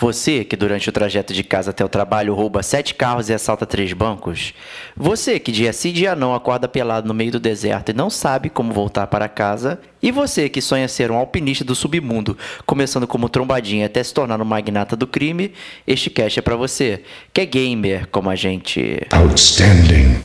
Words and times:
Você 0.00 0.44
que 0.44 0.56
durante 0.56 0.88
o 0.88 0.92
trajeto 0.92 1.34
de 1.34 1.44
casa 1.44 1.72
até 1.72 1.84
o 1.84 1.88
trabalho 1.88 2.32
rouba 2.32 2.62
sete 2.62 2.94
carros 2.94 3.28
e 3.28 3.34
assalta 3.34 3.66
três 3.66 3.92
bancos? 3.92 4.54
Você 4.96 5.38
que 5.38 5.52
dia 5.52 5.74
sim 5.74 5.92
dia 5.92 6.16
não 6.16 6.34
acorda 6.34 6.66
pelado 6.66 7.06
no 7.06 7.12
meio 7.12 7.32
do 7.32 7.38
deserto 7.38 7.90
e 7.90 7.92
não 7.92 8.08
sabe 8.08 8.48
como 8.48 8.72
voltar 8.72 9.06
para 9.08 9.28
casa? 9.28 9.78
E 10.02 10.10
você 10.10 10.48
que 10.48 10.62
sonha 10.62 10.88
ser 10.88 11.10
um 11.10 11.16
alpinista 11.16 11.66
do 11.66 11.74
submundo, 11.74 12.38
começando 12.64 13.06
como 13.06 13.28
trombadinha 13.28 13.84
até 13.84 14.02
se 14.02 14.14
tornar 14.14 14.40
um 14.40 14.44
magnata 14.46 14.96
do 14.96 15.06
crime? 15.06 15.52
Este 15.86 16.08
cast 16.08 16.38
é 16.38 16.42
para 16.42 16.56
você, 16.56 17.02
que 17.30 17.42
é 17.42 17.44
gamer 17.44 18.08
como 18.08 18.30
a 18.30 18.34
gente. 18.34 19.06
Outstanding. 19.12 20.22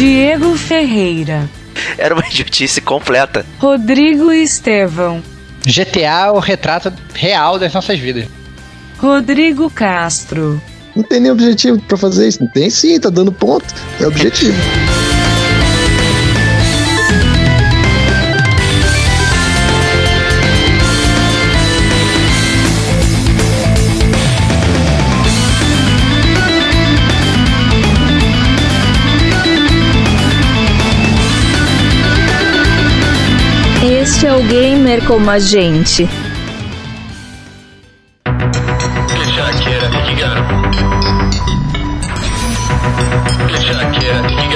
Diego 0.00 0.56
Ferreira. 0.56 1.46
Era 1.98 2.14
uma 2.14 2.26
idiotice 2.26 2.80
completa. 2.80 3.44
Rodrigo 3.58 4.32
Estevão. 4.32 5.22
GTA 5.62 6.28
é 6.28 6.30
o 6.30 6.38
retrato 6.38 6.90
real 7.12 7.58
das 7.58 7.74
nossas 7.74 7.98
vidas. 7.98 8.26
Rodrigo 8.96 9.68
Castro. 9.68 10.58
Não 10.96 11.02
tem 11.02 11.20
nem 11.20 11.30
objetivo 11.30 11.78
pra 11.82 11.98
fazer 11.98 12.28
isso. 12.28 12.42
Não 12.42 12.50
tem 12.50 12.70
sim, 12.70 12.98
tá 12.98 13.10
dando 13.10 13.30
ponto. 13.30 13.66
É 14.00 14.06
objetivo. 14.06 14.56
Este 34.00 34.26
é 34.26 34.32
o 34.32 34.42
Gamer 34.42 35.04
como 35.04 35.30
a 35.30 35.38
gente. 35.38 36.08
Good 38.24 39.26
shot, 39.34 39.58
kid. 43.92 44.49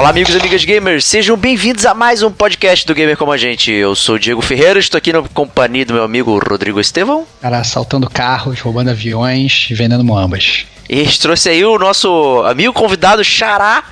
Olá, 0.00 0.08
amigos 0.08 0.34
e 0.34 0.38
amigas 0.38 0.64
gamers, 0.64 1.04
sejam 1.04 1.36
bem-vindos 1.36 1.84
a 1.84 1.92
mais 1.92 2.22
um 2.22 2.30
podcast 2.32 2.86
do 2.86 2.94
Gamer 2.94 3.18
Como 3.18 3.32
a 3.32 3.36
Gente. 3.36 3.70
Eu 3.70 3.94
sou 3.94 4.14
o 4.14 4.18
Diego 4.18 4.40
Ferreira, 4.40 4.78
estou 4.78 4.96
aqui 4.96 5.12
na 5.12 5.20
companhia 5.20 5.84
do 5.84 5.92
meu 5.92 6.02
amigo 6.02 6.38
Rodrigo 6.38 6.80
Estevão. 6.80 7.26
Cara, 7.38 7.58
assaltando 7.58 8.08
carros, 8.08 8.58
roubando 8.60 8.88
aviões 8.88 9.68
e 9.68 9.74
vendendo 9.74 10.02
moambas. 10.02 10.64
E 10.88 11.04
trouxe 11.18 11.50
aí 11.50 11.62
o 11.66 11.78
nosso 11.78 12.42
amigo 12.46 12.72
convidado 12.72 13.22
Xará, 13.22 13.84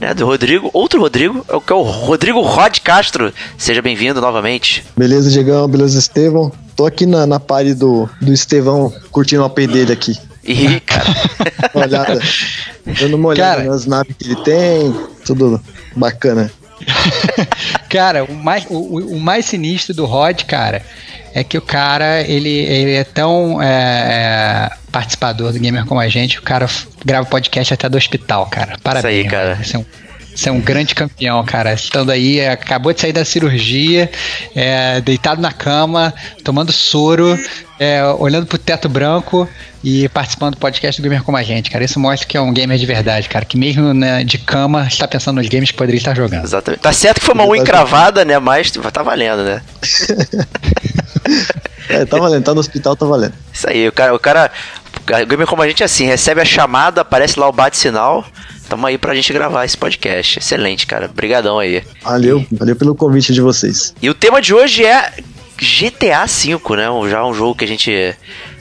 né, 0.00 0.12
do 0.12 0.26
Rodrigo, 0.26 0.70
outro 0.72 1.00
Rodrigo, 1.00 1.46
é 1.48 1.54
o 1.54 1.60
que 1.60 1.72
é 1.72 1.76
o 1.76 1.82
Rodrigo 1.82 2.40
Rod 2.40 2.80
Castro. 2.80 3.32
Seja 3.56 3.80
bem-vindo 3.80 4.20
novamente. 4.20 4.84
Beleza, 4.96 5.30
Diegão? 5.30 5.68
Beleza, 5.68 5.96
Estevão? 5.96 6.50
Tô 6.74 6.84
aqui 6.84 7.06
na, 7.06 7.28
na 7.28 7.38
party 7.38 7.74
do, 7.74 8.10
do 8.20 8.32
Estevão, 8.32 8.92
curtindo 9.12 9.42
o 9.42 9.44
AP 9.44 9.58
dele 9.68 9.92
aqui. 9.92 10.18
Ih, 10.46 10.80
cara. 10.80 11.04
Uma 11.74 11.84
olhada. 11.84 12.20
Dando 13.00 13.16
uma 13.16 13.28
olhada 13.30 13.56
Cara. 13.56 13.70
nas 13.70 13.86
naves 13.86 14.14
que 14.18 14.26
ele 14.26 14.36
tem. 14.42 14.94
Tudo 15.24 15.60
bacana. 15.96 16.50
Cara, 17.88 18.24
o 18.24 18.34
mais, 18.34 18.66
o, 18.68 18.98
o 19.16 19.20
mais 19.20 19.46
sinistro 19.46 19.94
do 19.94 20.04
Rod, 20.04 20.42
cara, 20.42 20.82
é 21.32 21.44
que 21.44 21.56
o 21.56 21.62
cara, 21.62 22.22
ele, 22.22 22.50
ele 22.50 22.94
é 22.94 23.04
tão 23.04 23.62
é, 23.62 23.66
é, 23.66 24.70
participador 24.90 25.52
do 25.52 25.60
Gamer 25.60 25.86
como 25.86 26.00
a 26.00 26.08
gente, 26.08 26.38
o 26.38 26.42
cara 26.42 26.68
grava 27.04 27.26
podcast 27.26 27.72
até 27.72 27.88
do 27.88 27.96
hospital, 27.96 28.46
cara. 28.46 28.76
Parabéns. 28.82 29.14
Isso 29.14 29.24
aí, 29.24 29.30
cara. 29.30 29.56
Você 29.62 29.76
é 29.76 29.78
um, 29.78 29.84
você 30.34 30.48
é 30.48 30.52
um 30.52 30.60
grande 30.60 30.94
campeão, 30.94 31.42
cara. 31.44 31.72
Estando 31.72 32.10
aí, 32.10 32.40
é, 32.40 32.50
acabou 32.50 32.92
de 32.92 33.00
sair 33.00 33.12
da 33.12 33.24
cirurgia, 33.24 34.10
é, 34.54 35.00
deitado 35.00 35.40
na 35.40 35.52
cama, 35.52 36.12
tomando 36.42 36.72
soro, 36.72 37.38
é, 37.78 38.04
olhando 38.18 38.46
pro 38.46 38.58
teto 38.58 38.88
branco 38.88 39.48
e 39.82 40.08
participando 40.08 40.54
do 40.54 40.58
podcast 40.58 41.00
do 41.00 41.04
Gamer 41.04 41.22
como 41.22 41.36
a 41.36 41.42
gente, 41.42 41.70
cara. 41.70 41.84
Isso 41.84 42.00
mostra 42.00 42.26
que 42.26 42.36
é 42.36 42.40
um 42.40 42.52
gamer 42.52 42.78
de 42.78 42.86
verdade, 42.86 43.28
cara. 43.28 43.44
Que 43.44 43.56
mesmo 43.56 43.94
né, 43.94 44.24
de 44.24 44.38
cama 44.38 44.86
está 44.86 45.06
pensando 45.06 45.36
nos 45.36 45.48
games 45.48 45.70
que 45.70 45.76
poderia 45.76 45.98
estar 45.98 46.16
jogando. 46.16 46.44
Exatamente. 46.44 46.80
Tá 46.80 46.92
certo 46.92 47.20
que 47.20 47.26
foi 47.26 47.34
uma 47.34 47.46
unha 47.46 47.62
encravada, 47.62 48.24
né? 48.24 48.38
Mas 48.38 48.70
tá 48.70 49.02
valendo, 49.02 49.44
né? 49.44 49.62
É, 51.88 52.04
tá 52.04 52.18
valendo, 52.18 52.42
tá 52.42 52.54
no 52.54 52.60
hospital, 52.60 52.96
tá 52.96 53.04
valendo. 53.04 53.34
Isso 53.52 53.68
aí, 53.68 53.86
o 53.86 53.92
cara, 53.92 54.14
o 54.14 54.18
cara, 54.18 54.50
o 55.06 55.26
Gamer 55.26 55.46
Como 55.46 55.62
a 55.62 55.68
Gente 55.68 55.82
é 55.82 55.86
assim, 55.86 56.06
recebe 56.06 56.40
a 56.40 56.44
chamada, 56.44 57.02
aparece 57.02 57.38
lá 57.38 57.48
o 57.48 57.52
bate-sinal. 57.52 58.24
Tamo 58.68 58.86
aí 58.86 58.98
pra 58.98 59.14
gente 59.14 59.32
gravar 59.32 59.64
esse 59.64 59.76
podcast. 59.76 60.38
Excelente, 60.38 60.86
cara. 60.86 61.06
Obrigadão 61.06 61.58
aí. 61.58 61.82
Valeu, 62.02 62.44
valeu 62.52 62.76
pelo 62.76 62.94
convite 62.94 63.32
de 63.32 63.40
vocês. 63.40 63.94
E 64.00 64.08
o 64.08 64.14
tema 64.14 64.40
de 64.40 64.54
hoje 64.54 64.84
é 64.84 65.12
GTA 65.56 66.26
V, 66.26 66.76
né? 66.76 67.10
Já 67.10 67.24
um 67.24 67.34
jogo 67.34 67.54
que 67.54 67.64
a 67.64 67.68
gente 67.68 68.16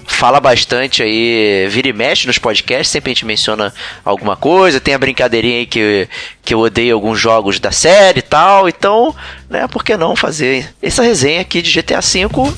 fala 0.05 0.39
bastante 0.39 1.01
aí, 1.01 1.67
vira 1.69 1.87
e 1.87 1.93
mexe 1.93 2.27
nos 2.27 2.37
podcasts, 2.37 2.89
sempre 2.89 3.11
a 3.11 3.13
gente 3.13 3.25
menciona 3.25 3.73
alguma 4.03 4.35
coisa, 4.35 4.79
tem 4.79 4.93
a 4.93 4.99
brincadeirinha 4.99 5.59
aí 5.59 5.65
que, 5.65 6.07
que 6.43 6.53
eu 6.53 6.59
odeio 6.59 6.93
alguns 6.93 7.19
jogos 7.19 7.59
da 7.59 7.71
série 7.71 8.19
e 8.19 8.21
tal, 8.21 8.67
então, 8.67 9.15
né, 9.49 9.67
por 9.67 9.83
que 9.83 9.95
não 9.97 10.15
fazer 10.15 10.69
essa 10.81 11.03
resenha 11.03 11.41
aqui 11.41 11.61
de 11.61 11.71
GTA 11.71 12.01
V? 12.01 12.53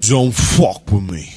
Don't 0.00 0.32
fuck 0.32 0.90
with 0.92 1.10
me. 1.10 1.35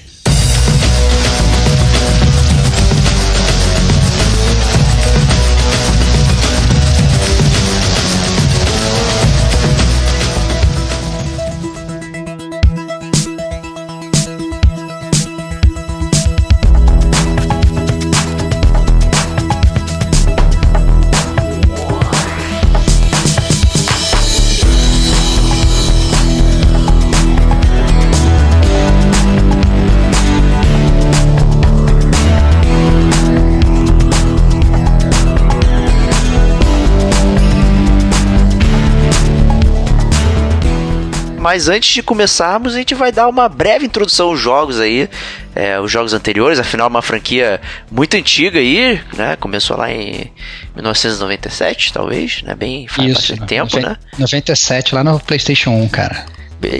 Mas 41.50 41.68
antes 41.68 41.92
de 41.92 42.04
começarmos, 42.04 42.76
a 42.76 42.78
gente 42.78 42.94
vai 42.94 43.12
dar 43.12 43.28
uma 43.28 43.50
breve 43.50 43.84
introdução 43.84 44.28
aos 44.28 44.40
jogos 44.40 44.80
aí, 44.80 45.10
é, 45.56 45.80
os 45.80 45.92
jogos 45.92 46.14
anteriores, 46.14 46.60
afinal 46.60 46.86
é 46.86 46.90
uma 46.92 47.02
franquia 47.02 47.60
muito 47.90 48.16
antiga 48.16 48.60
aí, 48.60 49.02
né? 49.18 49.36
Começou 49.36 49.76
lá 49.76 49.92
em 49.92 50.32
1997, 50.76 51.92
talvez, 51.92 52.44
né? 52.44 52.54
Bem 52.54 52.88
faz 52.88 53.14
bastante 53.16 53.48
tempo, 53.48 53.76
noven- 53.78 53.90
né? 53.90 53.98
97 54.20 54.94
lá 54.94 55.04
no 55.04 55.20
PlayStation 55.20 55.72
1, 55.72 55.90
cara. 55.90 56.24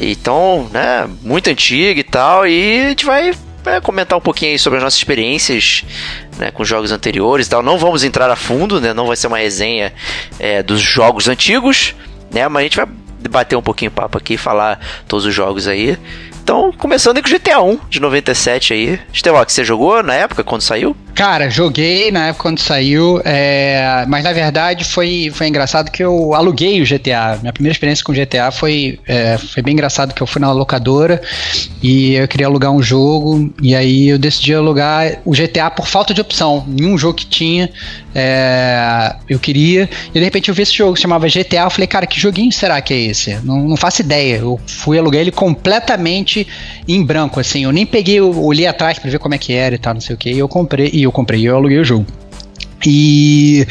Então, 0.04 0.70
né, 0.72 1.10
muito 1.24 1.50
antiga 1.50 2.00
e 2.00 2.04
tal, 2.04 2.46
e 2.46 2.86
a 2.86 2.90
gente 2.90 3.08
vai 3.08 3.32
é, 3.66 3.82
comentar 3.82 4.20
um 4.20 4.22
pouquinho 4.22 4.52
aí 4.52 4.60
sobre 4.60 4.78
as 4.78 4.84
nossas 4.84 5.00
experiências 5.00 5.84
né, 6.38 6.52
com 6.52 6.64
jogos 6.64 6.92
anteriores 6.92 7.48
e 7.48 7.50
tal. 7.50 7.64
Não 7.64 7.80
vamos 7.80 8.04
entrar 8.04 8.30
a 8.30 8.36
fundo, 8.36 8.80
né, 8.80 8.94
não 8.94 9.08
vai 9.08 9.16
ser 9.16 9.26
uma 9.26 9.40
resenha 9.40 9.92
é, 10.40 10.62
dos 10.62 10.80
jogos 10.80 11.28
antigos, 11.28 11.96
né, 12.32 12.48
mas 12.48 12.60
a 12.60 12.64
gente 12.66 12.78
vai 12.78 12.86
debater 13.20 13.58
um 13.58 13.62
pouquinho 13.62 13.92
papo 13.92 14.18
aqui, 14.18 14.38
falar 14.38 14.80
todos 15.08 15.26
os 15.26 15.34
jogos 15.34 15.68
aí. 15.68 15.98
Então, 16.50 16.72
começando 16.76 17.22
com 17.22 17.30
o 17.30 17.32
GTA 17.32 17.62
1 17.62 17.80
de 17.92 18.00
97 18.00 18.74
aí. 18.74 19.00
Estevão, 19.14 19.46
que 19.46 19.54
você 19.54 19.64
jogou 19.64 20.02
na 20.02 20.16
época, 20.16 20.44
quando 20.44 20.64
saiu? 20.64 20.98
Cara, 21.14 21.50
joguei 21.50 22.12
na 22.12 22.28
época 22.28 22.44
quando 22.44 22.60
saiu, 22.60 23.22
é, 23.26 24.06
mas 24.08 24.24
na 24.24 24.32
verdade 24.32 24.86
foi, 24.86 25.30
foi 25.34 25.48
engraçado 25.50 25.92
que 25.92 26.02
eu 26.02 26.34
aluguei 26.34 26.82
o 26.82 26.86
GTA. 26.86 27.38
Minha 27.42 27.52
primeira 27.52 27.74
experiência 27.74 28.06
com 28.06 28.14
GTA 28.14 28.52
foi, 28.52 29.00
é, 29.06 29.38
foi 29.38 29.62
bem 29.62 29.74
engraçado 29.74 30.14
que 30.14 30.24
eu 30.24 30.26
fui 30.26 30.40
na 30.40 30.50
locadora 30.54 31.22
e 31.84 32.14
eu 32.14 32.26
queria 32.26 32.48
alugar 32.48 32.72
um 32.72 32.82
jogo 32.82 33.54
e 33.62 33.76
aí 33.76 34.08
eu 34.08 34.18
decidi 34.18 34.56
alugar 34.56 35.20
o 35.26 35.32
GTA 35.32 35.70
por 35.70 35.88
falta 35.88 36.14
de 36.14 36.22
opção. 36.22 36.64
Nenhum 36.66 36.98
jogo 36.98 37.16
que 37.16 37.26
tinha 37.26 37.70
é, 38.16 39.14
eu 39.28 39.40
queria 39.40 39.90
e 40.10 40.20
de 40.20 40.24
repente 40.24 40.48
eu 40.48 40.56
vi 40.56 40.62
esse 40.62 40.74
jogo 40.74 40.94
que 40.94 41.00
se 41.00 41.04
chamava 41.04 41.28
GTA. 41.28 41.64
Eu 41.66 41.70
falei, 41.70 41.88
cara, 41.88 42.08
que 42.08 42.18
joguinho 42.18 42.52
será 42.54 42.80
que 42.82 42.94
é 42.94 42.98
esse? 42.98 43.36
Não, 43.44 43.68
não 43.68 43.76
faço 43.76 44.02
ideia. 44.02 44.38
Eu 44.38 44.58
fui 44.66 44.98
alugar 44.98 45.20
ele 45.20 45.32
completamente 45.32 46.39
em 46.88 47.04
branco, 47.04 47.40
assim. 47.40 47.64
Eu 47.64 47.72
nem 47.72 47.86
peguei, 47.86 48.20
eu 48.20 48.44
olhei 48.44 48.68
atrás 48.68 49.00
para 49.00 49.10
ver 49.10 49.20
como 49.20 49.36
é 49.36 49.38
que 49.38 49.54
era 49.54 49.76
e 49.76 49.78
tal, 49.78 49.94
não 49.94 50.02
sei 50.02 50.16
o 50.16 50.18
que. 50.18 50.30
E 50.32 50.40
eu 50.40 50.48
comprei 50.48 50.90
e 50.94 51.04
eu 51.04 51.12
comprei 51.12 51.42
e 51.42 51.46
eu 51.46 51.56
aluguei 51.56 51.80
o 51.80 51.84
jogo. 51.84 52.06
E 52.86 53.68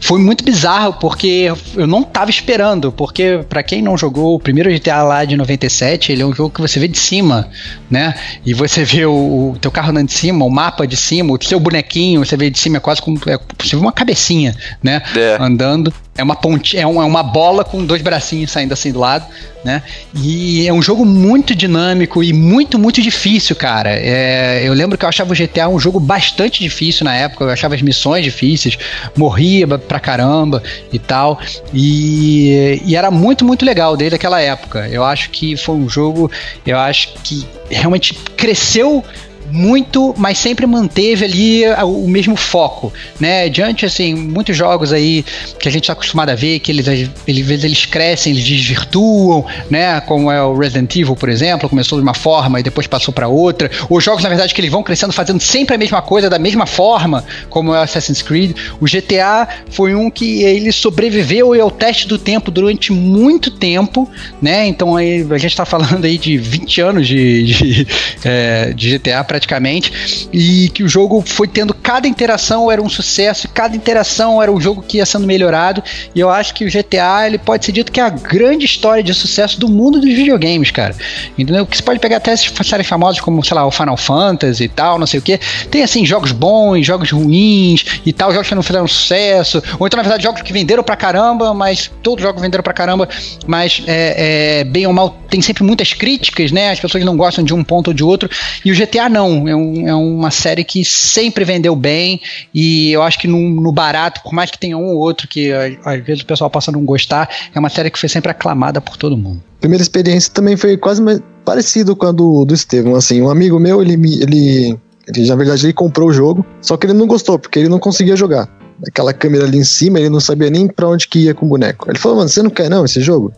foi 0.00 0.20
muito 0.20 0.44
bizarro 0.44 0.94
porque 0.94 1.52
eu 1.74 1.86
não 1.86 2.02
tava 2.02 2.30
esperando, 2.30 2.92
porque 2.92 3.40
para 3.48 3.62
quem 3.62 3.82
não 3.82 3.98
jogou 3.98 4.36
o 4.36 4.40
primeiro 4.40 4.72
GTA 4.72 5.02
lá 5.02 5.24
de 5.24 5.36
97, 5.36 6.12
ele 6.12 6.22
é 6.22 6.26
um 6.26 6.32
jogo 6.32 6.50
que 6.50 6.60
você 6.60 6.78
vê 6.78 6.86
de 6.86 6.98
cima, 6.98 7.48
né? 7.90 8.14
E 8.44 8.54
você 8.54 8.84
vê 8.84 9.04
o, 9.04 9.52
o 9.52 9.58
teu 9.60 9.70
carro 9.70 9.90
andando 9.90 10.08
de 10.08 10.14
cima, 10.14 10.44
o 10.44 10.50
mapa 10.50 10.86
de 10.86 10.96
cima, 10.96 11.32
o 11.32 11.42
seu 11.42 11.58
bonequinho, 11.58 12.24
você 12.24 12.36
vê 12.36 12.50
de 12.50 12.58
cima 12.58 12.76
é 12.76 12.80
quase 12.80 13.02
como 13.02 13.18
é, 13.26 13.38
você 13.58 13.74
vê 13.74 13.82
uma 13.82 13.92
cabecinha, 13.92 14.56
né? 14.82 15.02
É. 15.16 15.38
Andando. 15.40 15.92
É 16.14 16.22
uma 16.22 16.36
ponte, 16.36 16.76
é 16.76 16.86
uma, 16.86 17.04
é 17.04 17.06
uma 17.06 17.22
bola 17.22 17.64
com 17.64 17.84
dois 17.86 18.02
bracinhos 18.02 18.50
saindo 18.50 18.74
assim 18.74 18.92
do 18.92 18.98
lado, 18.98 19.24
né? 19.64 19.82
E 20.14 20.68
é 20.68 20.72
um 20.72 20.82
jogo 20.82 21.06
muito 21.06 21.54
dinâmico 21.54 22.22
e 22.22 22.34
muito, 22.34 22.78
muito 22.78 23.00
difícil, 23.00 23.56
cara. 23.56 23.90
É, 23.90 24.62
eu 24.62 24.74
lembro 24.74 24.98
que 24.98 25.06
eu 25.06 25.08
achava 25.08 25.32
o 25.32 25.36
GTA 25.36 25.68
um 25.70 25.80
jogo 25.80 25.98
bastante 25.98 26.60
difícil 26.60 27.04
na 27.04 27.14
época, 27.14 27.44
eu 27.44 27.50
achava 27.50 27.74
as 27.74 27.80
missões 27.80 28.24
difíceis, 28.24 28.76
morria 29.16 29.66
pra 29.66 29.98
caramba 29.98 30.62
e 30.92 30.98
tal. 30.98 31.40
E, 31.72 32.82
e 32.84 32.94
era 32.94 33.10
muito, 33.10 33.42
muito 33.42 33.64
legal 33.64 33.96
desde 33.96 34.16
aquela 34.16 34.38
época. 34.38 34.86
Eu 34.88 35.04
acho 35.04 35.30
que 35.30 35.56
foi 35.56 35.76
um 35.76 35.88
jogo, 35.88 36.30
eu 36.66 36.78
acho 36.78 37.14
que 37.24 37.46
realmente 37.70 38.12
cresceu 38.36 39.02
muito, 39.52 40.14
mas 40.16 40.38
sempre 40.38 40.66
manteve 40.66 41.24
ali 41.26 41.62
o 41.84 42.08
mesmo 42.08 42.34
foco, 42.36 42.90
né? 43.20 43.50
Diante, 43.50 43.84
assim, 43.84 44.14
muitos 44.14 44.56
jogos 44.56 44.92
aí 44.92 45.22
que 45.60 45.68
a 45.68 45.70
gente 45.70 45.84
está 45.84 45.92
acostumado 45.92 46.30
a 46.30 46.34
ver, 46.34 46.58
que 46.58 46.72
eles, 46.72 46.88
eles, 47.26 47.64
eles 47.64 47.84
crescem, 47.84 48.32
eles 48.32 48.44
desvirtuam, 48.44 49.44
né? 49.70 50.00
Como 50.00 50.32
é 50.32 50.42
o 50.42 50.56
Resident 50.56 50.96
Evil, 50.96 51.14
por 51.14 51.28
exemplo, 51.28 51.68
começou 51.68 51.98
de 51.98 52.02
uma 52.02 52.14
forma 52.14 52.60
e 52.60 52.62
depois 52.62 52.86
passou 52.86 53.12
para 53.12 53.28
outra. 53.28 53.70
Os 53.90 54.02
jogos, 54.02 54.22
na 54.22 54.30
verdade, 54.30 54.54
que 54.54 54.60
eles 54.60 54.70
vão 54.70 54.82
crescendo 54.82 55.12
fazendo 55.12 55.40
sempre 55.40 55.74
a 55.74 55.78
mesma 55.78 56.00
coisa, 56.00 56.30
da 56.30 56.38
mesma 56.38 56.64
forma, 56.64 57.22
como 57.50 57.74
é 57.74 57.78
o 57.78 57.82
Assassin's 57.82 58.22
Creed. 58.22 58.56
O 58.80 58.86
GTA 58.86 59.46
foi 59.70 59.94
um 59.94 60.10
que 60.10 60.42
ele 60.42 60.72
sobreviveu 60.72 61.52
ao 61.60 61.70
teste 61.70 62.08
do 62.08 62.16
tempo 62.16 62.50
durante 62.50 62.90
muito 62.90 63.50
tempo, 63.50 64.10
né? 64.40 64.66
Então 64.66 64.96
aí 64.96 65.26
a 65.30 65.38
gente 65.38 65.52
está 65.52 65.66
falando 65.66 66.04
aí 66.04 66.16
de 66.16 66.38
20 66.38 66.80
anos 66.80 67.06
de, 67.06 67.44
de, 67.44 67.86
é, 68.24 68.72
de 68.72 68.96
GTA 68.96 69.22
praticamente 69.22 69.41
praticamente, 69.42 70.28
e 70.32 70.68
que 70.70 70.84
o 70.84 70.88
jogo 70.88 71.22
foi 71.26 71.48
tendo 71.48 71.74
cada 71.74 72.06
interação 72.06 72.70
era 72.70 72.80
um 72.80 72.88
sucesso, 72.88 73.48
cada 73.48 73.76
interação 73.76 74.40
era 74.40 74.50
um 74.50 74.60
jogo 74.60 74.82
que 74.82 74.98
ia 74.98 75.06
sendo 75.06 75.26
melhorado, 75.26 75.82
e 76.14 76.20
eu 76.20 76.30
acho 76.30 76.54
que 76.54 76.64
o 76.64 76.70
GTA 76.70 77.26
ele 77.26 77.38
pode 77.38 77.64
ser 77.64 77.72
dito 77.72 77.90
que 77.90 78.00
é 78.00 78.04
a 78.04 78.10
grande 78.10 78.64
história 78.64 79.02
de 79.02 79.12
sucesso 79.12 79.58
do 79.58 79.68
mundo 79.68 80.00
dos 80.00 80.12
videogames, 80.12 80.70
cara. 80.70 80.94
Entendeu? 81.36 81.66
Que 81.66 81.76
você 81.76 81.82
pode 81.82 81.98
pegar 81.98 82.18
até 82.18 82.30
essas 82.32 82.66
séries 82.66 82.86
famosas 82.86 83.20
como, 83.20 83.44
sei 83.44 83.54
lá, 83.54 83.66
o 83.66 83.70
Final 83.70 83.96
Fantasy 83.96 84.64
e 84.64 84.68
tal, 84.68 84.98
não 84.98 85.06
sei 85.06 85.18
o 85.18 85.22
que. 85.22 85.38
Tem 85.70 85.82
assim 85.82 86.06
jogos 86.06 86.32
bons, 86.32 86.86
jogos 86.86 87.10
ruins 87.10 87.84
e 88.06 88.12
tal, 88.12 88.32
jogos 88.32 88.48
que 88.48 88.54
não 88.54 88.62
fizeram 88.62 88.86
sucesso, 88.86 89.62
ou 89.78 89.86
então 89.86 89.96
na 89.96 90.02
verdade 90.02 90.22
jogos 90.22 90.42
que 90.42 90.52
venderam 90.52 90.82
pra 90.82 90.96
caramba, 90.96 91.52
mas 91.52 91.90
todos 92.02 92.22
os 92.22 92.28
jogos 92.28 92.40
venderam 92.40 92.62
pra 92.62 92.72
caramba, 92.72 93.08
mas 93.46 93.82
é, 93.86 94.60
é, 94.60 94.64
bem 94.64 94.86
ou 94.86 94.92
mal 94.92 95.16
tem 95.28 95.40
sempre 95.40 95.64
muitas 95.64 95.92
críticas, 95.94 96.52
né? 96.52 96.70
As 96.70 96.78
pessoas 96.78 97.04
não 97.04 97.16
gostam 97.16 97.42
de 97.42 97.54
um 97.54 97.64
ponto 97.64 97.88
ou 97.88 97.94
de 97.94 98.04
outro, 98.04 98.28
e 98.64 98.70
o 98.70 98.74
GTA 98.74 99.08
não 99.08 99.31
não. 99.32 99.48
É, 99.48 99.56
um, 99.56 99.88
é 99.88 99.94
uma 99.94 100.30
série 100.30 100.64
que 100.64 100.84
sempre 100.84 101.44
vendeu 101.44 101.74
bem 101.74 102.20
e 102.54 102.92
eu 102.92 103.02
acho 103.02 103.18
que 103.18 103.26
no, 103.26 103.38
no 103.38 103.72
barato, 103.72 104.22
por 104.22 104.32
mais 104.32 104.50
que 104.50 104.58
tenha 104.58 104.76
um 104.76 104.86
ou 104.86 104.98
outro 104.98 105.26
que 105.28 105.50
às 105.84 106.04
vezes 106.04 106.22
o 106.22 106.26
pessoal 106.26 106.50
possa 106.50 106.70
não 106.70 106.84
gostar, 106.84 107.28
é 107.54 107.58
uma 107.58 107.68
série 107.70 107.90
que 107.90 107.98
foi 107.98 108.08
sempre 108.08 108.30
aclamada 108.30 108.80
por 108.80 108.96
todo 108.96 109.16
mundo. 109.16 109.42
Primeira 109.60 109.82
experiência 109.82 110.32
também 110.32 110.56
foi 110.56 110.76
quase 110.76 111.02
parecido 111.44 111.94
com 111.94 112.06
a 112.06 112.12
do, 112.12 112.44
do 112.44 112.54
Estevão, 112.54 112.94
assim, 112.94 113.20
um 113.20 113.30
amigo 113.30 113.58
meu, 113.58 113.82
ele, 113.82 113.94
ele, 113.94 114.78
ele, 115.06 115.26
na 115.26 115.36
verdade, 115.36 115.66
ele 115.66 115.72
comprou 115.72 116.08
o 116.08 116.12
jogo, 116.12 116.44
só 116.60 116.76
que 116.76 116.86
ele 116.86 116.92
não 116.94 117.06
gostou, 117.06 117.38
porque 117.38 117.58
ele 117.58 117.68
não 117.68 117.78
conseguia 117.78 118.16
jogar. 118.16 118.48
Aquela 118.86 119.12
câmera 119.12 119.44
ali 119.44 119.58
em 119.58 119.64
cima, 119.64 120.00
ele 120.00 120.08
não 120.08 120.20
sabia 120.20 120.50
nem 120.50 120.66
para 120.66 120.88
onde 120.88 121.06
que 121.06 121.20
ia 121.20 121.34
com 121.34 121.46
o 121.46 121.48
boneco. 121.48 121.88
Ele 121.88 121.98
falou, 121.98 122.18
mano, 122.18 122.28
você 122.28 122.42
não 122.42 122.50
quer 122.50 122.68
não 122.68 122.84
esse 122.84 123.00
jogo? 123.00 123.32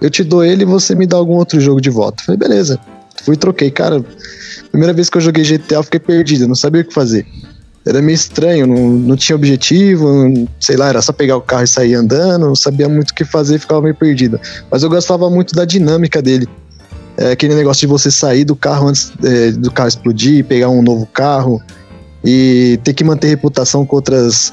Eu 0.00 0.10
te 0.10 0.22
dou 0.22 0.44
ele 0.44 0.62
e 0.62 0.66
você 0.66 0.94
me 0.94 1.06
dá 1.06 1.16
algum 1.16 1.34
outro 1.34 1.60
jogo 1.60 1.80
de 1.80 1.88
volta. 1.88 2.20
Eu 2.22 2.26
falei, 2.26 2.38
beleza. 2.38 2.78
Fui 3.22 3.34
e 3.34 3.38
troquei. 3.38 3.70
Cara, 3.70 4.04
Primeira 4.72 4.94
vez 4.94 5.10
que 5.10 5.18
eu 5.18 5.20
joguei 5.20 5.44
GTA, 5.44 5.76
eu 5.76 5.82
fiquei 5.82 6.00
perdido, 6.00 6.48
não 6.48 6.54
sabia 6.54 6.80
o 6.80 6.84
que 6.84 6.94
fazer. 6.94 7.26
Era 7.84 8.00
meio 8.00 8.14
estranho, 8.14 8.66
não, 8.66 8.90
não 8.90 9.16
tinha 9.16 9.36
objetivo, 9.36 10.48
sei 10.58 10.76
lá, 10.76 10.88
era 10.88 11.02
só 11.02 11.12
pegar 11.12 11.36
o 11.36 11.42
carro 11.42 11.64
e 11.64 11.68
sair 11.68 11.94
andando, 11.94 12.46
não 12.46 12.56
sabia 12.56 12.88
muito 12.88 13.10
o 13.10 13.14
que 13.14 13.24
fazer, 13.24 13.58
ficava 13.58 13.82
meio 13.82 13.94
perdido. 13.94 14.40
Mas 14.70 14.82
eu 14.82 14.88
gostava 14.88 15.28
muito 15.28 15.54
da 15.54 15.66
dinâmica 15.66 16.22
dele. 16.22 16.48
É 17.18 17.32
aquele 17.32 17.54
negócio 17.54 17.80
de 17.80 17.86
você 17.86 18.10
sair 18.10 18.44
do 18.44 18.56
carro 18.56 18.88
antes 18.88 19.12
é, 19.22 19.50
do 19.50 19.70
carro 19.70 19.88
explodir, 19.88 20.44
pegar 20.44 20.70
um 20.70 20.80
novo 20.80 21.06
carro 21.06 21.60
e 22.24 22.80
ter 22.82 22.94
que 22.94 23.04
manter 23.04 23.28
reputação 23.28 23.84
com 23.84 23.96
outras 23.96 24.52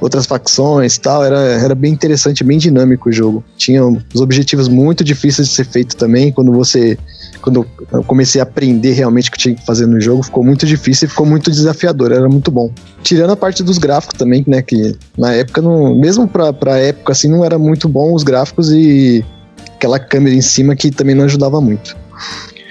outras 0.00 0.26
facções 0.26 0.98
tal, 0.98 1.24
era, 1.24 1.38
era 1.38 1.74
bem 1.74 1.92
interessante, 1.92 2.44
bem 2.44 2.58
dinâmico 2.58 3.08
o 3.08 3.12
jogo. 3.12 3.44
Tinha 3.56 3.84
os 3.84 4.20
objetivos 4.20 4.68
muito 4.68 5.04
difíceis 5.04 5.48
de 5.48 5.54
ser 5.54 5.64
feito 5.64 5.96
também, 5.96 6.32
quando 6.32 6.52
você 6.52 6.98
quando 7.46 7.64
eu 7.92 8.02
comecei 8.02 8.40
a 8.40 8.44
aprender 8.44 8.90
realmente 8.90 9.28
o 9.28 9.32
que 9.32 9.38
tinha 9.38 9.54
que 9.54 9.64
fazer 9.64 9.86
no 9.86 10.00
jogo, 10.00 10.20
ficou 10.24 10.42
muito 10.42 10.66
difícil 10.66 11.06
e 11.06 11.08
ficou 11.08 11.24
muito 11.24 11.48
desafiador, 11.48 12.10
era 12.10 12.28
muito 12.28 12.50
bom. 12.50 12.72
Tirando 13.04 13.30
a 13.30 13.36
parte 13.36 13.62
dos 13.62 13.78
gráficos 13.78 14.18
também, 14.18 14.44
né, 14.48 14.62
que 14.62 14.96
na 15.16 15.32
época, 15.32 15.62
não, 15.62 15.94
mesmo 15.94 16.26
pra, 16.26 16.52
pra 16.52 16.76
época 16.76 17.12
assim, 17.12 17.30
não 17.30 17.44
era 17.44 17.56
muito 17.56 17.88
bom 17.88 18.12
os 18.12 18.24
gráficos 18.24 18.72
e 18.72 19.24
aquela 19.76 20.00
câmera 20.00 20.34
em 20.34 20.40
cima 20.40 20.74
que 20.74 20.90
também 20.90 21.14
não 21.14 21.24
ajudava 21.24 21.60
muito. 21.60 21.96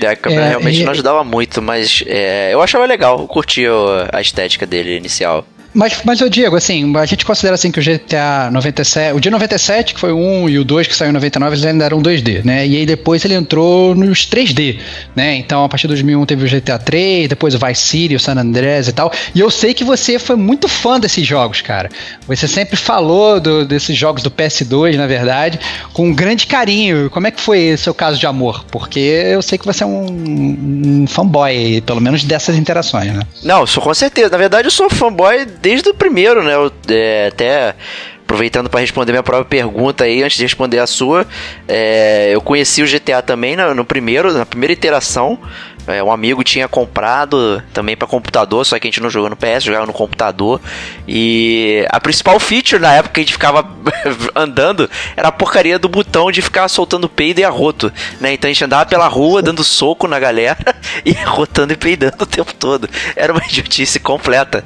É, 0.02 0.08
a 0.08 0.16
câmera 0.18 0.44
é, 0.44 0.50
realmente 0.50 0.84
não 0.84 0.92
ajudava 0.92 1.24
muito, 1.24 1.62
mas 1.62 2.04
é, 2.06 2.54
eu 2.54 2.62
achava 2.62 2.86
legal, 2.86 3.22
eu 3.22 3.28
curtia 3.28 3.72
a 4.12 4.20
estética 4.20 4.66
dele 4.66 4.98
inicial. 4.98 5.46
Mas, 5.76 6.00
mas 6.06 6.22
eu 6.22 6.30
digo, 6.30 6.56
assim, 6.56 6.96
a 6.96 7.06
gente 7.06 7.26
considera 7.26 7.56
assim 7.56 7.70
que 7.70 7.80
o 7.80 7.84
GTA 7.84 8.50
97, 8.50 9.14
o 9.14 9.20
dia 9.20 9.30
97, 9.30 9.94
que 9.94 10.00
foi 10.00 10.14
1 10.14 10.50
e 10.50 10.58
o 10.58 10.64
2 10.64 10.88
que 10.88 10.96
saiu 10.96 11.10
em 11.10 11.14
99, 11.14 11.54
eles 11.54 11.66
ainda 11.66 11.84
eram 11.84 12.02
2D, 12.02 12.46
né? 12.46 12.66
E 12.66 12.78
aí 12.78 12.86
depois 12.86 13.26
ele 13.26 13.34
entrou 13.34 13.94
nos 13.94 14.26
3D, 14.26 14.80
né? 15.14 15.36
Então 15.36 15.66
a 15.66 15.70
partir 15.70 15.84
de 15.84 15.90
2001 15.90 16.26
teve 16.26 16.46
o 16.46 16.50
GTA 16.50 16.80
3, 16.80 17.28
depois 17.28 17.54
o 17.54 17.60
Vice 17.60 17.82
City, 17.82 18.16
o 18.16 18.20
San 18.20 18.36
Andreas 18.38 18.88
e 18.88 18.94
tal. 18.94 19.12
E 19.36 19.40
eu 19.42 19.52
sei 19.52 19.74
que 19.74 19.84
você 19.84 20.18
foi 20.18 20.38
muito 20.38 20.70
fã 20.70 20.98
desses 20.98 21.28
jogos, 21.28 21.60
cara. 21.60 21.90
Você 22.26 22.48
sempre 22.48 22.78
falou 22.78 23.42
do, 23.42 23.66
desses 23.66 23.98
jogos 23.98 24.24
do 24.24 24.32
PS2, 24.32 24.96
na 24.96 25.08
verdade, 25.08 25.60
com 25.92 26.08
um 26.08 26.14
grande 26.14 26.48
carinho. 26.48 27.10
Como 27.10 27.28
é 27.28 27.32
que 27.32 27.42
foi 27.42 27.74
o 27.74 27.78
seu 27.78 27.94
caso 27.94 28.18
de 28.18 28.26
amor? 28.26 28.64
Porque 28.72 29.00
eu 29.00 29.42
sei 29.42 29.58
que 29.58 29.66
você 29.66 29.84
é 29.84 29.88
um, 29.88 31.04
um 31.04 31.08
fanboy, 31.08 31.82
pelo 31.82 32.00
menos 32.00 32.24
dessas 32.24 32.56
interações, 32.56 33.14
né? 33.14 33.24
Não, 33.44 33.68
sou 33.68 33.84
com 33.84 33.94
certeza. 33.94 34.30
Na 34.30 34.38
verdade, 34.38 34.68
eu 34.68 34.72
sou 34.72 34.90
fanboy 34.90 35.46
desde 35.66 35.90
o 35.90 35.96
primeiro, 35.96 36.44
né? 36.44 36.54
É, 36.88 37.30
até 37.34 37.76
aproveitando 38.22 38.70
para 38.70 38.82
responder 38.82 39.12
minha 39.12 39.24
própria 39.24 39.46
pergunta 39.46 40.04
aí, 40.04 40.22
antes 40.22 40.38
de 40.38 40.44
responder 40.44 40.78
a 40.78 40.86
sua, 40.86 41.26
é, 41.68 42.30
eu 42.32 42.40
conheci 42.40 42.84
o 42.84 42.88
GTA 42.88 43.24
também 43.24 43.56
no, 43.56 43.74
no 43.74 43.84
primeiro, 43.84 44.32
na 44.32 44.46
primeira 44.46 44.74
iteração. 44.74 45.40
É, 45.88 46.04
um 46.04 46.12
amigo 46.12 46.44
tinha 46.44 46.68
comprado 46.68 47.62
também 47.74 47.96
para 47.98 48.08
computador, 48.08 48.64
só 48.64 48.78
que 48.78 48.88
a 48.88 48.90
gente 48.90 49.02
não 49.02 49.10
jogou 49.10 49.30
no 49.30 49.36
PS, 49.36 49.64
jogava 49.64 49.88
no 49.88 49.94
computador. 49.94 50.62
E 51.08 51.86
a 51.90 52.00
principal 52.00 52.40
feature 52.40 52.82
na 52.82 52.94
época 52.94 53.16
que 53.16 53.20
a 53.22 53.24
gente 53.24 53.34
ficava 53.34 53.68
andando 54.36 54.90
era 55.18 55.30
a 55.30 55.32
porcaria 55.32 55.80
do 55.80 55.90
botão 55.90 56.32
de 56.32 56.44
ficar 56.44 56.68
soltando 56.68 57.10
peido 57.10 57.40
e 57.40 57.44
arroto, 57.44 57.92
né? 58.20 58.34
Então 58.34 58.48
a 58.48 58.54
gente 58.54 58.64
andava 58.64 58.86
pela 58.88 59.08
rua 59.08 59.42
dando 59.42 59.64
soco 59.64 60.08
na 60.08 60.20
galera 60.20 60.58
e 61.04 61.16
arrotando 61.18 61.74
e 61.74 61.78
peidando 61.78 62.24
o 62.24 62.28
tempo 62.28 62.54
todo. 62.54 62.88
Era 63.16 63.34
uma 63.34 63.44
idiotice 63.44 64.00
completa 64.00 64.64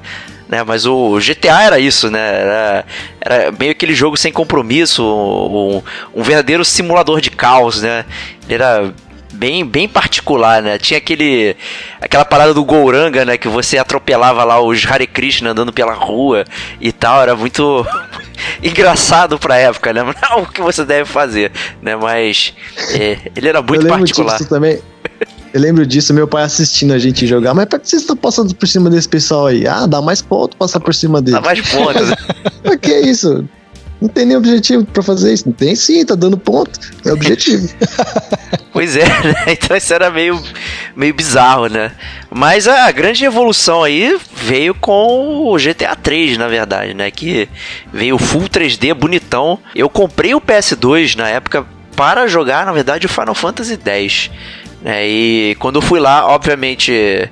né? 0.49 0.63
Mas 0.63 0.85
o 0.85 1.17
GTA 1.19 1.61
era 1.61 1.79
isso, 1.79 2.09
né? 2.09 2.19
Era, 2.19 2.85
era 3.21 3.51
meio 3.51 3.71
aquele 3.71 3.93
jogo 3.93 4.17
sem 4.17 4.33
compromisso, 4.33 5.03
um, 5.03 5.81
um 6.13 6.23
verdadeiro 6.23 6.65
simulador 6.65 7.21
de 7.21 7.29
caos, 7.29 7.81
né? 7.81 8.03
Ele 8.45 8.55
era 8.55 8.91
bem, 9.31 9.63
bem 9.63 9.87
particular, 9.87 10.61
né? 10.61 10.79
Tinha 10.79 10.97
aquele 10.97 11.55
aquela 12.01 12.25
parada 12.25 12.53
do 12.53 12.65
Gouranga, 12.65 13.23
né, 13.23 13.37
que 13.37 13.47
você 13.47 13.77
atropelava 13.77 14.43
lá 14.43 14.59
os 14.59 14.83
Hare 14.85 15.05
Krishna 15.05 15.51
andando 15.51 15.71
pela 15.71 15.93
rua 15.93 16.43
e 16.81 16.91
tal, 16.91 17.21
era 17.21 17.35
muito 17.35 17.85
engraçado 18.63 19.37
pra 19.37 19.57
época, 19.57 19.93
né? 19.93 20.01
Não 20.29 20.43
o 20.43 20.47
que 20.47 20.61
você 20.61 20.83
deve 20.83 21.05
fazer, 21.05 21.51
né? 21.81 21.95
Mas 21.95 22.53
é, 22.93 23.17
ele 23.35 23.47
era 23.47 23.61
muito 23.61 23.87
particular. 23.87 24.39
também. 24.39 24.81
Eu 25.53 25.61
lembro 25.61 25.85
disso, 25.85 26.13
meu 26.13 26.27
pai 26.27 26.43
assistindo 26.43 26.93
a 26.93 26.99
gente 26.99 27.25
jogar. 27.25 27.53
Mas 27.53 27.65
pra 27.65 27.79
que 27.79 27.89
vocês 27.89 28.03
estão 28.03 28.15
passando 28.15 28.53
por 28.53 28.67
cima 28.67 28.89
desse 28.89 29.09
pessoal 29.09 29.47
aí? 29.47 29.65
Ah, 29.67 29.85
dá 29.85 30.01
mais 30.01 30.21
ponto 30.21 30.55
passar 30.57 30.79
por 30.79 30.93
cima 30.93 31.21
dele. 31.21 31.37
Dá 31.37 31.41
mais 31.41 31.61
pontos. 31.61 32.09
Pra 32.61 32.77
que 32.77 32.99
isso? 32.99 33.45
Não 34.01 34.07
tem 34.07 34.25
nem 34.25 34.37
objetivo 34.37 34.85
pra 34.85 35.03
fazer 35.03 35.33
isso. 35.33 35.47
Não 35.47 35.53
tem 35.53 35.75
sim, 35.75 36.05
tá 36.05 36.15
dando 36.15 36.37
ponto. 36.37 36.79
É 37.05 37.11
objetivo. 37.11 37.67
Pois 38.71 38.95
é, 38.95 39.03
né? 39.03 39.45
Então 39.47 39.75
isso 39.75 39.93
era 39.93 40.11
meio, 40.11 40.41
meio 40.95 41.13
bizarro, 41.13 41.67
né? 41.67 41.91
Mas 42.29 42.67
a 42.67 42.89
grande 42.91 43.25
evolução 43.25 43.83
aí 43.83 44.17
veio 44.43 44.75
com 44.75 45.51
o 45.51 45.57
GTA 45.57 45.95
3, 45.95 46.37
na 46.37 46.47
verdade, 46.47 46.93
né? 46.93 47.09
Que 47.09 47.49
veio 47.91 48.17
full 48.17 48.43
3D 48.43 48.93
bonitão. 48.93 49.59
Eu 49.75 49.89
comprei 49.89 50.35
o 50.35 50.39
PS2 50.39 51.15
na 51.15 51.27
época 51.27 51.65
para 51.95 52.27
jogar, 52.27 52.65
na 52.65 52.71
verdade, 52.71 53.07
o 53.07 53.09
Final 53.09 53.35
Fantasy 53.35 53.77
X. 53.83 54.29
Né? 54.81 55.07
E 55.07 55.55
quando 55.59 55.75
eu 55.75 55.81
fui 55.81 55.99
lá, 55.99 56.25
obviamente, 56.25 57.29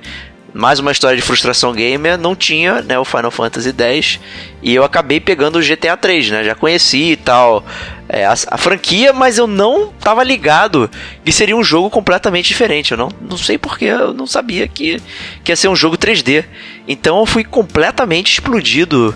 mais 0.52 0.78
uma 0.78 0.90
história 0.90 1.16
de 1.16 1.22
frustração 1.22 1.72
gamer, 1.72 2.18
não 2.18 2.34
tinha 2.34 2.82
né, 2.82 2.98
o 2.98 3.04
Final 3.04 3.30
Fantasy 3.30 3.74
X. 3.76 4.20
E 4.62 4.74
eu 4.74 4.82
acabei 4.82 5.20
pegando 5.20 5.58
o 5.58 5.62
GTA 5.62 5.96
3, 5.96 6.30
né? 6.30 6.44
Já 6.44 6.54
conheci 6.54 7.12
e 7.12 7.16
tal 7.16 7.64
é, 8.08 8.24
a, 8.24 8.32
a, 8.32 8.56
franquia, 8.56 9.12
mas 9.12 9.38
eu 9.38 9.46
não 9.46 9.92
tava 9.92 10.24
ligado 10.24 10.90
que 11.24 11.30
seria 11.30 11.56
um 11.56 11.62
jogo 11.62 11.90
completamente 11.90 12.48
diferente. 12.48 12.92
Eu 12.92 12.98
não, 12.98 13.10
não 13.20 13.36
sei 13.36 13.58
porque 13.58 13.84
eu 13.84 14.14
não 14.14 14.26
sabia 14.26 14.66
que, 14.66 15.00
que 15.44 15.52
ia 15.52 15.56
ser 15.56 15.68
um 15.68 15.76
jogo 15.76 15.96
3D. 15.96 16.44
Então 16.86 17.18
eu 17.18 17.26
fui 17.26 17.44
completamente 17.44 18.32
explodido 18.32 19.14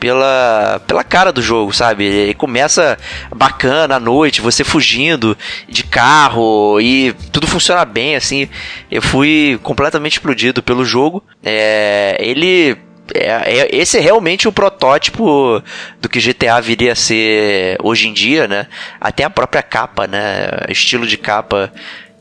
pela, 0.00 0.80
pela 0.86 1.04
cara 1.04 1.30
do 1.30 1.42
jogo, 1.42 1.72
sabe? 1.72 2.04
Ele 2.04 2.34
começa 2.34 2.98
bacana 3.36 3.96
à 3.96 4.00
noite, 4.00 4.40
você 4.40 4.64
fugindo 4.64 5.36
de 5.68 5.84
carro 5.84 6.80
e 6.80 7.12
tudo 7.30 7.46
funciona 7.46 7.84
bem, 7.84 8.16
assim. 8.16 8.48
Eu 8.90 9.02
fui 9.02 9.60
completamente 9.62 10.14
explodido 10.14 10.62
pelo 10.62 10.84
jogo. 10.84 11.22
É, 11.44 12.16
ele 12.18 12.76
é, 13.14 13.60
é, 13.60 13.68
esse 13.76 13.98
é 13.98 14.00
realmente 14.00 14.48
o 14.48 14.52
protótipo 14.52 15.62
do 16.00 16.08
que 16.08 16.18
GTA 16.18 16.60
viria 16.60 16.92
a 16.92 16.96
ser 16.96 17.76
hoje 17.82 18.08
em 18.08 18.12
dia, 18.14 18.48
né? 18.48 18.66
Até 18.98 19.24
a 19.24 19.30
própria 19.30 19.62
capa, 19.62 20.06
né? 20.06 20.48
Estilo 20.68 21.06
de 21.06 21.18
capa 21.18 21.70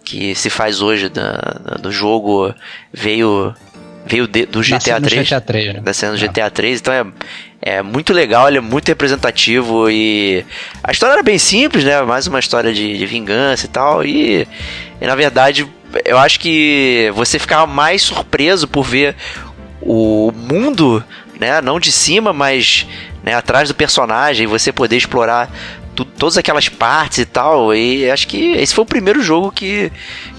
que 0.03 0.35
se 0.35 0.49
faz 0.49 0.81
hoje 0.81 1.07
do, 1.07 1.21
do 1.81 1.91
jogo 1.91 2.53
veio 2.91 3.53
veio 4.05 4.27
de, 4.27 4.45
do 4.47 4.61
GTA 4.61 4.99
3, 4.99 5.27
GTA 5.27 5.41
3 5.41 5.73
né? 5.75 5.81
Nascendo 5.85 6.13
no 6.13 6.17
GTA 6.17 6.49
3, 6.49 6.79
então 6.79 6.93
é, 6.93 7.05
é 7.61 7.81
muito 7.81 8.13
legal, 8.13 8.47
ele 8.47 8.57
é 8.57 8.61
muito 8.61 8.87
representativo 8.87 9.89
e 9.89 10.45
a 10.83 10.91
história 10.91 11.13
era 11.13 11.23
bem 11.23 11.37
simples, 11.37 11.83
né? 11.83 12.01
Mais 12.01 12.25
uma 12.25 12.39
história 12.39 12.73
de, 12.73 12.97
de 12.97 13.05
vingança 13.05 13.65
e 13.65 13.69
tal 13.69 14.03
e, 14.03 14.47
e 15.01 15.07
na 15.07 15.15
verdade 15.15 15.67
eu 16.05 16.17
acho 16.17 16.39
que 16.39 17.11
você 17.15 17.39
ficava 17.39 17.65
mais 17.65 18.01
surpreso 18.01 18.67
por 18.67 18.83
ver 18.83 19.15
o 19.81 20.31
mundo, 20.31 21.03
né, 21.39 21.61
não 21.61 21.79
de 21.79 21.91
cima, 21.91 22.31
mas 22.33 22.85
né, 23.23 23.33
atrás 23.33 23.69
do 23.69 23.75
personagem, 23.75 24.45
você 24.47 24.71
poder 24.71 24.97
explorar 24.97 25.49
tu, 25.99 26.05
todas 26.05 26.37
aquelas 26.37 26.69
partes 26.69 27.19
e 27.19 27.25
tal. 27.25 27.73
E 27.73 28.09
acho 28.09 28.27
que 28.27 28.53
esse 28.53 28.73
foi 28.73 28.83
o 28.83 28.87
primeiro 28.87 29.21
jogo 29.21 29.51
que, 29.51 29.91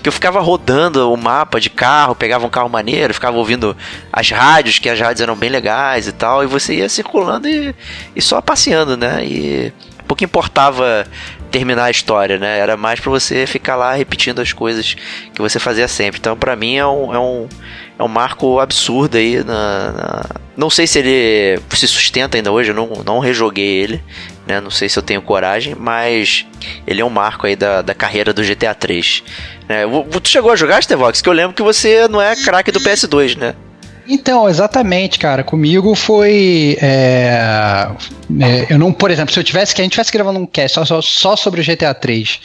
que 0.02 0.08
eu 0.08 0.12
ficava 0.12 0.40
rodando 0.40 1.12
o 1.12 1.16
mapa 1.16 1.60
de 1.60 1.68
carro, 1.68 2.14
pegava 2.14 2.46
um 2.46 2.50
carro 2.50 2.68
maneiro, 2.68 3.12
ficava 3.12 3.36
ouvindo 3.36 3.76
as 4.12 4.30
rádios, 4.30 4.78
que 4.78 4.88
as 4.88 4.98
rádios 4.98 5.20
eram 5.20 5.36
bem 5.36 5.50
legais 5.50 6.06
e 6.06 6.12
tal, 6.12 6.42
e 6.42 6.46
você 6.46 6.76
ia 6.76 6.88
circulando 6.88 7.48
e, 7.48 7.74
e 8.16 8.22
só 8.22 8.40
passeando, 8.40 8.96
né? 8.96 9.24
E 9.24 9.72
pouco 10.06 10.24
importava 10.24 11.06
terminar 11.50 11.84
a 11.84 11.90
história, 11.90 12.38
né? 12.38 12.58
Era 12.58 12.76
mais 12.76 12.98
para 12.98 13.10
você 13.10 13.46
ficar 13.46 13.76
lá 13.76 13.92
repetindo 13.92 14.40
as 14.40 14.52
coisas 14.52 14.96
que 15.32 15.40
você 15.40 15.58
fazia 15.58 15.86
sempre. 15.86 16.18
Então, 16.18 16.36
para 16.36 16.56
mim 16.56 16.76
é 16.76 16.86
um, 16.86 17.14
é 17.14 17.18
um 17.18 17.48
é 18.00 18.02
um 18.02 18.08
marco 18.08 18.58
absurdo 18.58 19.18
aí 19.18 19.44
na, 19.44 19.92
na, 19.92 20.24
Não 20.56 20.70
sei 20.70 20.86
se 20.86 20.98
ele 20.98 21.60
se 21.68 21.86
sustenta 21.86 22.38
ainda 22.38 22.50
hoje, 22.50 22.70
eu 22.70 22.74
não, 22.74 22.88
não 23.04 23.18
rejoguei 23.18 23.76
ele, 23.76 24.02
né? 24.50 24.60
Não 24.60 24.70
sei 24.70 24.88
se 24.88 24.98
eu 24.98 25.02
tenho 25.02 25.22
coragem, 25.22 25.76
mas 25.78 26.44
ele 26.86 27.00
é 27.00 27.04
um 27.04 27.10
marco 27.10 27.46
aí 27.46 27.54
da, 27.54 27.82
da 27.82 27.94
carreira 27.94 28.32
do 28.32 28.42
GTA 28.42 28.74
3. 28.74 29.22
É, 29.68 29.84
tu 30.20 30.28
chegou 30.28 30.50
a 30.50 30.56
jogar, 30.56 30.82
Stevox? 30.82 31.22
Que 31.22 31.28
eu 31.28 31.32
lembro 31.32 31.54
que 31.54 31.62
você 31.62 32.08
não 32.08 32.20
é 32.20 32.34
craque 32.34 32.72
do 32.72 32.80
PS2, 32.80 33.36
né? 33.36 33.54
Então, 34.08 34.48
exatamente, 34.48 35.20
cara. 35.20 35.44
Comigo 35.44 35.94
foi. 35.94 36.76
É, 36.82 37.88
é, 38.40 38.66
eu 38.68 38.78
não, 38.78 38.92
por 38.92 39.10
exemplo, 39.10 39.32
se 39.32 39.38
eu 39.38 39.44
tivesse 39.44 39.72
que 39.72 39.80
a 39.80 39.84
gente 39.84 39.92
tivesse 39.92 40.10
gravando 40.10 40.40
um 40.40 40.46
cast 40.46 40.74
só, 40.74 40.84
só, 40.84 41.00
só 41.00 41.36
sobre 41.36 41.60
o 41.60 41.64
GTA 41.64 41.94
3 41.94 42.40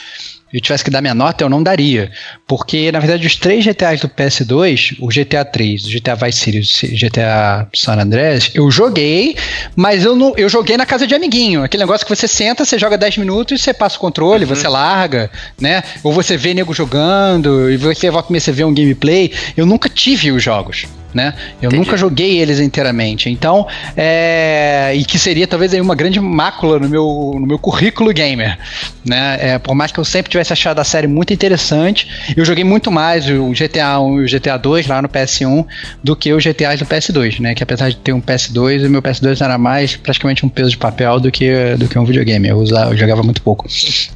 eu 0.53 0.61
tivesse 0.61 0.83
que 0.83 0.89
dar 0.89 1.01
minha 1.01 1.13
nota, 1.13 1.43
eu 1.43 1.49
não 1.49 1.61
daria. 1.61 2.11
Porque, 2.47 2.91
na 2.91 2.99
verdade, 2.99 3.25
os 3.25 3.35
três 3.35 3.65
GTAs 3.65 3.99
do 3.99 4.07
PS2, 4.07 4.97
o 4.99 5.07
GTA 5.07 5.43
3, 5.43 5.85
o 5.85 5.89
GTA 5.89 6.15
Vice 6.15 6.39
City 6.39 6.93
o 6.93 6.97
GTA 6.97 7.67
San 7.73 7.99
Andreas, 7.99 8.51
eu 8.53 8.69
joguei, 8.71 9.35
mas 9.75 10.05
eu 10.05 10.15
não, 10.15 10.33
eu 10.37 10.47
joguei 10.47 10.77
na 10.77 10.85
casa 10.85 11.05
de 11.05 11.15
amiguinho. 11.15 11.63
Aquele 11.63 11.83
negócio 11.83 12.05
que 12.05 12.15
você 12.15 12.27
senta, 12.27 12.63
você 12.63 12.79
joga 12.79 12.97
10 12.97 13.17
minutos, 13.17 13.61
você 13.61 13.73
passa 13.73 13.97
o 13.97 13.99
controle, 13.99 14.45
uhum. 14.45 14.55
você 14.55 14.67
larga, 14.67 15.29
né? 15.59 15.83
Ou 16.03 16.13
você 16.13 16.37
vê 16.37 16.53
nego 16.53 16.73
jogando, 16.73 17.69
e 17.69 17.77
você 17.77 18.09
vai 18.09 18.23
começar 18.23 18.51
a 18.51 18.53
ver 18.53 18.63
um 18.63 18.73
gameplay. 18.73 19.31
Eu 19.57 19.65
nunca 19.65 19.89
tive 19.89 20.31
os 20.31 20.41
jogos 20.43 20.85
né? 21.15 21.33
Eu 21.61 21.69
Entendi. 21.69 21.77
nunca 21.77 21.95
joguei 21.95 22.37
eles 22.39 22.59
inteiramente. 22.59 23.29
Então, 23.29 23.65
é, 23.95 24.91
e 24.93 25.05
que 25.05 25.17
seria 25.17 25.47
talvez 25.47 25.73
aí 25.73 25.79
uma 25.79 25.95
grande 25.95 26.19
mácula 26.19 26.77
no 26.77 26.89
meu, 26.89 27.31
no 27.39 27.47
meu 27.47 27.57
currículo 27.57 28.11
gamer, 28.11 28.59
né? 29.03 29.37
É, 29.39 29.57
por 29.57 29.73
mais 29.73 29.93
que 29.93 29.99
eu 29.99 30.03
sempre 30.03 30.29
tivesse 30.29 30.44
achado 30.53 30.79
a 30.79 30.83
série 30.83 31.07
muito 31.07 31.33
interessante, 31.33 32.07
eu 32.35 32.43
joguei 32.45 32.63
muito 32.63 32.91
mais 32.91 33.29
o 33.29 33.51
GTA 33.51 33.99
1 33.99 34.21
e 34.21 34.23
o 34.23 34.27
GTA 34.27 34.57
2 34.57 34.87
lá 34.87 35.01
no 35.01 35.09
PS1 35.09 35.65
do 36.03 36.15
que 36.15 36.33
os 36.33 36.43
GTAs 36.43 36.79
do 36.79 36.85
PS2, 36.85 37.39
né? 37.39 37.55
Que 37.55 37.63
apesar 37.63 37.89
de 37.89 37.97
ter 37.97 38.13
um 38.13 38.21
PS2, 38.21 38.85
o 38.85 38.89
meu 38.89 39.01
PS2 39.01 39.41
era 39.41 39.57
mais 39.57 39.95
praticamente 39.95 40.45
um 40.45 40.49
peso 40.49 40.71
de 40.71 40.77
papel 40.77 41.19
do 41.19 41.31
que, 41.31 41.75
do 41.77 41.87
que 41.87 41.97
um 41.97 42.05
videogame. 42.05 42.47
Eu, 42.47 42.57
usava, 42.57 42.91
eu 42.91 42.97
jogava 42.97 43.23
muito 43.23 43.41
pouco. 43.41 43.65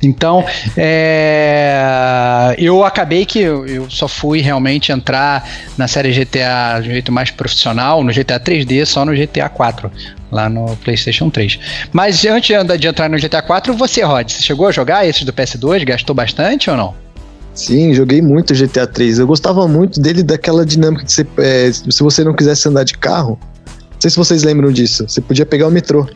Então, 0.02 0.46
é, 0.78 2.56
eu 2.58 2.84
acabei 2.84 3.26
que 3.26 3.40
eu, 3.40 3.66
eu 3.66 3.90
só 3.90 4.08
fui 4.08 4.42
realmente 4.42 4.92
entrar 4.92 5.48
na 5.78 5.88
série 5.88 6.12
GTA 6.12 6.80
de 6.82 6.90
um 6.90 6.92
jeito 6.92 7.12
mais 7.12 7.32
profissional 7.32 8.04
no 8.04 8.12
GTA 8.12 8.40
3D, 8.40 8.86
só 8.86 9.06
no 9.06 9.14
GTA 9.14 9.50
4, 9.50 9.92
lá 10.32 10.50
no 10.50 10.76
PlayStation 10.78 11.30
3. 11.30 11.60
Mas 11.92 12.26
antes 12.26 12.56
de 12.80 12.88
entrar 12.88 13.10
no 13.10 13.18
GTA 13.18 13.42
4, 13.42 13.74
você, 13.74 14.04
Rod, 14.04 14.30
você 14.30 14.42
chegou 14.42 14.68
a 14.68 14.72
jogar 14.72 15.06
esses 15.06 15.24
do 15.24 15.34
PS2? 15.34 15.84
Gastou 15.86 16.09
bastante 16.13 16.70
ou 16.70 16.78
não? 16.78 16.94
Sim, 17.54 17.94
joguei 17.94 18.22
muito 18.22 18.54
GTA 18.54 18.88
3. 18.88 19.20
Eu 19.20 19.28
gostava 19.28 19.68
muito 19.68 20.00
dele, 20.00 20.24
daquela 20.24 20.66
dinâmica 20.66 21.04
de 21.04 21.12
você, 21.12 21.28
é, 21.38 21.72
se 21.72 22.01
você 22.01 22.24
não 22.24 22.34
quisesse 22.34 22.68
andar 22.68 22.84
de 22.84 22.98
carro. 22.98 23.38
Não 23.66 24.01
sei 24.01 24.10
se 24.10 24.18
vocês 24.18 24.44
lembram 24.44 24.72
disso. 24.72 25.06
Você 25.08 25.20
podia 25.20 25.46
pegar 25.46 25.68
o 25.68 25.72
metrô. 25.72 26.08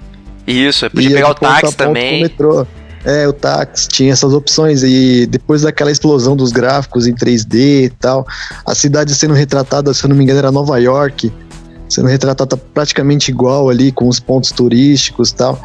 Isso, 0.47 0.89
podia 0.89 1.15
pegar 1.15 1.31
o 1.31 1.35
táxi 1.35 1.75
também. 1.75 2.11
Com 2.11 2.17
o 2.17 2.21
metrô. 2.21 2.67
É, 3.03 3.27
o 3.27 3.33
táxi 3.33 3.89
tinha 3.89 4.13
essas 4.13 4.31
opções 4.33 4.81
e 4.83 5.25
depois 5.25 5.63
daquela 5.63 5.91
explosão 5.91 6.37
dos 6.37 6.53
gráficos 6.53 7.05
em 7.05 7.13
3D 7.13 7.85
e 7.85 7.89
tal, 7.89 8.25
a 8.65 8.73
cidade 8.73 9.13
sendo 9.13 9.33
retratada, 9.33 9.93
se 9.93 10.05
eu 10.05 10.09
não 10.09 10.15
me 10.15 10.23
engano, 10.23 10.39
era 10.39 10.51
Nova 10.53 10.77
York, 10.79 11.29
sendo 11.89 12.07
retratada 12.07 12.55
praticamente 12.55 13.29
igual 13.29 13.69
ali, 13.69 13.91
com 13.91 14.07
os 14.07 14.21
pontos 14.21 14.51
turísticos 14.51 15.31
e 15.31 15.35
tal. 15.35 15.59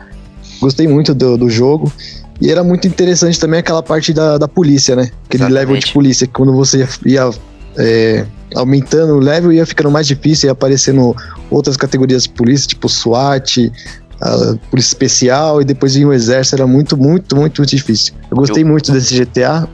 Gostei 0.61 0.89
muito 0.89 1.15
do, 1.15 1.39
do 1.39 1.49
jogo. 1.49 1.93
E 2.41 2.51
era 2.51 2.63
muito 2.63 2.87
interessante 2.87 3.39
também 3.39 3.61
aquela 3.61 3.83
parte 3.83 4.13
da, 4.13 4.39
da 4.39 4.47
polícia, 4.47 4.95
né? 4.95 5.11
Aquele 5.27 5.43
Exatamente. 5.45 5.53
level 5.53 5.77
de 5.77 5.93
polícia, 5.93 6.27
que 6.27 6.33
quando 6.33 6.53
você 6.53 6.87
ia 7.05 7.31
é, 7.77 8.25
aumentando 8.55 9.15
o 9.15 9.19
level, 9.19 9.53
ia 9.53 9.67
ficando 9.67 9.91
mais 9.91 10.07
difícil, 10.07 10.49
ia 10.49 10.53
aparecendo 10.53 11.17
outras 11.51 11.77
categorias 11.77 12.25
de 12.25 12.31
polícia, 12.31 12.69
tipo 12.69 12.89
SWAT, 12.89 13.73
polícia 14.71 14.91
especial 14.91 15.61
e 15.63 15.65
depois 15.65 15.95
vinha 15.95 16.09
o 16.09 16.13
exército, 16.13 16.57
era 16.57 16.67
muito, 16.67 16.97
muito, 16.97 17.37
muito, 17.37 17.61
muito 17.61 17.71
difícil. 17.71 18.15
Eu 18.31 18.37
gostei 18.37 18.63
eu... 18.63 18.67
muito 18.67 18.93
desse 18.93 19.19
GTA. 19.19 19.69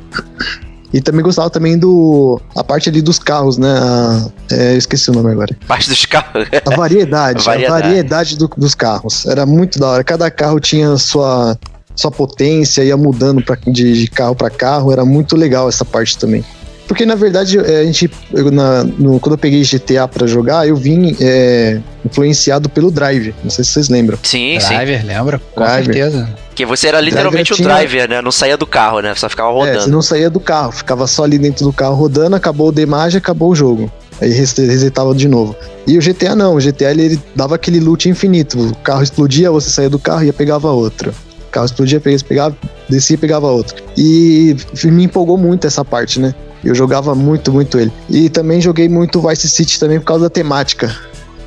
E 0.93 1.01
também 1.01 1.25
gostava 1.25 1.51
também 1.51 1.77
do. 1.77 2.41
A 2.55 2.63
parte 2.63 2.89
ali 2.89 3.03
dos 3.03 3.19
carros, 3.19 3.59
né? 3.59 3.69
A, 3.69 4.29
é, 4.53 4.75
eu 4.75 4.79
esqueci 4.79 5.11
o 5.11 5.13
nome 5.13 5.33
agora. 5.33 5.53
Parte 5.67 5.89
dos 5.89 6.07
carros. 6.07 6.47
A 6.65 6.77
variedade. 6.77 7.41
a 7.41 7.43
variedade, 7.43 7.65
a 7.65 7.89
variedade 7.89 8.39
do, 8.39 8.47
dos 8.57 8.77
carros. 8.77 9.27
Era 9.27 9.45
muito 9.45 9.81
da 9.81 9.89
hora. 9.89 10.05
Cada 10.05 10.31
carro 10.31 10.61
tinha 10.61 10.97
sua, 10.97 11.59
sua 11.95 12.11
potência, 12.11 12.83
ia 12.83 12.97
mudando 12.97 13.43
pra, 13.43 13.57
de, 13.67 14.01
de 14.01 14.09
carro 14.09 14.35
para 14.35 14.51
carro. 14.51 14.93
Era 14.93 15.05
muito 15.05 15.37
legal 15.37 15.69
essa 15.69 15.85
parte 15.85 16.19
também. 16.19 16.45
Porque 16.87 17.07
na 17.07 17.15
verdade 17.15 17.59
é, 17.59 17.81
a 17.81 17.85
gente, 17.85 18.11
eu, 18.33 18.51
na, 18.51 18.85
no, 18.85 19.19
quando 19.19 19.35
eu 19.35 19.39
peguei 19.39 19.63
GTA 19.63 20.07
para 20.07 20.27
jogar, 20.27 20.69
eu 20.69 20.77
vim 20.77 21.17
é, 21.19 21.81
influenciado 22.05 22.69
pelo 22.69 22.91
Drive. 22.91 23.35
Não 23.43 23.51
sei 23.51 23.65
se 23.65 23.71
vocês 23.73 23.89
lembram. 23.89 24.19
Sim, 24.23 24.59
Driver, 24.59 25.01
sim. 25.01 25.07
lembra? 25.07 25.41
Com 25.55 25.65
Driver. 25.65 25.85
certeza. 25.85 26.29
Que 26.55 26.65
você 26.65 26.89
era 26.89 27.01
literalmente 27.01 27.53
o 27.53 27.57
driver, 27.57 27.89
tinha... 27.89 28.07
né? 28.07 28.23
Não 28.23 28.31
saía 28.31 28.57
do 28.57 28.67
carro, 28.67 29.01
né? 29.01 29.13
Só 29.17 29.29
ficava 29.29 29.51
rodando. 29.51 29.77
É, 29.77 29.81
você 29.81 29.91
não 29.91 30.03
saía 30.03 30.31
do 30.31 30.39
carro, 30.39 30.71
ficava 30.71 31.07
só 31.07 31.25
ali 31.25 31.37
dentro 31.37 31.65
do 31.65 31.73
carro 31.73 31.97
rodando, 31.97 32.37
acabou 32.37 32.69
o 32.69 32.73
demage, 32.73 33.17
acabou 33.17 33.51
o 33.51 33.57
jogo. 33.57 33.91
Aí 34.21 34.31
resetava 34.31 35.13
de 35.15 35.27
novo. 35.27 35.57
E 35.87 35.99
o 35.99 36.01
GTA 36.01 36.37
não, 36.37 36.55
o 36.55 36.61
GTA 36.61 36.93
ele, 36.93 37.03
ele 37.03 37.21
dava 37.35 37.57
aquele 37.57 37.81
loot 37.81 38.09
infinito. 38.09 38.69
O 38.69 38.77
carro 38.77 39.03
explodia, 39.03 39.51
você 39.51 39.69
saía 39.69 39.91
do 39.91 39.99
carro 39.99 40.23
e 40.23 40.33
pegava 40.33 40.71
outro 40.71 41.13
carro 41.55 41.67
explodia, 41.67 42.01
pegava, 42.01 42.57
descia 42.89 43.15
e 43.15 43.19
pegava 43.19 43.47
outro. 43.47 43.77
E 43.97 44.57
me 44.85 45.05
empolgou 45.05 45.39
muito 45.39 45.67
essa 45.67 45.85
parte, 45.85 46.19
né? 46.19 46.35
Eu 46.65 46.75
jogava 46.75 47.15
muito, 47.15 47.53
muito 47.53 47.79
ele. 47.79 47.93
E 48.11 48.29
também 48.29 48.61
joguei 48.61 48.89
muito 48.89 49.21
Vice 49.27 49.49
City 49.49 49.79
também 49.79 50.01
por 50.01 50.07
causa 50.07 50.25
da 50.25 50.31
temática. 50.31 50.95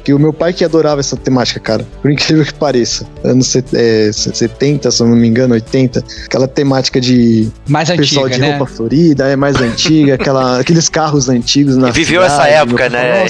Que 0.07 0.13
o 0.13 0.19
meu 0.19 0.31
pai 0.31 0.53
que 0.53 0.63
adorava 0.63 1.01
essa 1.01 1.17
temática, 1.17 1.59
cara. 1.59 1.85
Por 2.01 2.09
incrível 2.09 2.45
que 2.45 2.53
pareça. 2.53 3.05
Anos 3.25 3.47
set- 3.47 3.73
é, 3.75 4.09
70, 4.13 4.89
se 4.89 5.03
eu 5.03 5.07
não 5.07 5.17
me 5.17 5.27
engano, 5.27 5.53
80. 5.53 6.01
Aquela 6.23 6.47
temática 6.47 7.01
de 7.01 7.49
Mais 7.67 7.89
pessoal 7.89 8.27
antiga, 8.27 8.35
de 8.35 8.41
né? 8.49 8.57
roupa 8.57 8.71
florida, 8.73 9.27
é 9.27 9.35
mais 9.35 9.57
antiga, 9.59 10.13
aquela, 10.13 10.59
aqueles 10.61 10.87
carros 10.87 11.27
antigos 11.27 11.75
na 11.75 11.91
Viveu 11.91 12.21
cidade, 12.21 12.41
essa 12.41 12.49
época, 12.49 12.87
né? 12.87 13.25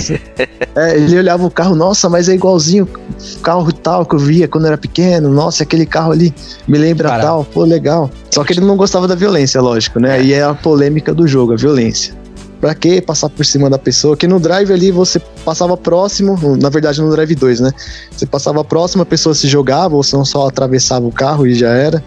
É, 0.75 0.98
ele 0.98 1.17
olhava 1.17 1.48
o 1.48 1.50
carro, 1.50 1.75
nossa, 1.75 2.07
mas 2.10 2.29
é 2.29 2.36
igualzinho 2.36 2.88
o 2.88 3.39
carro 3.39 3.74
tal 3.74 4.05
que 4.05 4.13
eu 4.13 4.19
via 4.19 4.48
quando 4.48 4.65
eu 4.65 4.67
era 4.67 4.77
pequeno. 4.77 5.34
Nossa, 5.34 5.63
aquele 5.63 5.88
carro 5.88 6.12
ali 6.12 6.31
me 6.67 6.77
lembra 6.77 7.10
Caraca. 7.10 7.25
tal, 7.27 7.43
pô, 7.43 7.63
legal. 7.63 8.07
Só 8.29 8.43
que 8.43 8.53
ele 8.53 8.62
não 8.62 8.77
gostava 8.77 9.07
da 9.07 9.15
violência, 9.15 9.60
lógico, 9.60 10.00
né? 10.00 10.12
Aí 10.12 10.31
é 10.31 10.43
a 10.43 10.53
polêmica 10.53 11.12
do 11.12 11.27
jogo, 11.27 11.53
a 11.53 11.55
violência. 11.55 12.13
Pra 12.59 12.73
que 12.73 13.01
passar 13.01 13.29
por 13.29 13.45
cima 13.45 13.69
da 13.69 13.77
pessoa? 13.77 14.17
Que 14.17 14.27
no 14.27 14.39
drive 14.39 14.71
ali 14.73 14.91
você 14.91 15.19
passava 15.45 15.77
próximo, 15.77 16.35
na 16.59 16.69
verdade 16.69 17.01
no 17.01 17.11
drive 17.11 17.35
2, 17.35 17.59
né? 17.59 17.71
Você 18.11 18.25
passava 18.25 18.63
próximo, 18.63 19.03
a 19.03 19.05
pessoa 19.05 19.35
se 19.35 19.47
jogava, 19.47 19.95
ou 19.95 20.03
senão 20.03 20.25
só 20.25 20.47
atravessava 20.47 21.05
o 21.05 21.11
carro 21.11 21.45
e 21.45 21.53
já 21.53 21.69
era. 21.69 22.03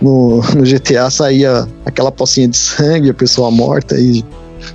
No, 0.00 0.42
no 0.56 0.62
GTA 0.62 1.10
saía 1.10 1.68
aquela 1.84 2.10
pocinha 2.10 2.48
de 2.48 2.56
sangue, 2.56 3.10
a 3.10 3.14
pessoa 3.14 3.50
morta, 3.50 3.96
e 3.98 4.24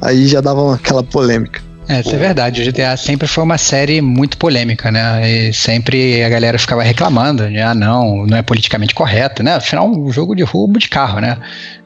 aí 0.02 0.28
já 0.28 0.42
dava 0.42 0.76
aquela 0.76 1.04
polêmica. 1.04 1.66
É, 1.88 2.00
isso 2.00 2.16
é 2.16 2.18
verdade. 2.18 2.62
O 2.62 2.66
GTA 2.66 2.98
sempre 2.98 3.28
foi 3.28 3.44
uma 3.44 3.58
série 3.58 4.02
muito 4.02 4.38
polêmica, 4.38 4.92
né? 4.92 5.30
E 5.30 5.54
sempre 5.54 6.24
a 6.24 6.30
galera 6.30 6.58
ficava 6.58 6.82
reclamando, 6.84 7.48
de, 7.48 7.60
ah, 7.60 7.76
não, 7.76 8.26
não 8.26 8.38
é 8.38 8.42
politicamente 8.42 8.94
correto, 8.94 9.44
né? 9.44 9.56
Afinal, 9.56 9.88
um 9.88 10.12
jogo 10.12 10.36
de 10.36 10.44
roubo 10.44 10.80
de 10.80 10.90
carro, 10.90 11.20
né? 11.20 11.38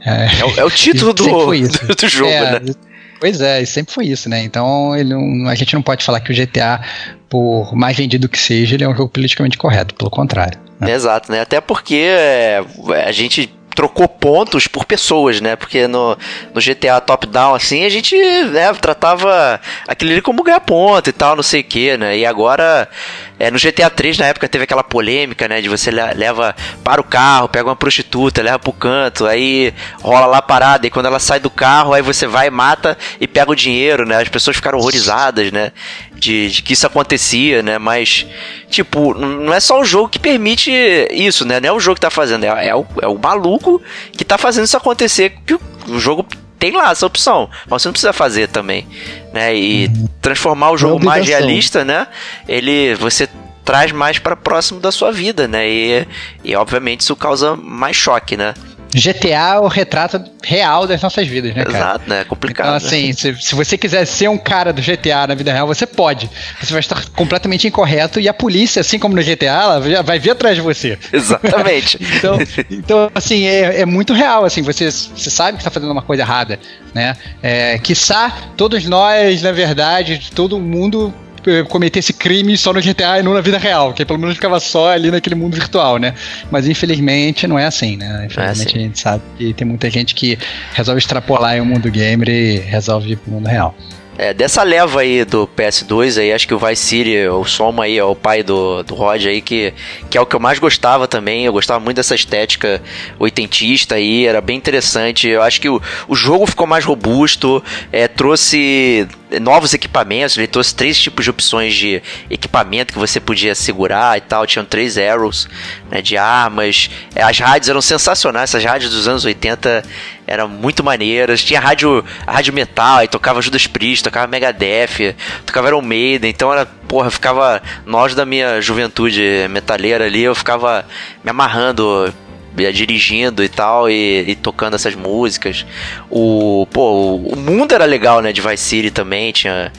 É, 0.06 0.46
o, 0.46 0.60
é 0.62 0.64
o 0.64 0.72
título 0.72 1.12
do, 1.14 1.26
do 1.28 2.08
jogo, 2.08 2.30
É, 2.30 2.60
né? 2.60 2.74
Pois 3.20 3.42
é, 3.42 3.62
e 3.62 3.66
sempre 3.66 3.94
foi 3.94 4.06
isso, 4.06 4.30
né? 4.30 4.42
Então 4.44 4.96
ele 4.96 5.14
a 5.48 5.56
gente 5.56 5.74
não 5.74 5.82
pode 5.82 6.04
falar 6.04 6.20
que 6.22 6.32
o 6.32 6.36
GTA, 6.36 6.82
por 7.28 7.76
mais 7.76 7.98
vendido 7.98 8.30
que 8.30 8.40
seja, 8.40 8.76
ele 8.76 8.84
é 8.84 8.90
um 8.90 8.96
jogo 8.96 9.10
politicamente 9.10 9.58
correto, 9.58 9.94
pelo 9.94 10.10
contrário. 10.10 10.60
né? 10.80 10.92
Exato, 10.92 11.32
né? 11.32 11.42
Até 11.42 11.60
porque 11.60 11.96
é, 11.96 12.64
a 13.06 13.12
gente 13.12 13.54
trocou 13.76 14.10
pontos 14.10 14.68
por 14.68 14.84
pessoas, 14.84 15.40
né? 15.40 15.56
Porque 15.56 15.88
no, 15.88 16.18
no 16.54 16.62
GTA 16.62 17.00
top-down, 17.00 17.56
assim, 17.56 17.86
a 17.86 17.90
gente 17.90 18.14
né, 18.18 18.74
tratava 18.74 19.60
aquilo 19.88 20.12
ali 20.12 20.22
como 20.22 20.44
ganhar 20.44 20.60
ponto 20.60 21.10
e 21.10 21.14
tal, 21.14 21.36
não 21.36 21.44
sei 21.44 21.62
o 21.62 21.64
que, 21.64 21.96
né? 21.96 22.18
E 22.18 22.26
agora, 22.26 22.90
é, 23.40 23.50
no 23.50 23.58
GTA 23.58 23.90
3, 23.90 24.18
na 24.18 24.26
época, 24.26 24.48
teve 24.50 24.66
aquela 24.66 24.84
polêmica, 24.84 25.48
né? 25.48 25.62
De 25.62 25.70
você 25.70 25.90
le- 25.90 26.14
leva 26.14 26.54
para 26.84 27.00
o 27.00 27.04
carro, 27.04 27.48
pega 27.48 27.70
uma 27.70 27.76
prostituta, 27.76 28.42
leva 28.42 28.60
pro 28.60 28.74
canto, 28.74 29.26
aí 29.26 29.74
rola 30.02 30.26
lá 30.26 30.38
a 30.40 30.42
parada, 30.42 30.86
e 30.86 30.90
quando 30.90 31.06
ela 31.06 31.20
sai 31.20 31.40
do 31.40 31.50
carro, 31.50 31.94
aí 31.94 32.02
você 32.02 32.28
vai, 32.28 32.50
mata 32.50 32.98
e 33.20 33.28
pega 33.28 33.50
o 33.50 33.56
dinheiro, 33.56 34.06
né? 34.06 34.22
As 34.22 34.28
pessoas 34.28 34.58
ficaram 34.58 34.78
horrorizadas, 34.78 35.52
né? 35.52 35.72
De, 36.14 36.50
de 36.50 36.62
que 36.62 36.74
isso 36.74 36.86
acontecia, 36.86 37.64
né? 37.64 37.78
Mas, 37.78 38.26
tipo, 38.70 39.14
não 39.14 39.54
é 39.54 39.60
só 39.62 39.80
o 39.80 39.86
jogo 39.86 40.10
que 40.10 40.20
permite 40.20 40.72
isso, 41.12 41.46
né? 41.46 41.62
Não 41.62 41.70
é 41.70 41.72
o 41.72 41.80
jogo 41.80 41.96
que 41.96 42.02
tá 42.02 42.10
fazendo, 42.10 42.44
é, 42.44 42.68
é 42.68 42.76
o, 42.76 42.86
é 43.02 43.08
o 43.08 43.18
maluco 43.18 43.82
que 44.12 44.26
tá 44.26 44.38
fazendo 44.38 44.66
isso 44.66 44.76
acontecer, 44.76 45.38
que 45.46 45.54
o 45.54 45.98
jogo 45.98 46.26
tem 46.60 46.72
lá 46.72 46.92
essa 46.92 47.06
opção, 47.06 47.50
mas 47.68 47.82
você 47.82 47.88
não 47.88 47.94
precisa 47.94 48.14
fazer 48.14 48.50
também, 48.50 48.86
né? 49.34 49.56
E 49.56 49.90
transformar 50.22 50.72
o 50.72 50.78
jogo 50.78 51.04
mais 51.04 51.22
obrigação. 51.22 51.48
realista, 51.48 51.86
né? 51.86 52.08
Ele, 52.48 52.94
você 52.96 53.30
traz 53.64 53.92
mais 53.92 54.20
para 54.20 54.36
próximo 54.36 54.80
da 54.80 54.92
sua 54.92 55.12
vida, 55.12 55.48
né? 55.48 55.70
E, 55.70 56.08
e 56.44 56.56
obviamente 56.56 57.02
isso 57.02 57.16
causa 57.16 57.56
mais 57.56 57.96
choque, 57.96 58.36
né? 58.36 58.54
GTA 58.94 59.56
é 59.56 59.60
o 59.60 59.68
retrato 59.68 60.22
real 60.44 60.88
das 60.88 61.02
nossas 61.02 61.28
vidas, 61.28 61.54
né, 61.54 61.64
cara? 61.64 61.78
Exato, 61.78 62.10
né? 62.10 62.22
É 62.22 62.24
complicado. 62.24 62.66
Então, 62.68 62.72
né? 62.72 62.78
assim, 62.78 63.14
se, 63.14 63.36
se 63.40 63.56
você 63.56 63.78
quiser 63.78 64.06
ser 64.06 64.28
um 64.30 64.38
cara 64.38 64.74
do 64.74 64.82
GTA 64.82 65.28
na 65.28 65.36
vida 65.36 65.54
real, 65.54 65.68
você 65.68 65.86
pode. 65.86 66.30
Você 66.60 66.72
vai 66.74 66.80
estar 66.80 67.04
completamente 67.12 67.68
incorreto 67.68 68.20
e 68.20 68.28
a 68.28 68.34
polícia, 68.34 68.80
assim 68.82 68.98
como 68.98 69.16
no 69.16 69.22
GTA, 69.22 69.46
ela 69.46 69.80
vai- 69.80 70.04
vai 70.04 70.20
vir 70.20 70.32
atrás 70.32 70.56
de 70.56 70.62
você. 70.62 70.98
Exatamente. 71.14 72.00
Então, 72.20 72.38
então 72.70 73.12
assim, 73.16 73.46
é, 73.46 73.82
é 73.82 73.86
muito 73.86 74.14
real, 74.14 74.44
assim, 74.44 74.62
você, 74.62 74.92
você 74.92 75.30
sabe 75.30 75.54
que 75.58 75.62
está 75.62 75.70
fazendo 75.72 75.92
uma 75.92 76.02
coisa 76.02 76.24
errada, 76.24 76.60
né? 76.94 77.16
É, 77.42 77.78
quiçá 77.78 78.34
todos 78.58 78.86
nós, 78.86 79.42
na 79.42 79.52
verdade, 79.52 80.32
todo 80.36 80.60
mundo 80.60 81.14
eh, 81.46 81.64
cometer 81.64 82.00
esse 82.00 82.14
crime 82.14 82.58
só 82.58 82.74
no 82.74 82.82
GTA 82.82 83.20
e 83.20 83.24
não 83.24 83.34
na 83.34 83.42
vida 83.42 83.58
real, 83.58 83.94
que 83.94 84.06
pelo 84.06 84.20
menos 84.20 84.36
ficava 84.36 84.60
só 84.60 84.92
ali 84.92 85.12
naquele 85.12 85.36
mundo 85.36 85.56
virtual, 85.56 85.98
né? 85.98 86.14
Mas 86.52 86.68
infelizmente 86.68 87.48
não 87.48 87.58
é 87.58 87.66
assim, 87.66 87.98
né? 87.98 88.26
Infelizmente 88.26 88.68
assim. 88.68 88.78
a 88.78 88.82
gente 88.82 89.00
sabe 89.00 89.24
que 89.38 89.54
tem 89.54 89.68
muita 89.68 89.90
gente 89.90 90.16
que 90.16 90.38
resolve 90.74 91.00
extrapolar 91.00 91.58
em 91.58 91.62
um 91.62 91.66
mundo 91.66 91.90
gamer 91.90 92.30
e 92.30 92.58
resolve 92.60 93.14
ir 93.14 93.16
pro 93.18 93.32
mundo 93.32 93.48
real. 93.48 93.76
É, 94.22 94.34
dessa 94.34 94.64
leva 94.64 95.00
aí 95.00 95.24
do 95.24 95.48
PS2 95.48 96.20
aí, 96.20 96.34
acho 96.34 96.46
que 96.46 96.54
o 96.54 96.60
Vice 96.60 96.84
City, 96.84 97.26
o 97.30 97.46
Soma 97.46 97.86
aí, 97.86 97.98
é 97.98 98.04
o 98.04 98.14
pai 98.14 98.44
do, 98.44 98.84
do 98.84 98.94
Rod 98.94 99.26
aí, 99.26 99.40
que, 99.40 99.74
que 100.10 100.18
é 100.18 100.22
o 100.22 100.26
que 100.26 100.36
eu 100.36 100.42
mais 100.42 100.60
gostava 100.60 101.08
também. 101.08 101.46
Eu 101.46 101.54
gostava 101.54 101.80
muito 101.80 101.96
dessa 101.96 102.16
estética 102.16 102.82
oitentista 103.18 103.96
aí, 103.96 104.26
era 104.26 104.42
bem 104.42 104.58
interessante. 104.58 105.30
Eu 105.30 105.42
acho 105.42 105.62
que 105.62 105.70
o, 105.70 105.82
o 106.06 106.18
jogo 106.18 106.46
ficou 106.46 106.68
mais 106.68 106.84
robusto, 106.84 107.64
é, 107.94 108.10
trouxe 108.10 109.08
novos 109.42 109.74
equipamentos, 109.74 110.38
ele 110.38 110.48
trouxe 110.48 110.76
três 110.76 111.00
tipos 111.00 111.24
de 111.24 111.30
opções 111.30 111.74
de 111.74 112.02
equipamento 112.30 112.92
que 112.92 113.00
você 113.00 113.22
podia 113.22 113.56
segurar 113.56 114.18
e 114.18 114.22
tal. 114.22 114.46
Tinham 114.46 114.66
três 114.66 114.98
arrows 114.98 115.48
né, 115.90 116.02
de 116.02 116.18
armas. 116.18 116.90
É, 117.16 117.24
as 117.24 117.40
rádios 117.40 117.70
eram 117.70 117.82
sensacionais, 117.82 118.50
essas 118.50 118.66
rádios 118.66 118.92
dos 118.92 119.08
anos 119.08 119.24
80 119.24 119.82
eram 120.30 120.48
muito 120.48 120.84
maneiras. 120.84 121.44
Tinha 121.44 121.60
rádio, 121.60 122.06
rádio 122.28 122.54
metal, 122.54 123.00
aí 123.00 123.08
tocava 123.08 123.42
Judas 123.42 123.66
Priest, 123.66 124.04
tocava 124.04 124.28
Megadeth, 124.28 125.16
tocava 125.46 125.68
Iron 125.68 125.82
Maiden. 125.82 126.30
Então 126.30 126.54
era, 126.54 126.66
porra, 126.66 127.10
ficava. 127.10 127.62
Nós 127.86 128.14
da 128.14 128.26
minha 128.26 128.62
juventude 128.62 129.48
metaleira 129.50 130.06
ali, 130.06 130.22
eu 130.22 130.36
ficava 130.36 130.86
me 131.24 131.32
amarrando 131.32 132.14
ia 132.58 132.74
dirigindo 132.74 133.44
e 133.44 133.48
tal, 133.48 133.90
e, 133.90 134.26
e 134.28 134.36
tocando 134.36 134.76
essas 134.76 134.96
músicas. 134.96 135.66
O, 136.10 136.68
pô, 136.72 137.16
o 137.16 137.36
mundo 137.36 137.74
era 137.74 137.86
legal, 137.86 138.22
né, 138.22 138.34
de 138.34 138.42
Vice 138.42 138.64
City 138.64 138.92
também, 138.92 139.32
tinha, 139.32 139.72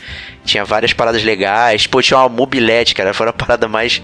tinha 0.50 0.64
várias 0.64 0.92
paradas 0.92 1.22
legais. 1.22 1.86
Pô, 1.86 2.02
tinha 2.02 2.18
uma 2.18 2.28
mobilete, 2.28 2.94
cara, 2.94 3.14
foi 3.14 3.28
a 3.28 3.32
parada 3.32 3.68
mais, 3.68 4.02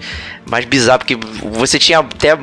mais 0.49 0.65
bizarra, 0.65 0.99
porque 0.99 1.15
você 1.43 1.77
tinha 1.77 1.99
até 1.99 2.37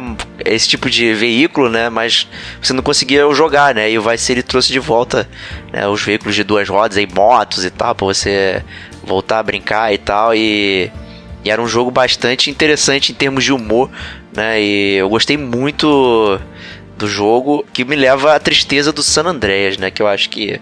esse 0.44 0.68
tipo 0.68 0.90
de 0.90 1.14
veículo, 1.14 1.70
né, 1.70 1.88
mas 1.88 2.28
você 2.60 2.72
não 2.72 2.82
conseguia 2.82 3.28
jogar, 3.32 3.74
né, 3.74 3.90
e 3.90 3.98
o 3.98 4.02
Vice 4.02 4.24
City 4.24 4.42
trouxe 4.42 4.72
de 4.72 4.78
volta 4.78 5.28
né, 5.72 5.88
os 5.88 6.02
veículos 6.02 6.34
de 6.34 6.44
duas 6.44 6.68
rodas, 6.68 6.98
aí 6.98 7.06
motos 7.06 7.64
e 7.64 7.70
tal, 7.70 7.94
pra 7.94 8.06
você 8.06 8.62
voltar 9.02 9.38
a 9.38 9.42
brincar 9.42 9.92
e 9.92 9.98
tal, 9.98 10.34
e... 10.34 10.90
E 11.46 11.50
era 11.50 11.60
um 11.60 11.68
jogo 11.68 11.90
bastante 11.90 12.48
interessante 12.48 13.12
em 13.12 13.14
termos 13.14 13.44
de 13.44 13.52
humor, 13.52 13.90
né? 14.34 14.62
E 14.62 14.94
eu 14.94 15.10
gostei 15.10 15.36
muito 15.36 16.40
do 16.96 17.06
jogo, 17.06 17.66
que 17.70 17.84
me 17.84 17.94
leva 17.94 18.34
à 18.34 18.40
tristeza 18.40 18.90
do 18.90 19.02
San 19.02 19.24
Andreas, 19.24 19.76
né? 19.76 19.90
Que 19.90 20.00
eu 20.00 20.08
acho 20.08 20.30
que, 20.30 20.58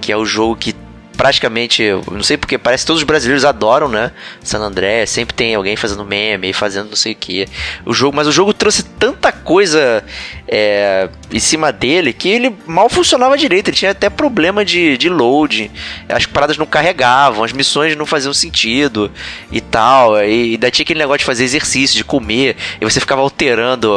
que 0.00 0.10
é 0.10 0.16
o 0.16 0.24
jogo 0.24 0.56
que 0.56 0.74
praticamente, 1.18 1.82
não 2.12 2.22
sei 2.22 2.36
porque, 2.36 2.56
parece 2.56 2.84
que 2.84 2.86
todos 2.86 3.02
os 3.02 3.06
brasileiros 3.06 3.44
adoram, 3.44 3.88
né? 3.88 4.12
San 4.40 4.60
Andreas, 4.60 5.10
sempre 5.10 5.34
tem 5.34 5.52
alguém 5.52 5.74
fazendo 5.74 6.04
meme, 6.04 6.52
fazendo 6.52 6.90
não 6.90 6.96
sei 6.96 7.12
o 7.12 7.16
que. 7.16 7.44
O 7.84 7.92
jogo, 7.92 8.16
mas 8.16 8.28
o 8.28 8.32
jogo 8.32 8.54
trouxe 8.54 8.84
tanta 8.84 9.32
coisa 9.32 10.04
é, 10.48 11.08
em 11.30 11.38
cima 11.38 11.70
dele 11.70 12.12
que 12.12 12.28
ele 12.28 12.56
mal 12.66 12.88
funcionava 12.88 13.36
direito. 13.36 13.68
Ele 13.68 13.76
tinha 13.76 13.90
até 13.90 14.08
problema 14.08 14.64
de, 14.64 14.96
de 14.96 15.08
load, 15.08 15.70
as 16.08 16.24
paradas 16.26 16.56
não 16.56 16.66
carregavam, 16.66 17.44
as 17.44 17.52
missões 17.52 17.96
não 17.96 18.06
faziam 18.06 18.32
sentido 18.32 19.10
e 19.52 19.60
tal. 19.60 20.16
E 20.22 20.52
ainda 20.52 20.70
tinha 20.70 20.84
aquele 20.84 21.00
negócio 21.00 21.18
de 21.18 21.24
fazer 21.24 21.44
exercício, 21.44 21.96
de 21.96 22.04
comer, 22.04 22.56
e 22.80 22.84
você 22.84 22.98
ficava 22.98 23.20
alterando 23.20 23.92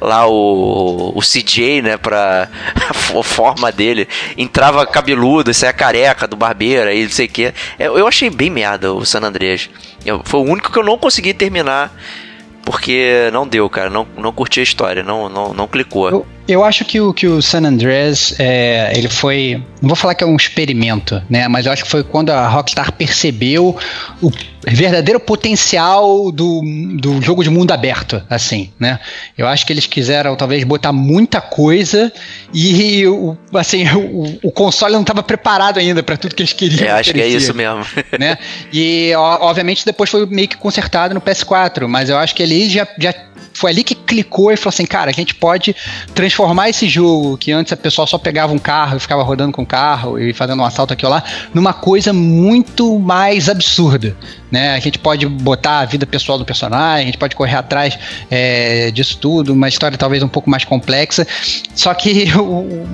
lá 0.00 0.26
o, 0.26 1.12
o 1.16 1.20
CJ, 1.20 1.82
né, 1.82 1.96
pra 1.96 2.48
a 2.88 3.22
forma 3.22 3.72
dele. 3.72 4.08
Entrava 4.36 4.86
cabeludo, 4.86 5.52
saia 5.52 5.72
careca 5.72 6.28
do 6.28 6.36
barbeiro, 6.36 6.88
aí 6.88 7.02
não 7.02 7.10
sei 7.10 7.26
o 7.26 7.28
que. 7.28 7.52
Eu, 7.78 7.98
eu 7.98 8.06
achei 8.06 8.30
bem 8.30 8.50
merda 8.50 8.92
o 8.92 9.04
San 9.04 9.20
Andreas. 9.20 9.68
Foi 10.24 10.40
o 10.40 10.44
único 10.44 10.72
que 10.72 10.78
eu 10.78 10.84
não 10.84 10.98
consegui 10.98 11.34
terminar. 11.34 11.92
Porque 12.64 13.28
não 13.32 13.46
deu, 13.46 13.68
cara. 13.68 13.90
Não, 13.90 14.06
não 14.16 14.32
curti 14.32 14.60
a 14.60 14.62
história. 14.62 15.02
Não, 15.02 15.28
não, 15.28 15.52
não 15.52 15.66
clicou. 15.66 16.10
Eu, 16.10 16.26
eu 16.46 16.64
acho 16.64 16.84
que 16.84 17.00
o, 17.00 17.12
que 17.12 17.26
o 17.26 17.42
San 17.42 17.64
Andreas, 17.64 18.34
é, 18.38 18.92
ele 18.96 19.08
foi. 19.08 19.62
Não 19.80 19.88
vou 19.88 19.96
falar 19.96 20.14
que 20.14 20.24
é 20.24 20.26
um 20.26 20.36
experimento, 20.36 21.22
né? 21.28 21.48
Mas 21.48 21.66
eu 21.66 21.72
acho 21.72 21.84
que 21.84 21.90
foi 21.90 22.04
quando 22.04 22.30
a 22.30 22.46
Rockstar 22.48 22.92
percebeu 22.92 23.76
o 24.20 24.30
verdadeiro 24.66 25.18
potencial 25.18 26.30
do, 26.30 26.60
do 27.00 27.20
jogo 27.20 27.42
de 27.42 27.50
mundo 27.50 27.72
aberto, 27.72 28.22
assim, 28.30 28.70
né? 28.78 29.00
Eu 29.36 29.46
acho 29.48 29.66
que 29.66 29.72
eles 29.72 29.86
quiseram 29.86 30.36
talvez 30.36 30.62
botar 30.64 30.92
muita 30.92 31.40
coisa 31.40 32.12
e 32.54 33.06
o, 33.06 33.36
assim, 33.54 33.84
o, 33.94 34.38
o 34.42 34.52
console 34.52 34.94
não 34.94 35.00
estava 35.00 35.22
preparado 35.22 35.78
ainda 35.78 36.02
para 36.02 36.16
tudo 36.16 36.34
que 36.34 36.42
eles 36.42 36.52
queriam. 36.52 36.86
É, 36.86 36.90
acho 36.92 37.12
que 37.12 37.20
é 37.20 37.28
isso 37.28 37.52
mesmo. 37.54 37.84
né? 38.18 38.38
E 38.72 39.12
ó, 39.16 39.48
obviamente 39.48 39.84
depois 39.84 40.08
foi 40.08 40.26
meio 40.26 40.48
que 40.48 40.56
consertado 40.56 41.14
no 41.14 41.20
PS4, 41.20 41.86
mas 41.88 42.08
eu 42.08 42.16
acho 42.16 42.34
que 42.34 42.42
ali 42.42 42.70
já, 42.70 42.86
já 42.98 43.12
foi 43.54 43.70
ali 43.70 43.84
que 43.84 43.94
clicou 43.94 44.52
e 44.52 44.56
falou 44.56 44.70
assim, 44.70 44.86
cara, 44.86 45.10
a 45.10 45.14
gente 45.14 45.34
pode 45.34 45.74
transformar 46.14 46.68
esse 46.70 46.88
jogo 46.88 47.36
que 47.36 47.52
antes 47.52 47.72
a 47.72 47.76
pessoa 47.76 48.06
só 48.06 48.18
pegava 48.18 48.52
um 48.52 48.58
carro 48.58 48.96
e 48.96 49.00
ficava 49.00 49.22
rodando 49.22 49.52
com 49.52 49.62
o 49.62 49.66
carro 49.66 50.18
e 50.18 50.32
fazendo 50.32 50.60
um 50.60 50.64
assalto 50.64 50.92
aqui 50.92 51.04
ou 51.04 51.10
lá, 51.10 51.22
numa 51.52 51.72
coisa 51.72 52.12
muito 52.12 52.98
mais 52.98 53.48
absurda. 53.48 54.16
Né? 54.52 54.74
A 54.74 54.80
gente 54.80 54.98
pode 54.98 55.26
botar 55.26 55.78
a 55.78 55.84
vida 55.86 56.04
pessoal 56.04 56.38
do 56.38 56.44
personagem, 56.44 57.04
a 57.04 57.06
gente 57.06 57.16
pode 57.16 57.34
correr 57.34 57.56
atrás 57.56 57.98
é, 58.30 58.90
disso 58.90 59.16
tudo, 59.16 59.54
uma 59.54 59.66
história 59.66 59.96
talvez 59.96 60.22
um 60.22 60.28
pouco 60.28 60.50
mais 60.50 60.62
complexa. 60.62 61.26
Só 61.74 61.94
que 61.94 62.26
o, 62.36 62.86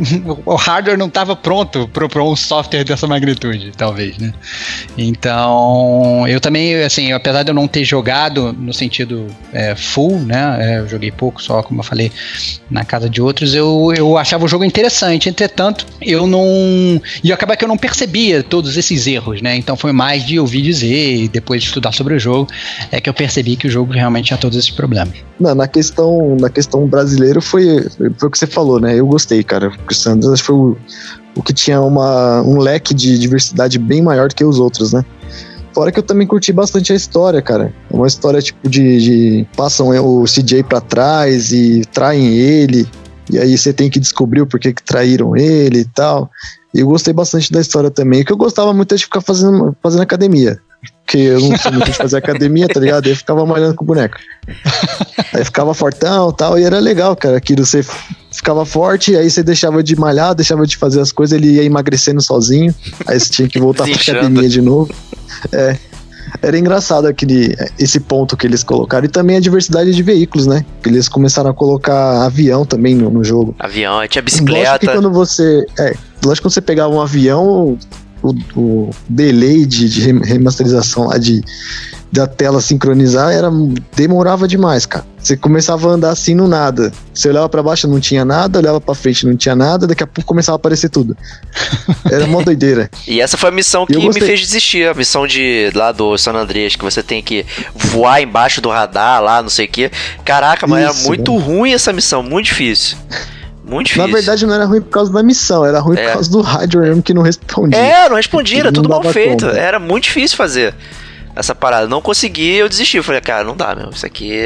o 0.46 0.54
hardware 0.54 0.96
não 0.96 1.08
estava 1.08 1.34
pronto 1.34 1.88
para 1.88 2.22
um 2.22 2.36
software 2.36 2.84
dessa 2.84 3.08
magnitude, 3.08 3.72
talvez, 3.76 4.16
né? 4.18 4.32
Então, 4.96 6.26
eu 6.28 6.40
também, 6.40 6.76
assim, 6.76 7.10
apesar 7.10 7.42
de 7.42 7.50
eu 7.50 7.54
não 7.54 7.66
ter 7.66 7.84
jogado 7.84 8.52
no 8.52 8.72
sentido 8.72 9.26
é, 9.52 9.74
full, 9.74 10.20
né? 10.20 10.58
É, 10.60 10.78
eu 10.78 10.88
joguei 10.88 11.10
pouco 11.10 11.42
só, 11.42 11.60
como 11.60 11.80
eu 11.80 11.84
falei, 11.84 12.12
na 12.70 12.84
casa 12.84 13.10
de 13.10 13.20
outros, 13.20 13.52
eu, 13.52 13.92
eu 13.96 14.16
achava 14.16 14.44
o 14.44 14.48
jogo 14.48 14.64
interessante. 14.64 15.28
Entretanto, 15.28 15.84
eu 16.00 16.24
não. 16.24 17.02
E 17.24 17.32
acaba 17.32 17.56
que 17.56 17.64
eu 17.64 17.68
não 17.68 17.76
percebia 17.76 18.44
todos 18.44 18.76
esses 18.76 19.08
erros, 19.08 19.42
né? 19.42 19.56
Então 19.56 19.76
foi 19.76 19.90
mais 19.90 20.24
de 20.24 20.38
ouvir 20.38 20.62
dizer 20.62 21.16
e 21.16 21.28
depois 21.28 21.47
depois 21.48 21.62
de 21.62 21.68
estudar 21.68 21.92
sobre 21.92 22.14
o 22.14 22.18
jogo, 22.18 22.50
é 22.92 23.00
que 23.00 23.08
eu 23.08 23.14
percebi 23.14 23.56
que 23.56 23.66
o 23.66 23.70
jogo 23.70 23.92
realmente 23.92 24.26
tinha 24.26 24.38
todos 24.38 24.58
esses 24.58 24.70
problemas. 24.70 25.14
Não, 25.40 25.54
na 25.54 25.66
questão, 25.66 26.36
na 26.38 26.50
questão 26.50 26.86
brasileira 26.86 27.40
foi, 27.40 27.88
foi 28.18 28.28
o 28.28 28.30
que 28.30 28.38
você 28.38 28.46
falou, 28.46 28.78
né? 28.78 28.98
Eu 28.98 29.06
gostei, 29.06 29.42
cara. 29.42 29.68
O 29.68 29.78
Cristiano 29.84 30.30
acho 30.30 30.42
que 30.42 30.46
foi 30.46 30.56
o, 30.56 30.76
o 31.36 31.42
que 31.42 31.54
tinha 31.54 31.80
uma, 31.80 32.42
um 32.42 32.58
leque 32.58 32.92
de 32.92 33.18
diversidade 33.18 33.78
bem 33.78 34.02
maior 34.02 34.28
do 34.28 34.34
que 34.34 34.44
os 34.44 34.58
outros, 34.58 34.92
né? 34.92 35.02
Fora 35.72 35.90
que 35.90 35.98
eu 35.98 36.02
também 36.02 36.26
curti 36.26 36.52
bastante 36.52 36.92
a 36.92 36.96
história, 36.96 37.40
cara. 37.40 37.72
É 37.90 37.96
uma 37.96 38.06
história 38.06 38.42
tipo 38.42 38.68
de, 38.68 39.00
de 39.00 39.46
passam 39.56 39.88
o 39.88 40.24
CJ 40.24 40.64
para 40.64 40.80
trás 40.80 41.52
e 41.52 41.82
traem 41.92 42.34
ele. 42.34 42.86
E 43.30 43.38
aí 43.38 43.56
você 43.56 43.72
tem 43.72 43.88
que 43.88 44.00
descobrir 44.00 44.42
o 44.42 44.46
porquê 44.46 44.72
que 44.72 44.82
traíram 44.82 45.36
ele 45.36 45.80
e 45.80 45.84
tal. 45.84 46.30
E 46.74 46.80
eu 46.80 46.86
gostei 46.86 47.14
bastante 47.14 47.50
da 47.52 47.60
história 47.60 47.90
também. 47.90 48.22
O 48.22 48.24
que 48.24 48.32
eu 48.32 48.36
gostava 48.36 48.74
muito 48.74 48.92
é 48.92 48.96
de 48.96 49.04
ficar 49.04 49.20
fazendo, 49.20 49.74
fazendo 49.82 50.02
academia 50.02 50.60
porque 51.08 51.16
eu 51.16 51.40
não 51.40 51.56
sou 51.56 51.72
muito 51.72 51.90
de 51.90 51.96
fazer 51.96 52.18
academia, 52.18 52.68
tá 52.68 52.78
ligado? 52.78 53.06
Eu 53.06 53.16
ficava 53.16 53.46
malhando 53.46 53.74
com 53.74 53.82
o 53.82 53.86
boneco. 53.86 54.18
Aí 55.32 55.42
ficava 55.42 55.72
fortão 55.72 56.30
tal, 56.30 56.58
e 56.58 56.64
era 56.64 56.78
legal, 56.78 57.16
cara. 57.16 57.38
Aquilo 57.38 57.64
você 57.64 57.82
ficava 58.30 58.66
forte, 58.66 59.16
aí 59.16 59.30
você 59.30 59.42
deixava 59.42 59.82
de 59.82 59.96
malhar, 59.96 60.34
deixava 60.34 60.66
de 60.66 60.76
fazer 60.76 61.00
as 61.00 61.10
coisas, 61.10 61.38
ele 61.38 61.54
ia 61.54 61.64
emagrecendo 61.64 62.20
sozinho. 62.20 62.74
Aí 63.06 63.18
você 63.18 63.30
tinha 63.30 63.48
que 63.48 63.58
voltar 63.58 63.84
pra 63.84 63.94
academia 63.94 64.50
de 64.50 64.60
novo. 64.60 64.94
É. 65.50 65.78
Era 66.42 66.58
engraçado 66.58 67.06
aquele, 67.06 67.56
esse 67.78 68.00
ponto 68.00 68.36
que 68.36 68.46
eles 68.46 68.62
colocaram. 68.62 69.06
E 69.06 69.08
também 69.08 69.38
a 69.38 69.40
diversidade 69.40 69.94
de 69.94 70.02
veículos, 70.02 70.46
né? 70.46 70.62
Eles 70.84 71.08
começaram 71.08 71.48
a 71.48 71.54
colocar 71.54 72.26
avião 72.26 72.66
também 72.66 72.94
no, 72.94 73.08
no 73.08 73.24
jogo. 73.24 73.56
Avião, 73.58 74.06
tinha 74.06 74.20
bicicleta. 74.20 74.72
Lógico 74.72 74.86
que 74.86 74.92
quando 74.92 75.10
você. 75.10 75.66
É, 75.78 75.94
lógico 76.22 76.34
que 76.34 76.42
quando 76.42 76.52
você 76.52 76.60
pegava 76.60 76.92
um 76.92 77.00
avião, 77.00 77.78
o, 78.22 78.34
o 78.56 78.90
delay 79.08 79.64
de, 79.64 79.88
de, 79.88 80.12
remasterização 80.12 81.08
lá 81.08 81.18
de 81.18 81.42
da 82.10 82.26
tela 82.26 82.60
sincronizar 82.60 83.32
era 83.32 83.50
demorava 83.94 84.48
demais, 84.48 84.86
cara. 84.86 85.04
Você 85.18 85.36
começava 85.36 85.90
a 85.90 85.92
andar 85.92 86.10
assim 86.10 86.34
no 86.34 86.48
nada. 86.48 86.90
Você 87.12 87.28
olhava 87.28 87.48
para 87.50 87.62
baixo 87.62 87.86
não 87.86 88.00
tinha 88.00 88.24
nada, 88.24 88.58
olhava 88.58 88.80
para 88.80 88.94
frente 88.94 89.26
não 89.26 89.36
tinha 89.36 89.54
nada, 89.54 89.86
daqui 89.86 90.02
a 90.02 90.06
pouco 90.06 90.26
começava 90.26 90.54
a 90.54 90.58
aparecer 90.58 90.88
tudo. 90.88 91.14
Era 92.10 92.24
uma 92.24 92.42
doideira. 92.42 92.90
e 93.06 93.20
essa 93.20 93.36
foi 93.36 93.50
a 93.50 93.52
missão 93.52 93.84
que 93.84 93.96
me 93.98 94.12
fez 94.20 94.40
desistir, 94.40 94.88
a 94.88 94.94
missão 94.94 95.26
de 95.26 95.70
lá 95.74 95.92
do 95.92 96.16
San 96.16 96.32
Andreas, 96.32 96.76
que 96.76 96.84
você 96.84 97.02
tem 97.02 97.22
que 97.22 97.44
voar 97.74 98.22
embaixo 98.22 98.62
do 98.62 98.70
radar 98.70 99.22
lá, 99.22 99.42
não 99.42 99.50
sei 99.50 99.66
o 99.66 99.68
que. 99.68 99.90
Caraca, 100.24 100.66
mas 100.66 100.88
Isso, 100.88 101.00
era 101.00 101.08
muito 101.08 101.32
né? 101.32 101.44
ruim 101.44 101.72
essa 101.72 101.92
missão, 101.92 102.22
muito 102.22 102.46
difícil. 102.46 102.96
Muito 103.68 103.88
difícil. 103.88 104.08
Na 104.08 104.14
verdade, 104.14 104.46
não 104.46 104.54
era 104.54 104.64
ruim 104.64 104.80
por 104.80 104.90
causa 104.90 105.12
da 105.12 105.22
missão, 105.22 105.64
era 105.64 105.78
ruim 105.78 105.98
é. 105.98 106.04
por 106.06 106.12
causa 106.14 106.30
do 106.30 106.40
rádio 106.40 106.80
mesmo 106.80 107.02
que 107.02 107.12
não 107.12 107.22
respondia. 107.22 107.78
É, 107.78 108.08
não 108.08 108.16
respondia, 108.16 108.60
era 108.60 108.72
tudo 108.72 108.88
mal 108.88 109.02
feito. 109.04 109.46
Conta. 109.46 109.58
Era 109.58 109.78
muito 109.78 110.04
difícil 110.04 110.36
fazer 110.36 110.74
essa 111.38 111.54
parada. 111.54 111.86
Não 111.86 112.00
consegui, 112.00 112.56
eu 112.56 112.68
desisti. 112.68 112.96
Eu 112.96 113.04
falei, 113.04 113.20
cara, 113.20 113.44
não 113.44 113.56
dá, 113.56 113.74
meu. 113.74 113.90
Isso 113.90 114.04
aqui 114.04 114.40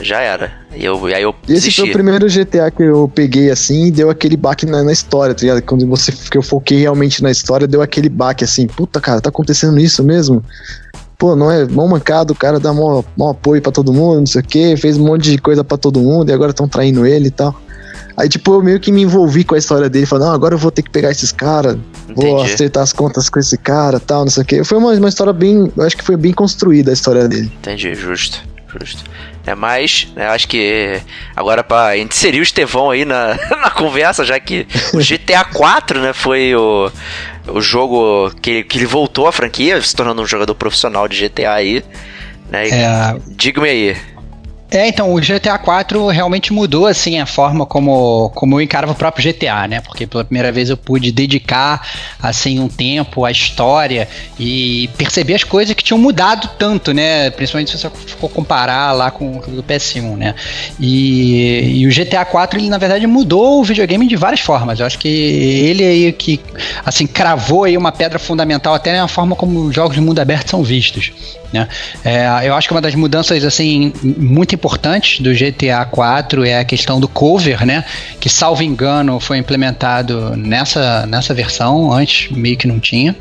já 0.00 0.20
era. 0.20 0.52
E 0.74 0.84
eu, 0.84 1.04
aí 1.06 1.22
eu 1.22 1.34
Esse 1.42 1.54
desisti. 1.54 1.80
foi 1.80 1.90
o 1.90 1.92
primeiro 1.92 2.26
GTA 2.26 2.70
que 2.70 2.82
eu 2.82 3.10
peguei 3.14 3.50
assim 3.50 3.86
e 3.86 3.90
deu 3.90 4.08
aquele 4.08 4.36
baque 4.36 4.64
na, 4.64 4.82
na, 4.82 4.92
história, 4.92 5.34
tá 5.34 5.42
ligado? 5.42 5.62
Quando 5.62 5.86
você, 5.86 6.12
que 6.12 6.38
eu 6.38 6.42
foquei 6.42 6.78
realmente 6.78 7.22
na 7.22 7.30
história, 7.30 7.66
deu 7.66 7.82
aquele 7.82 8.08
baque 8.08 8.44
assim, 8.44 8.66
puta, 8.66 9.00
cara, 9.00 9.20
tá 9.20 9.28
acontecendo 9.28 9.78
isso 9.78 10.02
mesmo? 10.02 10.42
Pô, 11.18 11.36
não 11.36 11.50
é 11.50 11.66
mão 11.66 11.86
mancado, 11.86 12.32
o 12.32 12.36
cara 12.36 12.58
dá 12.58 12.72
mó, 12.72 13.02
mó 13.14 13.30
apoio 13.32 13.60
para 13.60 13.70
todo 13.70 13.92
mundo, 13.92 14.20
não 14.20 14.26
sei 14.26 14.40
o 14.40 14.44
que, 14.44 14.76
fez 14.78 14.96
um 14.96 15.04
monte 15.04 15.30
de 15.30 15.36
coisa 15.36 15.62
para 15.62 15.76
todo 15.76 16.00
mundo 16.00 16.30
e 16.30 16.32
agora 16.32 16.50
estão 16.50 16.66
traindo 16.66 17.04
ele 17.04 17.28
e 17.28 17.30
tal. 17.30 17.54
Aí, 18.20 18.28
tipo, 18.28 18.52
eu 18.52 18.62
meio 18.62 18.78
que 18.78 18.92
me 18.92 19.00
envolvi 19.00 19.44
com 19.44 19.54
a 19.54 19.58
história 19.58 19.88
dele, 19.88 20.04
falando, 20.04 20.26
não, 20.26 20.34
agora 20.34 20.52
eu 20.54 20.58
vou 20.58 20.70
ter 20.70 20.82
que 20.82 20.90
pegar 20.90 21.10
esses 21.10 21.32
caras, 21.32 21.78
vou 22.14 22.42
acertar 22.42 22.82
as 22.82 22.92
contas 22.92 23.30
com 23.30 23.38
esse 23.38 23.56
cara 23.56 23.98
tal, 23.98 24.24
não 24.24 24.30
sei 24.30 24.42
o 24.42 24.46
quê. 24.46 24.62
Foi 24.62 24.76
uma, 24.76 24.92
uma 24.92 25.08
história 25.08 25.32
bem. 25.32 25.72
Eu 25.74 25.84
acho 25.84 25.96
que 25.96 26.04
foi 26.04 26.18
bem 26.18 26.30
construída 26.30 26.90
a 26.90 26.92
história 26.92 27.26
dele. 27.26 27.50
Entendi, 27.60 27.94
justo, 27.94 28.42
justo. 28.78 29.04
É 29.46 29.54
mais, 29.54 30.08
né, 30.14 30.28
acho 30.28 30.46
que 30.48 31.00
agora 31.34 31.64
para 31.64 31.96
inserir 31.96 32.40
o 32.40 32.42
Estevão 32.42 32.90
aí 32.90 33.06
na, 33.06 33.38
na 33.62 33.70
conversa, 33.70 34.22
já 34.22 34.38
que 34.38 34.66
o 34.92 34.98
GTA 35.00 35.42
4, 35.42 35.98
né, 36.02 36.12
foi 36.12 36.54
o, 36.54 36.92
o 37.48 37.60
jogo 37.62 38.30
que, 38.42 38.64
que 38.64 38.76
ele 38.76 38.86
voltou 38.86 39.28
à 39.28 39.32
franquia, 39.32 39.80
se 39.80 39.96
tornando 39.96 40.20
um 40.20 40.26
jogador 40.26 40.54
profissional 40.54 41.08
de 41.08 41.26
GTA 41.26 41.52
aí. 41.52 41.82
Né? 42.50 42.68
É... 42.68 43.16
Diga-me 43.28 43.70
aí, 43.70 43.96
é, 44.70 44.88
então, 44.88 45.12
o 45.12 45.20
GTA 45.20 45.58
4 45.58 46.06
realmente 46.08 46.52
mudou, 46.52 46.86
assim, 46.86 47.18
a 47.18 47.26
forma 47.26 47.66
como, 47.66 48.30
como 48.34 48.56
eu 48.56 48.60
encarava 48.60 48.92
o 48.92 48.94
próprio 48.94 49.32
GTA, 49.32 49.66
né? 49.66 49.80
Porque 49.80 50.06
pela 50.06 50.24
primeira 50.24 50.52
vez 50.52 50.70
eu 50.70 50.76
pude 50.76 51.10
dedicar, 51.10 51.86
assim, 52.22 52.60
um 52.60 52.68
tempo 52.68 53.24
à 53.24 53.30
história 53.30 54.08
e 54.38 54.88
perceber 54.96 55.34
as 55.34 55.44
coisas 55.44 55.74
que 55.74 55.82
tinham 55.82 55.98
mudado 55.98 56.48
tanto, 56.58 56.92
né? 56.92 57.30
Principalmente 57.30 57.70
se 57.72 57.78
você 57.78 57.90
for 57.90 58.28
comparar 58.28 58.92
lá 58.92 59.10
com 59.10 59.38
o 59.38 59.40
do 59.40 59.62
PS1, 59.62 60.16
né? 60.16 60.34
E, 60.78 61.80
e, 61.80 61.86
o 61.86 61.90
GTA 61.90 62.24
4, 62.24 62.60
ele, 62.60 62.68
na 62.68 62.78
verdade, 62.78 63.06
mudou 63.06 63.60
o 63.60 63.64
videogame 63.64 64.06
de 64.06 64.16
várias 64.16 64.40
formas. 64.40 64.78
Eu 64.78 64.86
acho 64.86 64.98
que 64.98 65.08
ele 65.08 65.84
aí 65.84 66.12
que, 66.12 66.40
assim, 66.84 67.06
cravou 67.06 67.64
aí 67.64 67.76
uma 67.76 67.90
pedra 67.90 68.18
fundamental 68.18 68.74
até 68.74 68.96
na 68.96 69.08
forma 69.08 69.34
como 69.34 69.64
os 69.64 69.74
jogos 69.74 69.94
de 69.94 70.00
mundo 70.00 70.20
aberto 70.20 70.50
são 70.50 70.62
vistos. 70.62 71.12
Né? 71.52 71.66
É, 72.04 72.26
eu 72.44 72.54
acho 72.54 72.68
que 72.68 72.74
uma 72.74 72.80
das 72.80 72.94
mudanças 72.94 73.44
assim 73.44 73.92
muito 74.02 74.54
importantes 74.60 75.20
do 75.20 75.32
GTA 75.32 75.86
4 75.86 76.44
é 76.44 76.58
a 76.58 76.64
questão 76.64 77.00
do 77.00 77.08
cover, 77.08 77.64
né? 77.64 77.82
Que 78.20 78.28
salvo 78.28 78.62
engano 78.62 79.18
foi 79.18 79.38
implementado 79.38 80.36
nessa, 80.36 81.06
nessa 81.06 81.32
versão, 81.32 81.90
antes 81.90 82.30
meio 82.30 82.58
que 82.58 82.68
não 82.68 82.78
tinha. 82.78 83.16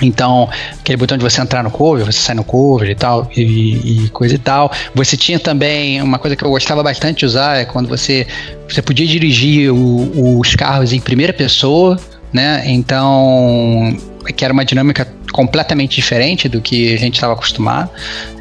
Então, 0.00 0.48
aquele 0.80 0.96
botão 0.96 1.18
de 1.18 1.22
você 1.22 1.40
entrar 1.40 1.62
no 1.62 1.70
cover, 1.70 2.04
você 2.04 2.18
sai 2.18 2.34
no 2.34 2.44
cover 2.44 2.90
e 2.90 2.94
tal, 2.94 3.28
e, 3.36 4.04
e, 4.04 4.08
coisa 4.10 4.34
e 4.34 4.38
tal. 4.38 4.70
Você 4.94 5.16
tinha 5.16 5.38
também 5.38 6.00
uma 6.00 6.18
coisa 6.18 6.36
que 6.36 6.44
eu 6.44 6.50
gostava 6.50 6.82
bastante 6.82 7.20
de 7.20 7.26
usar, 7.26 7.58
é 7.58 7.64
quando 7.64 7.88
você, 7.88 8.26
você 8.68 8.80
podia 8.82 9.06
dirigir 9.06 9.72
o, 9.72 10.38
os 10.40 10.54
carros 10.54 10.92
em 10.92 11.00
primeira 11.00 11.32
pessoa, 11.32 11.98
né? 12.32 12.62
Então, 12.66 13.96
que 14.36 14.44
era 14.44 14.52
uma 14.52 14.64
dinâmica 14.64 15.06
completamente 15.32 15.96
diferente 15.96 16.48
do 16.48 16.60
que 16.60 16.94
a 16.94 16.98
gente 16.98 17.14
estava 17.14 17.32
acostumado. 17.32 17.90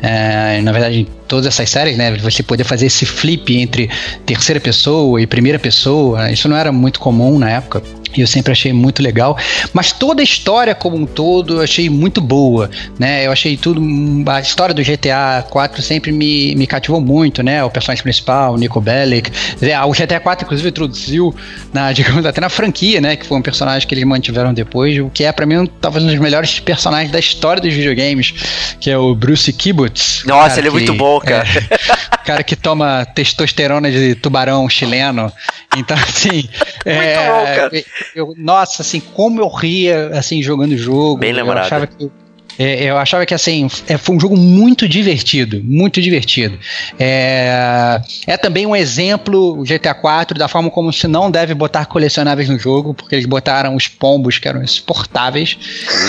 É, 0.02 0.62
na 0.62 0.72
verdade, 0.72 1.08
todas 1.32 1.46
essas 1.46 1.70
séries, 1.70 1.96
né, 1.96 2.12
você 2.18 2.44
poder 2.44 2.66
fazer 2.66 2.88
esse 2.88 3.06
flip 3.06 3.58
entre 3.58 3.90
terceira 4.26 4.60
pessoa 4.60 5.22
e 5.22 5.26
primeira 5.26 5.58
pessoa, 5.58 6.30
isso 6.30 6.50
não 6.50 6.58
era 6.58 6.74
muito 6.74 7.00
comum 7.00 7.40
na 7.40 7.50
época. 7.50 7.82
E 8.16 8.22
eu 8.22 8.28
sempre 8.28 8.52
achei 8.52 8.74
muito 8.74 9.02
legal. 9.02 9.38
Mas 9.74 9.92
toda 9.92 10.22
a 10.22 10.24
história 10.24 10.76
como 10.76 10.98
um 10.98 11.06
todo 11.06 11.56
eu 11.56 11.62
achei 11.62 11.90
muito 11.90 12.22
boa, 12.22 12.70
né? 13.00 13.26
Eu 13.26 13.32
achei 13.32 13.58
tudo. 13.58 13.82
A 14.30 14.40
história 14.40 14.74
do 14.74 14.84
GTA 14.84 15.46
4 15.50 15.82
sempre 15.82 16.12
me, 16.12 16.56
me 16.56 16.68
cativou 16.68 17.02
muito, 17.02 17.42
né? 17.44 17.64
O 17.64 17.70
personagem 17.70 18.04
principal, 18.04 18.54
o 18.54 18.58
Nico 18.58 18.82
Bellic. 18.82 19.32
É, 19.62 19.80
o 19.84 19.92
GTA 19.92 20.20
4, 20.20 20.46
inclusive, 20.46 20.70
introduziu, 20.70 21.36
na, 21.74 21.92
digamos, 21.94 22.26
até 22.26 22.42
na 22.42 22.50
franquia, 22.50 23.02
né? 23.02 23.16
Que 23.16 23.26
foi 23.26 23.38
um 23.38 23.42
personagem 23.42 23.88
que 23.88 23.94
eles 23.94 24.06
mantiveram 24.06 24.54
depois, 24.54 24.98
o 25.00 25.10
que 25.10 25.24
é, 25.24 25.32
para 25.32 25.46
mim, 25.46 25.70
talvez 25.80 26.04
um 26.04 26.08
dos 26.08 26.20
melhores 26.20 26.60
personagens 26.60 27.12
da 27.12 27.20
história 27.20 27.62
dos 27.62 27.74
videogames, 27.74 28.34
que 28.80 28.90
é 28.90 28.98
o 28.98 29.16
Bruce 29.16 29.52
Kibbutz. 29.54 30.24
Nossa, 30.26 30.60
ele 30.60 30.68
é 30.68 30.72
muito 30.72 30.94
bom, 30.94 31.20
cara. 31.20 31.48
É, 31.48 32.18
cara 32.26 32.44
que 32.44 32.56
toma 32.56 33.06
testosterona 33.06 33.92
de 33.92 34.16
tubarão 34.16 34.68
chileno. 34.70 35.32
Então, 35.78 35.98
assim. 35.98 36.50
é, 36.86 37.16
bom, 37.16 37.46
cara. 37.46 37.84
Eu, 38.16 38.34
nossa, 38.38 38.82
assim, 38.82 39.00
como 39.00 39.42
eu 39.42 39.48
ria 39.48 40.10
assim 40.18 40.42
jogando 40.42 40.74
o 40.74 40.78
jogo. 40.78 41.18
Bem 41.18 41.34
lembrado. 41.34 41.58
Eu 41.58 41.64
achava 41.64 41.88
que 41.88 42.12
É, 42.58 42.84
eu 42.84 42.98
achava 42.98 43.26
que 43.26 43.34
assim 43.34 43.68
é, 43.88 43.98
foi 43.98 44.16
um 44.16 44.20
jogo 44.20 44.38
muito 44.38 44.88
divertido, 44.88 45.62
muito 45.64 46.02
divertido. 46.02 46.58
É, 47.00 48.02
é 48.28 48.38
também 48.38 48.66
um 48.66 48.76
exemplo 48.76 49.60
o 49.60 49.64
GTA 49.64 49.94
4 49.94 50.38
da 50.38 50.48
forma 50.48 50.70
como 50.70 50.92
se 50.92 51.08
não 51.08 51.30
deve 51.30 51.54
botar 51.54 51.86
colecionáveis 51.86 52.50
no 52.50 52.58
jogo, 52.58 52.94
porque 52.94 53.16
eles 53.16 53.26
botaram 53.26 53.76
os 53.76 53.88
pombos 53.88 54.38
que 54.38 54.48
eram 54.48 54.64
insuportáveis. 54.64 55.58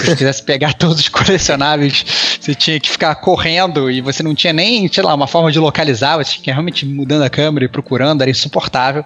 Se 0.04 0.16
quisesse 0.16 0.42
pegar 0.42 0.74
todos 0.74 1.00
os 1.00 1.08
colecionáveis, 1.08 2.04
você 2.40 2.54
tinha 2.54 2.78
que 2.78 2.90
ficar 2.90 3.14
correndo 3.16 3.90
e 3.90 4.00
você 4.00 4.22
não 4.22 4.34
tinha 4.34 4.52
nem, 4.52 4.88
sei 4.92 5.02
lá, 5.02 5.14
uma 5.14 5.26
forma 5.26 5.50
de 5.50 5.58
localizar, 5.58 6.16
você 6.16 6.32
tinha 6.32 6.44
que 6.44 6.50
realmente 6.50 6.84
mudando 6.84 7.22
a 7.22 7.30
câmera 7.30 7.64
e 7.64 7.68
procurando, 7.68 8.22
era 8.22 8.30
insuportável. 8.30 9.04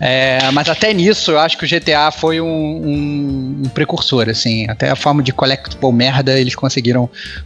É, 0.00 0.50
mas 0.52 0.68
até 0.68 0.92
nisso 0.92 1.32
eu 1.32 1.38
acho 1.38 1.56
que 1.56 1.64
o 1.64 1.68
GTA 1.68 2.10
foi 2.10 2.40
um, 2.40 2.46
um, 2.46 3.62
um 3.64 3.68
precursor, 3.68 4.28
assim, 4.28 4.68
até 4.68 4.90
a 4.90 4.96
forma 4.96 5.22
de 5.22 5.32
collectible 5.32 5.92
merda 5.92 6.38
eles 6.38 6.54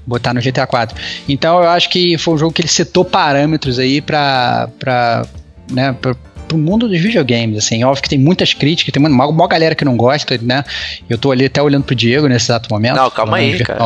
botar 0.07 0.35
no 0.35 0.41
GTA 0.41 0.67
4. 0.67 0.97
Então 1.29 1.63
eu 1.63 1.69
acho 1.69 1.89
que 1.91 2.17
foi 2.19 2.35
um 2.35 2.39
jogo 2.39 2.53
que 2.53 2.63
ele 2.63 2.69
setou 2.69 3.05
parâmetros 3.05 3.79
aí 3.79 4.01
pra, 4.01 4.69
pra, 4.79 5.27
né, 5.71 5.95
pra, 6.01 6.15
pro 6.49 6.59
mundo 6.59 6.89
dos 6.89 7.01
videogames, 7.01 7.59
assim, 7.59 7.85
óbvio 7.85 8.03
que 8.03 8.09
tem 8.09 8.19
muitas 8.19 8.53
críticas, 8.53 8.93
tem 8.93 9.05
uma, 9.05 9.27
uma 9.27 9.49
galera 9.49 9.75
que 9.75 9.85
não 9.85 9.97
gosta, 9.97 10.39
né, 10.43 10.65
eu 11.09 11.17
tô 11.17 11.31
ali 11.31 11.45
até 11.45 11.63
olhando 11.63 11.85
pro 11.85 11.95
Diego 11.95 12.27
nesse 12.27 12.47
exato 12.47 12.69
momento. 12.73 12.97
Não, 12.97 13.11
calma 13.11 13.37
aí, 13.37 13.59
cara. 13.61 13.79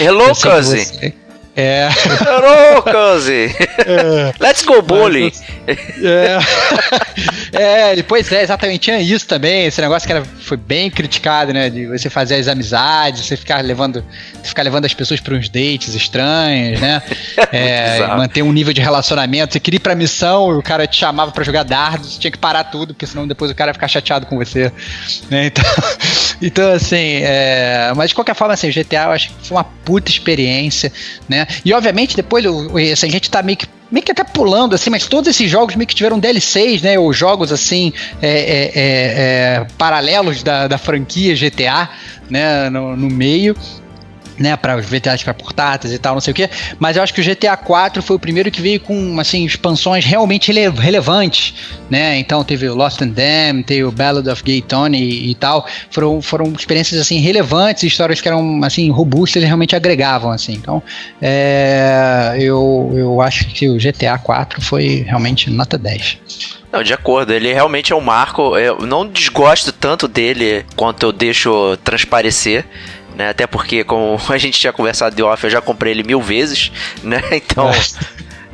Hello, 0.00 0.34
cousin! 0.34 1.12
É. 1.60 1.88
Cozy! 2.90 3.54
É. 3.86 4.32
Let's 4.40 4.62
go 4.62 4.80
bowling! 4.80 5.30
É. 5.66 6.38
é, 7.52 8.02
pois 8.02 8.30
é, 8.32 8.42
exatamente, 8.42 8.80
tinha 8.80 8.98
isso 9.00 9.26
também, 9.26 9.66
esse 9.66 9.80
negócio 9.80 10.06
que 10.06 10.12
era, 10.12 10.24
foi 10.24 10.56
bem 10.56 10.90
criticado, 10.90 11.52
né, 11.52 11.68
de 11.68 11.86
você 11.86 12.08
fazer 12.08 12.36
as 12.36 12.48
amizades, 12.48 13.26
você 13.26 13.36
ficar 13.36 13.62
levando, 13.62 14.04
ficar 14.42 14.62
levando 14.62 14.84
as 14.84 14.94
pessoas 14.94 15.20
para 15.20 15.34
uns 15.34 15.48
dates 15.48 15.94
estranhos, 15.94 16.80
né, 16.80 17.02
é, 17.52 18.06
manter 18.16 18.42
um 18.42 18.52
nível 18.52 18.72
de 18.72 18.80
relacionamento, 18.80 19.52
você 19.52 19.60
queria 19.60 19.76
ir 19.76 19.80
pra 19.80 19.94
missão, 19.94 20.58
o 20.58 20.62
cara 20.62 20.86
te 20.86 20.96
chamava 20.96 21.30
para 21.30 21.44
jogar 21.44 21.62
dardos, 21.62 22.18
tinha 22.18 22.30
que 22.30 22.38
parar 22.38 22.64
tudo, 22.64 22.94
porque 22.94 23.06
senão 23.06 23.26
depois 23.26 23.50
o 23.50 23.54
cara 23.54 23.70
ia 23.70 23.74
ficar 23.74 23.88
chateado 23.88 24.26
com 24.26 24.36
você, 24.36 24.72
né, 25.28 25.46
então, 25.46 25.64
então 26.40 26.72
assim, 26.72 27.20
é, 27.22 27.92
mas 27.96 28.10
de 28.10 28.14
qualquer 28.14 28.34
forma, 28.34 28.54
assim, 28.54 28.68
o 28.68 28.72
GTA 28.72 29.04
eu 29.04 29.12
acho 29.12 29.28
que 29.28 29.46
foi 29.46 29.56
uma 29.56 29.64
puta 29.64 30.10
experiência, 30.10 30.92
né, 31.28 31.46
e 31.64 31.72
obviamente 31.72 32.16
depois 32.16 32.44
assim, 32.92 33.08
a 33.08 33.10
gente 33.10 33.30
tá 33.30 33.42
meio 33.42 33.56
que 33.56 33.66
meio 33.90 34.04
que 34.04 34.12
até 34.12 34.22
pulando, 34.22 34.74
assim, 34.74 34.88
mas 34.88 35.06
todos 35.08 35.28
esses 35.28 35.50
jogos 35.50 35.74
meio 35.74 35.86
que 35.86 35.94
tiveram 35.94 36.18
DLCs, 36.18 36.80
né? 36.80 36.96
Ou 36.98 37.12
jogos 37.12 37.50
assim, 37.50 37.92
é, 38.22 38.28
é, 38.28 38.64
é, 38.64 38.72
é, 38.76 39.66
paralelos 39.76 40.44
da, 40.44 40.68
da 40.68 40.78
franquia 40.78 41.34
GTA, 41.34 41.90
né? 42.30 42.70
No, 42.70 42.96
no 42.96 43.10
meio 43.10 43.56
né, 44.40 44.56
para 44.56 44.78
os 44.78 44.86
VTAs 44.86 45.22
para 45.22 45.34
portáteis 45.34 45.92
e 45.92 45.98
tal, 45.98 46.14
não 46.14 46.20
sei 46.20 46.32
o 46.32 46.34
que, 46.34 46.48
mas 46.78 46.96
eu 46.96 47.02
acho 47.02 47.12
que 47.12 47.20
o 47.20 47.24
GTA 47.24 47.56
4 47.58 48.02
foi 48.02 48.16
o 48.16 48.18
primeiro 48.18 48.50
que 48.50 48.62
veio 48.62 48.80
com 48.80 49.20
assim 49.20 49.44
expansões 49.44 50.04
realmente 50.04 50.50
rele 50.50 50.70
relevantes, 50.70 51.54
né? 51.90 52.18
Então 52.18 52.42
teve 52.42 52.66
o 52.68 52.74
Lost 52.74 53.02
and 53.02 53.08
Damned, 53.08 53.64
teve 53.64 53.84
o 53.84 53.92
Ballad 53.92 54.26
of 54.28 54.42
Gay 54.42 54.62
Tony 54.62 54.98
e, 54.98 55.30
e, 55.30 55.34
tal, 55.34 55.66
foram, 55.90 56.22
foram 56.22 56.52
experiências 56.52 56.98
assim 56.98 57.18
relevantes, 57.18 57.82
histórias 57.82 58.20
que 58.20 58.28
eram 58.28 58.64
assim 58.64 58.90
robustas 58.90 59.42
e 59.42 59.46
realmente 59.46 59.76
agregavam 59.76 60.30
assim. 60.30 60.54
Então, 60.54 60.82
é, 61.20 62.36
eu, 62.38 62.92
eu 62.94 63.20
acho 63.20 63.46
que 63.48 63.68
o 63.68 63.76
GTA 63.76 64.16
4 64.18 64.62
foi 64.62 65.04
realmente 65.06 65.50
nota 65.50 65.76
10. 65.76 66.18
Não, 66.72 66.84
de 66.84 66.94
acordo, 66.94 67.32
ele 67.32 67.52
realmente 67.52 67.92
é 67.92 67.96
um 67.96 68.00
marco. 68.00 68.56
Eu 68.56 68.86
não 68.86 69.06
desgosto 69.06 69.72
tanto 69.72 70.06
dele 70.06 70.64
quanto 70.76 71.04
eu 71.04 71.12
deixo 71.12 71.76
transparecer 71.78 72.64
né? 73.14 73.28
Até 73.30 73.46
porque, 73.46 73.84
como 73.84 74.20
a 74.28 74.38
gente 74.38 74.58
tinha 74.58 74.72
conversado 74.72 75.14
de 75.14 75.22
off, 75.22 75.42
eu 75.44 75.50
já 75.50 75.60
comprei 75.60 75.92
ele 75.92 76.02
mil 76.02 76.20
vezes, 76.20 76.72
né? 77.02 77.20
Então. 77.32 77.70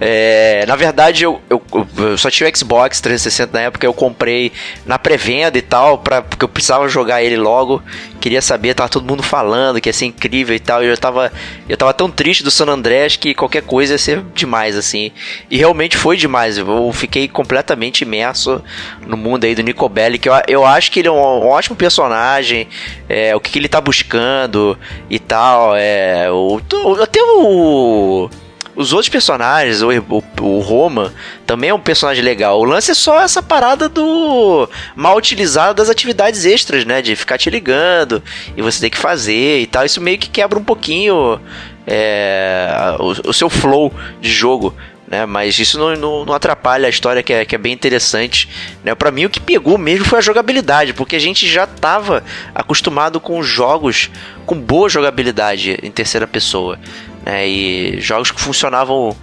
É. 0.00 0.64
Na 0.66 0.76
verdade, 0.76 1.24
eu, 1.24 1.40
eu, 1.48 1.62
eu, 1.96 2.18
só 2.18 2.30
tinha 2.30 2.48
o 2.48 2.56
Xbox 2.56 3.00
360 3.00 3.52
na 3.52 3.64
época, 3.64 3.86
eu 3.86 3.94
comprei 3.94 4.52
na 4.84 4.98
pré-venda 4.98 5.56
e 5.56 5.62
tal, 5.62 5.98
pra, 5.98 6.22
porque 6.22 6.44
eu 6.44 6.48
precisava 6.48 6.88
jogar 6.88 7.22
ele 7.22 7.36
logo. 7.36 7.82
Queria 8.20 8.42
saber, 8.42 8.74
tava 8.74 8.88
todo 8.88 9.08
mundo 9.08 9.22
falando 9.22 9.80
que 9.80 9.88
ia 9.88 9.92
ser 9.92 10.06
incrível 10.06 10.54
e 10.54 10.60
tal. 10.60 10.82
E 10.82 10.88
eu 10.88 10.98
tava, 10.98 11.32
eu 11.68 11.76
tava 11.76 11.94
tão 11.94 12.10
triste 12.10 12.42
do 12.42 12.50
San 12.50 12.66
Andreas 12.66 13.16
que 13.16 13.34
qualquer 13.34 13.62
coisa 13.62 13.94
ia 13.94 13.98
ser 13.98 14.22
demais, 14.34 14.76
assim. 14.76 15.12
E 15.50 15.56
realmente 15.56 15.96
foi 15.96 16.16
demais. 16.16 16.58
Eu 16.58 16.92
fiquei 16.92 17.28
completamente 17.28 18.02
imerso 18.02 18.62
no 19.06 19.16
mundo 19.16 19.44
aí 19.44 19.54
do 19.54 19.62
Nico 19.62 19.88
Belli, 19.88 20.18
que 20.18 20.28
eu, 20.28 20.34
eu 20.48 20.66
acho 20.66 20.90
que 20.90 21.00
ele 21.00 21.08
é 21.08 21.12
um, 21.12 21.16
um 21.16 21.46
ótimo 21.46 21.76
personagem. 21.76 22.68
É, 23.08 23.34
o 23.34 23.40
que, 23.40 23.52
que, 23.52 23.58
ele 23.58 23.68
tá 23.68 23.80
buscando 23.80 24.78
e 25.08 25.18
tal. 25.18 25.74
É, 25.76 26.30
o, 26.30 26.60
até 27.00 27.22
o 27.22 28.28
os 28.76 28.92
outros 28.92 29.08
personagens, 29.08 29.82
o, 29.82 29.88
o, 29.90 30.22
o 30.42 30.60
Roma, 30.60 31.12
também 31.46 31.70
é 31.70 31.74
um 31.74 31.80
personagem 31.80 32.22
legal. 32.22 32.60
O 32.60 32.64
lance 32.64 32.90
é 32.90 32.94
só 32.94 33.22
essa 33.22 33.42
parada 33.42 33.88
do 33.88 34.68
mal 34.94 35.16
utilizado 35.16 35.74
das 35.74 35.88
atividades 35.88 36.44
extras, 36.44 36.84
né? 36.84 37.00
De 37.00 37.16
ficar 37.16 37.38
te 37.38 37.48
ligando 37.48 38.22
e 38.54 38.60
você 38.60 38.80
tem 38.80 38.90
que 38.90 38.98
fazer 38.98 39.60
e 39.60 39.66
tal. 39.66 39.84
Isso 39.84 40.00
meio 40.00 40.18
que 40.18 40.28
quebra 40.28 40.58
um 40.58 40.64
pouquinho 40.64 41.40
é, 41.86 42.96
o, 43.00 43.30
o 43.30 43.32
seu 43.32 43.48
flow 43.48 43.92
de 44.20 44.30
jogo 44.30 44.74
né? 45.08 45.24
Mas 45.24 45.58
isso 45.58 45.78
não, 45.78 45.94
não, 45.94 46.24
não, 46.24 46.34
atrapalha 46.34 46.86
a 46.86 46.90
história 46.90 47.22
que 47.22 47.32
é, 47.32 47.44
que 47.44 47.54
é 47.54 47.58
bem 47.58 47.72
interessante, 47.72 48.48
né? 48.82 48.94
Para 48.94 49.10
mim 49.10 49.24
o 49.24 49.30
que 49.30 49.40
pegou 49.40 49.78
mesmo 49.78 50.04
foi 50.04 50.18
a 50.18 50.22
jogabilidade, 50.22 50.92
porque 50.92 51.16
a 51.16 51.20
gente 51.20 51.46
já 51.46 51.64
estava 51.64 52.24
acostumado 52.54 53.20
com 53.20 53.42
jogos 53.42 54.10
com 54.44 54.58
boa 54.58 54.88
jogabilidade 54.88 55.78
em 55.82 55.90
terceira 55.90 56.26
pessoa, 56.26 56.78
né? 57.26 57.46
E 57.46 58.00
jogos 58.00 58.30
que 58.30 58.40
funcionavam 58.40 59.14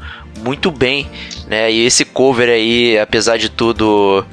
muito 0.43 0.69
bem, 0.69 1.07
né? 1.47 1.71
E 1.71 1.85
esse 1.85 2.03
cover 2.03 2.49
aí, 2.49 2.99
apesar 2.99 3.37
de 3.37 3.49
tudo, 3.49 4.25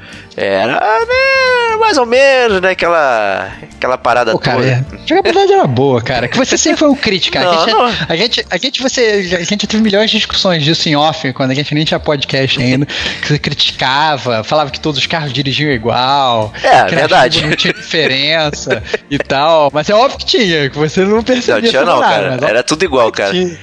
era 0.43 0.81
né, 0.81 1.77
mais 1.79 1.99
ou 1.99 2.07
menos, 2.07 2.61
né? 2.61 2.71
Aquela, 2.71 3.53
aquela 3.77 3.99
parada 3.99 4.33
Pô, 4.33 4.39
cara, 4.39 4.57
toda. 4.57 4.69
É. 4.69 4.75
A 4.75 5.07
jogabilidade 5.07 5.53
era 5.53 5.67
boa, 5.67 6.01
cara. 6.01 6.29
Que 6.29 6.37
você 6.39 6.57
sempre 6.57 6.79
foi 6.79 6.89
um 6.89 6.95
crítico, 6.95 7.35
cara. 7.35 7.47
Não, 7.47 7.59
a, 7.59 7.67
gente, 7.67 7.75
não. 7.75 7.85
a, 8.09 8.17
gente, 8.17 8.47
a 8.51 8.57
gente, 8.57 8.83
você, 8.83 9.37
a 9.39 9.45
gente 9.45 9.67
teve 9.67 9.83
milhões 9.83 10.11
de 10.11 10.17
discussões 10.17 10.65
disso 10.65 10.89
em 10.89 10.97
off, 10.97 11.31
quando 11.35 11.51
a 11.51 11.55
gente 11.55 11.75
nem 11.75 11.85
tinha 11.85 12.01
podcast 12.01 12.61
ainda, 12.61 12.87
que 12.87 13.29
você 13.29 13.39
criticava, 13.39 14.43
falava 14.43 14.71
que 14.71 14.81
todos 14.81 14.99
os 14.99 15.07
carros 15.07 15.33
dirigiam 15.33 15.71
igual. 15.71 16.53
É, 16.63 16.85
que 16.85 16.95
verdade. 16.95 17.45
Não 17.45 17.55
tinha 17.55 17.75
diferença 17.75 18.83
e 19.11 19.19
tal. 19.19 19.71
Mas 19.73 19.91
é 19.91 19.95
óbvio 19.95 20.19
que 20.19 20.25
tinha, 20.27 20.71
que 20.71 20.79
você 20.79 21.05
não 21.05 21.23
percebia. 21.23 21.63
Não 21.63 21.69
tinha 21.69 21.85
não, 21.85 22.01
nada, 22.01 22.39
cara. 22.39 22.49
Era 22.49 22.63
tudo 22.63 22.83
igual, 22.83 23.13
cara. 23.13 23.33
Tinha. 23.33 23.59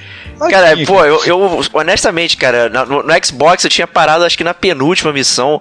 Cara, 0.48 0.76
pô, 0.86 1.04
eu, 1.04 1.20
eu, 1.24 1.60
honestamente, 1.72 2.36
cara, 2.36 2.68
no, 2.68 3.02
no, 3.02 3.24
Xbox 3.24 3.64
eu 3.64 3.70
tinha 3.70 3.88
parado 3.88 4.24
acho 4.24 4.38
que 4.38 4.44
na 4.44 4.54
penúltima 4.54 5.12
missão 5.12 5.60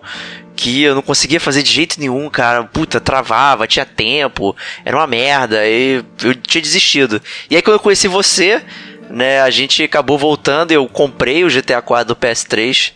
que 0.58 0.82
eu 0.82 0.96
não 0.96 1.04
conseguia 1.04 1.40
fazer 1.40 1.62
de 1.62 1.72
jeito 1.72 2.00
nenhum, 2.00 2.28
cara. 2.30 2.64
Puta, 2.64 3.00
travava, 3.00 3.68
tinha 3.68 3.86
tempo, 3.86 4.56
era 4.84 4.98
uma 4.98 5.08
merda, 5.08 5.66
e 5.66 6.04
eu 6.24 6.36
tinha 6.36 6.62
desistido. 6.62 7.22
E 7.50 7.56
aí 7.56 7.62
quando 7.62 7.76
eu 7.76 7.80
conheci 7.80 8.08
você, 8.08 8.62
né, 9.10 9.40
a 9.40 9.50
gente 9.52 9.84
acabou 9.84 10.18
voltando, 10.18 10.72
eu 10.72 10.86
comprei 10.88 11.46
o 11.46 11.50
GTA 11.50 11.82
4 11.82 12.08
do 12.08 12.16
PS3 12.16 12.92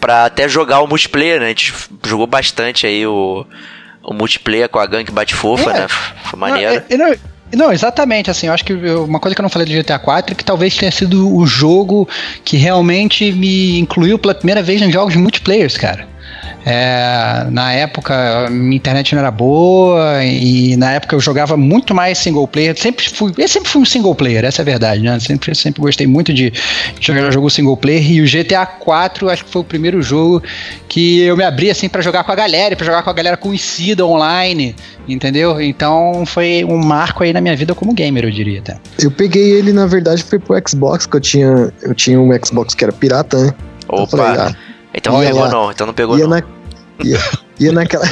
pra 0.00 0.24
até 0.24 0.48
jogar 0.48 0.80
o 0.80 0.86
multiplayer, 0.86 1.38
né? 1.38 1.46
A 1.46 1.48
gente 1.50 1.72
jogou 2.04 2.26
bastante 2.26 2.86
aí 2.86 3.06
o, 3.06 3.46
o 4.02 4.14
multiplayer 4.14 4.68
com 4.68 4.78
a 4.78 4.86
gangue 4.86 5.12
bate 5.12 5.34
fofa, 5.34 5.70
é, 5.70 5.80
né? 5.80 5.88
Foi 6.24 6.38
maneiro. 6.38 6.82
Não, 6.90 7.06
é, 7.06 7.18
não, 7.54 7.72
exatamente, 7.72 8.30
assim, 8.30 8.46
eu 8.46 8.54
acho 8.54 8.64
que 8.64 8.72
uma 8.72 9.20
coisa 9.20 9.34
que 9.34 9.40
eu 9.40 9.44
não 9.44 9.50
falei 9.50 9.68
do 9.68 9.82
GTA 9.82 9.98
4 9.98 10.32
é 10.32 10.34
que 10.34 10.44
talvez 10.44 10.74
tenha 10.74 10.90
sido 10.90 11.36
o 11.36 11.46
jogo 11.46 12.08
que 12.42 12.56
realmente 12.56 13.30
me 13.32 13.78
incluiu 13.78 14.18
pela 14.18 14.34
primeira 14.34 14.62
vez 14.62 14.80
em 14.80 14.90
jogos 14.90 15.12
de 15.12 15.18
multiplayer, 15.18 15.70
cara. 15.78 16.15
É, 16.64 17.46
na 17.50 17.72
época, 17.72 18.48
minha 18.50 18.76
internet 18.76 19.14
não 19.14 19.20
era 19.20 19.30
boa 19.30 20.24
e 20.24 20.76
na 20.76 20.92
época 20.92 21.14
eu 21.14 21.20
jogava 21.20 21.56
muito 21.56 21.94
mais 21.94 22.18
single 22.18 22.46
player. 22.48 22.76
Sempre 22.76 23.08
fui, 23.08 23.32
eu 23.38 23.48
sempre 23.48 23.68
fui 23.68 23.82
um 23.82 23.84
single 23.84 24.14
player, 24.14 24.44
essa 24.44 24.62
é 24.62 24.64
a 24.64 24.64
verdade, 24.64 25.02
né? 25.02 25.18
Sempre, 25.20 25.54
sempre 25.54 25.80
gostei 25.80 26.06
muito 26.06 26.32
de 26.34 26.52
jogar 27.00 27.30
jogo 27.30 27.48
single 27.50 27.76
player 27.76 28.10
e 28.10 28.20
o 28.20 28.24
GTA 28.24 28.66
4 28.66 29.28
acho 29.28 29.44
que 29.44 29.50
foi 29.50 29.62
o 29.62 29.64
primeiro 29.64 30.02
jogo 30.02 30.42
que 30.88 31.22
eu 31.22 31.36
me 31.36 31.44
abri 31.44 31.70
assim 31.70 31.88
para 31.88 32.02
jogar 32.02 32.24
com 32.24 32.32
a 32.32 32.34
galera, 32.34 32.74
para 32.74 32.84
jogar 32.84 33.02
com 33.02 33.10
a 33.10 33.12
galera 33.12 33.36
conhecida 33.36 34.04
online, 34.04 34.74
entendeu? 35.08 35.60
Então 35.60 36.24
foi 36.26 36.64
um 36.64 36.78
marco 36.78 37.22
aí 37.22 37.32
na 37.32 37.40
minha 37.40 37.56
vida 37.56 37.74
como 37.74 37.94
gamer, 37.94 38.24
eu 38.24 38.30
diria 38.30 38.60
até. 38.60 38.76
Eu 39.00 39.10
peguei 39.10 39.52
ele 39.52 39.72
na 39.72 39.86
verdade 39.86 40.22
foi 40.24 40.38
pro 40.38 40.56
Xbox, 40.68 41.06
que 41.06 41.16
eu 41.16 41.20
tinha, 41.20 41.72
eu 41.82 41.94
tinha 41.94 42.20
um 42.20 42.30
Xbox 42.44 42.74
que 42.74 42.84
era 42.84 42.92
pirata, 42.92 43.38
né? 43.38 43.54
Opa. 43.88 44.02
Então, 44.02 44.06
falei, 44.06 44.40
ah, 44.40 44.56
então 44.96 45.12
não 45.12 45.20
pegou 45.20 45.40
lá, 45.42 45.50
não, 45.50 45.70
então 45.70 45.86
não 45.86 45.94
pegou 45.94 46.16
não. 46.18 46.28
Na, 46.28 46.42
Ia, 47.04 47.18
ia, 47.60 47.72
naquela, 47.72 48.04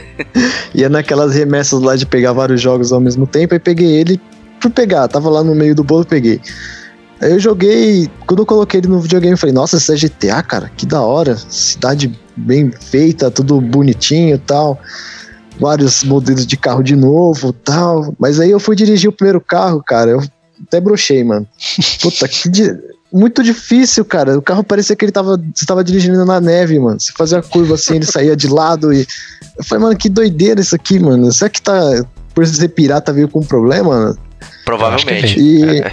ia 0.74 0.88
naquelas 0.88 1.34
remessas 1.34 1.80
lá 1.80 1.96
de 1.96 2.04
pegar 2.04 2.32
vários 2.32 2.60
jogos 2.60 2.92
ao 2.92 3.00
mesmo 3.00 3.26
tempo, 3.26 3.54
e 3.54 3.58
peguei 3.58 3.96
ele 3.96 4.20
por 4.60 4.70
pegar, 4.70 5.08
tava 5.08 5.30
lá 5.30 5.42
no 5.42 5.54
meio 5.54 5.74
do 5.74 5.82
bolo, 5.82 6.04
peguei. 6.04 6.40
Aí 7.20 7.32
eu 7.32 7.40
joguei, 7.40 8.08
quando 8.26 8.40
eu 8.40 8.46
coloquei 8.46 8.80
ele 8.80 8.88
no 8.88 9.00
videogame, 9.00 9.32
eu 9.32 9.38
falei, 9.38 9.54
nossa, 9.54 9.76
isso 9.78 9.92
é 9.92 9.96
GTA, 9.96 10.42
cara, 10.42 10.70
que 10.76 10.84
da 10.86 11.00
hora, 11.00 11.36
cidade 11.36 12.16
bem 12.36 12.70
feita, 12.70 13.30
tudo 13.30 13.60
bonitinho 13.60 14.36
e 14.36 14.38
tal, 14.38 14.78
vários 15.58 16.04
modelos 16.04 16.46
de 16.46 16.56
carro 16.56 16.82
de 16.82 16.94
novo 16.94 17.52
tal, 17.52 18.14
mas 18.18 18.38
aí 18.38 18.50
eu 18.50 18.60
fui 18.60 18.76
dirigir 18.76 19.08
o 19.08 19.12
primeiro 19.12 19.40
carro, 19.40 19.82
cara, 19.82 20.10
eu 20.10 20.22
até 20.66 20.80
brochei, 20.80 21.24
mano. 21.24 21.46
Puta, 22.02 22.28
que 22.28 22.48
di- 22.48 22.76
muito 23.12 23.42
difícil, 23.42 24.04
cara. 24.04 24.38
O 24.38 24.42
carro 24.42 24.62
parecia 24.64 24.94
que 24.96 25.04
ele 25.04 25.12
tava, 25.12 25.40
você 25.54 25.64
tava 25.66 25.82
dirigindo 25.84 26.24
na 26.24 26.40
neve, 26.40 26.78
mano. 26.78 26.98
Você 27.00 27.12
fazia 27.16 27.38
uma 27.38 27.42
curva 27.44 27.74
assim, 27.74 27.96
ele 27.96 28.06
saía 28.06 28.36
de 28.36 28.48
lado 28.48 28.92
e. 28.92 29.06
Eu 29.56 29.64
falei, 29.64 29.84
mano, 29.84 29.96
que 29.96 30.08
doideira 30.08 30.60
isso 30.60 30.74
aqui, 30.76 30.98
mano. 30.98 31.30
Será 31.32 31.48
que 31.50 31.60
tá. 31.62 31.80
Por 32.34 32.46
ser 32.46 32.68
pirata 32.68 33.12
veio 33.12 33.28
com 33.28 33.40
problema, 33.42 33.88
mano? 33.88 34.18
Provavelmente. 34.64 35.38
E. 35.40 35.82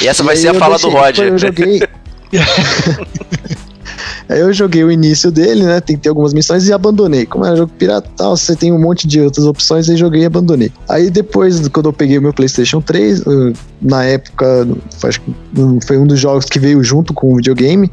E 0.00 0.06
essa 0.06 0.22
vai 0.22 0.34
E 0.34 0.38
ser 0.38 0.48
a 0.48 0.54
fala 0.54 0.76
deixei- 0.76 0.90
do 0.90 0.96
Roger. 0.96 1.28
Eu 1.28 1.38
joguei. 1.38 1.80
Aí 4.32 4.40
eu 4.40 4.50
joguei 4.50 4.82
o 4.82 4.90
início 4.90 5.30
dele, 5.30 5.62
né? 5.62 5.78
Tentei 5.78 6.08
algumas 6.08 6.32
missões 6.32 6.66
e 6.66 6.72
abandonei. 6.72 7.26
Como 7.26 7.44
era 7.44 7.54
jogo 7.54 7.70
pirata 7.78 8.08
tal, 8.16 8.34
você 8.34 8.56
tem 8.56 8.72
um 8.72 8.78
monte 8.80 9.06
de 9.06 9.20
outras 9.20 9.44
opções, 9.44 9.90
aí 9.90 9.96
joguei 9.96 10.22
e 10.22 10.24
abandonei. 10.24 10.72
Aí 10.88 11.10
depois, 11.10 11.68
quando 11.68 11.90
eu 11.90 11.92
peguei 11.92 12.16
o 12.16 12.22
meu 12.22 12.32
PlayStation 12.32 12.80
3, 12.80 13.20
eu- 13.26 13.52
na 13.80 14.04
época, 14.04 14.66
foi, 14.98 15.10
acho 15.10 15.20
que 15.20 15.34
um- 15.60 15.78
foi 15.82 15.98
um 15.98 16.06
dos 16.06 16.18
jogos 16.18 16.46
que 16.46 16.58
veio 16.58 16.82
junto 16.82 17.12
com 17.12 17.30
o 17.32 17.36
videogame. 17.36 17.90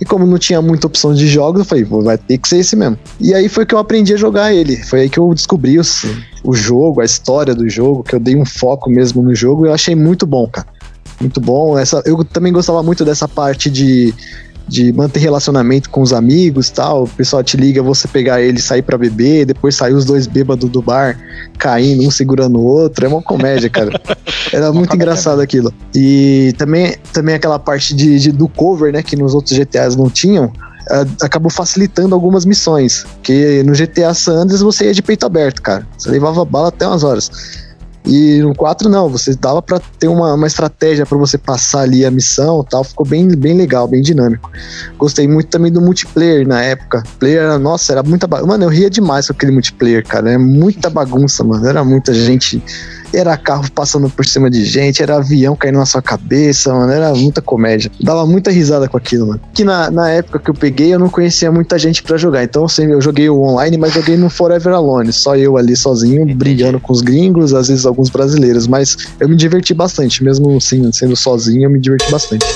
E 0.00 0.04
como 0.04 0.24
não 0.24 0.38
tinha 0.38 0.62
muita 0.62 0.86
opção 0.86 1.12
de 1.12 1.26
jogos, 1.26 1.60
eu 1.60 1.64
falei, 1.64 1.84
"Pô, 1.84 2.00
vai 2.00 2.16
ter 2.16 2.38
que 2.38 2.48
ser 2.48 2.58
esse 2.58 2.76
mesmo. 2.76 2.96
E 3.20 3.34
aí 3.34 3.48
foi 3.48 3.66
que 3.66 3.74
eu 3.74 3.78
aprendi 3.78 4.14
a 4.14 4.16
jogar 4.16 4.54
ele. 4.54 4.76
Foi 4.76 5.00
aí 5.00 5.08
que 5.10 5.18
eu 5.18 5.34
descobri 5.34 5.80
os- 5.80 6.04
o 6.44 6.52
jogo, 6.54 7.00
a 7.00 7.04
história 7.04 7.54
do 7.56 7.68
jogo, 7.68 8.04
que 8.04 8.14
eu 8.14 8.20
dei 8.20 8.36
um 8.36 8.44
foco 8.44 8.88
mesmo 8.88 9.20
no 9.20 9.34
jogo 9.34 9.64
e 9.66 9.68
eu 9.68 9.74
achei 9.74 9.96
muito 9.96 10.26
bom, 10.26 10.46
cara. 10.46 10.66
Muito 11.20 11.40
bom. 11.40 11.78
Essa, 11.78 12.02
eu 12.04 12.24
também 12.24 12.52
gostava 12.52 12.82
muito 12.82 13.04
dessa 13.04 13.26
parte 13.28 13.70
de, 13.70 14.12
de 14.72 14.90
manter 14.90 15.20
relacionamento 15.20 15.90
com 15.90 16.00
os 16.00 16.14
amigos 16.14 16.70
tal. 16.70 17.04
O 17.04 17.08
pessoal 17.08 17.44
te 17.44 17.58
liga, 17.58 17.82
você 17.82 18.08
pegar 18.08 18.40
ele, 18.40 18.58
sair 18.58 18.80
pra 18.80 18.96
beber, 18.96 19.44
depois 19.44 19.76
sair 19.76 19.92
os 19.92 20.06
dois 20.06 20.26
bêbados 20.26 20.68
do 20.70 20.80
bar, 20.80 21.18
caindo, 21.58 22.02
um 22.06 22.10
segurando 22.10 22.58
o 22.58 22.64
outro. 22.64 23.04
É 23.04 23.08
uma 23.08 23.22
comédia, 23.22 23.68
cara. 23.68 24.00
Era 24.50 24.72
muito 24.72 24.96
engraçado 24.96 25.40
aquilo. 25.42 25.72
E 25.94 26.54
também, 26.56 26.96
também 27.12 27.34
aquela 27.34 27.58
parte 27.58 27.94
de, 27.94 28.18
de- 28.18 28.32
do 28.32 28.48
cover, 28.48 28.92
né, 28.92 29.02
que 29.02 29.14
nos 29.14 29.34
outros 29.34 29.54
GTAs 29.56 29.94
não 29.94 30.08
tinham. 30.08 30.50
Acabou 31.20 31.50
facilitando 31.50 32.14
algumas 32.14 32.44
missões. 32.46 33.04
Que 33.22 33.62
no 33.64 33.72
GTA 33.72 34.14
San 34.14 34.36
Andreas 34.40 34.62
você 34.62 34.86
ia 34.86 34.94
de 34.94 35.02
peito 35.02 35.26
aberto, 35.26 35.60
cara. 35.60 35.86
Você 35.98 36.10
levava 36.10 36.44
bala 36.46 36.68
até 36.68 36.86
umas 36.86 37.04
horas. 37.04 37.30
E 38.04 38.40
no 38.40 38.54
4 38.54 38.88
não, 38.88 39.08
você 39.08 39.34
dava 39.34 39.62
pra 39.62 39.80
ter 39.98 40.08
uma, 40.08 40.34
uma 40.34 40.46
estratégia 40.46 41.06
pra 41.06 41.16
você 41.16 41.38
passar 41.38 41.82
ali 41.82 42.04
a 42.04 42.10
missão 42.10 42.64
tal, 42.64 42.82
ficou 42.82 43.06
bem, 43.06 43.28
bem 43.28 43.56
legal, 43.56 43.86
bem 43.86 44.02
dinâmico. 44.02 44.50
Gostei 44.98 45.28
muito 45.28 45.48
também 45.48 45.70
do 45.70 45.80
multiplayer 45.80 46.46
na 46.46 46.62
época. 46.62 47.02
Player, 47.18 47.58
nossa, 47.58 47.92
era 47.92 48.02
muita 48.02 48.26
bagunça. 48.26 48.48
Mano, 48.48 48.64
eu 48.64 48.68
ria 48.68 48.90
demais 48.90 49.28
com 49.28 49.32
aquele 49.32 49.52
multiplayer, 49.52 50.04
cara. 50.06 50.32
É 50.32 50.38
muita 50.38 50.90
bagunça, 50.90 51.44
mano. 51.44 51.66
Era 51.66 51.84
muita 51.84 52.12
gente. 52.12 52.62
Era 53.12 53.36
carro 53.36 53.70
passando 53.70 54.08
por 54.08 54.24
cima 54.24 54.50
de 54.50 54.64
gente, 54.64 55.02
era 55.02 55.16
avião 55.16 55.54
caindo 55.56 55.78
na 55.78 55.86
sua 55.86 56.02
cabeça, 56.02 56.72
mano. 56.72 56.92
Era 56.92 57.14
muita 57.14 57.40
comédia. 57.40 57.90
Dava 58.00 58.26
muita 58.26 58.50
risada 58.50 58.88
com 58.88 58.96
aquilo, 58.96 59.28
mano. 59.28 59.40
Que 59.52 59.64
na, 59.64 59.90
na 59.90 60.10
época 60.10 60.38
que 60.38 60.50
eu 60.50 60.54
peguei, 60.54 60.94
eu 60.94 60.98
não 60.98 61.08
conhecia 61.08 61.50
muita 61.50 61.78
gente 61.78 62.02
pra 62.02 62.16
jogar. 62.16 62.44
Então, 62.44 62.64
assim, 62.64 62.84
eu 62.90 63.00
joguei 63.00 63.28
o 63.28 63.40
online, 63.42 63.76
mas 63.76 63.92
joguei 63.92 64.16
no 64.16 64.30
Forever 64.30 64.74
Alone. 64.74 65.12
Só 65.12 65.36
eu 65.36 65.56
ali 65.56 65.76
sozinho, 65.76 66.24
brigando 66.34 66.80
com 66.80 66.92
os 66.92 67.00
gringos, 67.00 67.52
às 67.54 67.68
vezes 67.68 67.86
alguns 67.86 68.10
brasileiros. 68.10 68.66
Mas 68.66 68.96
eu 69.20 69.28
me 69.28 69.36
diverti 69.36 69.74
bastante, 69.74 70.22
mesmo 70.24 70.56
assim, 70.56 70.90
sendo 70.92 71.16
sozinho, 71.16 71.64
eu 71.64 71.70
me 71.70 71.78
diverti 71.78 72.10
bastante. 72.10 72.46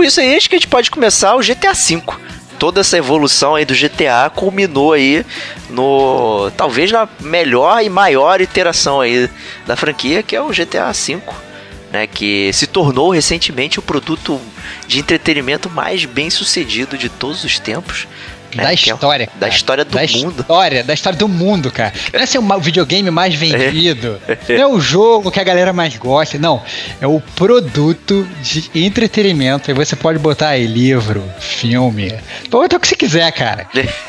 Com 0.00 0.04
isso 0.04 0.18
aí, 0.18 0.34
acho 0.34 0.48
que 0.48 0.54
a 0.54 0.58
gente 0.58 0.66
pode 0.66 0.90
começar 0.90 1.36
o 1.36 1.40
GTA 1.40 1.74
V. 1.74 2.02
Toda 2.58 2.80
essa 2.80 2.96
evolução 2.96 3.54
aí 3.54 3.66
do 3.66 3.74
GTA 3.74 4.30
culminou 4.34 4.94
aí 4.94 5.26
no. 5.68 6.50
talvez 6.56 6.90
na 6.90 7.06
melhor 7.20 7.84
e 7.84 7.90
maior 7.90 8.40
iteração 8.40 9.02
aí 9.02 9.28
da 9.66 9.76
franquia, 9.76 10.22
que 10.22 10.34
é 10.34 10.40
o 10.40 10.48
GTA 10.48 10.90
V. 10.90 11.20
Né, 11.92 12.06
que 12.06 12.50
se 12.52 12.68
tornou 12.68 13.10
recentemente 13.10 13.78
o 13.78 13.82
produto 13.82 14.40
de 14.86 15.00
entretenimento 15.00 15.68
mais 15.68 16.04
bem 16.04 16.30
sucedido 16.30 16.96
de 16.96 17.10
todos 17.10 17.44
os 17.44 17.58
tempos. 17.58 18.06
Né, 18.56 18.64
Da 18.64 18.70
é 18.70 18.74
história. 18.74 19.28
da 19.36 19.48
história 19.48 19.84
do 19.84 19.90
da 19.92 20.00
mundo. 20.00 20.40
História, 20.40 20.84
da 20.84 20.94
história 20.94 21.18
do 21.18 21.28
mundo, 21.28 21.70
cara. 21.70 21.92
Não 22.12 22.20
é 22.20 22.26
ser 22.26 22.38
o 22.38 22.60
videogame 22.60 23.10
mais 23.10 23.34
vendido. 23.34 24.20
Não 24.48 24.56
é 24.56 24.66
o 24.66 24.80
jogo 24.80 25.30
que 25.30 25.40
a 25.40 25.44
galera 25.44 25.72
mais 25.72 25.96
gosta. 25.96 26.38
Não. 26.38 26.62
É 27.00 27.06
o 27.06 27.20
produto 27.34 28.26
de 28.42 28.70
entretenimento. 28.74 29.70
Aí 29.70 29.74
você 29.76 29.96
pode 29.96 30.18
botar 30.18 30.48
aí 30.50 30.66
livro, 30.66 31.22
filme. 31.38 32.14
Botar 32.48 32.76
o 32.76 32.80
que 32.80 32.88
você 32.88 32.96
quiser, 32.96 33.30
cara. 33.32 33.66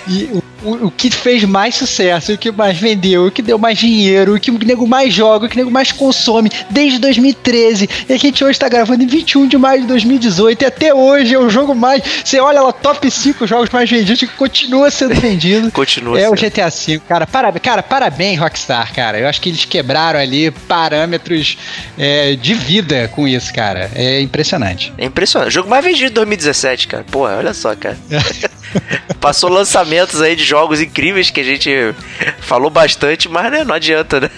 E 0.07 0.23
o, 0.31 0.43
o- 0.63 0.87
o 0.87 0.91
que 0.91 1.09
fez 1.11 1.43
mais 1.43 1.75
sucesso, 1.75 2.33
o 2.33 2.37
que 2.37 2.51
mais 2.51 2.77
vendeu, 2.77 3.25
o 3.27 3.31
que 3.31 3.41
deu 3.41 3.57
mais 3.57 3.77
dinheiro, 3.77 4.35
o 4.35 4.39
que 4.39 4.51
o 4.51 4.57
nego 4.59 4.87
mais 4.87 5.13
joga, 5.13 5.45
o 5.45 5.49
que 5.49 5.55
o 5.55 5.59
nego 5.59 5.71
mais 5.71 5.91
consome 5.91 6.49
desde 6.69 6.99
2013. 6.99 7.89
E 8.07 8.13
a 8.13 8.17
gente 8.17 8.43
hoje 8.43 8.59
tá 8.59 8.69
gravando 8.69 9.03
em 9.03 9.07
21 9.07 9.47
de 9.47 9.57
maio 9.57 9.81
de 9.81 9.87
2018 9.87 10.61
e 10.61 10.65
até 10.65 10.93
hoje 10.93 11.33
é 11.33 11.39
o 11.39 11.49
jogo 11.49 11.73
mais. 11.75 12.01
Você 12.23 12.39
olha 12.39 12.61
lá, 12.61 12.71
top 12.71 13.09
5 13.09 13.45
jogos 13.47 13.69
mais 13.69 13.89
vendidos 13.89 14.19
que 14.19 14.27
continua 14.27 14.89
sendo 14.91 15.15
vendido. 15.15 15.71
Continua 15.81 16.19
É 16.19 16.29
o 16.29 16.35
sendo. 16.37 16.49
GTA 16.51 16.69
V, 16.69 17.01
cara. 17.07 17.25
Parabéns, 17.27 17.61
cara, 17.63 17.83
parabéns, 17.83 18.39
Rockstar, 18.39 18.93
cara. 18.93 19.19
Eu 19.19 19.27
acho 19.27 19.41
que 19.41 19.49
eles 19.49 19.65
quebraram 19.65 20.19
ali 20.19 20.51
parâmetros 20.51 21.57
é, 21.97 22.35
de 22.35 22.53
vida 22.53 23.07
com 23.13 23.27
isso, 23.27 23.53
cara. 23.53 23.89
É 23.95 24.21
impressionante. 24.21 24.93
É 24.97 25.05
impressionante. 25.05 25.49
O 25.49 25.51
jogo 25.53 25.69
mais 25.69 25.83
vendido 25.83 26.07
de 26.09 26.13
2017, 26.15 26.87
cara. 26.87 27.03
Porra, 27.09 27.37
olha 27.37 27.53
só, 27.53 27.75
cara. 27.75 27.97
Passou 29.21 29.49
lançamentos 29.49 30.19
aí 30.19 30.35
de 30.35 30.43
jogos 30.43 30.81
incríveis 30.81 31.29
que 31.29 31.39
a 31.39 31.43
gente 31.43 31.69
falou 32.41 32.71
bastante, 32.71 33.29
mas 33.29 33.51
né, 33.51 33.63
não 33.63 33.75
adianta, 33.75 34.19
né? 34.19 34.29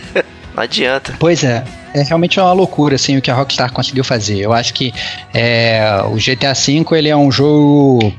Não 0.53 0.61
adianta. 0.61 1.15
Pois 1.17 1.43
é. 1.43 1.63
É 1.95 2.01
realmente 2.01 2.39
uma 2.39 2.51
loucura, 2.53 2.95
assim, 2.95 3.17
o 3.17 3.21
que 3.21 3.29
a 3.29 3.35
Rockstar 3.35 3.71
conseguiu 3.71 4.03
fazer. 4.03 4.39
Eu 4.39 4.51
acho 4.51 4.73
que 4.73 4.91
é, 5.31 6.01
o 6.07 6.15
GTA 6.15 6.53
V, 6.53 6.97
ele 6.97 7.07
é 7.07 7.15
um 7.15 7.31
jogo... 7.31 8.13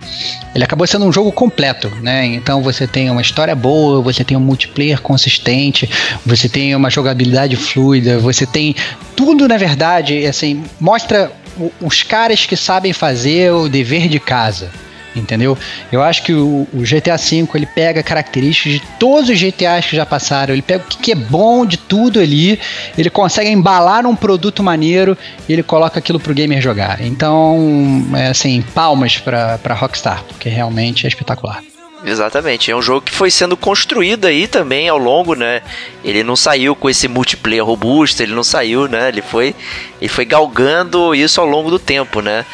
Ele 0.55 0.63
acabou 0.63 0.87
sendo 0.87 1.05
um 1.05 1.13
jogo 1.13 1.33
completo, 1.33 1.91
né? 2.01 2.25
Então 2.25 2.63
você 2.63 2.87
tem 2.87 3.11
uma 3.11 3.21
história 3.21 3.55
boa, 3.55 4.01
você 4.01 4.23
tem 4.23 4.37
um 4.37 4.41
multiplayer 4.41 5.01
consistente, 5.01 5.91
você 6.25 6.49
tem 6.49 6.75
uma 6.75 6.89
jogabilidade 6.89 7.57
fluida, 7.57 8.19
você 8.19 8.47
tem 8.47 8.77
tudo, 9.17 9.49
na 9.49 9.57
verdade, 9.57 10.25
assim, 10.25 10.65
mostra 10.81 11.33
os 11.81 12.03
caras 12.03 12.47
que 12.47 12.57
sabem 12.57 12.93
fazer 12.93 13.53
o 13.53 13.69
dever 13.69 14.09
de 14.09 14.21
casa. 14.21 14.71
Entendeu? 15.15 15.57
Eu 15.93 16.03
acho 16.03 16.23
que 16.23 16.33
o, 16.33 16.67
o 16.73 16.83
GTA 16.83 17.17
V 17.17 17.49
ele 17.55 17.67
pega 17.67 18.03
características 18.03 18.73
de 18.73 18.83
todos 18.99 19.31
os 19.31 19.39
GTAs 19.39 19.87
que 19.87 19.97
já 19.97 20.05
passaram. 20.05 20.53
Ele 20.53 20.63
pega 20.63 20.83
o 20.85 20.89
que, 20.89 20.99
que 20.99 21.13
é 21.13 21.15
bom 21.15 21.65
de 21.65 21.77
tudo 21.77 22.19
ali. 22.19 22.59
Ele 22.99 23.09
consegue 23.09 23.51
embalar 23.51 24.03
num 24.03 24.17
produto 24.17 24.63
maneiro 24.63 25.17
e 25.49 25.53
ele 25.53 25.63
coloca 25.63 25.99
aquilo 25.99 26.19
pro 26.19 26.35
gamer 26.35 26.61
jogar. 26.61 27.01
Então, 27.01 28.05
é 28.15 28.29
assim, 28.29 28.63
palmas 28.75 29.19
pra, 29.19 29.59
pra 29.59 29.75
Rockstar, 29.75 30.25
porque 30.25 30.49
realmente 30.49 31.07
é 31.07 31.09
espetacular. 31.09 31.63
Exatamente, 32.07 32.71
é 32.71 32.77
um 32.77 32.83
jogo 32.83 33.01
que 33.01 33.13
foi 33.13 33.31
sendo 33.31 33.57
construído 33.57 34.27
aí 34.27 34.47
também 34.47 34.91
ao 34.91 34.99
longo, 34.99 35.35
né? 35.35 35.63
Ele 36.05 36.23
não 36.23 36.37
saiu 36.37 36.77
com 36.77 36.91
esse 36.91 37.09
multiplayer 37.09 37.65
robusto, 37.65 38.23
ele 38.23 38.35
não 38.35 38.45
saiu, 38.45 38.87
né? 38.87 39.09
Ele 39.09 39.23
foi, 39.23 39.55
ele 39.99 40.09
foi 40.11 40.27
galgando 40.27 41.15
isso 41.15 41.41
ao 41.41 41.47
longo 41.47 41.71
do 41.71 41.79
tempo, 41.79 42.21
né? 42.21 42.45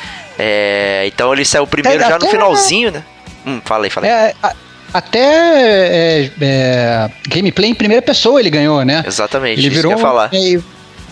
É, 0.43 1.05
então 1.07 1.33
ele 1.33 1.45
saiu 1.45 1.67
primeiro 1.67 2.03
É, 2.03 2.09
já 2.09 2.19
no 2.19 2.27
finalzinho, 2.27 2.91
né? 2.91 3.05
Hum, 3.47 3.61
fala 3.65 3.85
aí, 3.85 3.91
fala 3.91 4.07
aí. 4.07 4.13
É, 4.13 4.35
a- 4.43 4.55
até 4.93 5.19
é, 5.21 6.31
é, 6.41 7.11
gameplay 7.29 7.71
em 7.71 7.75
primeira 7.75 8.03
pessoa 8.03 8.41
ele 8.41 8.51
ganhou, 8.51 8.85
né? 8.85 9.05
Exatamente, 9.07 9.61
Ele 9.61 9.69
virou 9.71 9.97
falar. 9.99 10.31
é, 10.33 10.59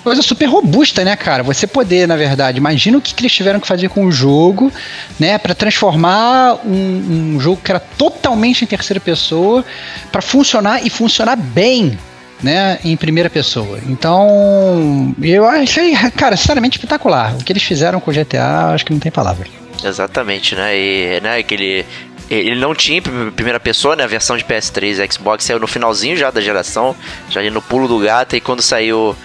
coisa 0.02 0.22
super 0.22 0.46
robusta, 0.46 1.04
né, 1.04 1.14
cara? 1.14 1.42
Você 1.42 1.66
poder, 1.66 2.08
na 2.08 2.16
verdade, 2.16 2.58
imagina 2.58 2.98
o 2.98 3.00
que, 3.00 3.14
que 3.14 3.20
eles 3.22 3.32
tiveram 3.32 3.60
que 3.60 3.66
fazer 3.68 3.88
com 3.90 4.04
o 4.06 4.10
jogo, 4.12 4.72
né, 5.20 5.36
Pra 5.38 5.54
transformar 5.54 6.58
um, 6.64 7.34
um 7.36 7.40
jogo 7.40 7.60
que 7.62 7.70
era 7.70 7.78
totalmente 7.80 8.64
em 8.64 8.66
terceira 8.66 8.98
pessoa 9.00 9.64
pra 10.10 10.20
funcionar 10.22 10.84
e 10.84 10.90
funcionar 10.90 11.36
bem. 11.36 11.96
Né, 12.42 12.78
em 12.84 12.96
primeira 12.96 13.28
pessoa. 13.28 13.80
Então, 13.88 15.12
eu 15.20 15.44
achei, 15.44 15.92
cara, 16.16 16.36
sinceramente 16.36 16.78
espetacular. 16.78 17.34
O 17.34 17.42
que 17.42 17.52
eles 17.52 17.64
fizeram 17.64 17.98
com 17.98 18.12
o 18.12 18.14
GTA, 18.14 18.72
acho 18.72 18.86
que 18.86 18.92
não 18.92 19.00
tem 19.00 19.10
palavra. 19.10 19.48
Exatamente, 19.82 20.54
né? 20.54 20.76
E 20.76 21.20
né, 21.20 21.38
aquele 21.38 21.84
Ele 22.30 22.54
não 22.56 22.74
tinha 22.74 23.00
primeira 23.02 23.58
pessoa, 23.58 23.96
né? 23.96 24.04
A 24.04 24.06
versão 24.06 24.36
de 24.36 24.44
PS3 24.44 25.04
e 25.04 25.12
Xbox 25.12 25.44
saiu 25.44 25.58
no 25.58 25.66
finalzinho 25.66 26.16
já 26.16 26.30
da 26.30 26.40
geração, 26.40 26.94
já 27.30 27.40
ali 27.40 27.50
no 27.50 27.62
pulo 27.62 27.88
do 27.88 27.98
gato, 27.98 28.36
e 28.36 28.40
quando 28.40 28.62
saiu 28.62 29.16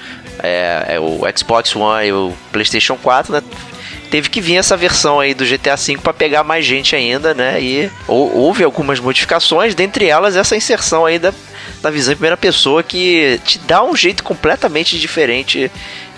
é, 0.41 0.95
é, 0.95 0.99
o 0.99 1.21
Xbox 1.35 1.75
One 1.75 2.07
e 2.07 2.11
o 2.11 2.33
PlayStation 2.51 2.95
4, 2.95 3.33
né? 3.33 3.43
Teve 4.13 4.29
que 4.29 4.39
vir 4.39 4.57
essa 4.57 4.77
versão 4.77 5.19
aí 5.19 5.33
do 5.33 5.43
GTA 5.43 5.75
V 5.75 5.97
para 5.97 6.13
pegar 6.13 6.43
mais 6.43 6.63
gente 6.63 6.95
ainda, 6.95 7.33
né? 7.33 7.59
E 7.59 7.89
hou- 8.07 8.31
houve 8.37 8.63
algumas 8.63 8.99
modificações, 8.99 9.73
dentre 9.73 10.05
elas 10.05 10.35
essa 10.35 10.55
inserção 10.55 11.03
aí 11.07 11.17
da, 11.17 11.33
da 11.81 11.89
visão 11.89 12.13
em 12.13 12.17
primeira 12.17 12.37
pessoa 12.37 12.83
que 12.83 13.41
te 13.43 13.57
dá 13.57 13.83
um 13.83 13.95
jeito 13.95 14.23
completamente 14.23 14.99
diferente 14.99 15.71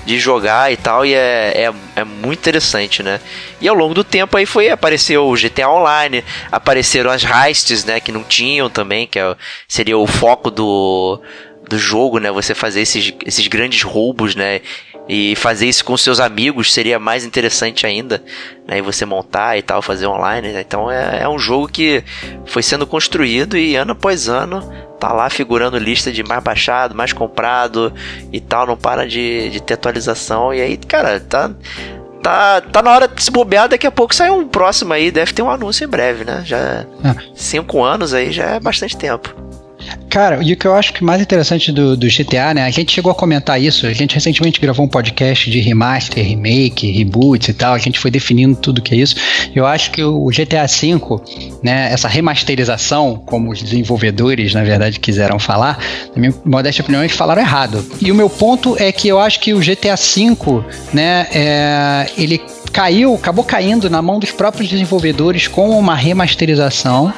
de 0.05 0.19
jogar 0.19 0.73
e 0.73 0.75
tal, 0.75 1.05
e 1.05 1.13
é, 1.13 1.53
é, 1.69 1.73
é 1.95 2.03
muito 2.03 2.39
interessante, 2.39 3.01
né? 3.01 3.21
E 3.61 3.67
ao 3.69 3.73
longo 3.73 3.93
do 3.93 4.03
tempo 4.03 4.35
aí 4.35 4.45
foi, 4.45 4.67
apareceu 4.67 5.25
o 5.25 5.33
GTA 5.37 5.69
Online, 5.69 6.21
apareceram 6.51 7.09
as 7.09 7.23
heists, 7.23 7.85
né, 7.85 8.01
que 8.01 8.11
não 8.11 8.23
tinham 8.25 8.69
também, 8.69 9.07
que 9.07 9.17
é, 9.17 9.35
seria 9.69 9.97
o 9.97 10.05
foco 10.05 10.51
do, 10.51 11.21
do 11.69 11.79
jogo, 11.79 12.19
né, 12.19 12.29
você 12.29 12.53
fazer 12.53 12.81
esses, 12.81 13.13
esses 13.25 13.47
grandes 13.47 13.83
roubos, 13.83 14.35
né, 14.35 14.59
e 15.07 15.35
fazer 15.35 15.67
isso 15.67 15.85
com 15.85 15.95
seus 15.95 16.19
amigos 16.19 16.73
seria 16.73 16.97
mais 16.97 17.23
interessante 17.25 17.85
ainda, 17.85 18.23
né, 18.67 18.79
e 18.79 18.81
você 18.81 19.05
montar 19.05 19.57
e 19.57 19.61
tal, 19.61 19.81
fazer 19.81 20.07
online, 20.07 20.49
né? 20.51 20.61
então 20.61 20.89
é, 20.89 21.21
é 21.21 21.29
um 21.29 21.37
jogo 21.37 21.67
que 21.67 22.03
foi 22.45 22.63
sendo 22.63 22.87
construído 22.87 23.57
e 23.57 23.75
ano 23.75 23.91
após 23.91 24.27
ano 24.27 24.61
tá 24.99 25.11
lá 25.11 25.29
figurando 25.29 25.77
lista 25.77 26.11
de 26.11 26.23
mais 26.23 26.43
baixado, 26.43 26.95
mais 26.95 27.13
comprado 27.13 27.93
e 28.31 28.39
tal, 28.39 28.65
não 28.65 28.77
para 28.77 29.07
de, 29.07 29.49
de 29.49 29.61
ter 29.61 29.73
atualização. 29.75 30.53
E 30.53 30.61
aí, 30.61 30.77
cara, 30.77 31.19
tá, 31.19 31.51
tá, 32.23 32.61
tá 32.61 32.81
na 32.81 32.91
hora 32.91 33.07
de 33.07 33.21
se 33.21 33.29
bobear, 33.29 33.67
daqui 33.67 33.85
a 33.85 33.91
pouco 33.91 34.15
sai 34.15 34.31
um 34.31 34.47
próximo 34.47 34.93
aí, 34.93 35.11
deve 35.11 35.33
ter 35.33 35.41
um 35.41 35.49
anúncio 35.49 35.85
em 35.85 35.87
breve, 35.87 36.23
né? 36.23 36.41
Já 36.45 36.85
Ah. 37.03 37.15
cinco 37.35 37.83
anos 37.83 38.13
aí 38.13 38.31
já 38.31 38.45
é 38.45 38.59
bastante 38.59 38.97
tempo. 38.97 39.35
Cara, 40.15 40.39
e 40.41 40.53
o 40.53 40.55
que 40.55 40.65
eu 40.65 40.73
acho 40.73 40.93
que 40.93 41.03
mais 41.03 41.21
interessante 41.21 41.73
do, 41.73 41.97
do 41.97 42.07
GTA, 42.07 42.53
né? 42.53 42.63
A 42.63 42.69
gente 42.69 42.93
chegou 42.93 43.11
a 43.11 43.15
comentar 43.15 43.61
isso. 43.61 43.85
A 43.85 43.91
gente 43.91 44.15
recentemente 44.15 44.61
gravou 44.61 44.85
um 44.85 44.87
podcast 44.87 45.51
de 45.51 45.59
remaster, 45.59 46.25
remake, 46.25 46.89
reboots 46.89 47.49
e 47.49 47.53
tal. 47.53 47.73
A 47.73 47.77
gente 47.77 47.99
foi 47.99 48.09
definindo 48.09 48.55
tudo 48.55 48.81
que 48.81 48.95
é 48.95 48.97
isso. 48.97 49.17
Eu 49.53 49.65
acho 49.65 49.91
que 49.91 50.01
o 50.01 50.27
GTA 50.27 50.67
V, 50.67 51.19
né? 51.61 51.91
Essa 51.91 52.07
remasterização, 52.07 53.21
como 53.25 53.51
os 53.51 53.61
desenvolvedores, 53.61 54.53
na 54.53 54.63
verdade, 54.63 55.01
quiseram 55.01 55.37
falar, 55.37 55.83
na 56.15 56.21
minha 56.21 56.33
modesta 56.45 56.81
opinião, 56.81 57.03
eles 57.03 57.13
falaram 57.13 57.41
errado. 57.41 57.85
E 58.01 58.09
o 58.09 58.15
meu 58.15 58.29
ponto 58.29 58.77
é 58.79 58.93
que 58.93 59.09
eu 59.09 59.19
acho 59.19 59.41
que 59.41 59.53
o 59.53 59.59
GTA 59.59 59.97
V, 59.97 60.63
né? 60.93 61.27
É, 61.33 62.09
ele 62.17 62.41
caiu, 62.71 63.15
acabou 63.15 63.43
caindo 63.43 63.89
na 63.89 64.01
mão 64.01 64.19
dos 64.19 64.31
próprios 64.31 64.69
desenvolvedores 64.69 65.47
com 65.47 65.77
uma 65.77 65.95
remasterização 65.95 67.13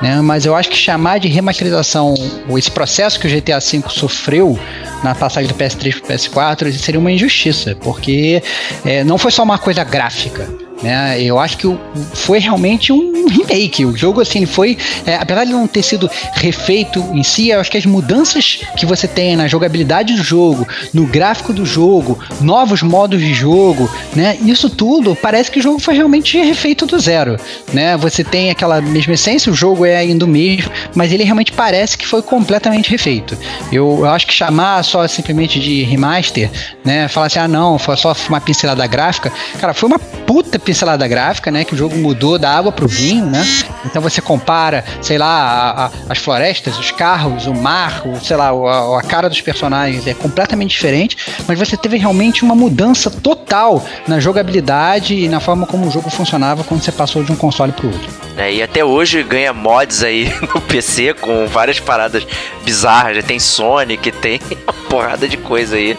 né? 0.00 0.20
Mas 0.22 0.46
eu 0.46 0.56
acho 0.56 0.70
que 0.70 0.76
chamar 0.76 1.18
de 1.18 1.28
remasterização 1.28 2.14
esse 2.56 2.70
processo 2.70 3.20
que 3.20 3.26
o 3.26 3.30
GTA 3.30 3.58
V 3.58 3.82
sofreu 3.88 4.58
na 5.04 5.14
passagem 5.14 5.48
do 5.48 5.54
PS3 5.54 6.00
para 6.00 6.14
o 6.14 6.18
PS4 6.18 6.72
seria 6.72 7.00
uma 7.00 7.12
injustiça, 7.12 7.76
porque 7.80 8.42
é, 8.84 9.04
não 9.04 9.18
foi 9.18 9.30
só 9.30 9.42
uma 9.42 9.58
coisa 9.58 9.84
gráfica. 9.84 10.48
Né? 10.82 11.22
Eu 11.22 11.38
acho 11.38 11.58
que 11.58 11.78
foi 12.14 12.38
realmente 12.38 12.92
um 12.92 13.26
remake. 13.28 13.84
O 13.84 13.96
jogo, 13.96 14.20
assim, 14.20 14.46
foi. 14.46 14.78
é, 15.06 15.16
apesar 15.16 15.44
de 15.44 15.52
não 15.52 15.66
ter 15.66 15.82
sido 15.82 16.10
refeito 16.34 17.00
em 17.12 17.22
si, 17.22 17.50
eu 17.50 17.60
acho 17.60 17.70
que 17.70 17.76
as 17.76 17.86
mudanças 17.86 18.60
que 18.76 18.86
você 18.86 19.06
tem 19.06 19.36
na 19.36 19.46
jogabilidade 19.46 20.14
do 20.14 20.22
jogo, 20.22 20.66
no 20.92 21.06
gráfico 21.06 21.52
do 21.52 21.66
jogo, 21.66 22.18
novos 22.40 22.82
modos 22.82 23.20
de 23.20 23.34
jogo, 23.34 23.90
né? 24.14 24.38
Isso 24.42 24.70
tudo 24.70 25.14
parece 25.14 25.50
que 25.50 25.58
o 25.58 25.62
jogo 25.62 25.78
foi 25.78 25.94
realmente 25.94 26.38
refeito 26.38 26.86
do 26.86 26.98
zero. 26.98 27.36
Né? 27.72 27.96
Você 27.96 28.24
tem 28.24 28.50
aquela 28.50 28.80
mesma 28.80 29.14
essência, 29.14 29.52
o 29.52 29.54
jogo 29.54 29.84
é 29.84 29.96
ainda 29.96 30.24
o 30.24 30.28
mesmo, 30.28 30.70
mas 30.94 31.12
ele 31.12 31.24
realmente 31.24 31.52
parece 31.52 31.98
que 31.98 32.06
foi 32.06 32.22
completamente 32.22 32.90
refeito. 32.90 33.36
Eu, 33.72 33.98
eu 34.00 34.10
acho 34.10 34.26
que 34.26 34.32
chamar 34.32 34.82
só 34.82 35.06
simplesmente 35.06 35.60
de 35.60 35.82
remaster, 35.82 36.50
né? 36.84 37.08
Falar 37.08 37.26
assim, 37.26 37.38
ah 37.38 37.48
não, 37.48 37.78
foi 37.78 37.96
só 37.96 38.14
uma 38.28 38.40
pincelada 38.40 38.86
gráfica, 38.86 39.32
cara, 39.60 39.74
foi 39.74 39.88
uma 39.88 39.98
puta 39.98 40.58
pincelada 40.58 40.69
gráfica, 41.08 41.50
né? 41.50 41.64
Que 41.64 41.74
o 41.74 41.76
jogo 41.76 41.96
mudou 41.96 42.38
da 42.38 42.50
água 42.50 42.70
pro 42.72 42.86
vinho, 42.88 43.26
né? 43.26 43.42
Então 43.84 44.00
você 44.00 44.20
compara, 44.20 44.84
sei 45.00 45.18
lá, 45.18 45.26
a- 45.26 45.86
a- 45.86 45.90
as 46.08 46.18
florestas, 46.18 46.78
os 46.78 46.90
carros, 46.90 47.46
o 47.46 47.54
mar, 47.54 48.02
o, 48.06 48.18
sei 48.24 48.36
lá, 48.36 48.48
a, 48.50 48.98
a 48.98 49.02
cara 49.02 49.28
dos 49.28 49.40
personagens 49.40 50.06
é 50.06 50.14
completamente 50.14 50.70
diferente, 50.70 51.16
mas 51.46 51.58
você 51.58 51.76
teve 51.76 51.96
realmente 51.96 52.42
uma 52.44 52.54
mudança 52.54 53.10
total 53.10 53.82
na 54.06 54.20
jogabilidade 54.20 55.14
e 55.14 55.28
na 55.28 55.40
forma 55.40 55.66
como 55.66 55.86
o 55.86 55.90
jogo 55.90 56.10
funcionava 56.10 56.64
quando 56.64 56.82
você 56.82 56.92
passou 56.92 57.22
de 57.24 57.32
um 57.32 57.36
console 57.36 57.72
pro 57.72 57.88
outro. 57.88 58.29
Né? 58.36 58.52
E 58.52 58.62
até 58.62 58.84
hoje 58.84 59.22
ganha 59.22 59.52
mods 59.52 60.02
aí 60.02 60.32
no 60.54 60.60
PC 60.60 61.14
com 61.14 61.46
várias 61.46 61.78
paradas 61.80 62.26
bizarras. 62.64 63.16
Já 63.16 63.22
tem 63.22 63.38
Sonic, 63.38 64.10
tem 64.12 64.40
uma 64.64 64.72
porrada 64.88 65.28
de 65.28 65.36
coisa 65.36 65.76
aí. 65.76 65.96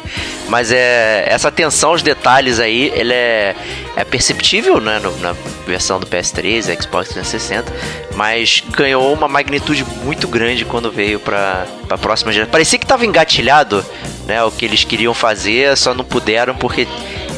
Mas 0.47 0.71
é 0.71 1.23
essa 1.27 1.47
atenção 1.47 1.91
aos 1.91 2.01
detalhes 2.01 2.59
aí, 2.59 2.91
ele 2.93 3.13
é, 3.13 3.55
é 3.95 4.03
perceptível 4.03 4.81
né, 4.81 4.99
no- 4.99 5.15
na 5.19 5.33
versão 5.65 5.97
do 5.99 6.05
PS3, 6.05 6.63
Xbox 6.81 7.09
360, 7.09 7.71
mas 8.15 8.61
ganhou 8.71 9.13
uma 9.13 9.29
magnitude 9.29 9.85
muito 10.03 10.27
grande 10.27 10.65
quando 10.65 10.91
veio 10.91 11.19
para 11.21 11.65
a 11.89 11.97
próxima 11.97 12.33
geração. 12.33 12.51
Parecia 12.51 12.77
que 12.77 12.83
estava 12.83 13.05
engatilhado, 13.05 13.85
né, 14.25 14.43
o 14.43 14.51
que 14.51 14.65
eles 14.65 14.83
queriam 14.83 15.13
fazer, 15.13 15.77
só 15.77 15.93
não 15.93 16.03
puderam 16.03 16.53
porque 16.55 16.85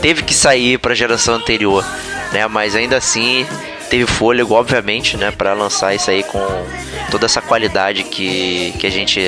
teve 0.01 0.23
que 0.23 0.33
sair 0.33 0.79
para 0.79 0.93
a 0.93 0.95
geração 0.95 1.35
anterior, 1.35 1.85
né? 2.31 2.47
Mas 2.47 2.75
ainda 2.75 2.97
assim 2.97 3.45
teve 3.93 4.07
fôlego, 4.07 4.55
obviamente, 4.55 5.15
né, 5.15 5.29
para 5.29 5.53
lançar 5.53 5.93
isso 5.93 6.09
aí 6.09 6.23
com 6.23 6.43
toda 7.11 7.27
essa 7.27 7.39
qualidade 7.39 8.03
que, 8.03 8.73
que 8.79 8.87
a 8.87 8.89
gente 8.89 9.21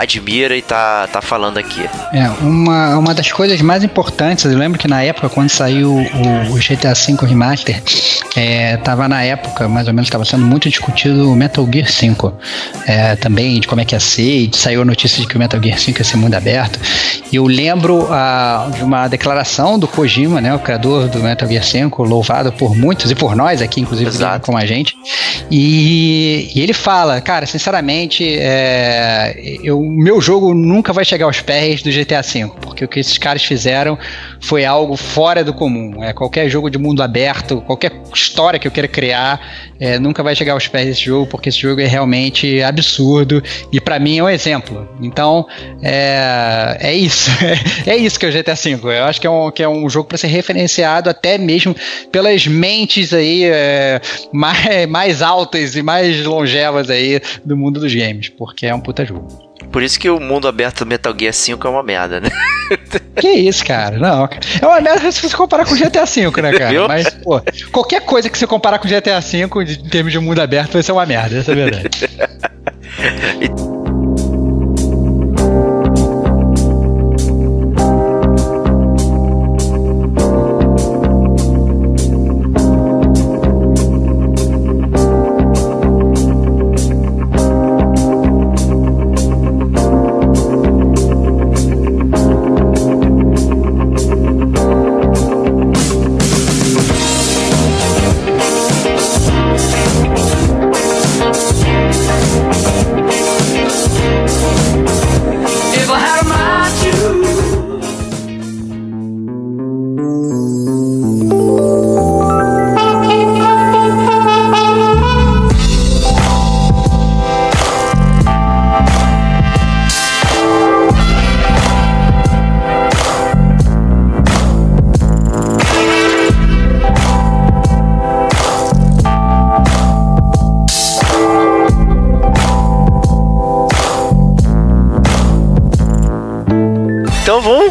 admira 0.00 0.56
e 0.56 0.62
tá, 0.62 1.06
tá 1.06 1.20
falando 1.20 1.58
aqui. 1.58 1.82
É, 2.12 2.26
uma, 2.40 2.96
uma 2.96 3.14
das 3.14 3.30
coisas 3.30 3.60
mais 3.60 3.84
importantes, 3.84 4.46
eu 4.46 4.56
lembro 4.56 4.78
que 4.78 4.88
na 4.88 5.02
época, 5.02 5.28
quando 5.28 5.50
saiu 5.50 5.92
o, 5.92 6.52
o 6.52 6.54
GTA 6.54 6.94
V 6.94 7.26
Remaster, 7.26 7.82
é, 8.34 8.78
tava 8.78 9.06
na 9.08 9.22
época, 9.22 9.68
mais 9.68 9.86
ou 9.88 9.92
menos, 9.92 10.06
estava 10.06 10.24
sendo 10.24 10.46
muito 10.46 10.70
discutido 10.70 11.30
o 11.30 11.36
Metal 11.36 11.68
Gear 11.70 11.90
5. 11.90 12.32
É, 12.86 13.14
também 13.16 13.60
de 13.60 13.68
como 13.68 13.82
é 13.82 13.84
que 13.84 13.94
ia 13.94 14.00
ser, 14.00 14.22
e 14.22 14.50
saiu 14.54 14.80
a 14.82 14.84
notícia 14.84 15.20
de 15.20 15.28
que 15.28 15.36
o 15.36 15.38
Metal 15.38 15.62
Gear 15.62 15.78
5 15.78 15.98
ia 15.98 16.04
ser 16.04 16.16
mundo 16.16 16.34
aberto. 16.34 16.78
E 17.30 17.36
eu 17.36 17.44
lembro 17.46 18.08
ah, 18.10 18.70
de 18.74 18.82
uma 18.82 19.06
declaração 19.06 19.78
do 19.78 19.86
Kojima, 19.86 20.40
né, 20.40 20.54
o 20.54 20.58
criador 20.58 21.08
do 21.08 21.18
Metal 21.20 21.48
Gear 21.48 21.62
5, 21.62 22.02
louvado 22.04 22.52
por 22.52 22.74
muitos 22.74 23.10
e 23.10 23.14
por 23.14 23.36
nós 23.36 23.60
aqui, 23.60 23.80
inclusive, 23.82 24.08
Exato. 24.08 24.46
como 24.46 24.56
a 24.56 24.64
gente. 24.64 24.96
E, 25.50 26.50
e 26.54 26.60
ele 26.60 26.72
fala, 26.72 27.20
cara, 27.20 27.44
sinceramente, 27.44 28.24
é, 28.26 29.58
eu, 29.62 29.89
meu 29.90 30.20
jogo 30.20 30.54
nunca 30.54 30.92
vai 30.92 31.04
chegar 31.04 31.26
aos 31.26 31.40
pés 31.40 31.82
do 31.82 31.90
GTA 31.90 32.22
V, 32.22 32.52
porque 32.60 32.84
o 32.84 32.88
que 32.88 33.00
esses 33.00 33.18
caras 33.18 33.44
fizeram 33.44 33.98
foi 34.40 34.64
algo 34.64 34.96
fora 34.96 35.42
do 35.42 35.52
comum. 35.52 36.02
É, 36.02 36.12
qualquer 36.12 36.48
jogo 36.48 36.70
de 36.70 36.78
mundo 36.78 37.02
aberto, 37.02 37.60
qualquer 37.62 37.92
história 38.14 38.58
que 38.58 38.66
eu 38.66 38.72
queira 38.72 38.88
criar, 38.88 39.40
é, 39.78 39.98
nunca 39.98 40.22
vai 40.22 40.34
chegar 40.34 40.52
aos 40.52 40.68
pés 40.68 40.86
desse 40.86 41.04
jogo, 41.04 41.26
porque 41.26 41.48
esse 41.48 41.58
jogo 41.58 41.80
é 41.80 41.86
realmente 41.86 42.62
absurdo 42.62 43.42
e 43.72 43.80
pra 43.80 43.98
mim 43.98 44.18
é 44.18 44.22
um 44.22 44.28
exemplo. 44.28 44.88
Então, 45.02 45.46
é, 45.82 46.76
é 46.80 46.94
isso. 46.94 47.30
é 47.86 47.96
isso 47.96 48.18
que 48.18 48.26
é 48.26 48.28
o 48.28 48.32
GTA 48.32 48.54
V. 48.54 48.78
Eu 48.84 49.04
acho 49.04 49.20
que 49.20 49.26
é 49.26 49.30
um, 49.30 49.50
que 49.50 49.62
é 49.62 49.68
um 49.68 49.88
jogo 49.88 50.08
para 50.08 50.18
ser 50.18 50.28
referenciado 50.28 51.10
até 51.10 51.36
mesmo 51.38 51.74
pelas 52.12 52.46
mentes 52.46 53.12
aí 53.12 53.44
é, 53.44 54.00
mais, 54.32 54.86
mais 54.86 55.22
altas 55.22 55.74
e 55.76 55.82
mais 55.82 56.24
longevas 56.24 56.90
aí 56.90 57.20
do 57.44 57.56
mundo 57.56 57.80
dos 57.80 57.94
games, 57.94 58.28
porque 58.28 58.66
é 58.66 58.74
um 58.74 58.80
puta 58.80 59.04
jogo. 59.04 59.49
Por 59.70 59.82
isso 59.82 59.98
que 59.98 60.08
o 60.08 60.18
mundo 60.18 60.48
aberto 60.48 60.80
do 60.80 60.86
Metal 60.86 61.14
Gear 61.18 61.32
5 61.32 61.66
é 61.66 61.70
uma 61.70 61.82
merda, 61.82 62.20
né? 62.20 62.30
Que 63.16 63.28
isso, 63.28 63.64
cara? 63.64 63.98
Não. 63.98 64.28
É 64.60 64.66
uma 64.66 64.80
merda 64.80 65.10
se 65.10 65.20
você 65.20 65.36
comparar 65.36 65.64
com 65.64 65.74
o 65.74 65.76
GTA 65.76 66.04
V, 66.04 66.42
né, 66.42 66.52
cara? 66.52 66.70
Viu? 66.70 66.88
Mas, 66.88 67.08
pô, 67.10 67.40
qualquer 67.70 68.00
coisa 68.02 68.28
que 68.28 68.38
você 68.38 68.46
comparar 68.46 68.78
com 68.78 68.86
o 68.86 68.90
GTA 68.90 69.20
V 69.20 69.38
em 69.42 69.88
termos 69.88 70.12
de 70.12 70.18
mundo 70.18 70.40
aberto 70.40 70.72
vai 70.74 70.82
ser 70.82 70.92
uma 70.92 71.06
merda, 71.06 71.38
essa 71.38 71.50
é 71.50 71.52
a 71.52 71.56
verdade. 71.56 71.90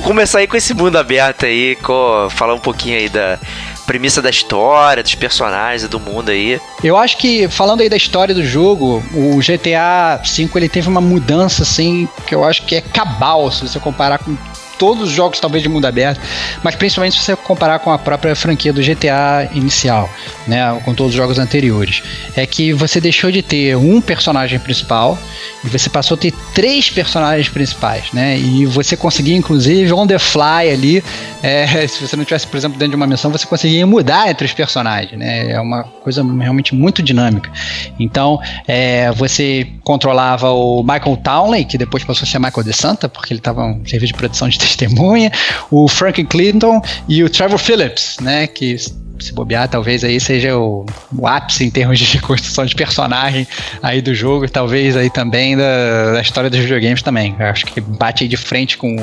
começar 0.09 0.39
aí 0.39 0.47
com 0.47 0.57
esse 0.57 0.73
mundo 0.73 0.97
aberto 0.97 1.45
aí, 1.45 1.75
com, 1.75 2.27
falar 2.31 2.55
um 2.55 2.59
pouquinho 2.59 2.97
aí 2.97 3.07
da 3.07 3.37
premissa 3.85 4.23
da 4.23 4.31
história, 4.31 5.03
dos 5.03 5.13
personagens 5.13 5.83
e 5.83 5.87
do 5.87 5.99
mundo 5.99 6.29
aí. 6.29 6.59
Eu 6.83 6.97
acho 6.97 7.15
que, 7.15 7.47
falando 7.47 7.81
aí 7.81 7.89
da 7.89 7.95
história 7.95 8.33
do 8.33 8.43
jogo, 8.43 9.03
o 9.13 9.37
GTA 9.37 10.19
V 10.23 10.49
ele 10.55 10.67
teve 10.67 10.89
uma 10.89 10.99
mudança, 10.99 11.61
assim, 11.61 12.09
que 12.25 12.33
eu 12.33 12.43
acho 12.43 12.63
que 12.63 12.73
é 12.73 12.81
cabal, 12.81 13.51
se 13.51 13.61
você 13.61 13.79
comparar 13.79 14.17
com 14.17 14.35
todos 14.79 15.09
os 15.09 15.11
jogos, 15.11 15.39
talvez, 15.39 15.61
de 15.61 15.69
mundo 15.69 15.85
aberto, 15.85 16.19
mas 16.63 16.73
principalmente 16.73 17.15
se 17.15 17.25
você 17.25 17.35
comparar 17.35 17.77
com 17.77 17.91
a 17.91 17.99
própria 17.99 18.35
franquia 18.35 18.73
do 18.73 18.81
GTA 18.81 19.47
inicial, 19.53 20.09
né, 20.49 20.81
com 20.83 20.93
todos 20.93 21.13
os 21.13 21.15
jogos 21.15 21.37
anteriores. 21.37 22.01
É 22.35 22.45
que 22.45 22.73
você 22.73 22.99
deixou 22.99 23.31
de 23.31 23.41
ter 23.41 23.77
um 23.77 24.01
personagem 24.01 24.59
principal 24.59 25.17
e 25.63 25.67
você 25.69 25.89
passou 25.89 26.15
a 26.15 26.17
ter 26.17 26.33
três 26.53 26.89
personagens 26.89 27.47
principais, 27.47 28.11
né, 28.11 28.37
e 28.37 28.65
você 28.65 28.97
conseguia, 28.97 29.35
inclusive, 29.35 29.93
on 29.93 30.07
the 30.07 30.17
fly 30.17 30.71
ali, 30.71 31.03
é, 31.43 31.65
se 31.87 32.05
você 32.05 32.15
não 32.15 32.25
tivesse, 32.25 32.47
por 32.47 32.57
exemplo, 32.57 32.77
dentro 32.77 32.91
de 32.91 32.95
uma 32.95 33.07
missão, 33.07 33.31
você 33.31 33.45
conseguia 33.45 33.85
mudar 33.85 34.29
entre 34.29 34.45
os 34.45 34.53
personagens, 34.53 35.17
né, 35.17 35.51
é 35.51 35.59
uma 35.59 35.83
coisa 35.83 36.23
realmente 36.23 36.73
muito 36.73 37.03
dinâmica. 37.03 37.51
Então, 37.99 38.39
é, 38.67 39.11
você 39.11 39.67
controlava 39.83 40.49
o 40.49 40.81
Michael 40.81 41.17
Townley, 41.17 41.65
que 41.65 41.77
depois 41.77 42.03
passou 42.03 42.23
a 42.23 42.27
ser 42.27 42.39
Michael 42.39 42.63
De 42.63 42.73
Santa, 42.73 43.07
porque 43.07 43.33
ele 43.33 43.39
estava 43.39 43.65
em 43.65 43.85
serviço 43.85 44.13
de 44.13 44.17
produção 44.17 44.49
de 44.49 44.57
testemunha, 44.59 45.31
o 45.69 45.87
Frank 45.87 46.23
Clinton 46.25 46.81
e 47.07 47.23
o 47.23 47.29
Trevor 47.29 47.59
Phillips, 47.59 48.17
né, 48.19 48.47
que 48.47 48.75
se 49.19 49.33
bobear, 49.33 49.67
talvez 49.67 50.03
aí 50.03 50.19
seja 50.19 50.57
o, 50.57 50.85
o, 51.15 51.27
ápice 51.27 51.65
em 51.65 51.69
termos 51.69 51.99
de 51.99 52.19
construção 52.21 52.65
de 52.65 52.75
personagem 52.75 53.47
aí 53.81 54.01
do 54.01 54.13
jogo, 54.13 54.45
e 54.45 54.49
talvez 54.49 54.95
aí 54.95 55.09
também 55.09 55.57
da, 55.57 56.13
da, 56.13 56.21
história 56.21 56.49
dos 56.49 56.59
videogames 56.59 57.01
também. 57.01 57.35
Eu 57.39 57.47
acho 57.47 57.65
que 57.65 57.81
bate 57.81 58.27
de 58.27 58.37
frente 58.37 58.77
com 58.77 58.95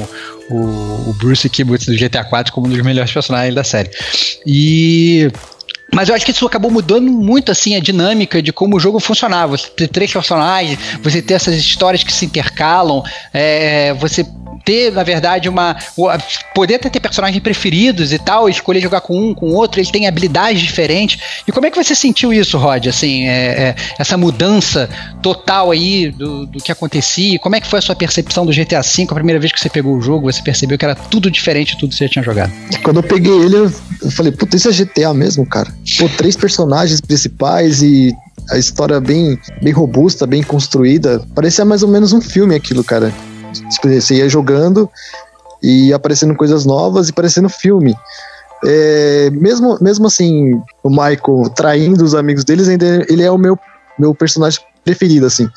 o, 0.50 1.10
o, 1.10 1.14
Bruce 1.18 1.48
Kibbutz 1.48 1.86
do 1.86 1.96
GTA 1.96 2.24
4 2.24 2.52
como 2.52 2.66
um 2.66 2.70
dos 2.70 2.80
melhores 2.82 3.12
personagens 3.12 3.54
da 3.54 3.64
série. 3.64 3.90
E 4.46 5.30
mas 5.92 6.08
eu 6.08 6.14
acho 6.14 6.24
que 6.24 6.32
isso 6.32 6.46
acabou 6.46 6.70
mudando 6.70 7.10
muito 7.10 7.50
assim 7.52 7.76
a 7.76 7.80
dinâmica 7.80 8.42
de 8.42 8.52
como 8.52 8.76
o 8.76 8.80
jogo 8.80 9.00
funcionava. 9.00 9.56
Você 9.56 9.68
ter 9.70 9.88
três 9.88 10.12
personagens, 10.12 10.78
você 11.02 11.22
ter 11.22 11.34
essas 11.34 11.54
histórias 11.54 12.02
que 12.02 12.12
se 12.12 12.26
intercalam, 12.26 13.02
é, 13.32 13.94
você 13.94 14.24
ter, 14.66 14.90
na 14.90 15.04
verdade, 15.04 15.48
uma. 15.48 15.76
Poder 16.52 16.74
até 16.74 16.90
ter 16.90 16.98
personagens 16.98 17.40
preferidos 17.40 18.12
e 18.12 18.18
tal, 18.18 18.48
escolher 18.48 18.80
jogar 18.80 19.00
com 19.00 19.16
um, 19.16 19.32
com 19.32 19.46
outro, 19.52 19.78
eles 19.78 19.90
têm 19.92 20.08
habilidades 20.08 20.60
diferentes. 20.60 21.20
E 21.46 21.52
como 21.52 21.66
é 21.66 21.70
que 21.70 21.82
você 21.82 21.94
sentiu 21.94 22.32
isso, 22.32 22.58
Rod? 22.58 22.88
Assim, 22.88 23.28
é, 23.28 23.30
é, 23.30 23.76
essa 23.96 24.16
mudança 24.16 24.90
total 25.22 25.70
aí 25.70 26.10
do, 26.10 26.46
do 26.46 26.58
que 26.58 26.72
acontecia? 26.72 27.38
Como 27.38 27.54
é 27.54 27.60
que 27.60 27.68
foi 27.68 27.78
a 27.78 27.82
sua 27.82 27.94
percepção 27.94 28.44
do 28.44 28.52
GTA 28.52 28.82
V? 28.82 29.06
A 29.08 29.14
primeira 29.14 29.38
vez 29.38 29.52
que 29.52 29.60
você 29.60 29.70
pegou 29.70 29.96
o 29.96 30.00
jogo, 30.00 30.30
você 30.30 30.42
percebeu 30.42 30.76
que 30.76 30.84
era 30.84 30.96
tudo 30.96 31.30
diferente 31.30 31.74
de 31.74 31.78
tudo 31.78 31.90
que 31.90 31.96
você 31.96 32.08
tinha 32.08 32.24
jogado? 32.24 32.52
Quando 32.82 32.96
eu 32.96 33.02
peguei 33.04 33.32
ele, 33.32 33.56
eu 33.56 34.10
falei, 34.10 34.32
puta, 34.32 34.56
isso 34.56 34.68
é 34.68 34.72
GTA 34.72 35.14
mesmo, 35.14 35.46
cara. 35.46 35.72
Pô, 35.98 36.08
três 36.16 36.36
personagens 36.36 37.00
principais 37.00 37.82
e 37.82 38.14
a 38.50 38.58
história 38.58 39.00
bem, 39.00 39.38
bem 39.62 39.72
robusta, 39.72 40.26
bem 40.26 40.42
construída. 40.42 41.22
Parecia 41.34 41.64
mais 41.64 41.82
ou 41.82 41.88
menos 41.88 42.12
um 42.12 42.20
filme 42.20 42.54
aquilo, 42.54 42.82
cara. 42.82 43.12
Tipo, 43.70 43.88
você 43.88 44.16
ia 44.16 44.28
jogando 44.28 44.90
e 45.62 45.92
aparecendo 45.92 46.34
coisas 46.34 46.66
novas 46.66 47.08
e 47.08 47.12
parecendo 47.12 47.48
filme. 47.48 47.96
É, 48.64 49.30
mesmo, 49.30 49.78
mesmo 49.80 50.06
assim, 50.06 50.60
o 50.82 50.90
Michael 50.90 51.50
traindo 51.54 52.04
os 52.04 52.14
amigos 52.14 52.44
deles, 52.44 52.68
ainda 52.68 53.04
ele 53.08 53.22
é 53.22 53.30
o 53.30 53.38
meu, 53.38 53.58
meu 53.98 54.14
personagem 54.14 54.60
preferido, 54.84 55.26
assim. 55.26 55.48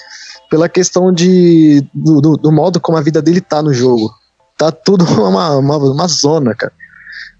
Pela 0.49 0.69
questão 0.69 1.11
de, 1.11 1.85
do, 1.93 2.21
do, 2.21 2.37
do 2.37 2.51
modo 2.51 2.79
como 2.79 2.97
a 2.97 3.01
vida 3.01 3.21
dele 3.21 3.41
tá 3.41 3.61
no 3.61 3.73
jogo. 3.73 4.11
Tá 4.57 4.71
tudo 4.71 5.05
uma, 5.21 5.57
uma, 5.57 5.77
uma 5.77 6.07
zona, 6.07 6.53
cara. 6.53 6.73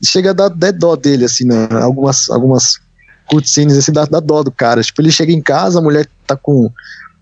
Chega 0.03 0.31
a 0.31 0.33
dar, 0.33 0.49
dar 0.49 0.71
dó 0.71 0.95
dele, 0.95 1.25
assim, 1.25 1.45
né? 1.45 1.67
algumas, 1.71 2.29
algumas 2.29 2.79
cutscenes, 3.25 3.77
assim, 3.77 3.91
dá, 3.91 4.05
dá 4.05 4.19
dó 4.19 4.43
do 4.43 4.51
cara. 4.51 4.81
Tipo, 4.81 5.01
ele 5.01 5.11
chega 5.11 5.31
em 5.31 5.41
casa, 5.41 5.79
a 5.79 5.81
mulher 5.81 6.07
tá 6.25 6.35
com 6.35 6.71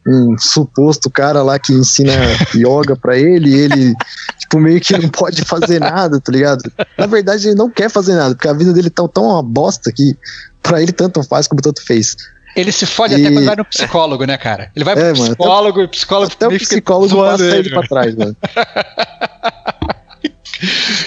um 0.08 0.38
suposto 0.38 1.10
cara 1.10 1.44
lá 1.44 1.60
que 1.60 1.74
ensina 1.74 2.14
yoga 2.56 2.96
pra 2.96 3.18
ele, 3.18 3.50
e 3.50 3.56
ele, 3.56 3.94
tipo, 4.40 4.60
meio 4.60 4.80
que 4.80 4.98
não 4.98 5.10
pode 5.10 5.44
fazer 5.44 5.80
nada, 5.80 6.20
tá 6.22 6.32
ligado? 6.32 6.72
Na 6.98 7.06
verdade, 7.06 7.48
ele 7.48 7.56
não 7.56 7.70
quer 7.70 7.90
fazer 7.90 8.16
nada, 8.16 8.34
porque 8.34 8.48
a 8.48 8.54
vida 8.54 8.72
dele 8.72 8.90
tá 8.90 9.06
tão 9.08 9.26
uma 9.26 9.44
bosta 9.44 9.92
que 9.92 10.18
pra 10.64 10.82
ele 10.82 10.94
tanto 10.94 11.22
faz 11.24 11.48
como 11.48 11.62
tanto 11.62 11.84
fez. 11.84 12.16
Ele 12.56 12.72
se 12.72 12.86
fode 12.86 13.14
e... 13.16 13.26
até 13.26 13.34
quando 13.34 13.46
vai 13.46 13.56
no 13.56 13.66
psicólogo, 13.66 14.26
né, 14.26 14.38
cara? 14.38 14.72
Ele 14.76 14.86
vai 14.86 14.96
pro 14.96 15.04
É, 15.04 15.14
mano, 15.14 15.36
psicólogo 15.36 15.82
e 15.82 15.84
o 15.84 15.90
psicólogo 15.90 16.32
Até 16.34 16.48
o 16.48 16.58
psicólogo 16.58 17.16
passa 17.16 17.44
ele 17.44 17.56
ele, 17.58 17.70
pra 17.70 17.84
trás, 17.84 18.16
mano. 18.16 18.36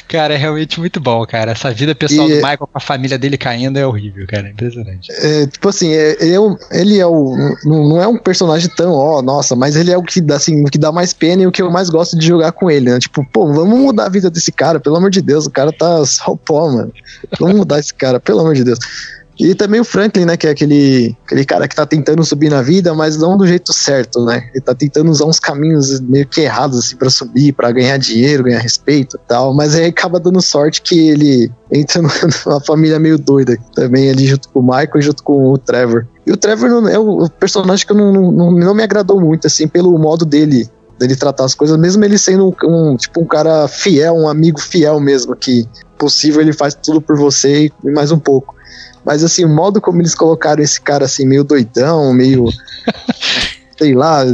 Cara, 0.08 0.34
é 0.34 0.36
realmente 0.36 0.78
muito 0.78 1.00
bom, 1.00 1.24
cara. 1.26 1.52
Essa 1.52 1.72
vida 1.72 1.94
pessoal 1.94 2.28
E- 2.28 2.34
do 2.34 2.36
Michael 2.36 2.58
com 2.58 2.68
a 2.78 2.80
família 2.80 3.18
dele 3.18 3.36
caindo 3.36 3.78
é 3.78 3.86
horrível, 3.86 4.26
cara. 4.26 4.48
É 4.48 4.50
impressionante. 4.50 5.10
É, 5.12 5.46
tipo 5.46 5.68
assim, 5.68 5.92
é, 5.92 6.16
ele, 6.20 6.34
é 6.34 6.40
o, 6.40 6.58
ele 6.70 6.98
é 6.98 7.06
o. 7.06 7.36
Não, 7.64 8.00
é 8.02 8.06
um 8.06 8.18
personagem 8.18 8.70
tão, 8.76 8.92
ó, 8.92 9.22
nossa, 9.22 9.54
mas 9.56 9.76
ele 9.76 9.90
é 9.90 9.98
o 9.98 10.02
que 10.02 10.20
dá, 10.20 10.36
assim, 10.36 10.62
o 10.62 10.66
que 10.66 10.78
dá 10.78 10.92
mais 10.92 11.12
pena 11.12 11.42
e 11.42 11.46
o 11.46 11.52
que 11.52 11.62
eu 11.62 11.70
mais 11.70 11.90
gosto 11.90 12.16
de 12.18 12.26
jogar 12.26 12.52
com 12.52 12.70
ele, 12.70 12.90
né? 12.90 12.98
Tipo, 12.98 13.24
pô, 13.32 13.52
vamos 13.52 13.78
mudar 13.78 14.06
a 14.06 14.10
vida 14.10 14.30
desse 14.30 14.52
cara, 14.52 14.80
pelo 14.80 14.96
amor 14.96 15.10
de 15.10 15.20
Deus, 15.22 15.46
o 15.46 15.50
cara 15.50 15.72
tá 15.72 16.04
só 16.04 16.34
pó, 16.36 16.70
mano. 16.70 16.92
Vamos 17.38 17.56
mudar 17.56 17.78
esse 17.78 17.92
cara, 17.94 18.20
pelo 18.20 18.40
amor 18.40 18.54
de 18.54 18.64
Deus. 18.64 18.78
E 19.40 19.54
também 19.54 19.80
o 19.80 19.84
Franklin, 19.84 20.26
né, 20.26 20.36
que 20.36 20.46
é 20.46 20.50
aquele, 20.50 21.16
aquele 21.24 21.44
cara 21.46 21.66
que 21.66 21.74
tá 21.74 21.86
tentando 21.86 22.22
subir 22.24 22.50
na 22.50 22.60
vida, 22.60 22.92
mas 22.92 23.16
não 23.16 23.38
do 23.38 23.46
jeito 23.46 23.72
certo, 23.72 24.22
né? 24.24 24.48
Ele 24.52 24.60
tá 24.62 24.74
tentando 24.74 25.10
usar 25.10 25.24
uns 25.24 25.40
caminhos 25.40 25.98
meio 26.00 26.26
que 26.26 26.42
errados, 26.42 26.78
assim, 26.78 26.96
pra 26.96 27.08
subir, 27.08 27.52
pra 27.52 27.72
ganhar 27.72 27.96
dinheiro, 27.96 28.44
ganhar 28.44 28.58
respeito 28.58 29.16
e 29.16 29.28
tal. 29.28 29.54
Mas 29.54 29.74
aí 29.74 29.86
acaba 29.86 30.20
dando 30.20 30.42
sorte 30.42 30.82
que 30.82 31.08
ele 31.08 31.50
entra 31.72 32.02
numa 32.46 32.60
família 32.60 32.98
meio 32.98 33.18
doida 33.18 33.56
também, 33.74 34.10
ali 34.10 34.26
junto 34.26 34.48
com 34.50 34.60
o 34.60 34.62
Michael 34.62 34.98
e 34.98 35.02
junto 35.02 35.22
com 35.22 35.50
o 35.52 35.56
Trevor. 35.56 36.06
E 36.26 36.32
o 36.32 36.36
Trevor 36.36 36.68
não- 36.68 36.88
é 36.88 36.98
o 36.98 37.26
personagem 37.30 37.86
que 37.86 37.94
não, 37.94 38.12
não, 38.12 38.50
não 38.52 38.74
me 38.74 38.82
agradou 38.82 39.18
muito, 39.18 39.46
assim, 39.46 39.66
pelo 39.66 39.96
modo 39.98 40.24
dele 40.26 40.68
dele 40.98 41.16
tratar 41.16 41.46
as 41.46 41.54
coisas, 41.54 41.78
mesmo 41.78 42.04
ele 42.04 42.18
sendo 42.18 42.54
um, 42.62 42.90
um, 42.92 42.94
tipo 42.94 43.22
um 43.22 43.24
cara 43.26 43.66
fiel, 43.68 44.14
um 44.14 44.28
amigo 44.28 44.60
fiel 44.60 45.00
mesmo, 45.00 45.34
que 45.34 45.64
possível 45.98 46.42
ele 46.42 46.52
faz 46.52 46.74
tudo 46.74 47.00
por 47.00 47.16
você 47.16 47.72
e 47.82 47.90
mais 47.90 48.12
um 48.12 48.18
pouco. 48.18 48.54
Mas 49.04 49.24
assim, 49.24 49.44
o 49.44 49.48
modo 49.48 49.80
como 49.80 50.00
eles 50.00 50.14
colocaram 50.14 50.62
esse 50.62 50.80
cara 50.80 51.04
assim, 51.04 51.26
meio 51.26 51.44
doidão, 51.44 52.12
meio. 52.12 52.46
sei 53.78 53.94
lá. 53.94 54.24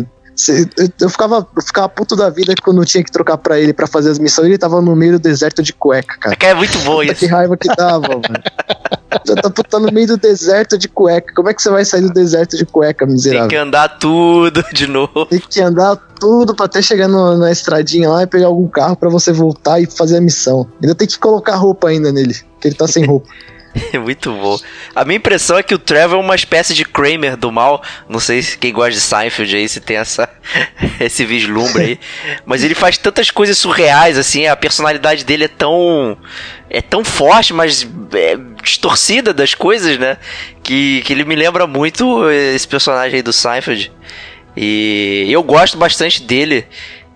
eu, 1.00 1.08
ficava, 1.08 1.46
eu 1.56 1.62
ficava 1.62 1.88
puto 1.88 2.16
da 2.16 2.28
vida 2.28 2.52
quando 2.62 2.84
tinha 2.84 3.02
que 3.02 3.10
trocar 3.12 3.38
pra 3.38 3.58
ele 3.60 3.72
pra 3.72 3.86
fazer 3.86 4.10
as 4.10 4.18
missões. 4.18 4.48
Ele 4.48 4.58
tava 4.58 4.80
no 4.82 4.94
meio 4.96 5.12
do 5.12 5.18
deserto 5.18 5.62
de 5.62 5.72
cueca, 5.72 6.16
cara. 6.18 6.36
É 6.40 6.54
muito 6.54 6.78
bom 6.80 7.02
isso. 7.02 7.14
que 7.14 7.26
raiva 7.26 7.56
que 7.56 7.68
dava, 7.76 8.08
mano. 8.08 8.22
Já 9.24 9.34
tá 9.36 9.48
puta 9.48 9.78
no 9.78 9.90
meio 9.90 10.06
do 10.08 10.16
deserto 10.18 10.76
de 10.76 10.88
cueca. 10.88 11.32
Como 11.34 11.48
é 11.48 11.54
que 11.54 11.62
você 11.62 11.70
vai 11.70 11.84
sair 11.84 12.02
do 12.02 12.12
deserto 12.12 12.56
de 12.56 12.66
cueca, 12.66 13.06
Tem 13.06 13.14
miserável? 13.14 13.48
que 13.48 13.56
andar 13.56 13.88
tudo 13.98 14.62
de 14.74 14.86
novo. 14.86 15.26
Tem 15.26 15.38
que 15.40 15.60
andar 15.60 15.96
tudo 16.20 16.54
pra 16.54 16.66
até 16.66 16.82
chegar 16.82 17.08
no- 17.08 17.36
na 17.38 17.50
estradinha 17.50 18.10
lá 18.10 18.22
e 18.24 18.26
pegar 18.26 18.46
algum 18.48 18.68
carro 18.68 18.94
pra 18.96 19.08
você 19.08 19.32
voltar 19.32 19.80
e 19.80 19.86
fazer 19.86 20.18
a 20.18 20.20
missão. 20.20 20.66
Ainda 20.82 20.94
tem 20.94 21.08
que 21.08 21.18
colocar 21.18 21.56
roupa 21.56 21.88
ainda 21.88 22.12
nele, 22.12 22.34
que 22.60 22.68
ele 22.68 22.74
tá 22.74 22.86
sem 22.86 23.04
roupa. 23.06 23.28
Muito 24.02 24.32
bom. 24.32 24.58
A 24.94 25.04
minha 25.04 25.16
impressão 25.16 25.58
é 25.58 25.62
que 25.62 25.74
o 25.74 25.78
Trevor 25.78 26.18
é 26.18 26.22
uma 26.22 26.34
espécie 26.34 26.74
de 26.74 26.84
Kramer 26.84 27.36
do 27.36 27.52
mal. 27.52 27.82
Não 28.08 28.18
sei 28.18 28.42
se 28.42 28.58
quem 28.58 28.72
gosta 28.72 28.92
de 28.92 29.00
Seinfeld 29.00 29.56
aí 29.56 29.68
se 29.68 29.80
tem 29.80 29.96
essa, 29.96 30.28
esse 31.00 31.24
vislumbre 31.24 31.82
aí. 31.82 32.00
Mas 32.44 32.62
ele 32.64 32.74
faz 32.74 32.96
tantas 32.98 33.30
coisas 33.30 33.58
surreais, 33.58 34.18
assim. 34.18 34.46
A 34.46 34.56
personalidade 34.56 35.24
dele 35.24 35.44
é 35.44 35.48
tão. 35.48 36.16
É 36.68 36.82
tão 36.82 37.04
forte, 37.04 37.52
mas 37.52 37.86
é 38.12 38.36
distorcida 38.62 39.32
das 39.32 39.54
coisas, 39.54 39.98
né? 39.98 40.18
Que, 40.62 41.00
que 41.02 41.12
ele 41.12 41.24
me 41.24 41.36
lembra 41.36 41.66
muito 41.66 42.28
esse 42.30 42.66
personagem 42.66 43.16
aí 43.16 43.22
do 43.22 43.32
Seinfeld. 43.32 43.92
E 44.56 45.26
eu 45.28 45.42
gosto 45.42 45.76
bastante 45.76 46.22
dele. 46.22 46.66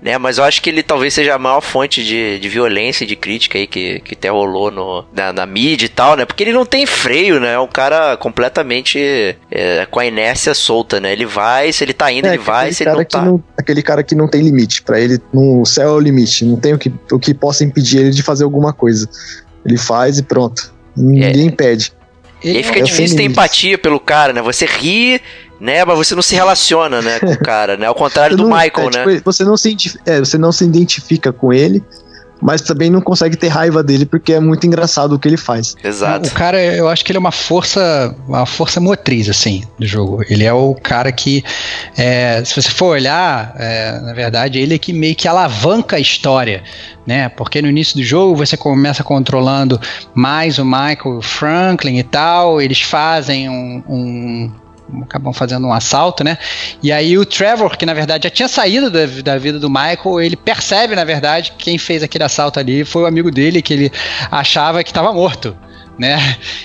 Né, 0.02 0.16
mas 0.16 0.38
eu 0.38 0.44
acho 0.44 0.62
que 0.62 0.70
ele 0.70 0.82
talvez 0.82 1.12
seja 1.12 1.34
a 1.34 1.38
maior 1.38 1.60
fonte 1.60 2.02
de, 2.02 2.38
de 2.38 2.48
violência 2.48 3.04
e 3.04 3.06
de 3.06 3.14
crítica 3.14 3.58
aí 3.58 3.66
que, 3.66 4.00
que 4.00 4.14
até 4.14 4.30
rolou 4.30 4.70
no, 4.70 5.04
na, 5.12 5.30
na 5.30 5.44
mídia 5.44 5.84
e 5.84 5.90
tal, 5.90 6.16
né? 6.16 6.24
Porque 6.24 6.42
ele 6.42 6.54
não 6.54 6.64
tem 6.64 6.86
freio, 6.86 7.38
né? 7.38 7.52
É 7.52 7.58
um 7.58 7.66
cara 7.66 8.16
completamente 8.16 9.36
é, 9.50 9.86
com 9.90 10.00
a 10.00 10.06
inércia 10.06 10.54
solta, 10.54 10.98
né? 11.00 11.12
Ele 11.12 11.26
vai, 11.26 11.70
se 11.70 11.84
ele 11.84 11.92
tá 11.92 12.10
indo, 12.10 12.26
É, 12.26 12.30
ele 12.30 12.38
vai, 12.38 12.70
aquele 12.70 12.74
se 12.74 12.82
ele 12.82 12.88
cara 12.90 12.96
não 12.98 13.04
que 13.04 13.10
tá. 13.12 13.22
não- 13.22 13.44
aquele 13.58 13.82
cara 13.82 14.02
que 14.02 14.14
não 14.14 14.26
tem 14.26 14.40
limite. 14.40 14.80
Pra 14.82 14.98
ele, 14.98 15.18
no 15.34 15.66
céu 15.66 15.90
é 15.90 15.92
o 15.92 16.00
limite. 16.00 16.46
Não 16.46 16.56
tem 16.56 16.72
o 16.72 16.78
que, 16.78 16.90
o 17.12 17.18
que 17.18 17.34
possa 17.34 17.62
impedir 17.62 17.98
ele 17.98 18.10
de 18.10 18.22
fazer 18.22 18.44
alguma 18.44 18.72
coisa. 18.72 19.06
Ele 19.66 19.76
faz 19.76 20.18
e 20.18 20.22
pronto. 20.22 20.72
Ninguém 20.96 21.46
impede. 21.46 21.92
E 22.42 22.56
aí 22.56 22.62
fica 22.62 22.78
é 22.78 22.82
difícil 22.82 23.18
ter 23.18 23.24
empatia 23.24 23.76
pelo 23.76 24.00
cara, 24.00 24.32
né? 24.32 24.40
Você 24.40 24.64
ri, 24.64 25.20
né? 25.60 25.84
Mas 25.84 25.98
você 25.98 26.14
não 26.14 26.22
se 26.22 26.34
relaciona, 26.34 27.02
né, 27.02 27.18
com 27.20 27.30
o 27.32 27.38
cara, 27.44 27.76
né? 27.76 27.86
Ao 27.86 27.94
contrário 27.94 28.36
Você 28.36 28.42
do 28.42 28.48
não- 28.48 28.56
Michael, 28.56 28.88
é, 28.88 28.96
né? 29.06 29.14
tipo, 29.16 29.24
você, 29.32 29.44
não 29.44 29.56
se, 29.56 29.76
é, 30.06 30.18
você 30.18 30.38
não 30.38 30.50
se 30.50 30.64
identifica 30.64 31.32
com 31.32 31.52
ele, 31.52 31.84
mas 32.42 32.62
também 32.62 32.88
não 32.88 33.02
consegue 33.02 33.36
ter 33.36 33.48
raiva 33.48 33.82
dele 33.82 34.06
porque 34.06 34.32
é 34.32 34.40
muito 34.40 34.66
engraçado 34.66 35.12
o 35.12 35.18
que 35.18 35.28
ele 35.28 35.36
faz. 35.36 35.76
Exato. 35.84 36.26
O 36.30 36.32
cara, 36.32 36.58
eu 36.58 36.88
acho 36.88 37.04
que 37.04 37.12
ele 37.12 37.18
é 37.18 37.20
uma 37.20 37.30
força, 37.30 38.16
uma 38.26 38.46
força 38.46 38.80
motriz, 38.80 39.28
assim, 39.28 39.62
do 39.78 39.86
jogo. 39.86 40.24
Ele 40.26 40.44
é 40.44 40.52
o 40.52 40.74
cara 40.74 41.12
que, 41.12 41.44
é, 41.98 42.42
se 42.42 42.54
você 42.60 42.70
for 42.70 42.92
olhar, 42.94 43.54
é, 43.58 44.00
na 44.00 44.14
verdade, 44.14 44.58
ele 44.58 44.74
é 44.74 44.78
que 44.78 44.90
meio 44.90 45.14
que 45.14 45.28
alavanca 45.28 45.96
a 45.96 46.00
história, 46.00 46.62
né? 47.06 47.28
Porque 47.28 47.60
no 47.60 47.68
início 47.68 47.96
do 47.98 48.02
jogo 48.02 48.34
você 48.34 48.56
começa 48.56 49.04
controlando 49.04 49.78
mais 50.14 50.58
o 50.58 50.64
Michael 50.64 51.20
Franklin 51.20 51.98
e 51.98 52.02
tal, 52.04 52.58
eles 52.58 52.80
fazem 52.80 53.50
um, 53.50 53.82
um 53.86 54.50
acabam 55.02 55.32
fazendo 55.32 55.66
um 55.66 55.72
assalto, 55.72 56.24
né? 56.24 56.38
E 56.82 56.92
aí 56.92 57.16
o 57.18 57.24
Trevor, 57.24 57.76
que 57.76 57.86
na 57.86 57.94
verdade 57.94 58.24
já 58.24 58.30
tinha 58.30 58.48
saído 58.48 58.90
da, 58.90 59.06
da, 59.22 59.38
vida 59.38 59.58
do 59.58 59.68
Michael, 59.68 60.20
ele 60.20 60.36
percebe, 60.36 60.94
na 60.94 61.04
verdade, 61.04 61.52
que 61.52 61.64
quem 61.64 61.78
fez 61.78 62.02
aquele 62.02 62.24
assalto 62.24 62.58
ali 62.58 62.84
foi 62.84 63.02
o 63.02 63.06
amigo 63.06 63.30
dele 63.30 63.62
que 63.62 63.72
ele 63.72 63.92
achava 64.30 64.82
que 64.82 64.90
estava 64.90 65.12
morto. 65.12 65.56
Né? 65.98 66.16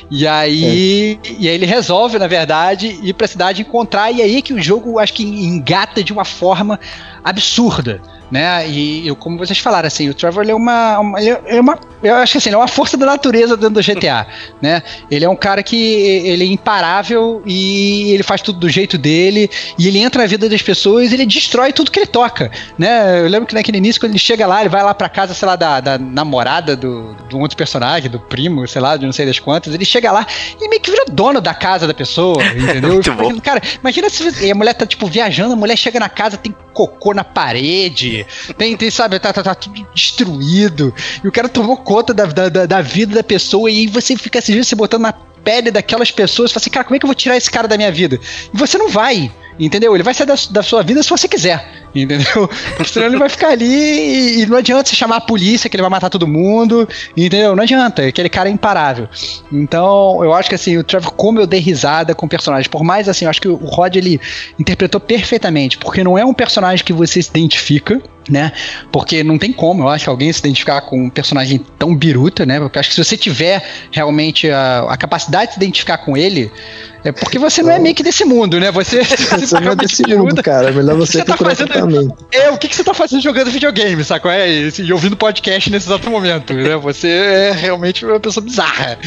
E 0.09 0.25
aí, 0.25 1.19
é. 1.25 1.31
e 1.39 1.49
aí 1.49 1.55
ele 1.55 1.65
resolve, 1.65 2.17
na 2.17 2.27
verdade, 2.27 2.97
ir 3.03 3.13
para 3.13 3.25
a 3.25 3.27
cidade 3.27 3.61
encontrar, 3.61 4.09
e 4.09 4.21
aí 4.21 4.41
que 4.41 4.53
o 4.53 4.61
jogo 4.61 4.97
acho 4.97 5.13
que 5.13 5.23
engata 5.23 6.01
de 6.01 6.13
uma 6.13 6.23
forma 6.23 6.79
absurda 7.21 8.01
né? 8.31 8.67
E, 8.67 9.07
e, 9.07 9.15
como 9.15 9.37
vocês 9.37 9.59
falaram, 9.59 9.87
assim, 9.87 10.09
o 10.09 10.13
Trevor 10.13 10.47
é 10.47 10.53
uma, 10.53 10.99
uma, 10.99 11.21
ele 11.21 11.37
é 11.45 11.59
uma, 11.59 11.77
eu 12.03 12.15
acho 12.15 12.33
que 12.33 12.37
assim, 12.37 12.49
ele 12.49 12.55
é 12.55 12.59
uma 12.59 12.67
força 12.67 12.97
da 12.97 13.05
natureza 13.05 13.55
dentro 13.55 13.75
do 13.75 13.81
GTA, 13.81 14.27
né? 14.61 14.81
Ele 15.09 15.25
é 15.25 15.29
um 15.29 15.35
cara 15.35 15.61
que 15.63 15.75
ele 15.75 16.43
é 16.43 16.47
imparável 16.47 17.41
e 17.45 18.11
ele 18.11 18.23
faz 18.23 18.41
tudo 18.41 18.59
do 18.59 18.69
jeito 18.69 18.97
dele 18.97 19.49
e 19.77 19.87
ele 19.87 19.99
entra 19.99 20.21
na 20.21 20.27
vida 20.27 20.49
das 20.49 20.61
pessoas, 20.61 21.11
e 21.11 21.13
ele 21.13 21.25
destrói 21.25 21.71
tudo 21.73 21.91
que 21.91 21.99
ele 21.99 22.07
toca, 22.07 22.51
né? 22.77 23.21
Eu 23.21 23.27
lembro 23.27 23.47
que 23.47 23.55
naquele 23.55 23.77
início 23.77 23.99
quando 23.99 24.11
ele 24.11 24.19
chega 24.19 24.45
lá, 24.47 24.61
ele 24.61 24.69
vai 24.69 24.83
lá 24.83 24.93
para 24.93 25.09
casa, 25.09 25.33
sei 25.33 25.47
lá, 25.47 25.55
da, 25.55 25.79
da 25.79 25.97
namorada 25.97 26.75
do, 26.75 27.13
do 27.29 27.39
outro 27.39 27.57
personagem, 27.57 28.09
do 28.09 28.19
primo, 28.19 28.67
sei 28.67 28.81
lá, 28.81 28.97
de 28.97 29.05
não 29.05 29.13
sei 29.13 29.25
das 29.25 29.39
quantas, 29.39 29.73
ele 29.73 29.85
chega 29.85 30.11
lá 30.11 30.25
e 30.59 30.67
meio 30.67 30.81
que 30.81 30.91
vira 30.91 31.05
dono 31.09 31.41
da 31.41 31.53
casa 31.53 31.87
da 31.87 31.93
pessoa, 31.93 32.43
entendeu? 32.55 32.93
Muito 32.93 33.13
bom. 33.13 33.39
Cara, 33.39 33.61
imagina 33.79 34.09
se 34.09 34.51
a 34.51 34.55
mulher 34.55 34.73
tá 34.73 34.85
tipo 34.85 35.07
viajando, 35.07 35.53
a 35.53 35.55
mulher 35.55 35.77
chega 35.77 35.99
na 35.99 36.09
casa, 36.09 36.37
tem 36.37 36.53
cocô 36.73 37.13
na 37.13 37.23
parede, 37.23 38.14
tem, 38.57 38.77
tem 38.77 38.89
sabe, 38.89 39.19
tá, 39.19 39.33
tá, 39.33 39.43
tá 39.43 39.55
tudo 39.55 39.85
destruído. 39.93 40.93
E 41.23 41.27
o 41.27 41.31
cara 41.31 41.49
tomou 41.49 41.77
conta 41.77 42.13
da, 42.13 42.25
da, 42.25 42.65
da 42.65 42.81
vida 42.81 43.15
da 43.15 43.23
pessoa 43.23 43.69
e 43.69 43.79
aí 43.79 43.87
você 43.87 44.15
fica 44.15 44.39
assim, 44.39 44.61
se 44.63 44.75
botando 44.75 45.01
na 45.01 45.13
pele 45.13 45.69
daquelas 45.71 46.11
pessoas 46.11 46.51
fala 46.51 46.61
assim, 46.61 46.69
cara, 46.69 46.83
como 46.83 46.95
é 46.95 46.99
que 46.99 47.05
eu 47.05 47.07
vou 47.07 47.15
tirar 47.15 47.37
esse 47.37 47.51
cara 47.51 47.67
da 47.67 47.77
minha 47.77 47.91
vida? 47.91 48.19
E 48.53 48.57
você 48.57 48.77
não 48.77 48.89
vai. 48.89 49.31
Entendeu? 49.59 49.95
Ele 49.95 50.03
vai 50.03 50.13
sair 50.13 50.27
da, 50.27 50.35
da 50.51 50.63
sua 50.63 50.83
vida 50.83 51.01
se 51.01 51.09
você 51.09 51.27
quiser. 51.27 51.84
Entendeu? 51.95 52.49
Porque 52.75 52.91
senão 52.91 53.07
ele 53.07 53.17
vai 53.17 53.29
ficar 53.29 53.49
ali 53.49 53.65
e, 53.65 54.41
e, 54.41 54.45
não 54.45 54.57
adianta 54.57 54.89
você 54.89 54.95
chamar 54.95 55.17
a 55.17 55.21
polícia 55.21 55.69
que 55.69 55.75
ele 55.75 55.81
vai 55.81 55.89
matar 55.89 56.09
todo 56.09 56.27
mundo. 56.27 56.87
Entendeu? 57.15 57.55
Não 57.55 57.63
adianta. 57.63 58.05
Aquele 58.05 58.29
cara 58.29 58.49
é 58.49 58.51
imparável. 58.51 59.07
Então, 59.51 60.23
eu 60.23 60.33
acho 60.33 60.49
que 60.49 60.55
assim, 60.55 60.77
o 60.77 60.83
Trevor, 60.83 61.13
como 61.13 61.39
eu 61.39 61.47
dei 61.47 61.59
risada 61.59 62.13
com 62.13 62.25
o 62.25 62.29
personagem. 62.29 62.69
Por 62.69 62.83
mais 62.83 63.07
assim, 63.07 63.25
eu 63.25 63.29
acho 63.29 63.41
que 63.41 63.47
o 63.47 63.55
Rod 63.55 63.95
ele 63.95 64.19
interpretou 64.59 64.99
perfeitamente. 64.99 65.77
Porque 65.77 66.03
não 66.03 66.17
é 66.17 66.25
um 66.25 66.33
personagem 66.33 66.83
que 66.83 66.93
você 66.93 67.21
se 67.21 67.29
identifica 67.29 68.01
né? 68.29 68.51
Porque 68.91 69.23
não 69.23 69.37
tem 69.37 69.51
como, 69.51 69.83
eu 69.83 69.89
acho, 69.89 70.09
alguém 70.09 70.31
se 70.31 70.39
identificar 70.39 70.81
com 70.81 71.05
um 71.05 71.09
personagem 71.09 71.63
tão 71.77 71.95
biruta, 71.95 72.45
né? 72.45 72.59
Porque 72.59 72.77
eu 72.77 72.79
acho 72.79 72.89
que 72.89 72.95
se 72.95 73.03
você 73.03 73.17
tiver 73.17 73.63
realmente 73.91 74.49
a, 74.49 74.85
a 74.89 74.97
capacidade 74.97 75.47
de 75.47 75.53
se 75.53 75.59
identificar 75.59 75.97
com 75.99 76.17
ele, 76.17 76.51
é 77.05 77.11
porque 77.11 77.37
você 77.37 77.61
não 77.61 77.69
é 77.69 77.77
meio 77.77 77.93
que 77.93 78.01
desse 78.01 78.25
mundo, 78.25 78.59
né? 78.59 78.71
Você, 78.71 79.03
você 79.37 79.59
não 79.59 79.73
é 79.73 79.75
desse 79.75 80.01
mundo, 80.07 80.41
cara. 80.41 80.69
É 80.69 80.71
melhor 80.71 80.95
você, 80.95 81.19
você 81.19 81.23
tá 81.23 81.37
fazendo, 81.37 82.17
É, 82.31 82.49
o 82.49 82.57
que, 82.57 82.67
que 82.67 82.75
você 82.75 82.83
tá 82.83 82.95
fazendo 82.95 83.21
jogando 83.21 83.51
videogame, 83.51 84.03
sacou? 84.03 84.31
É, 84.31 84.49
e 84.49 84.91
ouvindo 84.91 85.15
podcast 85.15 85.69
nesse 85.69 85.87
exato 85.87 86.09
momento, 86.09 86.51
né? 86.55 86.75
Você 86.77 87.07
é 87.07 87.51
realmente 87.51 88.03
uma 88.03 88.19
pessoa 88.19 88.43
bizarra. 88.43 88.97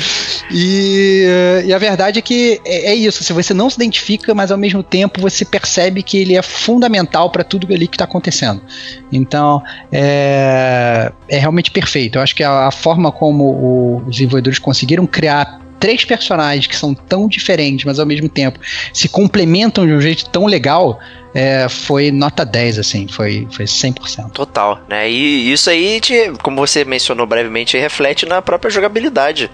E, 0.49 1.25
e 1.67 1.75
a 1.75 1.79
verdade 1.79 2.21
é 2.21 2.23
que 2.23 2.61
é, 2.65 2.93
é, 2.93 2.95
isso. 2.95 3.25
Se 3.25 3.33
você 3.33 3.53
não 3.53 3.69
se 3.69 3.75
identifica, 3.75 4.33
mas 4.33 4.53
ao 4.53 4.59
mesmo 4.59 4.85
tempo 4.85 5.21
você 5.21 5.45
percebe 5.45 6.01
que 6.01 6.19
ele 6.19 6.37
é 6.37 6.43
fundamental 6.43 7.31
para 7.31 7.43
tudo 7.43 7.67
ali 7.75 7.89
que 7.89 7.99
tá 7.99 8.05
acontecendo. 8.05 8.63
Então, 9.13 9.63
é, 9.91 11.13
é 11.29 11.39
realmente 11.39 11.71
perfeito. 11.71 12.19
Eu 12.19 12.23
acho 12.23 12.35
que 12.35 12.43
a, 12.43 12.67
a 12.67 12.71
forma 12.71 13.11
como 13.11 13.45
o, 13.45 13.97
os 14.07 14.17
desenvolvedores 14.17 14.59
conseguiram 14.59 15.07
criar 15.07 15.61
três 15.79 16.05
personagens 16.05 16.67
que 16.67 16.77
são 16.77 16.95
tão 16.95 17.29
diferentes, 17.29 17.85
mas 17.85 17.99
ao 17.99 18.07
mesmo 18.07 18.29
tempo 18.29 18.59
se 18.93 19.09
complementam 19.09 19.87
de 19.87 19.93
um 19.93 20.01
jeito 20.01 20.29
tão 20.29 20.45
legal, 20.47 20.99
é, 21.35 21.69
foi 21.69 22.11
nota 22.11 22.45
10, 22.45 22.79
assim, 22.79 23.07
foi, 23.07 23.47
foi 23.51 23.65
100%. 23.65 24.33
Total, 24.33 24.81
né? 24.89 25.09
E 25.11 25.53
isso 25.53 25.71
aí, 25.71 26.01
te, 26.01 26.33
como 26.43 26.57
você 26.57 26.85
mencionou 26.85 27.27
brevemente, 27.27 27.79
reflete 27.79 28.27
na 28.27 28.43
própria 28.43 28.71
jogabilidade, 28.71 29.51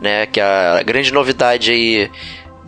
né? 0.00 0.26
Que 0.26 0.40
a 0.40 0.82
grande 0.84 1.12
novidade 1.12 1.70
aí 1.70 2.10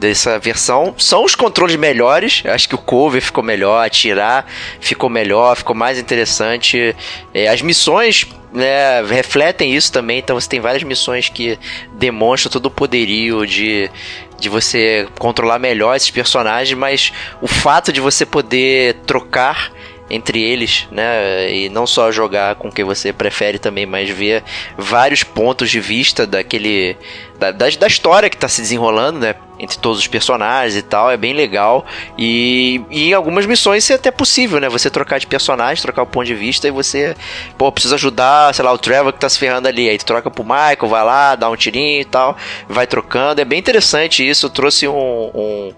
dessa 0.01 0.38
versão 0.38 0.94
são 0.96 1.24
os 1.24 1.34
controles 1.34 1.76
melhores. 1.76 2.42
Acho 2.46 2.68
que 2.68 2.74
o 2.74 2.78
cover 2.78 3.20
ficou 3.20 3.44
melhor, 3.44 3.84
atirar 3.84 4.46
ficou 4.80 5.11
melhor, 5.11 5.55
ficou 5.55 5.76
mais 5.76 5.98
interessante. 5.98 6.96
É, 7.34 7.48
as 7.48 7.61
missões 7.61 8.26
né, 8.51 9.03
refletem 9.03 9.76
isso 9.76 9.92
também. 9.92 10.18
Então 10.18 10.40
você 10.40 10.48
tem 10.48 10.59
várias 10.59 10.82
missões 10.82 11.28
que 11.28 11.59
demonstram 11.92 12.51
todo 12.51 12.66
o 12.66 12.70
poderio 12.70 13.46
de, 13.46 13.90
de 14.38 14.48
você 14.48 15.07
controlar 15.18 15.59
melhor 15.59 15.94
esses 15.94 16.11
personagens, 16.11 16.76
mas 16.76 17.12
o 17.42 17.46
fato 17.46 17.92
de 17.92 18.01
você 18.01 18.24
poder 18.24 18.94
trocar 19.07 19.70
entre 20.11 20.42
eles, 20.42 20.88
né? 20.90 21.52
E 21.54 21.68
não 21.68 21.86
só 21.86 22.11
jogar 22.11 22.56
com 22.56 22.70
quem 22.70 22.84
você 22.84 23.12
prefere 23.12 23.58
também, 23.58 23.86
mas 23.86 24.11
ver 24.11 24.42
vários 24.76 25.22
pontos 25.22 25.70
de 25.70 25.78
vista 25.78 26.26
daquele. 26.26 26.96
Da, 27.38 27.52
da, 27.52 27.70
da 27.70 27.86
história 27.86 28.28
que 28.28 28.36
está 28.36 28.48
se 28.48 28.61
desenrolando, 28.61 29.20
né? 29.20 29.36
Entre 29.58 29.78
todos 29.78 29.98
os 29.98 30.06
personagens 30.06 30.76
e 30.76 30.82
tal, 30.82 31.11
é 31.11 31.16
bem 31.16 31.32
legal. 31.32 31.86
E, 32.18 32.82
e 32.90 33.11
em 33.11 33.12
algumas 33.12 33.46
missões 33.46 33.88
é 33.88 33.94
até 33.94 34.11
possível, 34.11 34.58
né? 34.58 34.68
Você 34.68 34.90
trocar 34.90 35.20
de 35.20 35.26
personagem, 35.26 35.80
trocar 35.80 36.02
o 36.02 36.06
ponto 36.06 36.26
de 36.26 36.34
vista 36.34 36.66
e 36.66 36.70
você, 36.70 37.14
pô, 37.56 37.70
precisa 37.70 37.94
ajudar, 37.94 38.52
sei 38.52 38.64
lá, 38.64 38.72
o 38.72 38.78
Trevor 38.78 39.12
que 39.12 39.20
tá 39.20 39.28
se 39.28 39.38
ferrando 39.38 39.68
ali. 39.68 39.88
Aí 39.88 39.96
tu 39.96 40.06
troca 40.06 40.30
pro 40.30 40.42
Michael, 40.42 40.88
vai 40.88 41.04
lá, 41.04 41.36
dá 41.36 41.48
um 41.48 41.56
tirinho 41.56 42.00
e 42.00 42.04
tal, 42.04 42.36
vai 42.68 42.86
trocando. 42.86 43.40
É 43.40 43.44
bem 43.44 43.58
interessante 43.58 44.28
isso, 44.28 44.50
trouxe 44.50 44.88
um, 44.88 45.30
um 45.34 45.74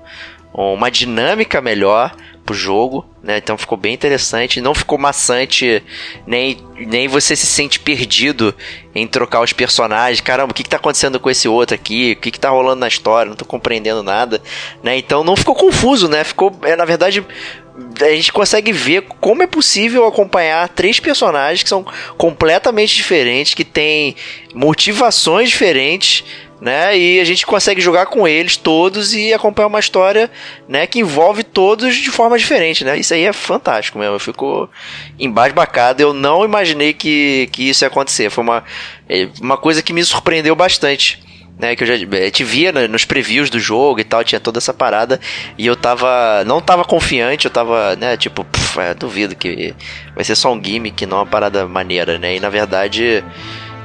uma 0.54 0.90
dinâmica 0.90 1.60
melhor 1.60 2.14
pro 2.44 2.54
jogo, 2.54 3.06
né? 3.22 3.38
Então 3.38 3.56
ficou 3.56 3.78
bem 3.78 3.94
interessante, 3.94 4.60
não 4.60 4.74
ficou 4.74 4.98
maçante, 4.98 5.82
nem, 6.26 6.58
nem 6.76 7.06
você 7.06 7.36
se 7.36 7.46
sente 7.46 7.78
perdido 7.78 8.54
em 8.94 9.06
trocar 9.06 9.40
os 9.40 9.52
personagens. 9.52 10.20
Caramba, 10.20 10.50
o 10.50 10.54
que, 10.54 10.62
que 10.62 10.68
tá 10.68 10.76
acontecendo 10.76 11.20
com 11.20 11.30
esse 11.30 11.48
outro 11.48 11.74
aqui? 11.74 12.12
O 12.12 12.20
que, 12.20 12.30
que 12.30 12.40
tá 12.40 12.50
rolando 12.50 12.80
na 12.80 12.88
história? 12.88 13.30
Não 13.30 13.36
tô 13.36 13.44
compreendendo 13.44 14.02
nada, 14.02 14.42
né? 14.82 14.96
Então 14.96 15.22
não 15.22 15.36
ficou 15.36 15.54
confuso, 15.54 16.08
né? 16.08 16.24
Ficou, 16.24 16.52
é, 16.62 16.74
na 16.74 16.84
verdade, 16.84 17.24
a 18.00 18.10
gente 18.10 18.32
consegue 18.32 18.72
ver 18.72 19.02
como 19.20 19.42
é 19.42 19.46
possível 19.46 20.06
acompanhar 20.06 20.68
três 20.68 21.00
personagens 21.00 21.62
que 21.62 21.68
são 21.68 21.86
completamente 22.18 22.94
diferentes, 22.94 23.54
que 23.54 23.64
têm 23.64 24.16
motivações 24.54 25.48
diferentes, 25.48 26.24
né? 26.62 26.96
E 26.96 27.18
a 27.18 27.24
gente 27.24 27.44
consegue 27.44 27.80
jogar 27.80 28.06
com 28.06 28.26
eles 28.26 28.56
todos 28.56 29.12
e 29.12 29.34
acompanhar 29.34 29.66
uma 29.66 29.80
história, 29.80 30.30
né, 30.68 30.86
que 30.86 31.00
envolve 31.00 31.42
todos 31.42 31.96
de 31.96 32.08
forma 32.08 32.38
diferente, 32.38 32.84
né? 32.84 32.96
Isso 32.96 33.12
aí 33.12 33.24
é 33.24 33.32
fantástico 33.32 33.98
mesmo. 33.98 34.14
Eu 34.14 34.20
fico 34.20 34.70
embasbacado. 35.18 36.00
Eu 36.00 36.12
não 36.12 36.44
imaginei 36.44 36.92
que, 36.92 37.48
que 37.50 37.68
isso 37.68 37.84
ia 37.84 37.88
acontecer. 37.88 38.30
Foi 38.30 38.44
uma, 38.44 38.62
é, 39.08 39.28
uma 39.40 39.56
coisa 39.56 39.82
que 39.82 39.92
me 39.92 40.04
surpreendeu 40.04 40.54
bastante. 40.54 41.20
Né, 41.58 41.76
que 41.76 41.84
eu 41.84 41.86
já 41.86 41.94
te 42.30 42.42
via 42.42 42.72
nos 42.88 43.04
previews 43.04 43.50
do 43.50 43.60
jogo 43.60 44.00
e 44.00 44.04
tal, 44.04 44.24
tinha 44.24 44.40
toda 44.40 44.58
essa 44.58 44.72
parada 44.72 45.20
e 45.56 45.66
eu 45.66 45.76
tava, 45.76 46.42
não 46.44 46.62
tava 46.62 46.82
confiante, 46.82 47.44
eu 47.44 47.50
tava, 47.50 47.94
né, 47.94 48.16
tipo, 48.16 48.42
pff, 48.42 48.80
é, 48.80 48.94
duvido 48.94 49.36
que 49.36 49.74
vai 50.14 50.24
ser 50.24 50.34
só 50.34 50.50
um 50.50 50.64
gimmick, 50.64 51.04
não 51.04 51.18
uma 51.18 51.26
parada 51.26 51.68
maneira, 51.68 52.18
né, 52.18 52.36
e 52.36 52.40
na 52.40 52.48
verdade 52.48 53.22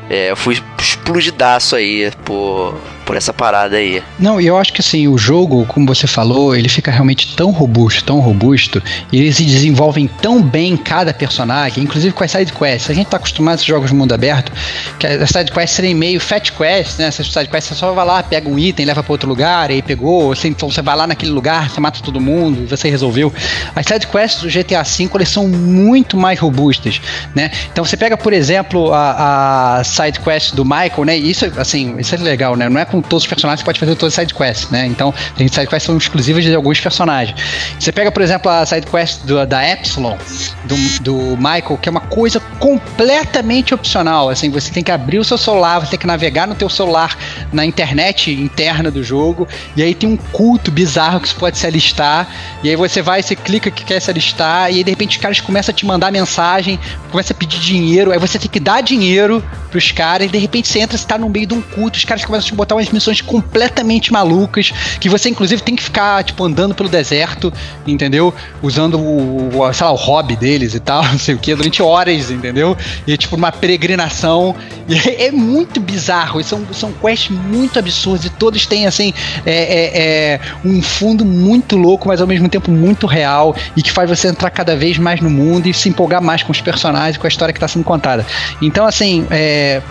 é, 0.09 0.31
eu 0.31 0.35
fui 0.35 0.61
explodidaço 0.79 1.75
aí 1.75 2.11
por, 2.23 2.75
por 3.07 3.15
essa 3.15 3.33
parada 3.33 3.77
aí. 3.77 4.03
Não, 4.19 4.39
e 4.39 4.45
eu 4.45 4.57
acho 4.57 4.73
que 4.73 4.81
assim, 4.81 5.07
o 5.07 5.17
jogo, 5.17 5.65
como 5.65 5.87
você 5.87 6.05
falou, 6.05 6.53
ele 6.53 6.67
fica 6.67 6.91
realmente 6.91 7.35
tão 7.37 7.51
robusto, 7.51 8.03
tão 8.03 8.19
robusto, 8.19 8.83
e 9.11 9.21
eles 9.21 9.37
se 9.37 9.45
desenvolvem 9.45 10.07
tão 10.07 10.43
bem 10.43 10.75
cada 10.75 11.13
personagem, 11.13 11.85
inclusive 11.85 12.13
com 12.13 12.23
as 12.23 12.29
side 12.29 12.51
quests. 12.51 12.89
A 12.89 12.93
gente 12.93 13.07
tá 13.07 13.15
acostumado 13.15 13.61
a 13.61 13.63
jogos 13.63 13.89
de 13.91 13.95
mundo 13.95 14.13
aberto, 14.13 14.51
que 14.99 15.07
as 15.07 15.29
side 15.29 15.51
quests 15.51 15.71
serem 15.71 15.95
meio 15.95 16.19
fat 16.19 16.51
quests, 16.51 16.97
né? 16.97 17.05
Essas 17.05 17.31
side 17.31 17.47
quests 17.47 17.69
você 17.69 17.75
só 17.75 17.93
vai 17.93 18.05
lá, 18.05 18.21
pega 18.21 18.49
um 18.49 18.59
item, 18.59 18.85
leva 18.85 19.01
para 19.01 19.13
outro 19.13 19.29
lugar, 19.29 19.69
aí 19.69 19.81
pegou, 19.81 20.33
assim, 20.33 20.49
então 20.49 20.69
você 20.69 20.81
vai 20.81 20.95
lá 20.95 21.07
naquele 21.07 21.31
lugar, 21.31 21.69
você 21.69 21.79
mata 21.79 22.01
todo 22.03 22.19
mundo, 22.19 22.67
você 22.67 22.89
resolveu. 22.89 23.33
As 23.73 23.85
side 23.85 24.05
quests 24.07 24.41
do 24.43 24.49
GTA 24.49 24.83
V, 24.83 25.09
eles 25.15 25.29
são 25.29 25.47
muito 25.47 26.17
mais 26.17 26.37
robustas, 26.37 26.99
né? 27.33 27.51
Então 27.71 27.85
você 27.85 27.95
pega, 27.95 28.17
por 28.17 28.33
exemplo, 28.33 28.93
a, 28.93 29.77
a 29.77 29.83
side 29.85 30.19
quest 30.19 30.53
do 30.53 30.65
Michael, 30.65 31.05
né? 31.05 31.15
Isso, 31.15 31.45
assim, 31.55 31.95
isso 31.97 32.13
é 32.13 32.17
legal, 32.17 32.57
né? 32.57 32.67
Não 32.67 32.81
é 32.81 32.83
com 32.83 32.96
todos 33.01 33.23
os 33.23 33.27
personagens 33.27 33.61
você 33.61 33.65
pode 33.65 33.79
fazer 33.79 33.95
todas 33.95 34.17
as 34.17 34.21
sidequests, 34.21 34.69
né? 34.69 34.85
Então, 34.85 35.13
tem 35.35 35.47
sidequests 35.47 35.83
que 35.83 35.85
são 35.87 35.97
exclusivas 35.97 36.43
de 36.43 36.53
alguns 36.53 36.79
personagens. 36.79 37.39
Você 37.79 37.91
pega, 37.91 38.11
por 38.11 38.21
exemplo, 38.21 38.51
a 38.51 38.65
sidequest 38.65 39.21
do, 39.23 39.45
da 39.45 39.67
Epsilon, 39.67 40.17
do, 40.65 40.75
do 41.01 41.37
Michael, 41.37 41.77
que 41.81 41.89
é 41.89 41.91
uma 41.91 42.01
coisa 42.01 42.39
completamente 42.59 43.73
opcional. 43.73 44.29
Assim, 44.29 44.49
você 44.49 44.71
tem 44.71 44.83
que 44.83 44.91
abrir 44.91 45.19
o 45.19 45.23
seu 45.23 45.37
celular, 45.37 45.79
você 45.79 45.91
tem 45.91 45.99
que 45.99 46.07
navegar 46.07 46.47
no 46.47 46.55
teu 46.55 46.69
celular 46.69 47.17
na 47.51 47.65
internet 47.65 48.31
interna 48.31 48.91
do 48.91 49.03
jogo, 49.03 49.47
e 49.75 49.83
aí 49.83 49.93
tem 49.93 50.09
um 50.09 50.17
culto 50.17 50.71
bizarro 50.71 51.19
que 51.19 51.29
você 51.29 51.35
pode 51.35 51.57
se 51.57 51.65
alistar, 51.65 52.27
e 52.63 52.69
aí 52.69 52.75
você 52.75 53.01
vai, 53.01 53.21
você 53.21 53.35
clica 53.35 53.71
que 53.71 53.83
quer 53.83 53.99
se 53.99 54.09
alistar, 54.09 54.71
e 54.71 54.77
aí 54.77 54.83
de 54.83 54.89
repente 54.89 55.17
os 55.17 55.21
caras 55.21 55.39
começam 55.39 55.71
a 55.71 55.75
te 55.75 55.85
mandar 55.85 56.11
mensagem, 56.11 56.79
começa 57.11 57.33
a 57.33 57.35
pedir 57.35 57.59
dinheiro, 57.59 58.11
aí 58.11 58.19
você 58.19 58.37
tem 58.37 58.49
que 58.49 58.59
dar 58.59 58.81
dinheiro 58.81 59.43
pros 59.69 59.91
caras, 59.91 60.27
e 60.27 60.29
de 60.29 60.37
repente 60.37 60.67
você 60.67 60.79
entra, 60.79 60.97
você 60.97 61.05
tá 61.05 61.17
no 61.17 61.29
meio 61.29 61.47
de 61.47 61.53
um 61.53 61.61
culto, 61.61 61.97
os 61.97 62.05
caras 62.05 62.23
começam 62.23 62.47
a 62.47 62.49
te 62.49 62.55
botar 62.55 62.75
umas 62.75 62.86
missões 62.91 63.21
completamente 63.21 64.11
malucas, 64.11 64.71
que 64.99 65.09
você 65.09 65.29
inclusive 65.29 65.61
tem 65.61 65.75
que 65.75 65.83
ficar, 65.83 66.23
tipo, 66.23 66.43
andando 66.43 66.73
pelo 66.75 66.89
deserto, 66.89 67.51
entendeu? 67.85 68.33
Usando 68.61 68.99
o, 68.99 69.59
o 69.59 69.73
sei 69.73 69.85
lá, 69.85 69.91
o 69.91 69.95
hobby 69.95 70.35
deles 70.35 70.73
e 70.73 70.79
tal, 70.79 71.03
não 71.11 71.19
sei 71.19 71.35
o 71.35 71.37
que, 71.37 71.53
durante 71.55 71.81
horas, 71.81 72.31
entendeu? 72.31 72.77
E 73.05 73.13
é 73.13 73.17
tipo 73.17 73.35
uma 73.35 73.51
peregrinação, 73.51 74.55
é, 74.89 75.27
é 75.27 75.31
muito 75.31 75.79
bizarro, 75.79 76.39
e 76.39 76.43
são, 76.43 76.65
são 76.73 76.91
quests 76.91 77.29
muito 77.29 77.79
absurdas, 77.79 78.25
e 78.25 78.29
todos 78.29 78.65
têm, 78.65 78.85
assim, 78.85 79.13
é, 79.45 79.51
é, 79.51 80.01
é 80.33 80.39
um 80.63 80.81
fundo 80.81 81.25
muito 81.25 81.75
louco, 81.75 82.07
mas 82.07 82.21
ao 82.21 82.27
mesmo 82.27 82.49
tempo 82.49 82.71
muito 82.71 83.07
real, 83.07 83.55
e 83.75 83.81
que 83.81 83.91
faz 83.91 84.09
você 84.09 84.27
entrar 84.27 84.49
cada 84.49 84.75
vez 84.75 84.97
mais 84.97 85.21
no 85.21 85.29
mundo 85.29 85.67
e 85.67 85.73
se 85.73 85.89
empolgar 85.89 86.21
mais 86.21 86.43
com 86.43 86.51
os 86.51 86.61
personagens 86.61 87.17
com 87.17 87.27
a 87.27 87.29
história 87.29 87.53
que 87.53 87.57
está 87.57 87.67
sendo 87.67 87.83
contada. 87.83 88.25
Então, 88.61 88.85
assim, 88.85 89.25
é, 89.29 89.81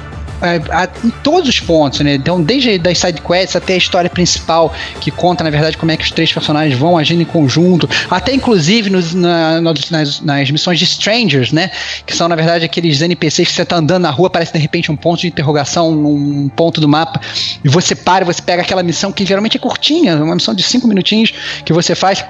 é, 0.42 0.60
a- 0.70 0.88
em 1.04 1.10
todos 1.22 1.48
os 1.48 1.60
pontos, 1.60 2.00
né? 2.00 2.14
Então, 2.14 2.42
desde 2.42 2.78
das 2.78 2.98
side 2.98 3.20
quests 3.20 3.56
até 3.56 3.74
a 3.74 3.76
história 3.76 4.10
principal, 4.10 4.72
que 5.00 5.10
conta, 5.10 5.42
na 5.44 5.50
verdade, 5.50 5.76
como 5.76 5.90
é 5.92 5.96
que 5.96 6.04
os 6.04 6.10
três 6.10 6.32
personagens 6.32 6.78
vão 6.78 6.96
agindo 6.98 7.22
em 7.22 7.24
conjunto, 7.26 7.88
até 8.10 8.34
inclusive 8.34 8.90
nos- 8.90 9.14
na- 9.14 9.60
nos- 9.60 9.90
nas, 9.90 10.20
nas 10.20 10.50
missões 10.50 10.78
de 10.78 10.84
Strangers, 10.84 11.52
né? 11.52 11.70
Que 12.04 12.14
são, 12.16 12.28
na 12.28 12.36
verdade, 12.36 12.64
aqueles 12.64 13.00
NPCs 13.00 13.48
que 13.48 13.54
você 13.54 13.64
tá 13.64 13.76
andando 13.76 14.02
na 14.02 14.10
rua, 14.10 14.28
parece 14.30 14.52
de 14.52 14.58
repente 14.58 14.90
um 14.92 14.96
ponto 14.96 15.20
de 15.20 15.28
interrogação 15.28 15.92
num 15.92 16.48
ponto 16.48 16.80
do 16.80 16.88
mapa, 16.88 17.20
e 17.64 17.68
você 17.68 17.94
para 17.94 18.24
você 18.24 18.42
pega 18.42 18.62
aquela 18.62 18.82
missão 18.82 19.10
que 19.12 19.24
geralmente 19.24 19.56
é 19.56 19.60
curtinha, 19.60 20.16
uma 20.16 20.34
missão 20.34 20.54
de 20.54 20.62
cinco 20.62 20.86
minutinhos 20.86 21.32
que 21.64 21.72
você 21.72 21.94
faz 21.94 22.24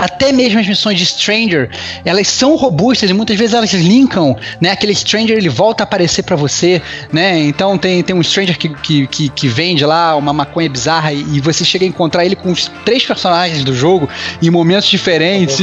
até 0.00 0.32
mesmo 0.32 0.58
as 0.58 0.66
missões 0.66 0.98
de 0.98 1.04
Stranger, 1.04 1.68
elas 2.04 2.26
são 2.26 2.56
robustas 2.56 3.10
e 3.10 3.12
muitas 3.12 3.36
vezes 3.36 3.54
elas 3.54 3.72
linkam, 3.74 4.34
né? 4.60 4.70
Aquele 4.70 4.94
Stranger 4.94 5.36
ele 5.36 5.50
volta 5.50 5.82
a 5.82 5.84
aparecer 5.84 6.22
pra 6.22 6.36
você, 6.36 6.80
né? 7.12 7.38
Então 7.40 7.76
tem, 7.76 8.02
tem 8.02 8.16
um 8.16 8.22
Stranger 8.22 8.56
que, 8.56 8.70
que, 8.70 9.06
que, 9.06 9.28
que 9.28 9.48
vende 9.48 9.84
lá 9.84 10.16
uma 10.16 10.32
maconha 10.32 10.70
bizarra 10.70 11.12
e, 11.12 11.20
e 11.36 11.40
você 11.40 11.64
chega 11.64 11.84
a 11.84 11.88
encontrar 11.88 12.24
ele 12.24 12.34
com 12.34 12.50
os 12.50 12.70
três 12.84 13.04
personagens 13.04 13.62
do 13.62 13.74
jogo 13.74 14.08
em 14.42 14.48
momentos 14.48 14.88
diferentes. 14.88 15.60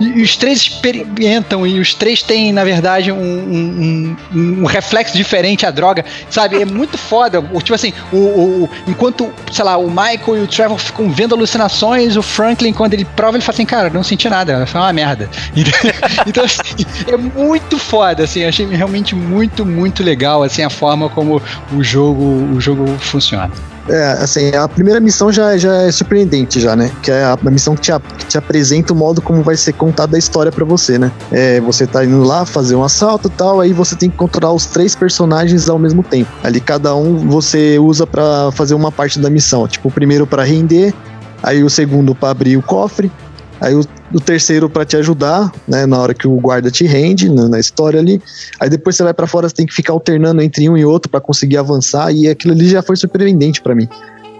E 0.00 0.22
os 0.22 0.36
três- 0.36 0.60
experimentam 0.60 1.66
e 1.66 1.78
os 1.78 1.94
três 1.94 2.22
têm, 2.22 2.52
na 2.52 2.64
verdade, 2.64 3.10
um, 3.12 3.16
um, 3.16 4.16
um- 4.34 4.64
reflexo 4.66 5.16
diferente 5.16 5.64
à 5.66 5.70
droga, 5.70 6.04
sabe? 6.30 6.60
É 6.60 6.64
muito 6.64 6.96
foda. 6.98 7.40
Tipo 7.62 7.74
assim, 7.74 7.92
o, 8.12 8.16
o- 8.16 8.70
enquanto, 8.88 9.32
sei 9.52 9.64
lá, 9.64 9.76
o 9.76 9.88
Michael 9.88 10.36
e 10.38 10.40
o 10.40 10.46
Trevor 10.46 10.78
ficam 10.78 11.10
vendo 11.10 11.34
alucinações, 11.34 12.16
o 12.16 12.22
Franklin, 12.22 12.72
quando 12.72 12.94
ele 12.94 13.04
prova, 13.04 13.36
ele 13.36 13.44
fala 13.44 13.54
assim, 13.54 13.66
cara, 13.66 13.90
não 13.90 14.02
senti 14.02 14.28
nada, 14.28 14.66
foi 14.66 14.80
uma 14.80 14.92
merda. 14.92 15.28
Então, 16.26 16.44
assim, 16.44 16.60
é 17.06 17.16
muito 17.16 17.78
foda, 17.78 18.24
assim, 18.24 18.44
achei 18.44 18.66
realmente 18.66 19.14
muito, 19.14 19.64
muito 19.64 20.02
legal, 20.02 20.42
assim, 20.42 20.62
a 20.62 20.70
forma 20.70 21.08
como 21.08 21.40
o 21.72 21.82
jogo, 21.82 22.22
o 22.54 22.60
jogo 22.60 22.86
funciona. 22.98 23.50
É, 23.88 24.12
assim, 24.12 24.54
a 24.54 24.66
primeira 24.66 24.98
missão 24.98 25.30
já, 25.30 25.56
já 25.56 25.82
é 25.82 25.92
surpreendente 25.92 26.60
já, 26.60 26.74
né? 26.74 26.90
Que 27.02 27.10
é 27.10 27.24
a, 27.24 27.38
missão 27.50 27.74
que 27.74 27.82
te, 27.82 27.92
que 28.18 28.26
te 28.26 28.38
apresenta 28.38 28.92
o 28.92 28.96
modo 28.96 29.20
como 29.20 29.42
vai 29.42 29.56
ser 29.56 29.74
contada 29.74 30.16
a 30.16 30.18
história 30.18 30.50
pra 30.50 30.64
você, 30.64 30.98
né? 30.98 31.12
É, 31.30 31.60
você 31.60 31.86
tá 31.86 32.04
indo 32.04 32.22
lá 32.22 32.46
fazer 32.46 32.76
um 32.76 32.82
assalto 32.82 33.28
e 33.28 33.30
tal, 33.30 33.60
aí 33.60 33.72
você 33.72 33.94
tem 33.94 34.08
que 34.08 34.16
controlar 34.16 34.54
os 34.54 34.66
três 34.66 34.94
personagens 34.94 35.68
ao 35.68 35.78
mesmo 35.78 36.02
tempo. 36.02 36.30
Ali 36.42 36.60
cada 36.60 36.94
um 36.94 37.28
você 37.28 37.78
usa 37.78 38.06
pra 38.06 38.50
fazer 38.52 38.74
uma 38.74 38.90
parte 38.90 39.18
da 39.18 39.28
missão. 39.28 39.68
Tipo, 39.68 39.88
o 39.88 39.92
primeiro 39.92 40.26
pra 40.26 40.44
render, 40.44 40.94
aí 41.42 41.62
o 41.62 41.68
segundo 41.68 42.14
pra 42.14 42.30
abrir 42.30 42.56
o 42.56 42.62
cofre, 42.62 43.12
aí 43.60 43.74
o, 43.74 43.84
o 44.14 44.20
terceiro 44.20 44.70
pra 44.70 44.84
te 44.84 44.96
ajudar, 44.96 45.52
né? 45.66 45.84
Na 45.84 45.98
hora 45.98 46.14
que 46.14 46.26
o 46.26 46.36
guarda 46.36 46.70
te 46.70 46.86
rende, 46.86 47.28
na, 47.28 47.48
na 47.48 47.58
história 47.58 47.98
ali. 47.98 48.22
Aí 48.60 48.70
depois 48.70 48.96
você 48.96 49.02
vai 49.02 49.12
pra 49.12 49.26
fora, 49.26 49.48
você 49.48 49.54
tem 49.56 49.66
que 49.66 49.74
ficar 49.74 49.92
alternando 49.92 50.40
entre 50.40 50.68
um 50.70 50.76
e 50.76 50.84
outro 50.84 51.10
pra 51.10 51.20
conseguir 51.20 51.56
avançar, 51.56 52.12
e 52.12 52.28
aquilo 52.28 52.54
ali 52.54 52.68
já 52.68 52.80
foi 52.80 52.96
surpreendente 52.96 53.60
pra 53.60 53.74
mim. 53.74 53.88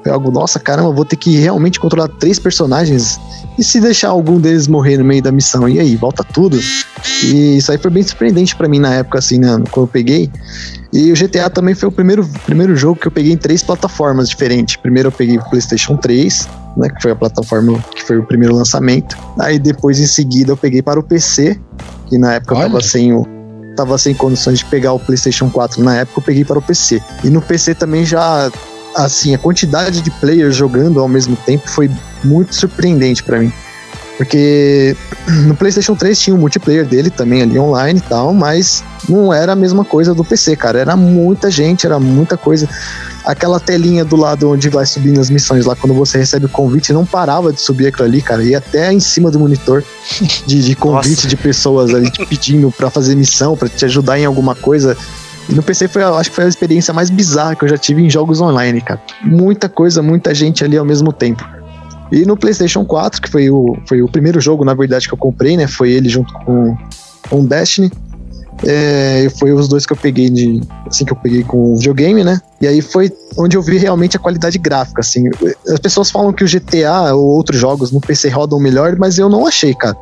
Foi 0.05 0.13
algo, 0.13 0.31
nossa, 0.31 0.61
caramba, 0.61 0.93
vou 0.93 1.05
ter 1.05 1.17
que 1.17 1.39
realmente 1.39 1.81
controlar 1.81 2.09
três 2.09 2.39
personagens. 2.39 3.19
E 3.59 3.65
se 3.65 3.81
deixar 3.81 4.11
algum 4.11 4.39
deles 4.39 4.69
morrer 4.69 4.99
no 4.99 5.05
meio 5.05 5.23
da 5.23 5.33
missão? 5.33 5.67
E 5.67 5.81
aí, 5.81 5.97
volta 5.97 6.23
tudo. 6.23 6.61
E 7.23 7.57
isso 7.57 7.73
aí 7.73 7.79
foi 7.79 7.91
bem 7.91 8.03
surpreendente 8.03 8.55
pra 8.55 8.69
mim 8.69 8.79
na 8.79 8.95
época, 8.95 9.19
assim, 9.19 9.39
né? 9.39 9.49
Quando 9.71 9.87
eu 9.87 9.91
peguei. 9.91 10.31
E 10.93 11.11
o 11.11 11.15
GTA 11.15 11.49
também 11.49 11.75
foi 11.75 11.89
o 11.89 11.93
primeiro, 11.93 12.29
primeiro 12.45 12.77
jogo 12.77 13.01
que 13.01 13.09
eu 13.09 13.11
peguei 13.11 13.33
em 13.33 13.37
três 13.37 13.63
plataformas 13.63 14.29
diferentes. 14.29 14.77
Primeiro 14.77 15.09
eu 15.09 15.13
peguei 15.13 15.39
o 15.39 15.45
PlayStation 15.49 15.97
3, 15.97 16.49
né? 16.77 16.89
Que 16.89 17.03
foi 17.03 17.13
a 17.13 17.17
plataforma 17.17 17.83
que 17.95 18.03
foi 18.03 18.19
o 18.19 18.25
primeiro 18.25 18.55
lançamento. 18.55 19.17
Aí 19.39 19.59
depois, 19.59 19.99
em 19.99 20.07
seguida, 20.07 20.53
eu 20.53 20.57
peguei 20.57 20.83
para 20.83 20.99
o 20.99 21.03
PC, 21.03 21.61
que 22.09 22.19
na 22.19 22.35
época 22.35 22.55
eu 22.55 22.59
Olha. 22.59 22.67
tava 22.69 22.83
sem 22.83 23.13
o. 23.13 23.27
Tava 23.77 23.99
sem 23.99 24.15
condições 24.15 24.61
de 24.61 24.65
pegar 24.67 24.93
o 24.93 25.01
PlayStation 25.01 25.51
4 25.51 25.83
na 25.83 25.97
época, 25.97 26.21
eu 26.21 26.23
peguei 26.23 26.45
para 26.45 26.59
o 26.59 26.63
PC. 26.63 27.03
E 27.25 27.31
no 27.31 27.43
PC 27.43 27.75
também 27.75 28.05
já 28.05 28.49
assim, 28.95 29.35
a 29.35 29.39
quantidade 29.39 30.01
de 30.01 30.11
players 30.13 30.55
jogando 30.55 31.01
ao 31.01 31.09
mesmo 31.09 31.37
tempo 31.45 31.69
foi 31.69 31.91
muito 32.23 32.55
surpreendente 32.55 33.23
pra 33.23 33.41
mim. 33.41 33.53
Porque 34.17 34.97
no 35.47 35.57
PlayStation 35.57 35.95
3 35.95 36.19
tinha 36.19 36.37
o 36.37 36.39
multiplayer 36.39 36.87
dele 36.87 37.11
também 37.11 37.43
ali 37.43 37.59
online 37.59 37.99
e 37.99 38.09
tal, 38.09 38.33
mas 38.33 38.85
não 39.09 39.33
era 39.33 39.53
a 39.53 39.57
mesma 39.57 39.85
coisa 39.85 40.15
do 40.15 40.25
PC, 40.25 40.57
cara. 40.57 40.79
Era 40.79 40.97
muita 40.97 41.51
gente, 41.51 41.87
era 41.87 41.99
muita 41.99 42.37
coisa. 42.37 42.69
Aquela 43.25 43.59
telinha 43.59 44.05
do 44.05 44.17
lado 44.17 44.51
onde 44.51 44.69
vai 44.69 44.85
subindo 44.85 45.19
as 45.19 45.31
missões 45.31 45.65
lá, 45.65 45.75
quando 45.75 45.95
você 45.95 46.19
recebe 46.19 46.45
o 46.45 46.49
convite, 46.49 46.93
não 46.93 47.07
parava 47.07 47.53
de 47.53 47.61
subir 47.61 47.87
aquilo 47.87 48.05
ali, 48.05 48.21
cara. 48.21 48.43
Ia 48.43 48.59
até 48.59 48.93
em 48.93 49.01
cima 49.01 49.31
do 49.31 49.39
monitor 49.39 49.83
de, 50.47 50.63
de 50.63 50.75
convite 50.75 51.17
Nossa. 51.17 51.29
de 51.29 51.37
pessoas 51.37 51.95
ali 51.95 52.11
te 52.11 52.25
pedindo 52.27 52.71
pra 52.71 52.91
fazer 52.91 53.15
missão, 53.15 53.57
pra 53.57 53.69
te 53.69 53.85
ajudar 53.87 54.19
em 54.19 54.27
alguma 54.27 54.55
coisa. 54.55 54.97
E 55.49 55.55
no 55.55 55.63
PC 55.63 55.89
foi, 55.89 56.03
acho 56.03 56.31
que 56.31 56.37
foi 56.37 56.45
a 56.45 56.49
experiência 56.49 56.93
mais 56.93 57.11
bizarra 57.11 57.55
que 57.55 57.65
eu 57.65 57.69
já 57.69 57.79
tive 57.79 58.03
em 58.03 58.11
jogos 58.11 58.41
online, 58.41 58.81
cara. 58.81 59.01
Muita 59.23 59.69
coisa, 59.69 60.03
muita 60.03 60.35
gente 60.35 60.65
ali 60.65 60.77
ao 60.77 60.85
mesmo 60.85 61.13
tempo. 61.13 61.45
E 62.13 62.25
no 62.25 62.37
PlayStation 62.37 62.85
4, 62.85 63.21
que 63.21 63.31
foi 63.31 63.51
o, 63.51 63.77
foi 63.89 64.03
o 64.03 64.09
primeiro 64.09 64.41
jogo, 64.41 64.65
na 64.65 64.75
verdade, 64.75 65.09
que 65.09 65.15
eu 65.15 65.19
comprei, 65.19 65.57
né? 65.57 65.67
Foi 65.67 65.91
ele 65.91 66.09
junto 66.09 66.33
com, 66.33 66.77
com 67.29 67.41
o 67.41 67.47
Destiny. 67.47 67.91
É, 68.63 69.29
foi 69.39 69.53
os 69.53 69.69
dois 69.69 69.85
que 69.85 69.93
eu 69.93 69.97
peguei 69.97 70.31
de. 70.31 70.61
Assim 70.87 71.05
que 71.05 71.13
eu 71.13 71.17
peguei 71.17 71.43
com 71.43 71.73
o 71.73 71.77
videogame, 71.77 72.23
né? 72.23 72.41
E 72.61 72.67
aí 72.67 72.81
foi 72.81 73.13
onde 73.37 73.57
eu 73.57 73.63
vi 73.63 73.79
realmente 73.79 74.17
a 74.17 74.21
qualidade 74.21 74.59
gráfica, 74.59 75.01
assim. 75.01 75.29
As 75.69 75.81
pessoas 75.81 76.11
falam 76.11 76.33
que 76.33 76.45
o 76.45 76.47
GTA 76.47 77.15
ou 77.15 77.25
outros 77.25 77.59
jogos 77.59 77.91
no 77.91 78.01
PC 78.01 78.29
rodam 78.29 78.61
melhor, 78.61 78.97
mas 78.97 79.19
eu 79.19 79.29
não 79.29 79.47
achei, 79.47 79.75
cara. 79.75 79.97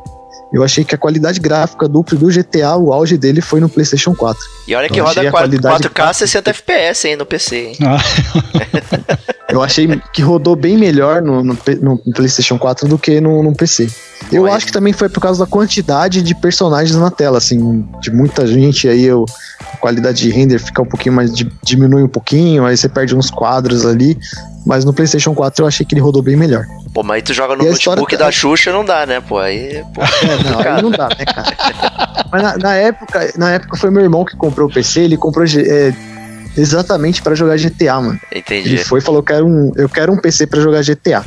Eu 0.51 0.63
achei 0.63 0.83
que 0.83 0.93
a 0.93 0.97
qualidade 0.97 1.39
gráfica 1.39 1.87
do, 1.87 2.03
do 2.03 2.27
GTA, 2.27 2.75
o 2.75 2.93
auge 2.93 3.17
dele 3.17 3.41
foi 3.41 3.59
no 3.59 3.67
PlayStation 3.69 4.13
4. 4.13 4.39
E 4.67 4.75
olha 4.75 4.87
que 4.89 4.99
Eu 4.99 5.03
roda 5.05 5.19
achei 5.19 5.27
a 5.27 5.31
4, 5.31 5.47
qualidade 5.49 5.89
4K 5.89 6.13
60 6.13 6.49
FPS, 6.51 7.07
hein, 7.07 7.15
no 7.15 7.25
PC, 7.25 7.55
hein? 7.55 7.77
Eu 9.49 9.61
achei 9.61 9.87
que 10.11 10.21
rodou 10.21 10.55
bem 10.55 10.77
melhor 10.77 11.21
no, 11.21 11.43
no, 11.43 11.55
no 11.81 11.97
PlayStation 12.13 12.57
4 12.57 12.87
do 12.87 12.97
que 12.97 13.21
no, 13.21 13.43
no 13.43 13.53
PC. 13.53 13.87
Eu 14.31 14.51
acho 14.51 14.65
que 14.65 14.71
também 14.71 14.93
foi 14.93 15.09
por 15.09 15.19
causa 15.19 15.43
da 15.43 15.49
quantidade 15.49 16.21
de 16.23 16.33
personagens 16.33 16.95
na 16.97 17.11
tela, 17.11 17.37
assim, 17.37 17.87
de 18.01 18.09
muita 18.09 18.47
gente, 18.47 18.87
aí 18.87 19.03
eu, 19.03 19.25
a 19.73 19.77
qualidade 19.77 20.23
de 20.23 20.31
render 20.31 20.57
fica 20.57 20.81
um 20.81 20.85
pouquinho 20.85 21.13
mais, 21.13 21.31
di- 21.35 21.51
diminui 21.61 22.01
um 22.03 22.07
pouquinho, 22.07 22.65
aí 22.65 22.75
você 22.75 22.89
perde 22.89 23.15
uns 23.15 23.29
quadros 23.29 23.85
ali, 23.85 24.17
mas 24.65 24.85
no 24.85 24.93
PlayStation 24.93 25.33
4 25.33 25.63
eu 25.63 25.67
achei 25.67 25.85
que 25.85 25.93
ele 25.93 26.01
rodou 26.01 26.21
bem 26.21 26.35
melhor. 26.35 26.65
Pô, 26.93 27.03
mas 27.03 27.15
aí 27.15 27.21
tu 27.21 27.33
joga 27.33 27.55
no 27.55 27.63
notebook 27.63 28.17
tá- 28.17 28.25
da 28.25 28.31
Xuxa, 28.31 28.71
não 28.71 28.85
dá, 28.85 29.05
né, 29.05 29.19
pô? 29.21 29.39
Aí, 29.39 29.83
pô. 29.93 30.01
É, 30.23 30.49
não, 30.49 30.59
aí 30.59 30.81
não 30.81 30.91
dá, 30.91 31.09
né, 31.09 31.25
cara? 31.25 31.55
Mas 32.31 32.41
na, 32.41 32.57
na 32.57 32.73
época, 32.73 33.31
na 33.37 33.51
época 33.51 33.77
foi 33.77 33.91
meu 33.91 34.01
irmão 34.01 34.25
que 34.25 34.35
comprou 34.35 34.67
o 34.67 34.73
PC, 34.73 35.01
ele 35.01 35.17
comprou 35.17 35.45
é, 35.45 35.93
exatamente 36.57 37.21
pra 37.21 37.35
jogar 37.35 37.57
GTA, 37.57 38.01
mano. 38.01 38.19
Entendi. 38.33 38.69
Ele 38.69 38.83
foi 38.83 38.99
e 38.99 39.01
falou: 39.03 39.21
quero 39.21 39.45
um, 39.45 39.71
eu 39.75 39.87
quero 39.87 40.11
um 40.11 40.17
PC 40.17 40.47
pra 40.47 40.59
jogar 40.59 40.81
GTA. 40.81 41.23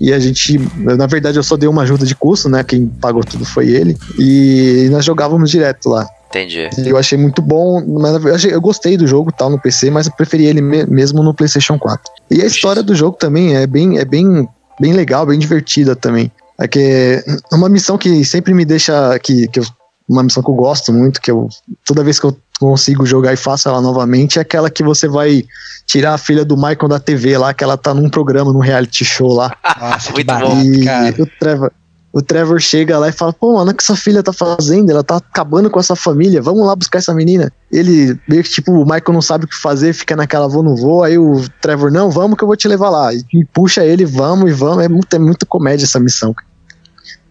E 0.00 0.12
a 0.12 0.18
gente, 0.20 0.58
na 0.76 1.06
verdade, 1.06 1.38
eu 1.38 1.42
só 1.42 1.56
dei 1.56 1.68
uma 1.68 1.82
ajuda 1.82 2.06
de 2.06 2.14
custo, 2.14 2.48
né? 2.48 2.62
Quem 2.62 2.86
pagou 2.86 3.24
tudo 3.24 3.44
foi 3.44 3.68
ele. 3.68 3.96
E 4.16 4.88
nós 4.92 5.04
jogávamos 5.04 5.50
direto 5.50 5.88
lá. 5.88 6.06
Entendi. 6.28 6.68
E 6.78 6.88
eu 6.88 6.96
achei 6.98 7.16
muito 7.18 7.40
bom, 7.40 7.82
mas 8.00 8.12
na 8.12 8.18
verdade, 8.18 8.48
eu 8.50 8.60
gostei 8.60 8.96
do 8.96 9.06
jogo 9.06 9.32
tal 9.32 9.48
no 9.50 9.58
PC, 9.58 9.90
mas 9.90 10.06
eu 10.06 10.12
preferi 10.12 10.46
ele 10.46 10.60
me- 10.60 10.84
mesmo 10.86 11.22
no 11.22 11.32
PlayStation 11.34 11.78
4. 11.78 12.12
E 12.30 12.42
a 12.42 12.46
história 12.46 12.82
do 12.82 12.94
jogo 12.94 13.16
também 13.16 13.56
é 13.56 13.66
bem, 13.66 13.98
é 13.98 14.04
bem, 14.04 14.46
bem 14.78 14.92
legal, 14.92 15.24
bem 15.26 15.38
divertida 15.38 15.96
também. 15.96 16.30
É 16.58 16.68
que 16.68 16.78
é 16.80 17.54
uma 17.54 17.68
missão 17.68 17.96
que 17.96 18.24
sempre 18.24 18.52
me 18.52 18.64
deixa 18.64 19.18
que, 19.20 19.48
que 19.48 19.60
eu 19.60 19.64
uma 20.08 20.22
missão 20.22 20.42
que 20.42 20.48
eu 20.48 20.54
gosto 20.54 20.90
muito, 20.90 21.20
que 21.20 21.30
eu 21.30 21.48
toda 21.84 22.02
vez 22.02 22.18
que 22.18 22.24
eu 22.24 22.34
consigo 22.58 23.04
jogar 23.04 23.32
e 23.34 23.36
faço 23.36 23.68
ela 23.68 23.78
novamente, 23.80 24.38
é 24.38 24.42
aquela 24.42 24.70
que 24.70 24.82
você 24.82 25.06
vai 25.06 25.44
tirar 25.86 26.14
a 26.14 26.18
filha 26.18 26.46
do 26.46 26.56
Michael 26.56 26.88
da 26.88 26.98
TV 26.98 27.36
lá, 27.36 27.52
que 27.52 27.62
ela 27.62 27.76
tá 27.76 27.92
num 27.92 28.08
programa, 28.08 28.50
num 28.50 28.58
reality 28.58 29.04
show 29.04 29.32
lá. 29.34 29.54
Nossa, 29.78 30.10
Muito 30.12 30.26
bom. 30.34 30.60
E 30.62 30.84
cara. 30.84 31.14
o 31.22 31.26
Trevor, 31.38 31.70
o 32.12 32.22
Trevor 32.22 32.58
chega 32.60 32.98
lá 32.98 33.08
e 33.08 33.12
fala: 33.12 33.32
Pô, 33.32 33.54
mano, 33.54 33.70
o 33.70 33.74
que 33.74 33.82
essa 33.82 33.94
filha 33.94 34.22
tá 34.22 34.32
fazendo? 34.32 34.90
Ela 34.90 35.04
tá 35.04 35.16
acabando 35.16 35.68
com 35.70 35.78
essa 35.78 35.94
família, 35.94 36.40
vamos 36.40 36.66
lá 36.66 36.74
buscar 36.74 36.98
essa 36.98 37.14
menina. 37.14 37.52
Ele, 37.70 38.18
meio 38.28 38.42
que 38.42 38.50
tipo, 38.50 38.72
o 38.72 38.84
Michael 38.84 39.12
não 39.12 39.22
sabe 39.22 39.44
o 39.44 39.48
que 39.48 39.54
fazer, 39.56 39.92
fica 39.92 40.16
naquela 40.16 40.48
vou, 40.48 40.62
não 40.62 40.74
vou. 40.74 41.04
Aí 41.04 41.18
o 41.18 41.42
Trevor, 41.60 41.90
não, 41.92 42.10
vamos 42.10 42.36
que 42.38 42.44
eu 42.44 42.48
vou 42.48 42.56
te 42.56 42.66
levar 42.66 42.88
lá. 42.90 43.12
E, 43.12 43.22
e 43.34 43.44
puxa 43.44 43.84
ele, 43.84 44.04
vamos 44.06 44.50
e 44.50 44.52
vamos. 44.54 44.84
É 44.84 44.88
muito, 44.88 45.14
é 45.14 45.18
muito 45.18 45.46
comédia 45.46 45.84
essa 45.84 46.00
missão. 46.00 46.34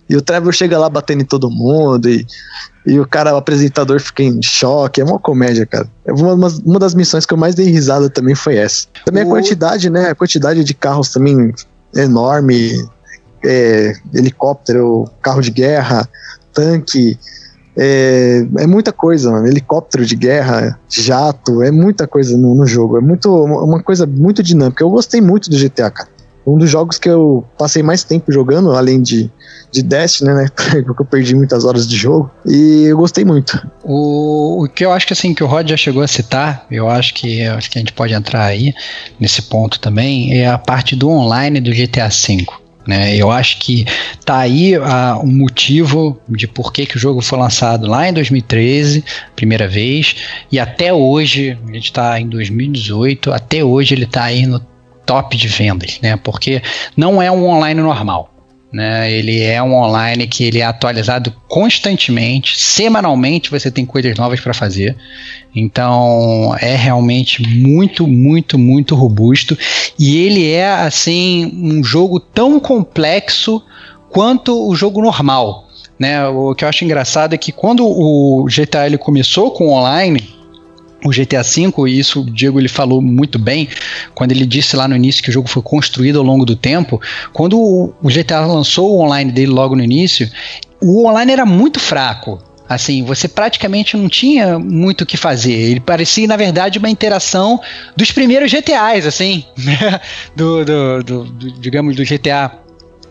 E 0.09 0.15
o 0.15 0.21
Trevor 0.21 0.53
chega 0.53 0.77
lá 0.79 0.89
batendo 0.89 1.21
em 1.21 1.25
todo 1.25 1.49
mundo 1.51 2.07
e, 2.07 2.25
e 2.85 2.97
o 2.97 3.05
cara, 3.05 3.33
o 3.33 3.37
apresentador, 3.37 3.99
fica 3.99 4.23
em 4.23 4.41
choque. 4.41 5.01
É 5.01 5.03
uma 5.03 5.19
comédia, 5.19 5.65
cara. 5.65 5.89
É 6.05 6.13
uma, 6.13 6.33
uma, 6.33 6.79
das 6.79 6.93
missões 6.93 7.25
que 7.25 7.33
eu 7.33 7.37
mais 7.37 7.55
dei 7.55 7.69
risada 7.69 8.09
também 8.09 8.33
foi 8.33 8.55
essa. 8.55 8.87
Também 9.03 9.25
O- 9.25 9.27
a 9.27 9.29
quantidade, 9.31 9.89
né? 9.89 10.09
A 10.11 10.15
quantidade 10.15 10.63
de 10.63 10.73
carros 10.73 11.09
também 11.09 11.53
é 11.95 12.03
enorme. 12.03 12.87
É, 13.49 13.93
helicóptero, 14.13 15.05
carro 15.21 15.41
de 15.41 15.51
guerra, 15.51 16.07
tanque. 16.53 17.17
É, 17.79 18.45
é 18.57 18.67
muita 18.67 18.91
coisa, 18.91 19.31
mano. 19.31 19.47
Helicóptero 19.47 20.05
de 20.05 20.15
guerra, 20.15 20.79
jato, 20.89 21.61
é 21.61 21.71
muita 21.71 22.07
coisa 22.07 22.35
no, 22.35 22.55
no 22.55 22.65
jogo. 22.65 22.97
É 22.97 23.01
muito, 23.01 23.31
uma 23.31 23.81
coisa 23.81 24.05
muito 24.05 24.43
dinâmica. 24.43 24.83
Eu 24.83 24.89
gostei 24.89 25.21
muito 25.21 25.49
do 25.49 25.57
GTA, 25.57 25.91
cara. 25.91 26.09
Um 26.45 26.57
dos 26.57 26.69
jogos 26.69 26.97
que 26.97 27.09
eu 27.09 27.45
passei 27.57 27.83
mais 27.83 28.03
tempo 28.03 28.31
jogando, 28.31 28.71
além 28.71 29.01
de, 29.01 29.29
de 29.69 29.83
Destiny, 29.83 30.33
né? 30.33 30.47
Porque 30.85 31.01
eu 31.01 31.05
perdi 31.05 31.35
muitas 31.35 31.65
horas 31.65 31.87
de 31.87 31.95
jogo. 31.95 32.31
E 32.45 32.85
eu 32.85 32.97
gostei 32.97 33.25
muito. 33.25 33.61
O, 33.83 34.63
o 34.63 34.69
que 34.69 34.85
eu 34.85 34.91
acho 34.91 35.05
que 35.05 35.13
assim 35.13 35.33
que 35.33 35.43
o 35.43 35.47
Rod 35.47 35.69
já 35.69 35.77
chegou 35.77 36.01
a 36.01 36.07
citar, 36.07 36.65
eu 36.71 36.89
acho 36.89 37.13
que 37.13 37.43
acho 37.43 37.69
que 37.69 37.77
a 37.77 37.81
gente 37.81 37.93
pode 37.93 38.13
entrar 38.13 38.45
aí 38.45 38.73
nesse 39.19 39.41
ponto 39.41 39.79
também, 39.79 40.39
é 40.39 40.47
a 40.47 40.57
parte 40.57 40.95
do 40.95 41.09
online 41.09 41.59
do 41.59 41.71
GTA 41.71 42.07
V. 42.07 42.66
Né? 42.87 43.17
Eu 43.17 43.29
acho 43.29 43.59
que 43.59 43.85
tá 44.23 44.37
aí 44.37 44.75
ah, 44.75 45.19
um 45.21 45.31
motivo 45.31 46.19
de 46.29 46.47
por 46.47 46.71
que, 46.71 46.85
que 46.85 46.95
o 46.95 46.99
jogo 46.99 47.21
foi 47.21 47.37
lançado 47.37 47.85
lá 47.85 48.07
em 48.07 48.13
2013, 48.13 49.03
primeira 49.35 49.67
vez, 49.67 50.15
e 50.49 50.57
até 50.57 50.93
hoje, 50.93 51.57
a 51.67 51.73
gente 51.73 51.85
está 51.85 52.19
em 52.19 52.27
2018, 52.27 53.33
até 53.33 53.63
hoje 53.63 53.93
ele 53.93 54.05
está 54.05 54.23
aí 54.23 54.45
no 54.45 54.59
top 55.05 55.35
de 55.35 55.47
vendas, 55.47 55.99
né? 56.01 56.17
Porque 56.17 56.61
não 56.95 57.21
é 57.21 57.29
um 57.29 57.45
online 57.45 57.81
normal. 57.81 58.36
Né, 58.71 59.09
ele 59.13 59.41
é 59.41 59.63
um 59.63 59.73
online 59.73 60.27
que 60.27 60.43
ele 60.43 60.59
é 60.59 60.65
atualizado 60.65 61.33
constantemente, 61.47 62.59
semanalmente 62.59 63.49
você 63.49 63.71
tem 63.71 63.85
coisas 63.85 64.17
novas 64.17 64.41
para 64.41 64.53
fazer. 64.53 64.95
Então 65.55 66.53
é 66.59 66.75
realmente 66.75 67.41
muito, 67.41 68.05
muito, 68.05 68.57
muito 68.59 68.93
robusto 68.93 69.57
e 69.97 70.17
ele 70.17 70.51
é 70.51 70.69
assim 70.69 71.49
um 71.55 71.81
jogo 71.81 72.19
tão 72.19 72.59
complexo 72.59 73.63
quanto 74.09 74.67
o 74.67 74.75
jogo 74.75 75.01
normal. 75.01 75.67
Né? 75.97 76.27
O 76.27 76.53
que 76.53 76.63
eu 76.63 76.69
acho 76.69 76.83
engraçado 76.83 77.33
é 77.33 77.37
que 77.37 77.51
quando 77.51 77.87
o 77.87 78.45
GTA 78.45 78.85
ele 78.85 78.97
começou 78.97 79.51
com 79.51 79.69
online, 79.69 80.36
o 81.05 81.09
GTA 81.11 81.43
V, 81.43 81.71
e 81.87 81.99
isso 81.99 82.21
o 82.21 82.25
Diego 82.25 82.59
ele 82.59 82.67
falou 82.67 83.01
muito 83.01 83.37
bem, 83.37 83.67
quando 84.15 84.31
ele 84.31 84.45
disse 84.45 84.75
lá 84.75 84.87
no 84.87 84.95
início 84.95 85.23
que 85.23 85.29
o 85.29 85.33
jogo 85.33 85.47
foi 85.47 85.61
construído 85.61 86.17
ao 86.19 86.25
longo 86.25 86.45
do 86.45 86.55
tempo, 86.55 86.99
quando 87.33 87.59
o 87.59 87.93
GTA 88.09 88.39
lançou 88.45 88.95
o 88.95 89.01
online 89.03 89.31
dele 89.31 89.51
logo 89.51 89.75
no 89.75 89.83
início, 89.83 90.29
o 90.81 91.05
online 91.07 91.31
era 91.31 91.45
muito 91.45 91.79
fraco. 91.79 92.41
Assim, 92.69 93.01
você 93.01 93.29
praticamente 93.29 93.95
não 93.95 94.09
tinha 94.09 94.59
muito 94.59 95.01
o 95.01 95.05
que 95.05 95.15
fazer. 95.15 95.53
Ele 95.53 95.79
parecia, 95.79 96.27
na 96.27 96.35
verdade, 96.35 96.77
uma 96.79 96.89
interação 96.89 97.61
dos 97.95 98.11
primeiros 98.11 98.51
GTAs, 98.51 99.05
assim, 99.05 99.45
né? 99.57 100.01
do, 100.35 100.65
do, 100.65 101.03
do- 101.03 101.23
do- 101.23 101.51
digamos, 101.61 101.95
do 101.95 102.03
GTA 102.03 102.51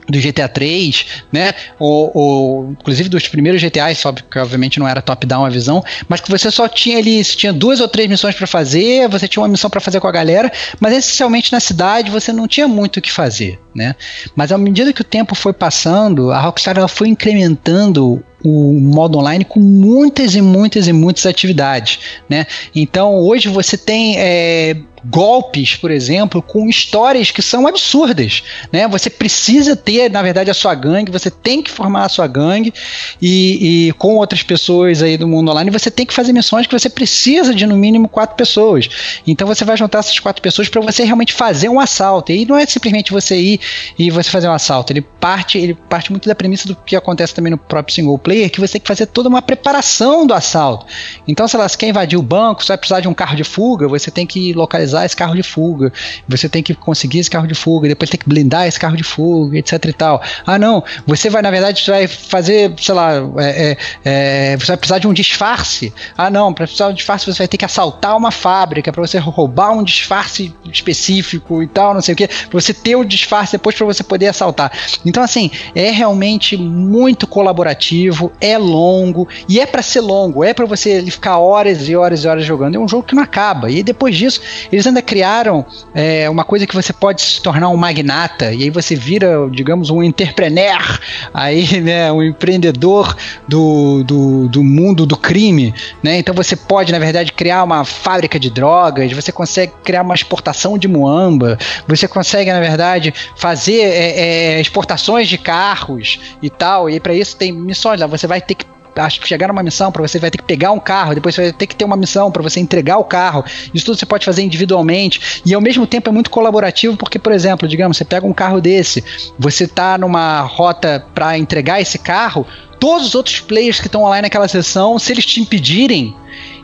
do 0.08 0.20
GTA 0.20 0.48
3, 0.48 1.06
né? 1.32 1.52
Ou, 1.78 2.10
ou, 2.14 2.70
inclusive 2.72 3.08
dos 3.08 3.28
primeiros 3.28 3.60
GTAs, 3.60 3.98
só 3.98 4.12
que 4.12 4.38
obviamente 4.38 4.78
não 4.78 4.86
era 4.86 5.02
top-down 5.02 5.44
a 5.44 5.48
visão, 5.48 5.84
mas 6.08 6.20
que 6.20 6.30
você 6.30 6.50
só 6.50 6.68
tinha 6.68 6.98
ali, 6.98 7.22
você 7.22 7.36
tinha 7.36 7.52
duas 7.52 7.80
ou 7.80 7.88
três 7.88 8.08
missões 8.08 8.34
para 8.34 8.46
fazer, 8.46 9.08
você 9.08 9.26
tinha 9.26 9.42
uma 9.42 9.48
missão 9.48 9.68
para 9.68 9.80
fazer 9.80 10.00
com 10.00 10.06
a 10.06 10.12
galera, 10.12 10.50
mas 10.80 10.92
essencialmente 10.92 11.52
na 11.52 11.60
cidade 11.60 12.10
você 12.10 12.32
não 12.32 12.46
tinha 12.46 12.68
muito 12.68 12.98
o 12.98 13.02
que 13.02 13.10
fazer, 13.10 13.58
né? 13.74 13.94
Mas 14.34 14.52
à 14.52 14.58
medida 14.58 14.92
que 14.92 15.00
o 15.00 15.04
tempo 15.04 15.34
foi 15.34 15.52
passando, 15.52 16.30
a 16.30 16.40
Rockstar 16.40 16.76
ela 16.76 16.88
foi 16.88 17.08
incrementando 17.08 18.22
o 18.44 18.72
modo 18.72 19.18
online 19.18 19.44
com 19.44 19.58
muitas 19.58 20.36
e 20.36 20.40
muitas 20.40 20.86
e 20.86 20.92
muitas 20.92 21.26
atividades, 21.26 21.98
né? 22.28 22.46
Então 22.74 23.16
hoje 23.16 23.48
você 23.48 23.76
tem 23.76 24.16
é, 24.18 24.76
golpes, 25.04 25.76
por 25.76 25.90
exemplo, 25.90 26.42
com 26.42 26.68
histórias 26.68 27.30
que 27.30 27.42
são 27.42 27.66
absurdas, 27.66 28.42
né? 28.72 28.88
Você 28.88 29.10
precisa 29.10 29.76
ter, 29.76 30.10
na 30.10 30.22
verdade, 30.22 30.50
a 30.50 30.54
sua 30.54 30.74
gangue, 30.74 31.12
você 31.12 31.30
tem 31.30 31.62
que 31.62 31.70
formar 31.70 32.04
a 32.04 32.08
sua 32.08 32.26
gangue 32.26 32.72
e, 33.20 33.88
e 33.88 33.92
com 33.94 34.16
outras 34.16 34.42
pessoas 34.42 35.02
aí 35.02 35.16
do 35.16 35.28
mundo 35.28 35.50
online, 35.50 35.70
você 35.70 35.90
tem 35.90 36.06
que 36.06 36.14
fazer 36.14 36.32
missões 36.32 36.66
que 36.66 36.78
você 36.78 36.88
precisa 36.88 37.54
de 37.54 37.66
no 37.66 37.76
mínimo 37.76 38.08
quatro 38.08 38.36
pessoas. 38.36 38.88
Então 39.26 39.46
você 39.46 39.64
vai 39.64 39.76
juntar 39.76 39.98
essas 40.00 40.18
quatro 40.18 40.42
pessoas 40.42 40.68
para 40.68 40.80
você 40.80 41.04
realmente 41.04 41.32
fazer 41.32 41.68
um 41.68 41.78
assalto. 41.78 42.32
E 42.32 42.44
não 42.44 42.56
é 42.56 42.66
simplesmente 42.66 43.12
você 43.12 43.38
ir 43.38 43.60
e 43.98 44.10
você 44.10 44.30
fazer 44.30 44.48
um 44.48 44.52
assalto. 44.52 44.92
Ele 44.92 45.02
parte, 45.02 45.58
ele 45.58 45.74
parte 45.74 46.10
muito 46.10 46.28
da 46.28 46.34
premissa 46.34 46.66
do 46.68 46.74
que 46.74 46.96
acontece 46.96 47.34
também 47.34 47.50
no 47.50 47.58
próprio 47.58 47.94
single 47.94 48.18
player, 48.18 48.50
que 48.50 48.60
você 48.60 48.74
tem 48.74 48.80
que 48.80 48.88
fazer 48.88 49.06
toda 49.06 49.28
uma 49.28 49.42
preparação 49.42 50.26
do 50.26 50.34
assalto. 50.34 50.86
Então, 51.26 51.46
sei 51.46 51.58
lá, 51.58 51.68
se 51.68 51.76
quer 51.76 51.88
invadir 51.88 52.18
o 52.18 52.22
banco, 52.22 52.62
você 52.62 52.68
vai 52.68 52.78
precisar 52.78 53.00
de 53.00 53.08
um 53.08 53.14
carro 53.14 53.36
de 53.36 53.44
fuga, 53.44 53.88
você 53.88 54.10
tem 54.10 54.26
que 54.26 54.52
localizar 54.52 54.85
esse 54.92 55.16
carro 55.16 55.34
de 55.34 55.42
fuga, 55.42 55.92
você 56.28 56.48
tem 56.48 56.62
que 56.62 56.74
conseguir 56.74 57.18
esse 57.18 57.30
carro 57.30 57.46
de 57.46 57.54
fuga, 57.54 57.88
depois 57.88 58.10
tem 58.10 58.18
que 58.18 58.28
blindar 58.28 58.66
esse 58.66 58.78
carro 58.78 58.96
de 58.96 59.02
fuga, 59.02 59.58
etc 59.58 59.84
e 59.84 59.92
tal. 59.92 60.22
Ah, 60.46 60.58
não, 60.58 60.82
você 61.06 61.28
vai, 61.30 61.42
na 61.42 61.50
verdade, 61.50 61.82
vai 61.86 62.06
fazer, 62.06 62.72
sei 62.78 62.94
lá, 62.94 63.14
é, 63.38 63.76
é, 64.04 64.52
é, 64.52 64.56
você 64.56 64.66
vai 64.66 64.76
precisar 64.76 64.98
de 64.98 65.08
um 65.08 65.12
disfarce. 65.12 65.92
Ah, 66.16 66.30
não, 66.30 66.52
para 66.52 66.66
precisar 66.66 66.86
de 66.86 66.92
um 66.92 66.96
disfarce 66.96 67.26
você 67.26 67.38
vai 67.38 67.48
ter 67.48 67.56
que 67.56 67.64
assaltar 67.64 68.16
uma 68.16 68.30
fábrica, 68.30 68.92
para 68.92 69.06
você 69.06 69.18
roubar 69.18 69.72
um 69.72 69.82
disfarce 69.82 70.54
específico 70.72 71.62
e 71.62 71.66
tal, 71.66 71.94
não 71.94 72.00
sei 72.00 72.14
o 72.14 72.16
que, 72.16 72.28
pra 72.28 72.60
você 72.60 72.72
ter 72.72 72.96
o 72.96 73.04
disfarce 73.04 73.52
depois 73.52 73.74
para 73.74 73.86
você 73.86 74.02
poder 74.02 74.28
assaltar. 74.28 74.72
Então, 75.04 75.22
assim, 75.22 75.50
é 75.74 75.90
realmente 75.90 76.56
muito 76.56 77.26
colaborativo, 77.26 78.32
é 78.40 78.56
longo, 78.58 79.28
e 79.48 79.60
é 79.60 79.66
para 79.66 79.82
ser 79.82 80.00
longo, 80.00 80.44
é 80.44 80.52
para 80.54 80.66
você 80.66 81.04
ficar 81.10 81.38
horas 81.38 81.88
e 81.88 81.96
horas 81.96 82.24
e 82.24 82.28
horas 82.28 82.44
jogando. 82.44 82.76
É 82.76 82.78
um 82.78 82.88
jogo 82.88 83.04
que 83.04 83.14
não 83.14 83.22
acaba. 83.22 83.70
E 83.70 83.82
depois 83.82 84.16
disso, 84.16 84.40
eles 84.76 84.86
ainda 84.86 85.00
criaram 85.00 85.64
é, 85.94 86.28
uma 86.28 86.44
coisa 86.44 86.66
que 86.66 86.74
você 86.74 86.92
pode 86.92 87.22
se 87.22 87.40
tornar 87.40 87.70
um 87.70 87.76
magnata, 87.78 88.52
e 88.52 88.64
aí 88.64 88.70
você 88.70 88.94
vira, 88.94 89.48
digamos, 89.50 89.88
um 89.88 90.02
entrepreneur, 90.02 91.00
aí, 91.32 91.80
né, 91.80 92.12
um 92.12 92.22
empreendedor 92.22 93.16
do, 93.48 94.04
do, 94.04 94.48
do 94.48 94.62
mundo 94.62 95.06
do 95.06 95.16
crime, 95.16 95.74
né? 96.02 96.18
Então 96.18 96.34
você 96.34 96.54
pode, 96.54 96.92
na 96.92 96.98
verdade, 96.98 97.32
criar 97.32 97.64
uma 97.64 97.86
fábrica 97.86 98.38
de 98.38 98.50
drogas, 98.50 99.10
você 99.12 99.32
consegue 99.32 99.72
criar 99.82 100.02
uma 100.02 100.14
exportação 100.14 100.76
de 100.76 100.86
muamba, 100.86 101.56
você 101.88 102.06
consegue, 102.06 102.52
na 102.52 102.60
verdade, 102.60 103.14
fazer 103.34 103.80
é, 103.80 104.56
é, 104.56 104.60
exportações 104.60 105.26
de 105.26 105.38
carros 105.38 106.36
e 106.42 106.50
tal, 106.50 106.90
e 106.90 107.00
para 107.00 107.14
isso 107.14 107.34
tem 107.34 107.50
missões 107.50 107.98
lá, 107.98 108.06
você 108.06 108.26
vai 108.26 108.42
ter 108.42 108.56
que 108.56 108.75
chegar 109.08 109.48
numa 109.48 109.62
missão 109.62 109.92
para 109.92 110.02
você 110.02 110.18
vai 110.18 110.30
ter 110.30 110.38
que 110.38 110.44
pegar 110.44 110.72
um 110.72 110.80
carro, 110.80 111.14
depois 111.14 111.34
você 111.34 111.42
vai 111.42 111.52
ter 111.52 111.66
que 111.66 111.76
ter 111.76 111.84
uma 111.84 111.96
missão 111.96 112.30
para 112.30 112.42
você 112.42 112.60
entregar 112.60 112.98
o 112.98 113.04
carro. 113.04 113.44
Isso 113.72 113.86
tudo 113.86 113.98
você 113.98 114.06
pode 114.06 114.24
fazer 114.24 114.42
individualmente 114.42 115.42
e 115.44 115.54
ao 115.54 115.60
mesmo 115.60 115.86
tempo 115.86 116.08
é 116.08 116.12
muito 116.12 116.30
colaborativo 116.30 116.96
porque, 116.96 117.18
por 117.18 117.32
exemplo, 117.32 117.68
digamos, 117.68 117.96
você 117.96 118.04
pega 118.04 118.26
um 118.26 118.32
carro 118.32 118.60
desse, 118.60 119.04
você 119.38 119.66
tá 119.66 119.98
numa 119.98 120.40
rota 120.40 121.04
para 121.14 121.38
entregar 121.38 121.80
esse 121.80 121.98
carro, 121.98 122.46
todos 122.78 123.08
os 123.08 123.14
outros 123.14 123.40
players 123.40 123.80
que 123.80 123.86
estão 123.86 124.02
online 124.02 124.22
naquela 124.22 124.48
sessão, 124.48 124.98
se 124.98 125.12
eles 125.12 125.26
te 125.26 125.40
impedirem, 125.40 126.14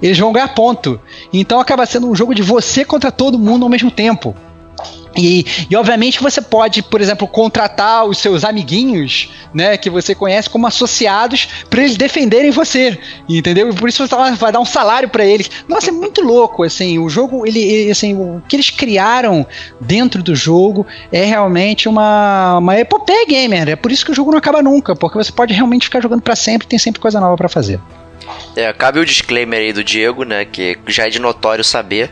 eles 0.00 0.18
vão 0.18 0.32
ganhar 0.32 0.48
ponto. 0.48 1.00
Então 1.32 1.60
acaba 1.60 1.86
sendo 1.86 2.08
um 2.08 2.14
jogo 2.14 2.34
de 2.34 2.42
você 2.42 2.84
contra 2.84 3.10
todo 3.10 3.38
mundo 3.38 3.64
ao 3.64 3.68
mesmo 3.68 3.90
tempo. 3.90 4.34
E, 5.16 5.44
e, 5.68 5.76
obviamente 5.76 6.22
você 6.22 6.40
pode, 6.40 6.82
por 6.82 7.00
exemplo, 7.00 7.28
contratar 7.28 8.04
os 8.04 8.18
seus 8.18 8.44
amiguinhos, 8.44 9.30
né, 9.52 9.76
que 9.76 9.90
você 9.90 10.14
conhece 10.14 10.48
como 10.48 10.66
associados 10.66 11.48
para 11.68 11.82
eles 11.82 11.96
defenderem 11.96 12.50
você, 12.50 12.98
entendeu? 13.28 13.70
E 13.70 13.74
por 13.74 13.88
isso 13.88 14.06
você 14.06 14.14
vai 14.36 14.52
dar 14.52 14.60
um 14.60 14.64
salário 14.64 15.08
para 15.08 15.24
eles. 15.24 15.50
Nossa, 15.68 15.90
é 15.90 15.92
muito 15.92 16.22
louco, 16.22 16.62
assim, 16.62 16.98
o 16.98 17.08
jogo, 17.08 17.46
ele, 17.46 17.90
assim, 17.90 18.14
o 18.14 18.42
que 18.48 18.56
eles 18.56 18.70
criaram 18.70 19.46
dentro 19.80 20.22
do 20.22 20.34
jogo 20.34 20.86
é 21.10 21.24
realmente 21.24 21.88
uma, 21.88 22.58
uma 22.58 22.78
epopeia 22.78 23.26
gamer. 23.26 23.68
É 23.68 23.76
por 23.76 23.92
isso 23.92 24.04
que 24.04 24.12
o 24.12 24.14
jogo 24.14 24.30
não 24.30 24.38
acaba 24.38 24.62
nunca, 24.62 24.96
porque 24.96 25.18
você 25.18 25.32
pode 25.32 25.52
realmente 25.52 25.84
ficar 25.84 26.00
jogando 26.00 26.22
para 26.22 26.36
sempre, 26.36 26.66
tem 26.66 26.78
sempre 26.78 27.00
coisa 27.00 27.20
nova 27.20 27.36
para 27.36 27.48
fazer. 27.48 27.78
É, 28.56 28.72
cabe 28.72 28.98
o 28.98 29.04
disclaimer 29.04 29.60
aí 29.60 29.72
do 29.72 29.84
Diego, 29.84 30.24
né, 30.24 30.44
que 30.44 30.78
já 30.86 31.06
é 31.06 31.10
de 31.10 31.18
notório 31.18 31.64
saber, 31.64 32.10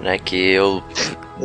né, 0.00 0.18
que 0.18 0.36
eu 0.36 0.82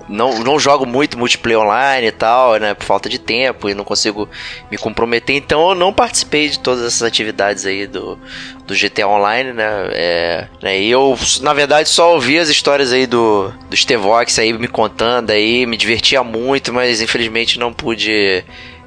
não, 0.08 0.40
não 0.40 0.60
jogo 0.60 0.86
muito 0.86 1.18
multiplayer 1.18 1.60
online 1.60 2.08
e 2.08 2.12
tal, 2.12 2.56
né? 2.58 2.74
Por 2.74 2.86
falta 2.86 3.10
de 3.10 3.20
tempo 3.20 3.70
e 3.70 3.74
não 3.74 3.84
consigo 3.84 4.30
me 4.70 4.78
comprometer. 4.78 5.36
Então 5.36 5.70
eu 5.70 5.76
não 5.76 5.92
participei 5.94 6.50
de 6.50 6.60
todas 6.60 6.86
essas 6.86 7.04
atividades 7.04 7.66
aí 7.66 7.86
do, 7.86 8.18
do 8.66 8.74
GTA 8.74 9.08
Online, 9.08 9.54
né? 9.54 9.90
É, 9.92 10.48
né? 10.62 10.80
E 10.80 10.90
eu, 10.90 11.18
na 11.42 11.54
verdade, 11.54 11.90
só 11.90 12.14
ouvi 12.14 12.40
as 12.40 12.50
histórias 12.50 12.94
aí 12.94 13.06
do, 13.06 13.52
do 13.70 13.76
Stevox 13.76 14.40
aí 14.40 14.54
me 14.54 14.68
contando 14.68 15.32
aí, 15.32 15.66
me 15.66 15.76
divertia 15.76 16.24
muito, 16.24 16.74
mas 16.74 17.02
infelizmente 17.02 17.60
não 17.60 17.74
pude 17.74 18.44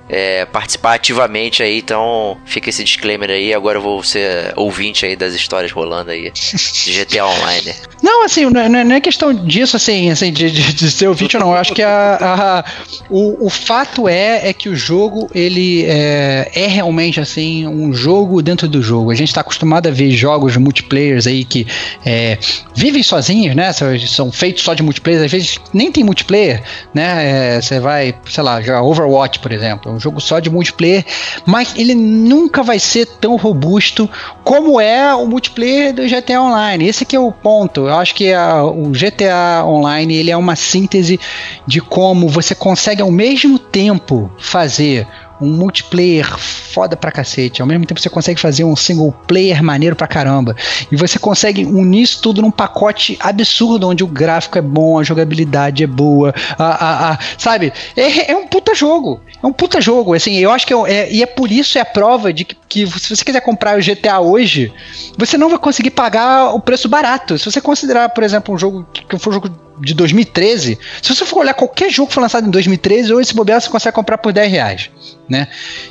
é, 0.09 0.45
participar 0.47 0.95
ativamente 0.95 1.63
aí, 1.63 1.79
então 1.79 2.39
fica 2.45 2.69
esse 2.69 2.85
disclaimer 2.85 3.31
aí. 3.31 3.55
Agora 3.55 3.79
eu 3.79 3.83
vou 3.83 4.03
ser 4.03 4.53
ouvinte 4.57 5.07
aí 5.07 5.17
das 5.17 5.35
histórias 5.35 5.73
rolando 5.73 6.11
aí 6.11 6.31
de 6.31 7.05
GTA 7.05 7.27
Online. 7.27 7.75
Não, 8.05 8.23
assim, 8.23 8.45
não 8.51 8.61
é, 8.61 8.85
não 8.85 8.95
é 8.97 9.01
questão 9.01 9.33
disso, 9.33 9.77
assim, 9.79 10.11
assim 10.11 10.31
de, 10.31 10.51
de, 10.51 10.75
de 10.75 10.91
ser 10.91 11.09
ouvinte 11.09 11.39
ou 11.39 11.43
não. 11.43 11.53
Eu 11.53 11.57
acho 11.57 11.73
que 11.73 11.81
a, 11.83 12.19
a- 12.21 12.65
o, 13.09 13.47
o 13.47 13.49
fato 13.49 14.07
é, 14.07 14.47
é 14.47 14.53
que 14.53 14.69
o 14.69 14.77
jogo, 14.77 15.31
ele 15.35 15.87
é, 15.87 16.51
é 16.55 16.67
realmente, 16.67 17.19
assim, 17.19 17.67
um 17.67 17.95
jogo 17.95 18.43
dentro 18.43 18.69
do 18.69 18.83
jogo. 18.83 19.11
A 19.11 19.15
gente 19.15 19.29
está 19.29 19.41
acostumado 19.41 19.87
a 19.89 19.91
ver 19.91 20.11
jogos 20.11 20.55
multiplayers 20.59 21.27
aí 21.27 21.47
que 21.47 21.67
é, 22.05 22.37
vivem 22.75 23.03
sozinhos, 23.03 23.57
né? 23.57 23.73
São, 23.73 24.31
feitos 24.31 24.63
só 24.65 24.75
de 24.75 24.83
multiplayer. 24.83 25.25
Às 25.25 25.33
vezes 25.33 25.59
nem 25.73 25.91
tem 25.91 26.05
multiplayer, 26.05 26.63
né? 26.93 27.55
É, 27.57 27.61
Você 27.63 27.81
vai, 27.81 28.15
sei 28.29 28.43
lá, 28.43 28.61
jogar 28.61 28.83
Overwatch, 28.83 29.39
por 29.39 29.51
exemplo. 29.51 29.91
É 29.91 29.95
um 29.95 29.99
jogo 29.99 30.21
só 30.21 30.41
de 30.41 30.51
multiplayer, 30.51 31.07
mas 31.47 31.73
ele 31.75 31.95
nunca 31.95 32.63
vai 32.63 32.79
ser 32.79 33.07
tão 33.07 33.37
robusto 33.37 34.11
como 34.45 34.79
é 34.79 35.15
o 35.15 35.27
multiplayer 35.27 35.95
do 35.95 36.03
GTA 36.07 36.43
Online. 36.43 36.87
Esse 36.87 37.05
aqui 37.05 37.17
é 37.17 37.21
o 37.21 37.33
ponto. 37.33 37.94
Eu 37.95 38.01
acho 38.01 38.15
que 38.15 38.33
a- 38.33 38.65
o 38.65 38.91
GTA 38.93 39.65
Online 39.65 40.17
ele 40.17 40.31
é 40.31 40.37
uma 40.37 40.57
síntese 40.57 41.19
de 41.67 41.81
como 41.81 42.29
você 42.29 42.55
consegue 42.55 43.01
ao 43.01 43.11
mesmo 43.11 43.59
tempo 43.59 44.31
fazer 44.37 45.07
um 45.41 45.49
multiplayer 45.57 46.39
foda 46.39 46.97
pra 46.97 47.11
cacete, 47.11 47.61
ao 47.61 47.69
mesmo 47.69 47.85
tempo 47.87 48.01
você 48.01 48.09
consegue 48.09 48.41
fazer 48.41 48.65
um 48.65 48.75
single 48.77 49.13
player 49.27 49.63
maneiro 49.63 49.95
pra 49.97 50.07
caramba. 50.07 50.57
E 50.91 50.97
você 50.97 51.19
consegue 51.19 51.65
unir 51.65 52.03
isso 52.03 52.21
tudo 52.23 52.41
num 52.43 52.51
pacote 52.51 53.17
absurdo, 53.21 53.89
onde 53.89 54.03
o 54.05 54.07
gráfico 54.07 54.59
é 54.59 54.63
bom, 54.63 54.99
a 54.99 55.03
jogabilidade 55.03 55.83
é 55.83 55.87
boa, 55.87 56.35
a, 56.59 56.65
a- 56.65 57.13
a- 57.13 57.19
sabe? 57.39 57.73
É, 57.97 58.33
é 58.33 58.37
um 58.37 58.47
puta 58.47 58.75
jogo. 58.75 59.21
É 59.43 59.47
um 59.47 59.53
puta 59.53 59.81
jogo. 59.81 60.15
Assim, 60.15 60.37
eu 60.39 60.51
acho 60.51 60.67
que 60.67 60.73
é, 60.75 60.77
é- 60.93 61.13
e 61.13 61.23
é 61.23 61.27
por 61.27 61.51
isso 61.51 61.79
é 61.79 61.81
a 61.81 61.85
prova 61.87 62.33
de 62.33 62.45
que, 62.45 62.57
que 62.69 62.87
se 62.99 63.15
você 63.17 63.25
quiser 63.25 63.41
comprar 63.41 63.79
o 63.79 63.83
GTA 63.83 64.21
hoje, 64.21 64.73
você 65.17 65.37
não 65.39 65.49
vai 65.49 65.59
conseguir 65.59 65.91
pagar 65.91 66.55
o 66.55 66.61
preço 66.61 66.89
barato. 66.89 67.39
Se 67.39 67.45
você 67.45 67.61
considerar, 67.61 68.09
por 68.11 68.23
exemplo, 68.25 68.55
um 68.55 68.59
jogo 68.59 68.87
que 68.93 69.05
que 69.05 69.19
foi 69.19 69.33
um 69.33 69.35
jogo 69.35 69.51
de 69.81 69.93
2013, 69.93 70.79
se 71.03 71.15
você 71.15 71.25
for 71.27 71.41
olhar 71.41 71.53
qualquer 71.55 71.91
jogo 71.91 72.09
que 72.09 72.15
foi 72.15 72.23
lançado 72.23 72.47
em 72.47 72.51
2013, 72.51 73.13
hoje 73.13 73.23
esse 73.23 73.35
bobear 73.35 73.61
você 73.61 73.69
consegue 73.69 73.95
comprar 73.95 74.19
por 74.19 74.33
10 74.33 74.51
reais, 74.51 74.91
né? 75.29 75.49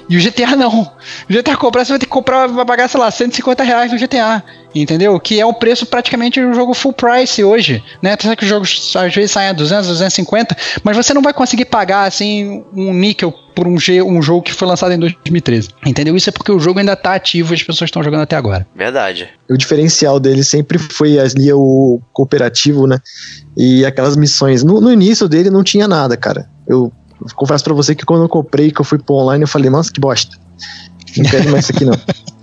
E 0.10 0.18
o 0.18 0.22
GTA 0.22 0.56
não. 0.56 0.82
O 1.30 1.34
GTA 1.34 1.58
comprar, 1.58 1.86
você 1.86 1.92
vai 1.94 2.00
ter 2.00 2.06
que 2.06 2.12
comprar, 2.12 2.48
vai 2.48 2.66
pagar, 2.66 2.88
sei 2.88 3.00
lá, 3.00 3.10
150 3.10 3.64
reais 3.64 3.92
no 3.92 3.98
GTA, 3.98 4.44
entendeu? 4.74 5.20
Que 5.20 5.40
é 5.40 5.46
o 5.46 5.54
preço 5.54 5.86
praticamente 5.86 6.40
de 6.40 6.46
um 6.46 6.54
jogo 6.54 6.74
full 6.74 6.94
price 6.94 7.44
hoje, 7.44 7.84
né? 8.02 8.14
Apesar 8.14 8.36
que 8.36 8.44
os 8.44 8.50
jogos 8.50 8.94
às 8.96 9.14
vezes 9.14 9.32
saem 9.32 9.50
a 9.50 9.54
200, 9.54 9.88
250, 9.88 10.56
mas 10.84 10.96
você 10.96 11.14
não 11.14 11.22
vai 11.22 11.34
conseguir 11.34 11.66
pagar, 11.66 12.06
assim, 12.06 12.64
um 12.74 12.94
níquel 12.94 13.34
por 13.54 13.68
um, 13.68 13.80
G, 13.80 14.02
um 14.02 14.22
jogo 14.22 14.42
que 14.42 14.54
foi 14.54 14.68
lançado 14.68 14.94
em 14.94 15.00
2013, 15.00 15.70
entendeu? 15.86 16.16
Isso 16.16 16.30
é 16.30 16.32
porque 16.32 16.52
o 16.52 16.60
jogo 16.60 16.80
ainda 16.80 16.96
tá 16.96 17.14
ativo 17.14 17.54
e 17.54 17.56
as 17.56 17.62
pessoas 17.62 17.88
estão 17.88 18.04
jogando 18.04 18.22
até 18.22 18.36
agora. 18.36 18.66
Verdade. 18.76 19.30
O 19.50 19.56
diferencial 19.56 20.20
dele 20.20 20.44
sempre 20.44 20.80
foi 20.80 21.20
ali 21.20 21.54
o 21.54 22.02
cooperativo, 22.12 22.88
né? 22.88 23.00
E 23.56 23.86
aquelas 23.86 24.18
missões. 24.18 24.64
No, 24.64 24.82
no 24.82 24.92
início 24.92 25.28
dele 25.28 25.52
não 25.52 25.64
tinha 25.64 25.88
nada, 25.88 26.18
cara. 26.18 26.50
Eu 26.68 26.92
confesso 27.36 27.64
pra 27.64 27.74
você 27.74 27.96
que 27.96 28.06
quando 28.06 28.24
eu 28.24 28.30
comprei, 28.30 28.72
que 28.72 28.82
eu 28.82 28.86
fui 28.86 28.98
pro 28.98 29.16
online, 29.16 29.44
eu 29.44 29.48
falei, 29.48 29.70
nossa, 29.70 29.92
que 29.92 30.00
bosta. 30.00 30.38
Não 31.18 31.26
quero 31.26 31.52
mais 31.52 31.66
isso 31.66 31.74
aqui, 31.74 31.86
não. 31.86 31.94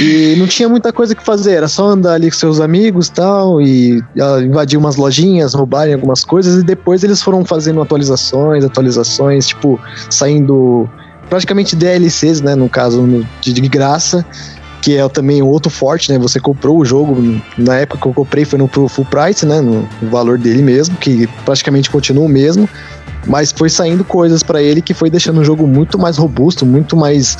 E 0.00 0.34
não 0.36 0.46
tinha 0.46 0.68
muita 0.68 0.92
coisa 0.92 1.14
que 1.14 1.24
fazer, 1.24 1.52
era 1.52 1.68
só 1.68 1.86
andar 1.86 2.14
ali 2.14 2.30
com 2.30 2.36
seus 2.36 2.60
amigos 2.60 3.08
tal, 3.08 3.60
e 3.60 4.02
ah, 4.20 4.40
invadir 4.40 4.76
umas 4.76 4.96
lojinhas, 4.96 5.54
roubarem 5.54 5.94
algumas 5.94 6.24
coisas, 6.24 6.62
e 6.62 6.64
depois 6.64 7.04
eles 7.04 7.22
foram 7.22 7.44
fazendo 7.44 7.80
atualizações, 7.80 8.64
atualizações, 8.64 9.48
tipo, 9.48 9.78
saindo 10.10 10.88
praticamente 11.28 11.76
DLCs, 11.76 12.40
né, 12.40 12.54
no 12.54 12.68
caso, 12.68 13.24
de, 13.40 13.52
de 13.52 13.68
graça, 13.68 14.24
que 14.82 14.96
é 14.96 15.08
também 15.08 15.42
outro 15.42 15.70
forte, 15.70 16.12
né, 16.12 16.18
você 16.18 16.40
comprou 16.40 16.78
o 16.78 16.84
jogo, 16.84 17.40
na 17.56 17.76
época 17.76 18.00
que 18.00 18.08
eu 18.08 18.12
comprei 18.12 18.44
foi 18.44 18.58
no 18.58 18.68
full 18.68 19.04
price, 19.04 19.46
né, 19.46 19.60
no 19.60 19.88
valor 20.10 20.38
dele 20.38 20.62
mesmo, 20.62 20.96
que 20.96 21.28
praticamente 21.44 21.88
continua 21.88 22.24
o 22.24 22.28
mesmo, 22.28 22.68
mas 23.26 23.52
foi 23.52 23.68
saindo 23.68 24.04
coisas 24.04 24.42
pra 24.42 24.62
ele 24.62 24.82
que 24.82 24.94
foi 24.94 25.10
deixando 25.10 25.40
o 25.40 25.44
jogo 25.44 25.66
muito 25.66 25.98
mais 25.98 26.16
robusto, 26.16 26.66
muito 26.66 26.96
mais 26.96 27.38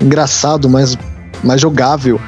engraçado, 0.00 0.68
mais, 0.68 0.96
mais 1.42 1.60
jogável. 1.60 2.20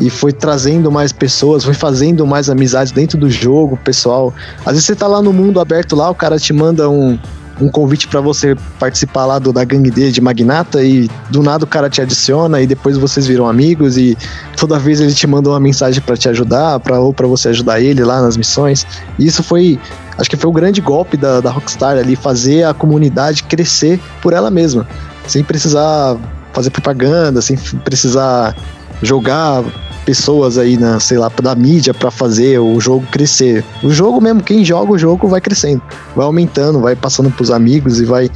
E 0.00 0.08
foi 0.08 0.32
trazendo 0.32 0.92
mais 0.92 1.12
pessoas, 1.12 1.64
foi 1.64 1.74
fazendo 1.74 2.24
mais 2.24 2.48
amizades 2.48 2.92
dentro 2.92 3.18
do 3.18 3.28
jogo, 3.28 3.76
pessoal. 3.76 4.32
Às 4.60 4.72
vezes 4.72 4.84
você 4.84 4.94
tá 4.94 5.08
lá 5.08 5.20
no 5.20 5.32
mundo 5.32 5.60
aberto 5.60 5.96
lá, 5.96 6.08
o 6.08 6.14
cara 6.14 6.38
te 6.38 6.52
manda 6.52 6.88
um, 6.88 7.18
um 7.60 7.68
convite 7.68 8.06
pra 8.06 8.20
você 8.20 8.56
participar 8.78 9.26
lá 9.26 9.38
do, 9.38 9.52
da 9.52 9.64
gangue 9.64 9.90
dele 9.90 10.12
de 10.12 10.20
Magnata 10.20 10.82
e 10.82 11.10
do 11.30 11.42
nada 11.42 11.64
o 11.64 11.66
cara 11.66 11.90
te 11.90 12.00
adiciona 12.00 12.60
e 12.60 12.66
depois 12.66 12.96
vocês 12.96 13.26
viram 13.26 13.48
amigos 13.48 13.98
e 13.98 14.16
toda 14.56 14.78
vez 14.78 15.00
ele 15.00 15.12
te 15.12 15.26
manda 15.26 15.50
uma 15.50 15.60
mensagem 15.60 16.00
pra 16.00 16.16
te 16.16 16.28
ajudar, 16.28 16.78
pra, 16.80 17.00
ou 17.00 17.12
pra 17.12 17.26
você 17.26 17.48
ajudar 17.48 17.80
ele 17.80 18.04
lá 18.04 18.22
nas 18.22 18.36
missões. 18.36 18.86
E 19.18 19.26
isso 19.26 19.42
foi, 19.42 19.78
acho 20.18 20.28
que 20.28 20.36
foi 20.36 20.50
o 20.50 20.52
grande 20.52 20.80
golpe 20.80 21.16
da, 21.16 21.40
da 21.40 21.50
Rockstar 21.50 21.96
ali, 21.96 22.16
fazer 22.16 22.64
a 22.64 22.74
comunidade 22.74 23.44
crescer 23.44 24.00
por 24.20 24.32
ela 24.32 24.50
mesma, 24.50 24.86
sem 25.26 25.42
precisar 25.44 26.16
fazer 26.52 26.70
propaganda, 26.70 27.40
sem 27.40 27.56
precisar 27.56 28.54
jogar 29.02 29.62
pessoas 30.04 30.56
aí 30.56 30.76
na, 30.76 30.98
sei 30.98 31.18
lá, 31.18 31.30
da 31.42 31.54
mídia 31.54 31.92
pra 31.92 32.10
fazer 32.10 32.58
o 32.58 32.80
jogo 32.80 33.06
crescer. 33.12 33.62
O 33.82 33.90
jogo 33.90 34.20
mesmo, 34.20 34.42
quem 34.42 34.64
joga 34.64 34.92
o 34.92 34.98
jogo 34.98 35.28
vai 35.28 35.40
crescendo, 35.40 35.82
vai 36.16 36.24
aumentando, 36.24 36.80
vai 36.80 36.96
passando 36.96 37.30
pros 37.30 37.50
amigos 37.50 38.00
e 38.00 38.04
vai 38.04 38.30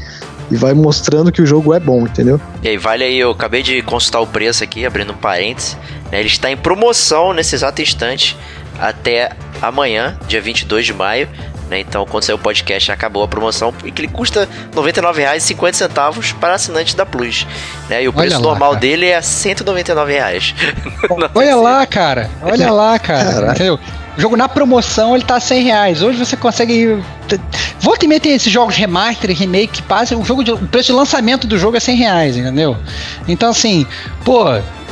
e 0.50 0.56
vai 0.56 0.74
mostrando 0.74 1.32
que 1.32 1.40
o 1.40 1.46
jogo 1.46 1.72
é 1.72 1.80
bom, 1.80 2.02
entendeu? 2.02 2.38
E 2.62 2.68
aí, 2.68 2.76
vale 2.76 3.04
aí, 3.04 3.18
eu 3.18 3.30
acabei 3.30 3.62
de 3.62 3.80
consultar 3.80 4.20
o 4.20 4.26
preço 4.26 4.62
aqui, 4.62 4.84
abrindo 4.84 5.12
um 5.12 5.16
parênteses. 5.16 5.78
né, 6.10 6.20
ele 6.20 6.28
está 6.28 6.50
em 6.50 6.58
promoção 6.58 7.32
nesse 7.32 7.54
exato 7.54 7.80
instante 7.80 8.36
até 8.78 9.30
amanhã, 9.62 10.18
dia 10.28 10.42
22 10.42 10.84
de 10.84 10.92
maio. 10.92 11.26
Né, 11.72 11.80
então, 11.80 12.06
quando 12.06 12.22
sair 12.24 12.34
o 12.34 12.38
podcast, 12.38 12.92
acabou 12.92 13.22
a 13.24 13.28
promoção. 13.28 13.72
E 13.84 13.90
que 13.90 14.02
ele 14.02 14.08
custa 14.08 14.48
R$ 14.74 14.80
99,50 14.80 16.34
para 16.38 16.54
assinantes 16.54 16.94
da 16.94 17.04
Plus. 17.04 17.46
né, 17.88 18.02
e 18.04 18.08
o 18.08 18.12
preço 18.12 18.36
lá, 18.36 18.42
normal 18.42 18.70
cara. 18.70 18.80
dele 18.80 19.06
é 19.06 19.20
199 19.20 20.12
reais. 20.12 20.54
Olha 21.34 21.56
lá, 21.56 21.84
cara. 21.86 22.30
Olha 22.42 22.70
lá, 22.70 22.98
cara. 22.98 23.24
Caraca. 23.32 23.52
Entendeu? 23.54 23.78
O 24.16 24.20
jogo 24.20 24.36
na 24.36 24.46
promoção 24.46 25.14
ele 25.16 25.24
tá 25.24 25.36
a 25.36 25.40
100 25.40 25.62
reais. 25.64 26.02
Hoje 26.02 26.18
você 26.18 26.36
consegue. 26.36 27.02
Volta 27.80 28.04
e 28.04 28.08
meia 28.08 28.20
tem 28.20 28.34
esses 28.34 28.52
jogos 28.52 28.76
remaster, 28.76 29.34
remake 29.34 29.68
que 29.78 29.82
passam. 29.82 30.20
O, 30.20 30.24
jogo 30.24 30.44
de- 30.44 30.52
o 30.52 30.58
preço 30.58 30.88
de 30.88 30.92
lançamento 30.92 31.46
do 31.46 31.58
jogo 31.58 31.78
é 31.78 31.80
100 31.80 31.96
reais, 31.96 32.36
entendeu? 32.36 32.76
Então, 33.26 33.48
assim, 33.48 33.86
pô. 34.22 34.44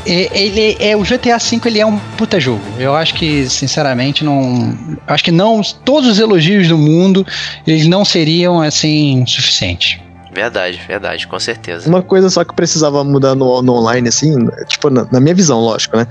Ele 0.06 0.76
é 0.80 0.96
o 0.96 1.02
GTA 1.02 1.38
V, 1.38 1.60
ele 1.66 1.80
é 1.80 1.86
um 1.86 1.98
puta 2.16 2.40
jogo. 2.40 2.62
Eu 2.78 2.94
acho 2.94 3.14
que, 3.14 3.48
sinceramente, 3.48 4.24
não. 4.24 4.76
Acho 5.06 5.24
que 5.24 5.30
não. 5.30 5.60
Todos 5.84 6.10
os 6.10 6.18
elogios 6.18 6.68
do 6.68 6.78
mundo 6.78 7.26
eles 7.66 7.86
não 7.86 8.04
seriam 8.04 8.60
assim 8.60 9.24
suficientes. 9.26 9.98
Verdade, 10.32 10.80
verdade, 10.86 11.26
com 11.26 11.38
certeza. 11.40 11.88
Uma 11.88 12.02
coisa 12.02 12.30
só 12.30 12.44
que 12.44 12.54
precisava 12.54 13.02
mudar 13.02 13.34
no, 13.34 13.60
no 13.62 13.74
online, 13.74 14.08
assim, 14.08 14.32
tipo, 14.68 14.88
na, 14.88 15.04
na 15.10 15.18
minha 15.18 15.34
visão, 15.34 15.58
lógico, 15.60 15.96
né? 15.96 16.06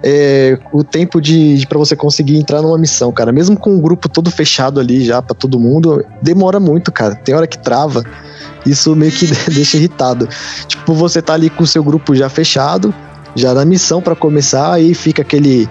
É 0.00 0.56
o 0.72 0.84
tempo 0.84 1.20
de, 1.20 1.58
de 1.58 1.66
para 1.66 1.76
você 1.76 1.96
conseguir 1.96 2.36
entrar 2.36 2.62
numa 2.62 2.78
missão, 2.78 3.10
cara. 3.10 3.32
Mesmo 3.32 3.58
com 3.58 3.76
o 3.76 3.80
grupo 3.80 4.08
todo 4.08 4.30
fechado 4.30 4.78
ali 4.78 5.04
já 5.04 5.20
pra 5.20 5.34
todo 5.34 5.58
mundo, 5.58 6.04
demora 6.22 6.60
muito, 6.60 6.92
cara. 6.92 7.16
Tem 7.16 7.34
hora 7.34 7.48
que 7.48 7.58
trava. 7.58 8.04
Isso 8.64 8.94
meio 8.94 9.10
que 9.10 9.26
deixa 9.50 9.76
irritado. 9.76 10.28
Tipo, 10.68 10.94
você 10.94 11.20
tá 11.20 11.34
ali 11.34 11.50
com 11.50 11.64
o 11.64 11.66
seu 11.66 11.82
grupo 11.82 12.14
já 12.14 12.28
fechado, 12.28 12.94
já 13.34 13.54
na 13.54 13.64
missão 13.64 14.00
pra 14.00 14.14
começar, 14.14 14.72
aí 14.72 14.94
fica 14.94 15.22
aquele 15.22 15.68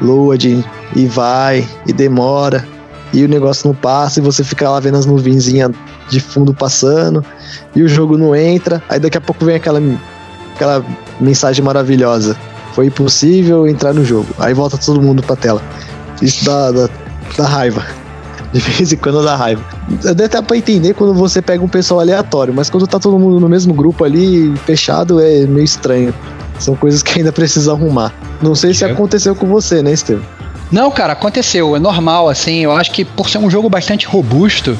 load 0.00 0.64
e 0.94 1.06
vai 1.06 1.66
e 1.86 1.92
demora 1.92 2.66
e 3.12 3.24
o 3.24 3.28
negócio 3.28 3.68
não 3.68 3.74
passa 3.74 4.20
e 4.20 4.22
você 4.22 4.44
fica 4.44 4.68
lá 4.68 4.78
vendo 4.80 4.96
as 4.98 5.06
nuvenzinhas 5.06 5.70
de 6.08 6.20
fundo 6.20 6.52
passando 6.52 7.24
e 7.74 7.82
o 7.82 7.88
jogo 7.88 8.18
não 8.18 8.34
entra. 8.34 8.82
Aí 8.88 8.98
daqui 8.98 9.16
a 9.16 9.20
pouco 9.20 9.44
vem 9.44 9.56
aquela, 9.56 9.80
aquela 10.54 10.84
mensagem 11.20 11.64
maravilhosa. 11.64 12.36
Foi 12.72 12.86
impossível 12.86 13.66
entrar 13.66 13.94
no 13.94 14.04
jogo. 14.04 14.26
Aí 14.38 14.52
volta 14.52 14.76
todo 14.76 15.00
mundo 15.00 15.22
pra 15.22 15.34
tela. 15.34 15.62
Isso 16.20 16.44
dá, 16.44 16.70
dá, 16.70 16.88
dá 17.38 17.44
raiva. 17.46 17.82
De 18.52 18.60
vez 18.60 18.92
em 18.92 18.96
quando 18.96 19.24
dá 19.24 19.34
raiva. 19.34 19.62
Deve 19.88 20.24
até 20.24 20.42
pra 20.42 20.56
entender 20.56 20.94
quando 20.94 21.14
você 21.14 21.42
pega 21.42 21.64
um 21.64 21.68
pessoal 21.68 22.00
aleatório, 22.00 22.54
mas 22.54 22.70
quando 22.70 22.86
tá 22.86 22.98
todo 22.98 23.18
mundo 23.18 23.40
no 23.40 23.48
mesmo 23.48 23.74
grupo 23.74 24.04
ali, 24.04 24.54
fechado, 24.64 25.20
é 25.20 25.46
meio 25.46 25.64
estranho. 25.64 26.14
São 26.58 26.74
coisas 26.76 27.02
que 27.02 27.18
ainda 27.18 27.32
precisa 27.32 27.72
arrumar. 27.72 28.12
Não 28.42 28.54
sei 28.54 28.72
se 28.74 28.84
Eu- 28.84 28.92
aconteceu 28.92 29.34
com 29.34 29.46
você, 29.46 29.82
né, 29.82 29.92
Estevam? 29.92 30.24
Não, 30.72 30.90
cara, 30.90 31.12
aconteceu. 31.12 31.76
É 31.76 31.78
normal, 31.78 32.28
assim. 32.28 32.64
Eu 32.64 32.72
acho 32.72 32.90
que 32.90 33.04
por 33.04 33.30
ser 33.30 33.38
um 33.38 33.48
jogo 33.48 33.70
bastante 33.70 34.04
robusto, 34.04 34.76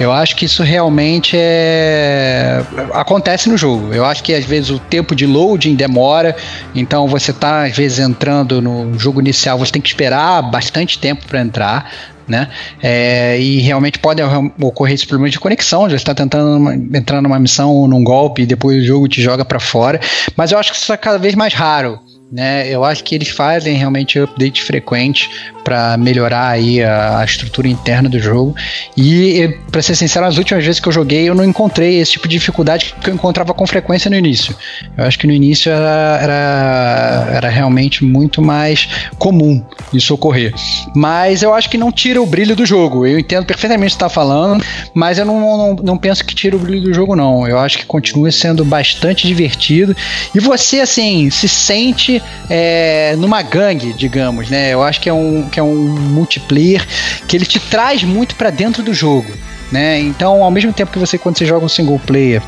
eu 0.00 0.10
acho 0.10 0.34
que 0.34 0.46
isso 0.46 0.62
realmente 0.62 1.36
é. 1.38 2.62
acontece 2.94 3.46
no 3.50 3.56
jogo. 3.56 3.92
Eu 3.92 4.06
acho 4.06 4.22
que 4.22 4.32
às 4.32 4.46
vezes 4.46 4.70
o 4.70 4.78
tempo 4.78 5.14
de 5.14 5.26
loading 5.26 5.74
demora, 5.74 6.34
então 6.74 7.06
você 7.06 7.34
tá 7.34 7.64
às 7.64 7.76
vezes 7.76 7.98
entrando 7.98 8.62
no 8.62 8.98
jogo 8.98 9.20
inicial, 9.20 9.58
você 9.58 9.72
tem 9.72 9.82
que 9.82 9.88
esperar 9.88 10.40
bastante 10.42 10.98
tempo 10.98 11.26
para 11.26 11.40
entrar. 11.42 11.90
Né? 12.28 12.48
É, 12.82 13.38
e 13.38 13.60
realmente 13.60 13.98
pode 13.98 14.20
ocorrer 14.60 14.94
esse 14.94 15.06
problema 15.06 15.30
de 15.30 15.38
conexão, 15.38 15.88
já 15.88 15.96
está 15.96 16.12
tentando 16.12 16.56
uma, 16.56 16.74
entrar 16.74 17.22
numa 17.22 17.38
missão, 17.38 17.86
num 17.86 18.02
golpe, 18.02 18.42
e 18.42 18.46
depois 18.46 18.82
o 18.82 18.86
jogo 18.86 19.08
te 19.08 19.22
joga 19.22 19.44
para 19.44 19.60
fora. 19.60 20.00
Mas 20.36 20.50
eu 20.50 20.58
acho 20.58 20.72
que 20.72 20.78
isso 20.78 20.92
é 20.92 20.96
cada 20.96 21.18
vez 21.18 21.34
mais 21.34 21.54
raro 21.54 22.00
né? 22.30 22.68
Eu 22.68 22.84
acho 22.84 23.04
que 23.04 23.14
eles 23.14 23.28
fazem 23.28 23.76
realmente 23.76 24.18
update 24.18 24.62
frequente 24.62 25.30
para 25.62 25.96
melhorar 25.96 26.48
aí 26.48 26.82
a, 26.82 27.18
a, 27.18 27.24
estrutura 27.24 27.66
interna 27.66 28.08
do 28.08 28.20
jogo. 28.20 28.54
E, 28.96 29.56
para 29.70 29.82
ser 29.82 29.96
sincero, 29.96 30.24
as 30.24 30.38
últimas 30.38 30.64
vezes 30.64 30.80
que 30.80 30.88
eu 30.88 30.92
joguei, 30.92 31.28
eu 31.28 31.34
não 31.34 31.44
encontrei 31.44 31.98
esse 31.98 32.12
tipo 32.12 32.28
de 32.28 32.36
dificuldade 32.36 32.94
que 33.00 33.10
eu 33.10 33.14
encontrava 33.14 33.52
com 33.52 33.66
frequência 33.66 34.08
no 34.08 34.16
início. 34.16 34.54
Eu 34.96 35.04
acho 35.04 35.18
que 35.18 35.26
no 35.26 35.32
início 35.32 35.70
era, 35.70 36.18
era, 36.22 37.28
era 37.32 37.48
realmente 37.48 38.04
muito 38.04 38.40
mais 38.40 38.88
comum 39.18 39.64
isso 39.92 40.14
ocorrer. 40.14 40.54
Mas 40.94 41.42
eu 41.42 41.52
acho 41.52 41.68
que 41.68 41.76
não 41.76 41.90
tira 41.90 42.22
o 42.22 42.26
brilho 42.26 42.54
do 42.54 42.64
jogo. 42.64 43.04
Eu 43.04 43.18
entendo 43.18 43.44
perfeitamente 43.44 43.94
o 43.94 43.98
que 43.98 44.04
está 44.04 44.08
falando, 44.08 44.64
mas 44.94 45.18
eu 45.18 45.24
não, 45.24 45.40
não, 45.40 45.74
não 45.82 45.98
penso 45.98 46.24
que 46.24 46.34
tira 46.34 46.54
o 46.54 46.60
brilho 46.60 46.82
do 46.82 46.94
jogo, 46.94 47.16
não. 47.16 47.46
Eu 47.46 47.58
acho 47.58 47.78
que 47.78 47.86
continua 47.86 48.30
sendo 48.30 48.64
bastante 48.64 49.26
divertido. 49.26 49.96
E 50.32 50.38
você, 50.38 50.80
assim, 50.80 51.28
se 51.28 51.48
sente 51.48 52.15
é, 52.48 53.14
numa 53.18 53.42
gangue, 53.42 53.92
digamos, 53.92 54.50
né? 54.50 54.72
Eu 54.72 54.82
acho 54.82 55.00
que 55.00 55.08
é 55.08 55.12
um, 55.12 55.48
que 55.48 55.58
é 55.58 55.62
um 55.62 55.74
multiplayer 55.74 56.86
que 57.26 57.36
ele 57.36 57.46
te 57.46 57.58
traz 57.58 58.02
muito 58.04 58.34
para 58.34 58.50
dentro 58.50 58.82
do 58.82 58.92
jogo. 58.94 59.30
Né? 59.70 59.98
Então, 60.00 60.44
ao 60.44 60.50
mesmo 60.50 60.72
tempo 60.72 60.92
que 60.92 60.98
você, 60.98 61.18
quando 61.18 61.36
você 61.38 61.44
joga 61.44 61.64
um 61.64 61.68
single 61.68 61.98
player, 61.98 62.42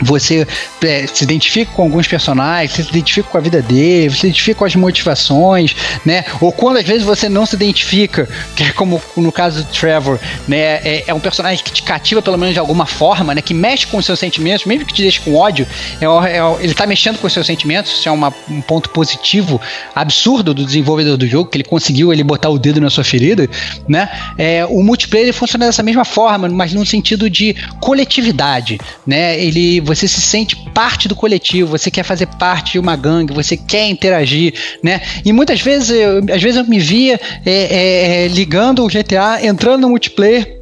você 0.00 0.46
é, 0.82 1.06
se 1.06 1.24
identifica 1.24 1.72
com 1.72 1.82
alguns 1.82 2.06
personagens, 2.06 2.72
você 2.72 2.82
se 2.82 2.90
identifica 2.90 3.28
com 3.28 3.38
a 3.38 3.40
vida 3.40 3.60
dele, 3.60 4.08
você 4.08 4.20
se 4.20 4.26
identifica 4.26 4.58
com 4.58 4.64
as 4.64 4.74
motivações, 4.76 5.74
né? 6.04 6.24
Ou 6.40 6.52
quando 6.52 6.78
às 6.78 6.84
vezes 6.84 7.02
você 7.02 7.28
não 7.28 7.44
se 7.46 7.56
identifica, 7.56 8.28
que 8.54 8.64
é 8.64 8.72
como 8.72 9.00
no 9.16 9.32
caso 9.32 9.62
do 9.62 9.70
Trevor, 9.70 10.18
né? 10.46 10.80
É, 10.84 11.04
é 11.08 11.14
um 11.14 11.20
personagem 11.20 11.62
que 11.64 11.72
te 11.72 11.82
cativa 11.82 12.22
pelo 12.22 12.38
menos 12.38 12.54
de 12.54 12.60
alguma 12.60 12.86
forma, 12.86 13.34
né? 13.34 13.42
Que 13.42 13.54
mexe 13.54 13.86
com 13.86 13.98
os 13.98 14.06
seus 14.06 14.18
sentimentos, 14.18 14.66
mesmo 14.66 14.86
que 14.86 14.94
te 14.94 15.02
deixe 15.02 15.20
com 15.20 15.34
ódio, 15.34 15.66
é, 16.00 16.04
é, 16.04 16.64
ele 16.64 16.74
tá 16.74 16.86
mexendo 16.86 17.18
com 17.18 17.26
os 17.26 17.32
seus 17.32 17.46
sentimentos, 17.46 17.92
isso 17.92 18.08
é 18.08 18.12
uma, 18.12 18.32
um 18.48 18.60
ponto 18.60 18.90
positivo 18.90 19.60
absurdo 19.94 20.54
do 20.54 20.64
desenvolvedor 20.64 21.16
do 21.16 21.26
jogo, 21.26 21.50
que 21.50 21.56
ele 21.56 21.64
conseguiu 21.64 22.12
ele 22.12 22.22
botar 22.22 22.48
o 22.48 22.58
dedo 22.58 22.80
na 22.80 22.90
sua 22.90 23.04
ferida, 23.04 23.48
né? 23.88 24.08
É, 24.36 24.64
o 24.66 24.82
multiplayer 24.82 25.32
funciona 25.32 25.66
dessa 25.66 25.82
mesma 25.82 26.04
forma, 26.04 26.48
mas 26.48 26.72
no 26.72 26.84
sentido 26.86 27.28
de 27.28 27.56
coletividade, 27.80 28.78
né? 29.06 29.38
Ele 29.40 29.80
você 29.88 30.06
se 30.06 30.20
sente 30.20 30.54
parte 30.74 31.08
do 31.08 31.16
coletivo, 31.16 31.70
você 31.70 31.90
quer 31.90 32.02
fazer 32.02 32.26
parte 32.26 32.72
de 32.72 32.78
uma 32.78 32.94
gangue, 32.94 33.32
você 33.32 33.56
quer 33.56 33.88
interagir, 33.88 34.52
né? 34.82 35.00
E 35.24 35.32
muitas 35.32 35.62
vezes, 35.62 35.88
eu, 35.88 36.18
às 36.18 36.42
vezes 36.42 36.56
eu 36.56 36.64
me 36.64 36.78
via 36.78 37.18
é, 37.46 38.24
é, 38.24 38.28
ligando 38.28 38.84
o 38.84 38.88
GTA, 38.88 39.38
entrando 39.42 39.80
no 39.82 39.88
multiplayer 39.88 40.57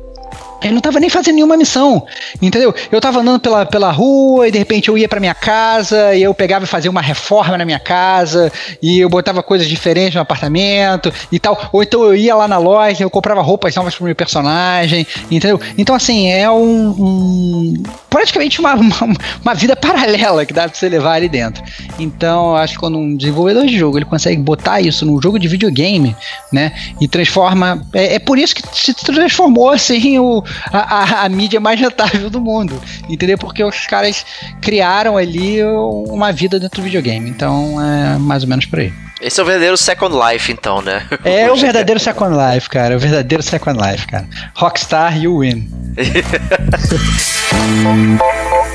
ele 0.63 0.75
não 0.75 0.81
tava 0.81 0.99
nem 0.99 1.11
fazendo 1.11 1.37
nenhuma 1.37 1.57
missão, 1.57 2.05
entendeu? 2.41 2.75
Eu 2.91 3.01
tava 3.01 3.21
andando 3.21 3.41
pela, 3.41 3.67
pela 3.67 3.91
rua 3.91 4.49
e 4.49 4.51
de 4.51 4.59
repente 4.59 4.89
eu 4.89 4.97
ia 4.97 5.09
para 5.09 5.21
minha 5.21 5.35
casa 5.35 6.15
e 6.15 6.23
eu 6.23 6.33
pegava 6.35 6.65
e 6.65 6.69
fazia 6.69 6.91
uma 6.91 7.01
reforma 7.01 7.59
na 7.59 7.65
minha 7.65 7.79
casa 7.79 8.51
e 8.83 9.01
eu 9.01 9.09
botava 9.09 9.43
coisas 9.43 9.69
diferentes 9.69 10.15
no 10.15 10.21
apartamento 10.21 11.13
e 11.31 11.39
tal. 11.39 11.71
Ou 11.73 11.83
então 11.83 12.03
eu 12.05 12.17
ia 12.17 12.35
lá 12.35 12.49
na 12.49 12.59
loja, 12.59 13.05
eu 13.05 13.11
comprava 13.11 13.43
roupas 13.43 13.75
novas 13.75 13.95
pro 13.95 14.05
meu 14.05 14.15
personagem, 14.15 15.07
entendeu? 15.31 15.61
Então, 15.77 15.95
assim, 15.95 16.29
é 16.31 16.51
um. 16.51 16.89
um 16.89 17.83
praticamente 18.09 18.59
uma, 18.61 18.73
uma, 18.77 19.17
uma, 19.43 19.55
vida 19.55 19.77
paralela 19.77 20.47
que 20.47 20.53
dá 20.53 20.69
pra 20.69 20.77
você 20.77 20.89
levar 20.89 21.13
ali 21.13 21.29
dentro. 21.29 21.63
Então, 21.99 22.51
eu 22.51 22.57
acho 22.57 22.75
que 22.75 22.81
quando 22.81 22.99
um 22.99 23.17
desenvolvedor 23.17 23.67
de 23.67 23.79
jogo 23.79 23.99
ele 23.99 24.07
consegue 24.07 24.41
botar 24.41 24.81
isso 24.81 25.05
num 25.05 25.21
jogo 25.21 25.39
de 25.39 25.49
videogame, 25.49 26.17
né? 26.51 26.73
E 27.01 27.07
transforma. 27.07 27.87
É, 27.93 28.15
é 28.15 28.19
por 28.19 28.39
isso 28.39 28.55
que 28.55 28.63
se 28.73 28.95
transformou 28.95 29.71
assim 29.71 30.19
o 30.19 30.43
a, 30.73 30.79
a, 30.79 31.25
a, 31.25 31.29
mídia 31.29 31.61
mais 31.61 31.81
rentável 31.81 32.31
do 32.31 32.41
mundo. 32.41 32.81
Entendeu? 33.09 33.39
Porque 33.39 33.63
os 33.63 33.87
caras 33.87 34.25
criaram 34.61 35.17
ali 35.17 35.63
uma 35.65 36.33
vida 36.33 36.59
dentro 36.59 36.81
do 36.81 36.85
videogame. 36.85 37.31
Então 37.31 37.81
é 37.83 38.19
mais 38.19 38.43
ou 38.43 38.49
menos 38.49 38.67
por 38.67 38.81
aí. 38.81 38.93
Esse 39.21 39.41
é 39.41 39.43
o 39.43 39.47
verdadeiro 39.47 39.77
Second 39.79 40.15
Life, 40.15 40.53
então, 40.53 40.83
né? 40.83 41.03
É 41.25 41.51
o 41.51 41.57
verdadeiro 41.57 41.99
Second 41.99 42.37
Life, 42.37 42.69
cara. 42.69 42.97
O 42.97 42.99
verdadeiro 42.99 43.43
Second 43.43 43.81
Life, 43.81 44.07
cara. 44.07 44.27
Rockstar, 44.55 45.19
you 45.19 45.39
win. 45.39 45.71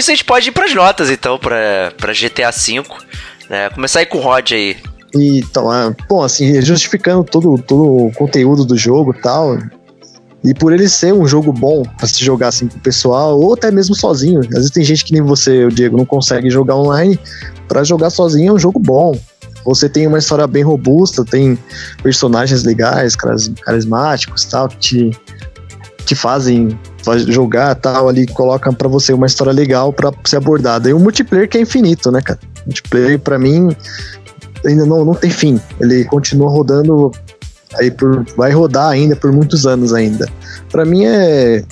isso 0.00 0.10
a 0.10 0.14
gente 0.14 0.24
pode 0.24 0.48
ir 0.48 0.52
pras 0.52 0.74
notas, 0.74 1.10
então, 1.10 1.38
pra, 1.38 1.92
pra 1.96 2.12
GTA 2.12 2.50
V. 2.50 2.82
Né? 3.48 3.70
Começar 3.70 4.00
aí 4.00 4.06
com 4.06 4.18
o 4.18 4.20
Rod 4.20 4.52
aí. 4.52 4.76
Então, 5.14 5.72
é, 5.72 5.94
bom, 6.08 6.22
assim, 6.22 6.60
justificando 6.62 7.24
todo, 7.24 7.56
todo 7.62 8.06
o 8.06 8.12
conteúdo 8.12 8.64
do 8.64 8.76
jogo 8.76 9.14
e 9.16 9.20
tal. 9.20 9.58
E 10.42 10.54
por 10.54 10.72
ele 10.72 10.88
ser 10.88 11.12
um 11.12 11.26
jogo 11.26 11.52
bom 11.52 11.82
pra 11.98 12.06
se 12.06 12.24
jogar 12.24 12.48
assim 12.48 12.66
com 12.66 12.78
o 12.78 12.80
pessoal, 12.80 13.38
ou 13.38 13.52
até 13.52 13.70
mesmo 13.70 13.94
sozinho. 13.94 14.40
Às 14.40 14.48
vezes 14.48 14.70
tem 14.70 14.82
gente 14.82 15.04
que 15.04 15.12
nem 15.12 15.20
você, 15.20 15.64
o 15.64 15.68
Diego, 15.68 15.96
não 15.96 16.06
consegue 16.06 16.48
jogar 16.48 16.76
online. 16.76 17.18
Para 17.68 17.84
jogar 17.84 18.08
sozinho 18.10 18.50
é 18.50 18.52
um 18.54 18.58
jogo 18.58 18.78
bom. 18.78 19.18
Você 19.64 19.88
tem 19.88 20.06
uma 20.06 20.18
história 20.18 20.46
bem 20.46 20.62
robusta, 20.62 21.24
tem 21.24 21.58
personagens 22.02 22.64
legais, 22.64 23.14
carismáticos 23.14 24.44
tal, 24.44 24.68
que 24.68 24.78
te, 24.78 25.10
te 26.06 26.14
fazem 26.14 26.78
jogar 27.28 27.74
tal 27.74 28.08
ali, 28.08 28.26
colocam 28.26 28.72
para 28.72 28.88
você 28.88 29.12
uma 29.12 29.26
história 29.26 29.52
legal 29.52 29.92
para 29.92 30.12
ser 30.24 30.36
abordada. 30.36 30.88
E 30.88 30.92
o 30.92 30.98
multiplayer 30.98 31.48
que 31.48 31.58
é 31.58 31.60
infinito, 31.60 32.10
né, 32.10 32.20
cara? 32.22 32.38
O 32.62 32.66
multiplayer 32.66 33.18
para 33.18 33.38
mim 33.38 33.74
ainda 34.64 34.84
não, 34.84 35.04
não 35.04 35.14
tem 35.14 35.30
fim. 35.30 35.60
Ele 35.80 36.04
continua 36.04 36.50
rodando 36.50 37.10
aí 37.78 37.90
por 37.90 38.24
vai 38.36 38.50
rodar 38.50 38.90
ainda 38.90 39.16
por 39.16 39.32
muitos 39.32 39.66
anos 39.66 39.92
ainda. 39.92 40.28
Para 40.70 40.84
mim 40.84 41.04
é 41.04 41.64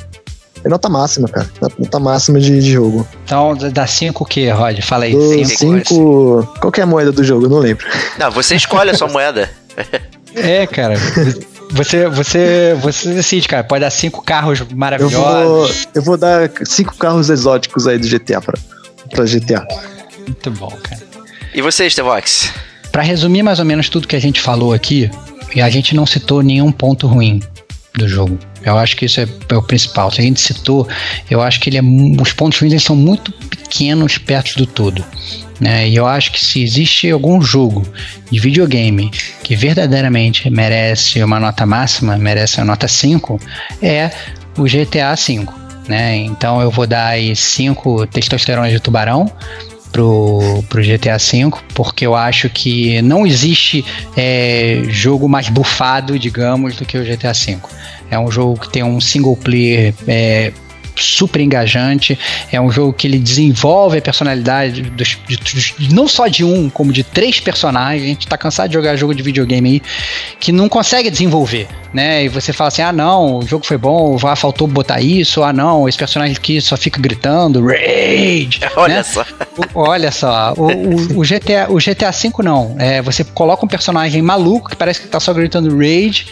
é 0.65 0.69
nota 0.69 0.89
máxima, 0.89 1.29
cara. 1.29 1.49
Nota 1.79 1.99
máxima 1.99 2.41
de, 2.41 2.61
de 2.61 2.73
jogo. 2.73 3.07
Então, 3.25 3.57
dá 3.73 3.87
5 3.87 4.23
o 4.23 4.27
que, 4.27 4.51
Rod? 4.51 4.81
Fala 4.81 5.05
aí. 5.05 5.45
5. 5.45 6.55
Qual 6.61 6.73
que 6.73 6.81
é 6.81 6.83
a 6.83 6.87
moeda 6.87 7.13
do 7.13 7.23
jogo? 7.23 7.47
Eu 7.47 7.51
não 7.51 7.59
lembro. 7.59 7.87
Não, 8.19 8.31
você 8.31 8.57
escolhe 8.57 8.91
a 8.91 8.95
sua 8.95 9.09
moeda. 9.09 9.49
É, 10.35 10.67
cara. 10.67 10.95
Você, 11.71 12.09
você, 12.09 12.77
você 12.81 13.13
decide, 13.13 13.47
cara. 13.47 13.63
Pode 13.65 13.83
dar 13.83 13.91
cinco 13.91 14.23
carros 14.23 14.61
maravilhosos. 14.75 15.17
Eu 15.17 15.23
vou, 15.23 15.71
eu 15.95 16.03
vou 16.03 16.17
dar 16.17 16.51
cinco 16.65 16.97
carros 16.97 17.31
exóticos 17.31 17.87
aí 17.87 17.99
do 17.99 18.09
GTA 18.09 18.41
pra, 18.41 18.59
pra 19.11 19.25
GTA. 19.25 19.67
Muito 20.27 20.51
bom, 20.53 20.71
cara. 20.83 21.03
E 21.55 21.63
você, 21.63 21.89
Stevox? 21.89 22.53
Pra 22.91 23.03
resumir 23.03 23.43
mais 23.43 23.59
ou 23.59 23.65
menos 23.65 23.89
tudo 23.89 24.09
que 24.09 24.17
a 24.17 24.21
gente 24.21 24.41
falou 24.41 24.73
aqui, 24.73 25.11
e 25.55 25.61
a 25.61 25.71
gente 25.71 25.95
não 25.95 26.07
citou 26.07 26.43
nenhum 26.43 26.71
ponto 26.71 27.07
ruim 27.07 27.43
do 27.95 28.09
jogo. 28.09 28.39
Eu 28.69 28.79
acho 28.79 28.97
que 28.97 29.05
isso 29.05 29.21
é, 29.21 29.29
é, 29.49 29.57
o 29.57 29.63
principal. 29.63 30.11
Se 30.11 30.21
a 30.21 30.25
gente 30.25 30.41
citou, 30.41 30.89
eu 31.31 31.43
acho 31.43 31.61
que 31.61 31.71
ele 31.71 31.79
é, 31.79 31.83
os 32.21 32.33
pontos 32.33 32.59
ruins 32.59 32.83
são 32.83 32.97
muito 32.97 33.33
pequenos 33.33 34.19
perto 34.19 34.57
do 34.57 34.67
todo. 34.67 35.05
Né? 35.61 35.89
E 35.89 35.97
eu 35.97 36.07
acho 36.07 36.31
que 36.33 36.45
se 36.45 36.63
existe 36.63 37.11
algum 37.11 37.41
jogo 37.43 37.87
de 38.31 38.39
videogame 38.39 39.11
que 39.43 39.57
verdadeiramente 39.57 40.49
merece 40.49 41.23
uma 41.23 41.41
nota 41.41 41.67
máxima, 41.67 42.17
merece 42.17 42.61
a 42.61 42.65
nota 42.65 42.87
5, 42.87 43.41
é 43.83 44.11
o 44.57 44.65
GTA 44.65 45.15
V. 45.15 45.47
Né? 45.89 46.17
Então 46.17 46.61
eu 46.61 46.71
vou 46.71 46.87
dar 46.87 47.07
aí 47.07 47.35
5 47.35 48.07
testosterões 48.07 48.73
de 48.73 48.79
tubarão 48.79 49.31
pro, 49.93 50.65
pro 50.69 50.83
GTA 50.83 51.17
V, 51.19 51.51
porque 51.75 52.07
eu 52.07 52.15
acho 52.15 52.49
que 52.49 53.01
não 53.03 53.27
existe 53.27 53.85
é, 54.17 54.83
jogo 54.89 55.29
mais 55.29 55.49
bufado, 55.49 56.19
digamos, 56.19 56.77
do 56.77 56.85
que 56.85 56.97
o 56.97 57.05
GTA 57.05 57.33
V. 57.33 57.59
É 58.11 58.19
um 58.19 58.31
jogo 58.31 58.61
que 58.61 58.71
tem 58.71 58.83
um 58.83 59.01
single 59.01 59.37
player 59.37 59.95
é, 60.07 60.53
super 61.01 61.41
engajante. 61.41 62.19
É 62.53 62.61
um 62.61 62.71
jogo 62.71 62.93
que 62.93 63.07
ele 63.07 63.19
desenvolve 63.19 63.99
a 63.99 64.03
personalidade 64.03 64.83
dos, 64.83 65.17
de, 65.29 65.37
de- 65.37 65.95
não 65.95 66.07
só 66.09 66.27
de 66.27 66.45
um, 66.45 66.69
como 66.69 66.93
de 66.93 67.03
três 67.03 67.41
personagens. 67.41 68.03
A 68.03 68.07
gente 68.07 68.27
tá 68.27 68.37
cansado 68.39 68.69
de 68.69 68.75
jogar 68.75 68.97
jogo 68.97 69.15
de 69.15 69.23
videogame 69.23 69.69
aí 69.71 69.83
que 70.41 70.53
não 70.53 70.69
consegue 70.69 71.11
desenvolver, 71.11 71.67
né? 71.93 72.25
E 72.25 72.29
você 72.29 72.53
fala 72.53 72.69
assim: 72.69 72.83
ah, 72.83 72.93
não, 72.93 73.39
o 73.39 73.47
jogo 73.47 73.65
foi 73.67 73.77
bom, 73.79 74.19
ah, 74.25 74.37
faltou 74.37 74.67
botar 74.67 75.01
isso, 75.01 75.43
ah, 75.43 75.53
não, 75.53 75.89
esse 75.89 75.99
personagem 75.99 76.37
aqui 76.37 76.61
só 76.61 76.77
fica 76.77 77.01
gritando, 77.01 77.65
rage. 77.67 78.61
Olha 78.77 78.97
né? 78.97 79.03
só. 79.03 79.23
O- 79.75 79.81
Olha 79.81 80.11
só, 80.11 80.55
o, 80.57 80.67
o- 80.67 81.19
o 81.21 81.23
GTA, 81.23 81.67
o 81.69 81.77
GTA 81.79 82.11
V 82.11 82.31
não. 82.43 82.77
É, 82.79 83.01
você 83.03 83.25
coloca 83.25 83.65
um 83.65 83.69
personagem 83.69 84.21
maluco 84.23 84.71
que 84.71 84.77
parece 84.77 85.01
que 85.01 85.09
tá 85.09 85.19
só 85.21 85.33
gritando 85.33 85.69
rage, 85.77 86.27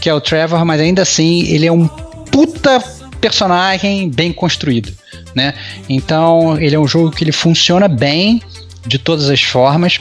que 0.00 0.08
é 0.08 0.14
o 0.14 0.20
Trevor, 0.20 0.64
mas 0.64 0.80
ainda 0.80 1.02
assim 1.02 1.42
ele 1.48 1.66
é 1.66 1.72
um 1.72 1.86
puta 1.86 2.82
personagem 3.22 4.10
bem 4.10 4.32
construído, 4.32 4.92
né? 5.34 5.54
Então 5.88 6.60
ele 6.60 6.74
é 6.74 6.78
um 6.78 6.86
jogo 6.86 7.12
que 7.12 7.22
ele 7.22 7.32
funciona 7.32 7.86
bem 7.86 8.42
de 8.86 8.98
todas 8.98 9.30
as 9.30 9.40
formas. 9.40 10.00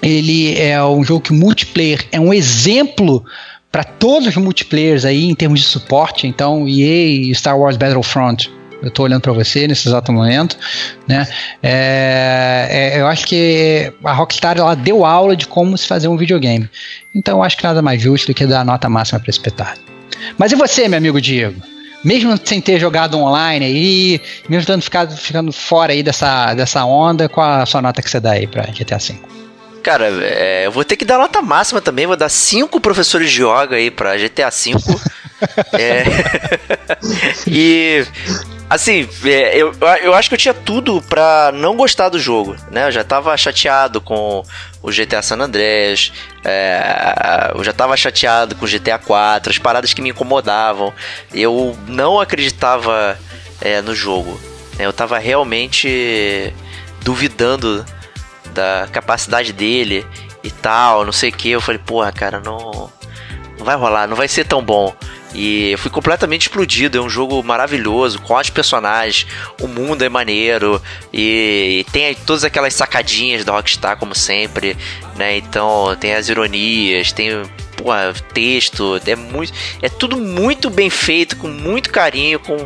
Ele 0.00 0.56
é 0.58 0.82
um 0.84 1.02
jogo 1.02 1.20
que 1.20 1.32
multiplayer 1.32 2.06
é 2.12 2.20
um 2.20 2.32
exemplo 2.32 3.24
para 3.72 3.82
todos 3.82 4.28
os 4.28 4.36
multiplayers 4.36 5.04
aí 5.04 5.24
em 5.24 5.34
termos 5.34 5.60
de 5.60 5.66
suporte. 5.66 6.28
Então, 6.28 6.68
EA 6.68 7.06
e 7.06 7.34
Star 7.34 7.58
Wars 7.58 7.76
Battlefront, 7.76 8.48
eu 8.80 8.90
tô 8.90 9.02
olhando 9.02 9.22
para 9.22 9.32
você 9.32 9.66
nesse 9.66 9.88
exato 9.88 10.12
momento, 10.12 10.56
né? 11.08 11.26
É, 11.60 12.68
é, 12.70 13.00
eu 13.00 13.06
acho 13.08 13.26
que 13.26 13.92
a 14.04 14.12
Rockstar 14.12 14.58
ela 14.58 14.76
deu 14.76 15.04
aula 15.04 15.34
de 15.34 15.48
como 15.48 15.76
se 15.76 15.88
fazer 15.88 16.06
um 16.06 16.16
videogame. 16.16 16.68
Então, 17.12 17.38
eu 17.38 17.42
acho 17.42 17.56
que 17.56 17.64
nada 17.64 17.82
mais 17.82 18.00
justo 18.00 18.28
do 18.28 18.34
que 18.34 18.46
dar 18.46 18.60
a 18.60 18.64
nota 18.64 18.88
máxima 18.88 19.18
para 19.18 19.30
esse 19.30 19.40
petardo. 19.40 19.80
Mas 20.38 20.52
e 20.52 20.54
você, 20.54 20.86
meu 20.86 20.98
amigo 20.98 21.20
Diego? 21.20 21.60
Mesmo 22.04 22.38
sem 22.44 22.60
ter 22.60 22.78
jogado 22.78 23.18
online 23.18 23.64
aí, 23.64 24.20
mesmo 24.48 24.66
tendo 24.66 24.82
ficado 24.82 25.16
ficando 25.16 25.50
fora 25.52 25.92
aí 25.92 26.02
dessa, 26.02 26.52
dessa 26.52 26.84
onda, 26.84 27.28
qual 27.28 27.62
a 27.62 27.66
sua 27.66 27.80
nota 27.80 28.02
que 28.02 28.10
você 28.10 28.20
dá 28.20 28.32
aí 28.32 28.46
pra 28.46 28.64
GTA 28.64 28.98
V? 28.98 29.14
Cara, 29.82 30.06
é, 30.22 30.66
eu 30.66 30.72
vou 30.72 30.84
ter 30.84 30.96
que 30.96 31.04
dar 31.04 31.18
nota 31.18 31.42
máxima 31.42 31.80
também, 31.80 32.06
vou 32.06 32.16
dar 32.16 32.28
cinco 32.28 32.80
professores 32.80 33.30
de 33.30 33.42
yoga 33.42 33.76
aí 33.76 33.90
pra 33.90 34.16
GTA 34.16 34.50
V. 34.50 34.74
É, 35.74 36.04
e 37.46 38.06
assim, 38.70 39.06
é, 39.24 39.58
eu, 39.58 39.74
eu 40.02 40.14
acho 40.14 40.30
que 40.30 40.34
eu 40.34 40.38
tinha 40.38 40.54
tudo 40.54 41.02
pra 41.02 41.50
não 41.52 41.76
gostar 41.76 42.08
do 42.08 42.18
jogo, 42.18 42.56
né? 42.70 42.86
Eu 42.86 42.92
já 42.92 43.04
tava 43.04 43.36
chateado 43.36 44.00
com 44.00 44.42
o 44.84 44.90
GTA 44.90 45.22
San 45.22 45.38
Andreas, 45.38 46.12
é, 46.44 47.52
eu 47.54 47.64
já 47.64 47.72
tava 47.72 47.96
chateado 47.96 48.54
com 48.54 48.66
o 48.66 48.68
GTA 48.68 48.98
4, 48.98 49.50
as 49.50 49.56
paradas 49.56 49.94
que 49.94 50.02
me 50.02 50.10
incomodavam. 50.10 50.92
Eu 51.32 51.74
não 51.86 52.20
acreditava 52.20 53.18
é, 53.62 53.80
no 53.80 53.94
jogo. 53.94 54.38
né? 54.78 54.84
Eu 54.84 54.92
tava 54.92 55.18
realmente 55.18 56.52
duvidando 57.00 57.82
da 58.52 58.86
capacidade 58.92 59.54
dele 59.54 60.06
e 60.42 60.50
tal, 60.50 61.02
não 61.06 61.12
sei 61.12 61.30
o 61.30 61.32
que. 61.32 61.50
Eu 61.50 61.62
falei, 61.62 61.78
porra, 61.78 62.12
cara, 62.12 62.38
não, 62.38 62.92
não 63.58 63.64
vai 63.64 63.76
rolar, 63.76 64.06
não 64.06 64.16
vai 64.16 64.28
ser 64.28 64.44
tão 64.44 64.62
bom. 64.62 64.94
E 65.34 65.72
eu 65.72 65.78
fui 65.78 65.90
completamente 65.90 66.42
explodido. 66.42 66.96
É 66.96 67.00
um 67.00 67.10
jogo 67.10 67.42
maravilhoso, 67.42 68.20
com 68.20 68.34
ótimos 68.34 68.54
personagens, 68.54 69.26
o 69.60 69.66
mundo 69.66 70.02
é 70.02 70.08
maneiro 70.08 70.80
e, 71.12 71.80
e 71.80 71.92
tem 71.92 72.14
todas 72.14 72.44
aquelas 72.44 72.72
sacadinhas 72.74 73.44
da 73.44 73.52
Rockstar, 73.52 73.96
como 73.96 74.14
sempre, 74.14 74.76
né? 75.16 75.36
Então 75.36 75.94
tem 75.98 76.14
as 76.14 76.28
ironias, 76.28 77.10
tem 77.12 77.42
porra, 77.76 78.14
texto, 78.32 79.00
é 79.04 79.16
muito, 79.16 79.52
é 79.82 79.88
tudo 79.88 80.16
muito 80.16 80.70
bem 80.70 80.88
feito, 80.88 81.36
com 81.36 81.48
muito 81.48 81.90
carinho, 81.90 82.38
com, 82.38 82.56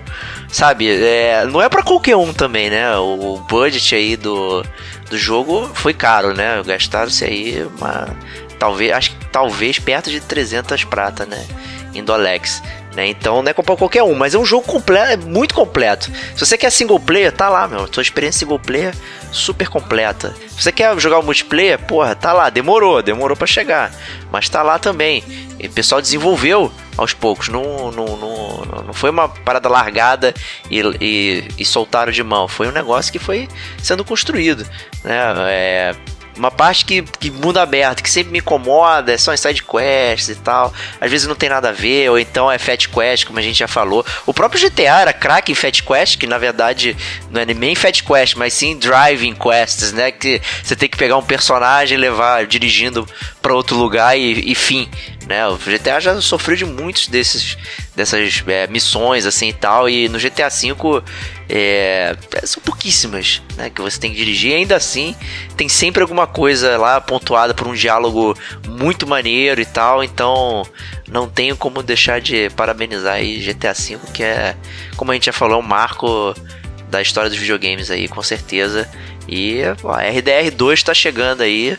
sabe? 0.49 0.89
É, 0.89 1.45
não 1.47 1.63
é 1.63 1.69
pra 1.69 1.83
qualquer 1.83 2.17
um 2.17 2.33
também, 2.33 2.69
né? 2.69 2.97
O 2.97 3.39
budget 3.49 3.95
aí 3.95 4.17
do, 4.17 4.63
do 5.11 5.17
jogo 5.17 5.71
foi 5.75 5.95
caro, 5.95 6.35
né? 6.35 6.63
Gastaram-se 6.65 7.25
aí 7.25 7.67
uma, 7.77 8.15
talvez, 8.59 8.93
acho 8.93 9.11
que 9.11 9.27
talvez 9.27 9.79
perto 9.79 10.11
de 10.11 10.21
300 10.21 10.85
prata, 10.85 11.25
né? 11.25 11.45
Em 11.95 12.05
Dolex. 12.05 12.63
Né? 12.99 13.07
Então 13.09 13.43
não 13.43 13.51
é 13.51 13.53
pra 13.53 13.77
qualquer 13.77 14.03
um, 14.03 14.15
mas 14.15 14.35
é 14.35 14.39
um 14.39 14.45
jogo 14.45 14.67
completo, 14.67 15.13
é 15.13 15.17
muito 15.17 15.55
completo. 15.55 16.11
Se 16.35 16.45
você 16.45 16.59
quer 16.59 16.71
single 16.71 16.99
player, 16.99 17.31
tá 17.31 17.49
lá, 17.49 17.69
meu. 17.69 17.89
Sua 17.93 18.03
experiência 18.03 18.41
single 18.41 18.59
player 18.59 18.93
super 19.31 19.69
completa. 19.69 20.35
Se 20.49 20.63
você 20.63 20.73
quer 20.73 20.99
jogar 20.99 21.21
o 21.21 21.23
multiplayer, 21.23 21.79
porra, 21.79 22.17
tá 22.17 22.33
lá. 22.33 22.51
Demorou, 22.51 23.01
demorou 23.01 23.37
pra 23.37 23.47
chegar. 23.47 23.93
Mas 24.33 24.49
tá 24.49 24.63
lá 24.63 24.81
também. 24.81 25.23
E 25.61 25.69
o 25.69 25.71
pessoal 25.71 26.01
desenvolveu 26.01 26.73
aos 26.97 27.13
poucos. 27.13 27.49
Não, 27.49 27.93
não, 27.93 28.17
não, 28.17 28.83
não 28.87 28.93
foi 28.93 29.11
uma 29.11 29.29
parada 29.29 29.69
largada 29.69 30.35
e, 30.69 30.81
e, 31.01 31.49
e 31.57 31.65
soltaram 31.65 32.11
de 32.11 32.25
mão. 32.25 32.49
Foi 32.49 32.67
um 32.67 32.73
negócio 32.73 33.13
que 33.13 33.21
foi 33.21 33.49
sendo 33.81 34.05
construído. 34.05 34.67
Né? 35.05 35.17
É, 35.49 35.95
uma 36.39 36.51
parte 36.51 36.85
que, 36.85 37.03
que 37.03 37.31
mundo 37.31 37.59
aberto, 37.59 38.03
que 38.03 38.11
sempre 38.11 38.33
me 38.33 38.39
incomoda, 38.39 39.13
é 39.13 39.19
só 39.19 39.35
em 39.35 39.37
side 39.37 39.63
quests 39.63 40.29
e 40.29 40.37
tal. 40.37 40.73
Às 41.01 41.11
vezes 41.11 41.27
não 41.27 41.35
tem 41.35 41.49
nada 41.49 41.71
a 41.71 41.73
ver, 41.73 42.11
ou 42.11 42.19
então 42.19 42.51
é 42.51 42.59
Fat 42.59 42.87
Quest, 42.89 43.27
como 43.27 43.39
a 43.39 43.43
gente 43.43 43.59
já 43.59 43.69
falou. 43.69 44.05
O 44.27 44.33
próprio 44.33 44.61
GTA 44.61 45.01
era 45.01 45.13
craque 45.13 45.53
em 45.53 45.55
Fat 45.55 45.83
Quest, 45.83 46.19
que 46.19 46.27
na 46.27 46.39
verdade 46.39 46.97
não 47.31 47.41
é 47.41 47.45
nem 47.47 47.75
Fat 47.75 48.03
Quest, 48.03 48.37
mas 48.37 48.53
sim 48.55 48.79
Driving 48.79 49.35
Quests, 49.35 49.93
né? 49.93 50.11
Que 50.11 50.41
você 50.63 50.77
tem 50.77 50.89
que 50.89 50.97
pegar 50.97 51.17
um 51.17 51.23
personagem 51.23 51.97
e 51.97 52.01
levar 52.01 52.47
dirigindo 52.47 53.07
para 53.43 53.55
outro 53.55 53.77
lugar 53.77 54.17
e, 54.19 54.51
e 54.51 54.55
fim. 54.55 54.89
Né? 55.29 55.47
O 55.47 55.59
GTA 55.59 56.01
já 56.01 56.19
sofreu 56.23 56.57
de 56.57 56.65
muitos 56.65 57.07
desses 57.07 57.59
dessas 57.95 58.43
é, 58.47 58.67
missões 58.69 59.27
assim 59.27 59.49
e 59.49 59.53
tal, 59.53 59.87
e 59.87 60.09
no 60.09 60.19
GTA 60.19 60.49
V 60.49 61.03
é, 61.51 62.17
são 62.45 62.63
pouquíssimas 62.63 63.43
né, 63.55 63.69
que 63.69 63.83
você 63.83 64.01
tem 64.01 64.11
que 64.11 64.17
dirigir, 64.17 64.53
e 64.53 64.55
ainda 64.55 64.75
assim 64.75 65.15
tem 65.55 65.69
sempre 65.69 66.01
alguma 66.01 66.27
coisa 66.27 66.79
lá 66.79 66.99
pontuada 66.99 67.53
por 67.53 67.67
um 67.67 67.75
diálogo 67.75 68.35
muito 68.67 69.07
maneiro 69.07 69.61
e 69.61 69.67
tal, 69.67 70.03
então 70.03 70.63
não 71.07 71.29
tenho 71.29 71.59
como 71.59 71.83
deixar 71.83 72.23
de 72.23 72.49
parabenizar 72.51 73.17
aí 73.17 73.39
GTA 73.39 73.75
V, 73.75 73.99
que 74.15 74.23
é, 74.23 74.57
como 74.97 75.11
a 75.11 75.15
gente 75.15 75.27
já 75.27 75.33
falou, 75.33 75.57
é 75.57 75.63
um 75.63 75.67
marco 75.67 76.35
da 76.89 77.03
história 77.03 77.29
dos 77.29 77.39
videogames 77.39 77.91
aí, 77.91 78.09
com 78.09 78.23
certeza. 78.23 78.89
E 79.29 79.61
ó, 79.85 79.93
a 79.93 80.05
RDR2 80.05 80.73
está 80.73 80.95
chegando 80.95 81.43
aí, 81.43 81.77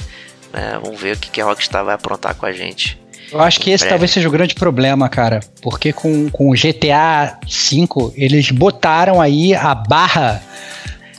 né? 0.53 0.80
Vamos 0.84 1.01
ver 1.01 1.15
o 1.15 1.19
que, 1.19 1.31
que 1.31 1.41
a 1.41 1.45
Rockstar 1.45 1.84
vai 1.84 1.95
aprontar 1.95 2.35
com 2.35 2.45
a 2.45 2.51
gente. 2.51 2.99
Eu 3.31 3.41
acho 3.41 3.60
que 3.60 3.69
esse 3.69 3.84
Breve. 3.84 3.89
talvez 3.89 4.11
seja 4.11 4.27
o 4.27 4.31
grande 4.31 4.56
problema, 4.56 5.07
cara. 5.07 5.39
Porque 5.61 5.93
com, 5.93 6.30
com 6.30 6.49
o 6.49 6.53
GTA 6.53 7.38
V, 7.43 8.11
eles 8.15 8.51
botaram 8.51 9.22
aí 9.22 9.53
a 9.53 9.76
barra 9.76 10.41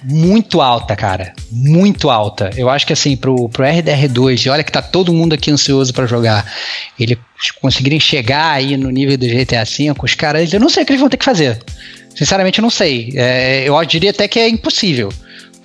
muito 0.02 0.60
alta, 0.60 0.96
cara. 0.96 1.32
Muito 1.50 2.10
alta. 2.10 2.50
Eu 2.56 2.68
acho 2.68 2.86
que 2.86 2.92
assim, 2.92 3.16
pro, 3.16 3.48
pro 3.48 3.64
RDR2, 3.64 4.46
e 4.46 4.48
olha 4.48 4.64
que 4.64 4.72
tá 4.72 4.82
todo 4.82 5.12
mundo 5.12 5.34
aqui 5.34 5.50
ansioso 5.50 5.92
pra 5.92 6.06
jogar, 6.06 6.50
eles 6.98 7.18
conseguirem 7.60 8.00
chegar 8.00 8.52
aí 8.52 8.76
no 8.76 8.90
nível 8.90 9.16
do 9.16 9.26
GTA 9.26 9.64
V, 9.64 9.94
os 10.02 10.14
caras, 10.14 10.52
eu 10.52 10.60
não 10.60 10.68
sei 10.68 10.82
o 10.82 10.86
que 10.86 10.92
eles 10.92 11.00
vão 11.00 11.10
ter 11.10 11.16
que 11.16 11.24
fazer. 11.24 11.58
Sinceramente, 12.14 12.58
eu 12.58 12.62
não 12.62 12.70
sei. 12.70 13.12
É, 13.14 13.68
eu 13.68 13.84
diria 13.84 14.10
até 14.10 14.26
que 14.26 14.38
é 14.38 14.48
impossível. 14.48 15.12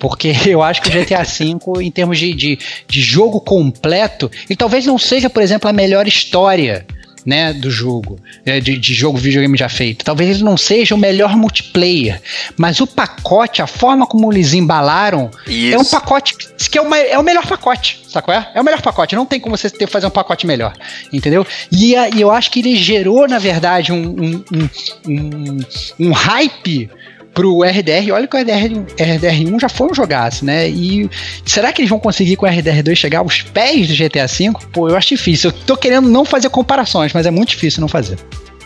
Porque 0.08 0.32
eu 0.46 0.62
acho 0.62 0.80
que 0.82 0.88
o 0.88 0.92
GTA 0.92 1.24
V, 1.24 1.82
em 1.82 1.90
termos 1.90 2.18
de, 2.18 2.32
de, 2.32 2.58
de 2.86 3.00
jogo 3.00 3.40
completo, 3.40 4.30
ele 4.48 4.56
talvez 4.56 4.86
não 4.86 4.98
seja, 4.98 5.28
por 5.28 5.42
exemplo, 5.42 5.68
a 5.68 5.72
melhor 5.72 6.06
história 6.06 6.86
né, 7.24 7.52
do 7.52 7.68
jogo, 7.68 8.20
é, 8.44 8.60
de, 8.60 8.78
de 8.78 8.94
jogo 8.94 9.18
videogame 9.18 9.58
já 9.58 9.68
feito. 9.68 10.04
Talvez 10.04 10.30
ele 10.36 10.44
não 10.44 10.56
seja 10.56 10.94
o 10.94 10.98
melhor 10.98 11.34
multiplayer, 11.36 12.22
mas 12.56 12.80
o 12.80 12.86
pacote, 12.86 13.60
a 13.60 13.66
forma 13.66 14.06
como 14.06 14.32
eles 14.32 14.54
embalaram, 14.54 15.28
é 15.44 15.76
um 15.76 15.80
Isso. 15.82 15.90
pacote 15.90 16.36
que 16.70 16.78
é 16.78 16.82
o, 16.82 16.94
é 16.94 17.18
o 17.18 17.24
melhor 17.24 17.44
pacote, 17.44 18.00
sacou? 18.08 18.32
É? 18.32 18.48
É 18.54 18.60
o 18.60 18.64
melhor 18.64 18.80
pacote, 18.80 19.16
não 19.16 19.26
tem 19.26 19.40
como 19.40 19.56
você 19.56 19.68
ter, 19.68 19.88
fazer 19.88 20.06
um 20.06 20.10
pacote 20.10 20.46
melhor, 20.46 20.72
entendeu? 21.12 21.44
E, 21.72 21.96
a- 21.96 22.08
e 22.10 22.20
eu 22.20 22.30
acho 22.30 22.48
que 22.48 22.60
ele 22.60 22.76
gerou, 22.76 23.26
na 23.26 23.40
verdade, 23.40 23.90
um, 23.92 24.04
um, 24.06 24.44
um, 24.54 24.68
um, 25.08 25.58
um 25.98 26.12
hype 26.12 26.88
pro 27.36 27.62
RDR, 27.62 28.12
olha 28.14 28.26
que 28.26 28.34
o 28.34 28.40
RDR, 28.40 28.82
RDR1 28.96 29.60
já 29.60 29.68
foi 29.68 29.90
um 29.90 29.94
jogaço, 29.94 30.42
né? 30.42 30.66
E 30.70 31.08
será 31.44 31.70
que 31.70 31.82
eles 31.82 31.90
vão 31.90 32.00
conseguir 32.00 32.34
com 32.36 32.46
o 32.46 32.48
RDR2 32.48 32.96
chegar 32.96 33.18
aos 33.18 33.42
pés 33.42 33.86
do 33.88 33.94
GTA 33.94 34.26
V? 34.26 34.52
Pô, 34.72 34.88
eu 34.88 34.96
acho 34.96 35.08
difícil. 35.08 35.50
Eu 35.50 35.56
tô 35.66 35.76
querendo 35.76 36.08
não 36.08 36.24
fazer 36.24 36.48
comparações, 36.48 37.12
mas 37.12 37.26
é 37.26 37.30
muito 37.30 37.50
difícil 37.50 37.82
não 37.82 37.88
fazer. 37.88 38.18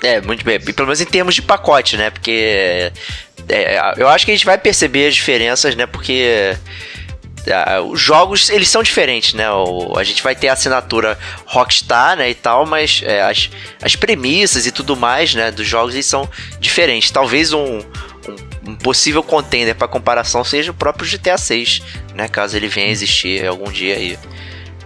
É, 0.04 0.20
muito 0.20 0.44
bem. 0.44 0.60
Pelo 0.60 0.86
menos 0.86 1.00
em 1.00 1.04
termos 1.04 1.34
de 1.34 1.42
pacote, 1.42 1.96
né? 1.96 2.10
Porque 2.10 2.92
é, 3.48 3.92
eu 3.96 4.06
acho 4.08 4.24
que 4.24 4.30
a 4.30 4.34
gente 4.36 4.46
vai 4.46 4.56
perceber 4.56 5.08
as 5.08 5.16
diferenças, 5.16 5.74
né? 5.74 5.84
Porque 5.86 6.54
ah, 7.52 7.80
os 7.80 8.00
jogos, 8.00 8.50
eles 8.50 8.68
são 8.68 8.84
diferentes, 8.84 9.34
né? 9.34 9.50
O- 9.50 9.98
a 9.98 10.04
gente 10.04 10.22
vai 10.22 10.36
ter 10.36 10.48
a 10.48 10.52
assinatura 10.52 11.18
Rockstar, 11.44 12.16
né, 12.16 12.30
e 12.30 12.34
tal, 12.34 12.66
mas 12.66 13.02
é, 13.04 13.22
as, 13.22 13.50
as 13.82 13.96
premissas 13.96 14.64
e 14.64 14.70
tudo 14.70 14.94
mais, 14.94 15.34
né, 15.34 15.50
dos 15.50 15.66
jogos, 15.66 15.94
eles 15.94 16.06
são 16.06 16.28
diferentes. 16.60 17.10
Talvez 17.10 17.52
um, 17.52 17.80
um, 18.70 18.76
possível 18.76 19.22
contender 19.22 19.74
para 19.74 19.88
comparação 19.88 20.44
seja 20.44 20.70
o 20.70 20.74
próprio 20.74 21.08
GTA 21.08 21.36
6, 21.36 21.82
né? 22.14 22.28
Caso 22.28 22.56
ele 22.56 22.68
venha 22.68 22.88
a 22.88 22.90
existir 22.90 23.46
algum 23.46 23.70
dia 23.70 23.94
aí. 23.94 24.18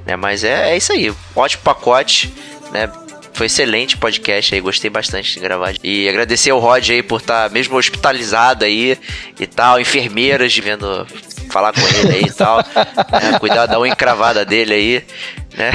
Né? 0.06 0.16
Mas 0.16 0.44
é, 0.44 0.72
é 0.72 0.76
isso 0.76 0.92
aí. 0.92 1.12
Ótimo 1.34 1.62
pacote, 1.62 2.32
né? 2.72 2.90
Foi 3.32 3.46
excelente 3.46 3.96
podcast 3.96 4.54
aí, 4.54 4.60
gostei 4.60 4.88
bastante 4.88 5.34
de 5.34 5.40
gravar. 5.40 5.74
E 5.82 6.08
agradecer 6.08 6.50
ao 6.50 6.60
Rod 6.60 6.88
aí 6.88 7.02
por 7.02 7.20
estar 7.20 7.50
mesmo 7.50 7.76
hospitalizado 7.76 8.64
aí 8.64 8.96
e 9.40 9.46
tal, 9.46 9.80
enfermeiras 9.80 10.52
de 10.52 10.60
vendo 10.60 11.04
falar 11.50 11.72
com 11.72 11.80
ele 11.80 12.14
aí 12.14 12.22
e 12.22 12.32
tal. 12.32 12.58
né? 12.58 13.38
Cuidar 13.40 13.66
da 13.66 13.80
unha 13.80 13.92
encravada 13.92 14.44
dele 14.44 14.74
aí, 14.74 15.04
né? 15.56 15.72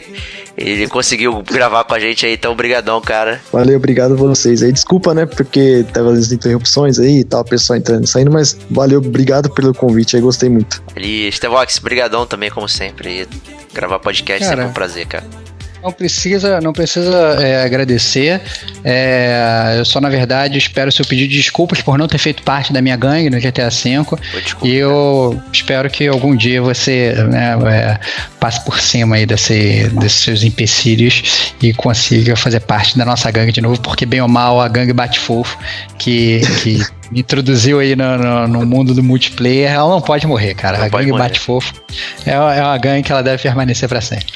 ele 0.56 0.88
conseguiu 0.88 1.42
gravar 1.42 1.84
com 1.84 1.94
a 1.94 1.98
gente 1.98 2.26
aí, 2.26 2.34
então 2.34 2.54
brigadão, 2.54 3.00
cara. 3.00 3.40
Valeu, 3.52 3.76
obrigado 3.76 4.12
a 4.12 4.16
vocês 4.16 4.62
aí. 4.62 4.72
Desculpa, 4.72 5.14
né, 5.14 5.26
porque 5.26 5.84
tava 5.92 6.12
as 6.12 6.32
interrupções 6.32 6.98
aí 6.98 7.20
e 7.20 7.24
tal, 7.24 7.40
o 7.40 7.44
pessoal 7.44 7.78
entrando 7.78 8.04
e 8.04 8.08
saindo, 8.08 8.30
mas 8.30 8.56
valeu, 8.70 8.98
obrigado 8.98 9.50
pelo 9.50 9.74
convite 9.74 10.16
aí, 10.16 10.22
gostei 10.22 10.48
muito. 10.48 10.82
E 10.96 11.30
Stevox, 11.32 11.78
brigadão 11.78 12.26
também, 12.26 12.50
como 12.50 12.68
sempre. 12.68 13.26
Gravar 13.72 13.98
podcast 13.98 14.40
Cara. 14.40 14.50
sempre 14.50 14.64
é 14.64 14.68
um 14.68 14.72
prazer, 14.72 15.06
cara. 15.06 15.49
Não 15.82 15.90
precisa, 15.92 16.60
não 16.60 16.72
precisa 16.72 17.16
é, 17.40 17.64
agradecer. 17.64 18.40
É, 18.84 19.76
eu 19.78 19.84
só, 19.84 20.00
na 20.00 20.08
verdade, 20.08 20.58
espero 20.58 20.92
seu 20.92 21.04
pedido 21.04 21.30
de 21.30 21.36
desculpas 21.38 21.80
por 21.80 21.96
não 21.98 22.06
ter 22.06 22.18
feito 22.18 22.42
parte 22.42 22.72
da 22.72 22.82
minha 22.82 22.96
gangue 22.96 23.30
no 23.30 23.38
GTA 23.40 23.70
V. 23.70 24.16
Desculpa, 24.42 24.66
E 24.66 24.74
eu 24.74 25.40
espero 25.52 25.88
que 25.88 26.06
algum 26.06 26.36
dia 26.36 26.60
você 26.60 27.14
né, 27.28 27.56
é, 27.70 27.98
passe 28.38 28.64
por 28.64 28.78
cima 28.80 29.16
aí 29.16 29.24
desse, 29.26 29.88
desses 29.98 30.20
seus 30.20 30.42
empecilhos 30.44 31.52
e 31.62 31.72
consiga 31.72 32.36
fazer 32.36 32.60
parte 32.60 32.98
da 32.98 33.04
nossa 33.04 33.30
gangue 33.30 33.52
de 33.52 33.60
novo, 33.60 33.80
porque 33.80 34.04
bem 34.04 34.20
ou 34.20 34.28
mal 34.28 34.60
a 34.60 34.68
gangue 34.68 34.92
Bate 34.92 35.18
Fofo, 35.18 35.56
que, 35.98 36.40
que 36.62 36.78
me 37.10 37.20
introduziu 37.20 37.80
aí 37.80 37.96
no, 37.96 38.16
no- 38.18 38.48
no 38.48 38.66
mundo 38.66 38.92
do 38.94 39.02
multiplayer, 39.02 39.72
ela 39.72 39.88
não 39.88 40.00
pode 40.00 40.26
morrer, 40.26 40.54
cara. 40.54 40.78
Não 40.78 40.84
a 40.84 40.88
gangue 40.88 41.10
morrer. 41.10 41.22
Bate 41.24 41.40
Fofo 41.40 41.72
é, 42.26 42.38
uma- 42.38 42.54
é 42.54 42.62
uma 42.62 42.76
gangue 42.78 43.02
que 43.04 43.12
ela 43.12 43.22
deve 43.22 43.42
permanecer 43.42 43.88
pra 43.88 44.00
sempre. 44.00 44.26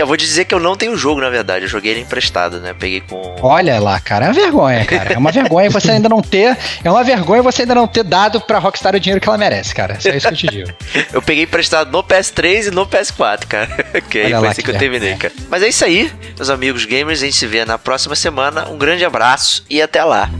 Que 0.00 0.02
eu 0.02 0.06
vou 0.06 0.16
te 0.16 0.24
dizer 0.24 0.46
que 0.46 0.54
eu 0.54 0.58
não 0.58 0.74
tenho 0.76 0.92
o 0.92 0.96
jogo, 0.96 1.20
na 1.20 1.28
verdade. 1.28 1.66
Eu 1.66 1.68
joguei 1.68 1.92
ele 1.92 2.00
emprestado, 2.00 2.58
né? 2.58 2.72
Peguei 2.72 3.02
com. 3.02 3.36
Olha 3.42 3.78
lá, 3.78 4.00
cara, 4.00 4.24
é 4.24 4.28
uma 4.28 4.34
vergonha, 4.34 4.82
cara. 4.86 5.12
É 5.12 5.18
uma 5.18 5.30
vergonha 5.30 5.68
você 5.68 5.90
ainda 5.90 6.08
não 6.08 6.22
ter. 6.22 6.56
É 6.82 6.90
uma 6.90 7.04
vergonha 7.04 7.42
você 7.42 7.60
ainda 7.60 7.74
não 7.74 7.86
ter 7.86 8.02
dado 8.02 8.40
pra 8.40 8.58
Rockstar 8.58 8.94
o 8.94 8.98
dinheiro 8.98 9.20
que 9.20 9.28
ela 9.28 9.36
merece, 9.36 9.74
cara. 9.74 10.00
Só 10.00 10.08
isso 10.08 10.26
que 10.26 10.32
eu 10.32 10.38
te 10.38 10.46
digo. 10.46 10.72
Eu 11.12 11.20
peguei 11.20 11.44
emprestado 11.44 11.92
no 11.92 12.02
PS3 12.02 12.68
e 12.68 12.70
no 12.70 12.86
PS4, 12.86 13.46
cara. 13.46 13.68
que 14.08 14.20
aí 14.20 14.24
Olha 14.24 14.36
foi 14.36 14.46
lá 14.46 14.50
assim 14.52 14.62
que 14.62 14.70
que 14.70 14.74
eu 14.74 14.78
terminei, 14.78 15.16
cara. 15.16 15.34
Mas 15.50 15.62
é 15.62 15.68
isso 15.68 15.84
aí, 15.84 16.10
meus 16.34 16.48
amigos 16.48 16.86
gamers. 16.86 17.20
A 17.20 17.26
gente 17.26 17.36
se 17.36 17.46
vê 17.46 17.66
na 17.66 17.76
próxima 17.76 18.14
semana. 18.14 18.70
Um 18.70 18.78
grande 18.78 19.04
abraço 19.04 19.62
e 19.68 19.82
até 19.82 20.02
lá. 20.02 20.30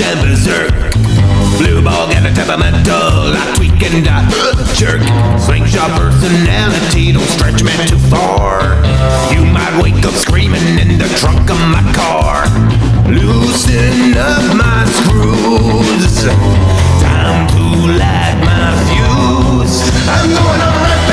And 0.00 0.20
berserk. 0.20 0.72
Blue 1.58 1.82
ball, 1.82 2.08
get 2.08 2.26
a 2.26 2.34
temperamental, 2.34 3.34
I 3.34 3.52
tweak 3.56 3.82
and 3.82 4.06
I 4.08 4.26
jerk. 4.74 5.02
Slingshot 5.38 5.90
personality, 5.98 7.12
don't 7.12 7.26
stretch 7.26 7.62
me 7.62 7.72
too 7.86 7.98
far. 8.10 8.82
You 9.32 9.44
might 9.44 9.74
wake 9.82 10.04
up 10.04 10.14
screaming 10.14 10.78
in 10.78 10.98
the 10.98 11.08
trunk 11.20 11.50
of 11.50 11.60
my 11.70 11.84
car. 11.94 12.46
Loosen 13.06 14.16
up 14.16 14.56
my 14.56 14.84
screws. 14.98 16.24
Time 17.02 17.46
to 17.54 17.62
light 17.94 18.38
my 18.42 18.74
fuse. 18.88 19.78
I'm 20.08 20.28
going 20.30 20.60
on 20.60 21.03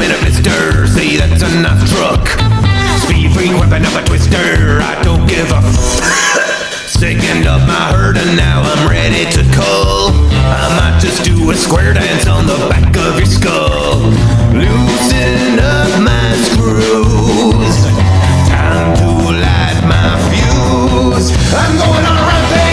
minute, 0.00 0.22
mister. 0.24 0.86
See, 0.88 1.18
that's 1.20 1.42
a 1.42 1.50
knife 1.60 1.84
truck. 1.92 2.24
Speed 3.04 3.36
freak 3.36 3.52
whipping 3.60 3.84
up 3.84 3.92
a 4.00 4.02
twister. 4.08 4.80
I 4.80 4.96
don't 5.04 5.28
give 5.28 5.52
a 5.52 5.60
f. 5.60 6.88
Second 6.88 7.46
up 7.46 7.60
my 7.68 7.92
herd 7.92 8.16
and 8.16 8.34
now 8.36 8.62
I'm 8.64 8.88
ready 8.88 9.28
to 9.36 9.42
call. 9.52 10.08
I 10.32 10.66
might 10.80 10.98
just 11.00 11.22
do 11.22 11.50
a 11.50 11.54
square 11.54 11.92
dance 11.92 12.26
on 12.26 12.46
the 12.46 12.56
back 12.72 12.96
of 12.96 13.18
your 13.20 13.26
skull. 13.28 14.00
Loosen 14.56 15.60
up 15.60 15.92
my 16.00 16.32
screws. 16.48 17.76
Time 18.48 18.96
to 18.96 19.08
light 19.44 19.80
my 19.84 20.16
fuse. 20.32 21.28
I'm 21.52 21.76
going 21.76 22.04
on 22.08 22.16
a 22.16 22.26
rampage. 22.26 22.69